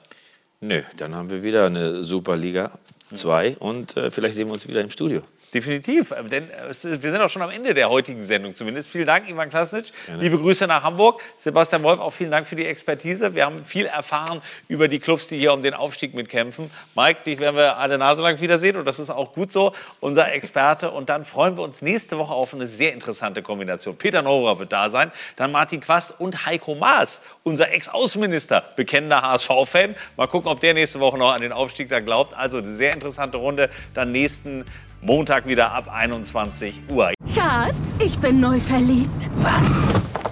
Nö, 0.61 0.81
dann 0.95 1.13
haben 1.13 1.29
wir 1.29 1.43
wieder 1.43 1.65
eine 1.65 2.03
Superliga 2.03 2.71
2 3.13 3.57
und 3.59 3.95
äh, 3.97 4.11
vielleicht 4.11 4.35
sehen 4.35 4.47
wir 4.47 4.53
uns 4.53 4.67
wieder 4.67 4.81
im 4.81 4.91
Studio. 4.91 5.21
Definitiv, 5.57 6.11
äh, 6.11 6.23
denn 6.29 6.43
äh, 6.51 7.01
wir 7.01 7.09
sind 7.09 7.19
auch 7.19 7.31
schon 7.31 7.41
am 7.41 7.49
Ende 7.49 7.73
der 7.73 7.89
heutigen 7.89 8.21
Sendung 8.21 8.53
zumindest. 8.53 8.89
Vielen 8.89 9.07
Dank, 9.07 9.27
Ivan 9.27 9.49
Klasnitsch. 9.49 9.91
Liebe 10.19 10.37
Grüße 10.37 10.67
nach 10.67 10.83
Hamburg. 10.83 11.19
Sebastian 11.35 11.81
Wolf, 11.81 11.99
auch 11.99 12.11
vielen 12.11 12.29
Dank 12.29 12.45
für 12.45 12.55
die 12.55 12.67
Expertise. 12.67 13.33
Wir 13.33 13.45
haben 13.45 13.57
viel 13.65 13.87
erfahren 13.87 14.43
über 14.67 14.87
die 14.87 14.99
Clubs, 14.99 15.27
die 15.29 15.39
hier 15.39 15.53
um 15.53 15.63
den 15.63 15.73
Aufstieg 15.73 16.13
mitkämpfen. 16.13 16.69
Mike, 16.95 17.21
dich 17.25 17.39
werden 17.39 17.55
wir 17.55 17.77
alle 17.77 17.97
Nase 17.97 18.21
lang 18.21 18.39
wiedersehen 18.39 18.77
und 18.77 18.85
das 18.85 18.99
ist 18.99 19.09
auch 19.09 19.33
gut 19.33 19.51
so, 19.51 19.73
unser 19.99 20.31
Experte. 20.31 20.91
Und 20.91 21.09
dann 21.09 21.25
freuen 21.25 21.57
wir 21.57 21.63
uns 21.63 21.81
nächste 21.81 22.19
Woche 22.19 22.35
auf 22.35 22.53
eine 22.53 22.67
sehr 22.67 22.93
interessante 22.93 23.41
Kombination. 23.41 23.97
Peter 23.97 24.21
Neurer 24.21 24.59
wird 24.59 24.71
da 24.71 24.91
sein, 24.91 25.11
dann 25.37 25.51
Martin 25.51 25.81
Quast 25.81 26.19
und 26.19 26.45
Heiko 26.45 26.75
Maas, 26.75 27.23
unser 27.41 27.71
Ex-Außenminister, 27.71 28.63
bekennender 28.75 29.23
HSV-Fan. 29.23 29.95
Mal 30.17 30.27
gucken, 30.27 30.51
ob 30.51 30.59
der 30.59 30.75
nächste 30.75 30.99
Woche 30.99 31.17
noch 31.17 31.31
an 31.31 31.41
den 31.41 31.51
Aufstieg 31.51 31.89
da 31.89 31.99
glaubt. 31.99 32.35
Also 32.35 32.59
eine 32.59 32.75
sehr 32.75 32.93
interessante 32.93 33.37
Runde. 33.37 33.71
Dann 33.95 34.11
nächsten 34.11 34.63
Montag 35.01 35.45
wieder 35.45 35.71
ab 35.71 35.87
21 35.93 36.81
Uhr. 36.91 37.11
Schatz, 37.33 37.99
ich 37.99 38.17
bin 38.19 38.39
neu 38.39 38.59
verliebt. 38.59 39.29
Was? 39.37 39.81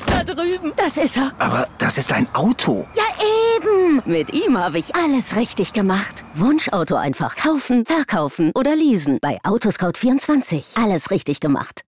Da 0.08 0.24
drüben. 0.24 0.74
Das 0.76 0.98
ist 0.98 1.18
er. 1.18 1.32
Aber 1.38 1.68
das 1.78 1.98
ist 1.98 2.12
ein 2.12 2.28
Auto. 2.34 2.88
Ja, 2.96 3.04
eben. 3.58 4.02
Mit 4.06 4.34
ihm 4.34 4.58
habe 4.58 4.80
ich 4.80 4.96
alles 4.96 5.36
richtig 5.36 5.74
gemacht. 5.74 6.24
Wunschauto 6.34 6.96
einfach 6.96 7.36
kaufen, 7.36 7.86
verkaufen 7.86 8.52
oder 8.56 8.76
leasen. 8.76 9.20
Bei 9.22 9.40
Autoscout24. 9.44 10.82
Alles 10.82 11.12
richtig 11.12 11.40
gemacht. 11.40 11.82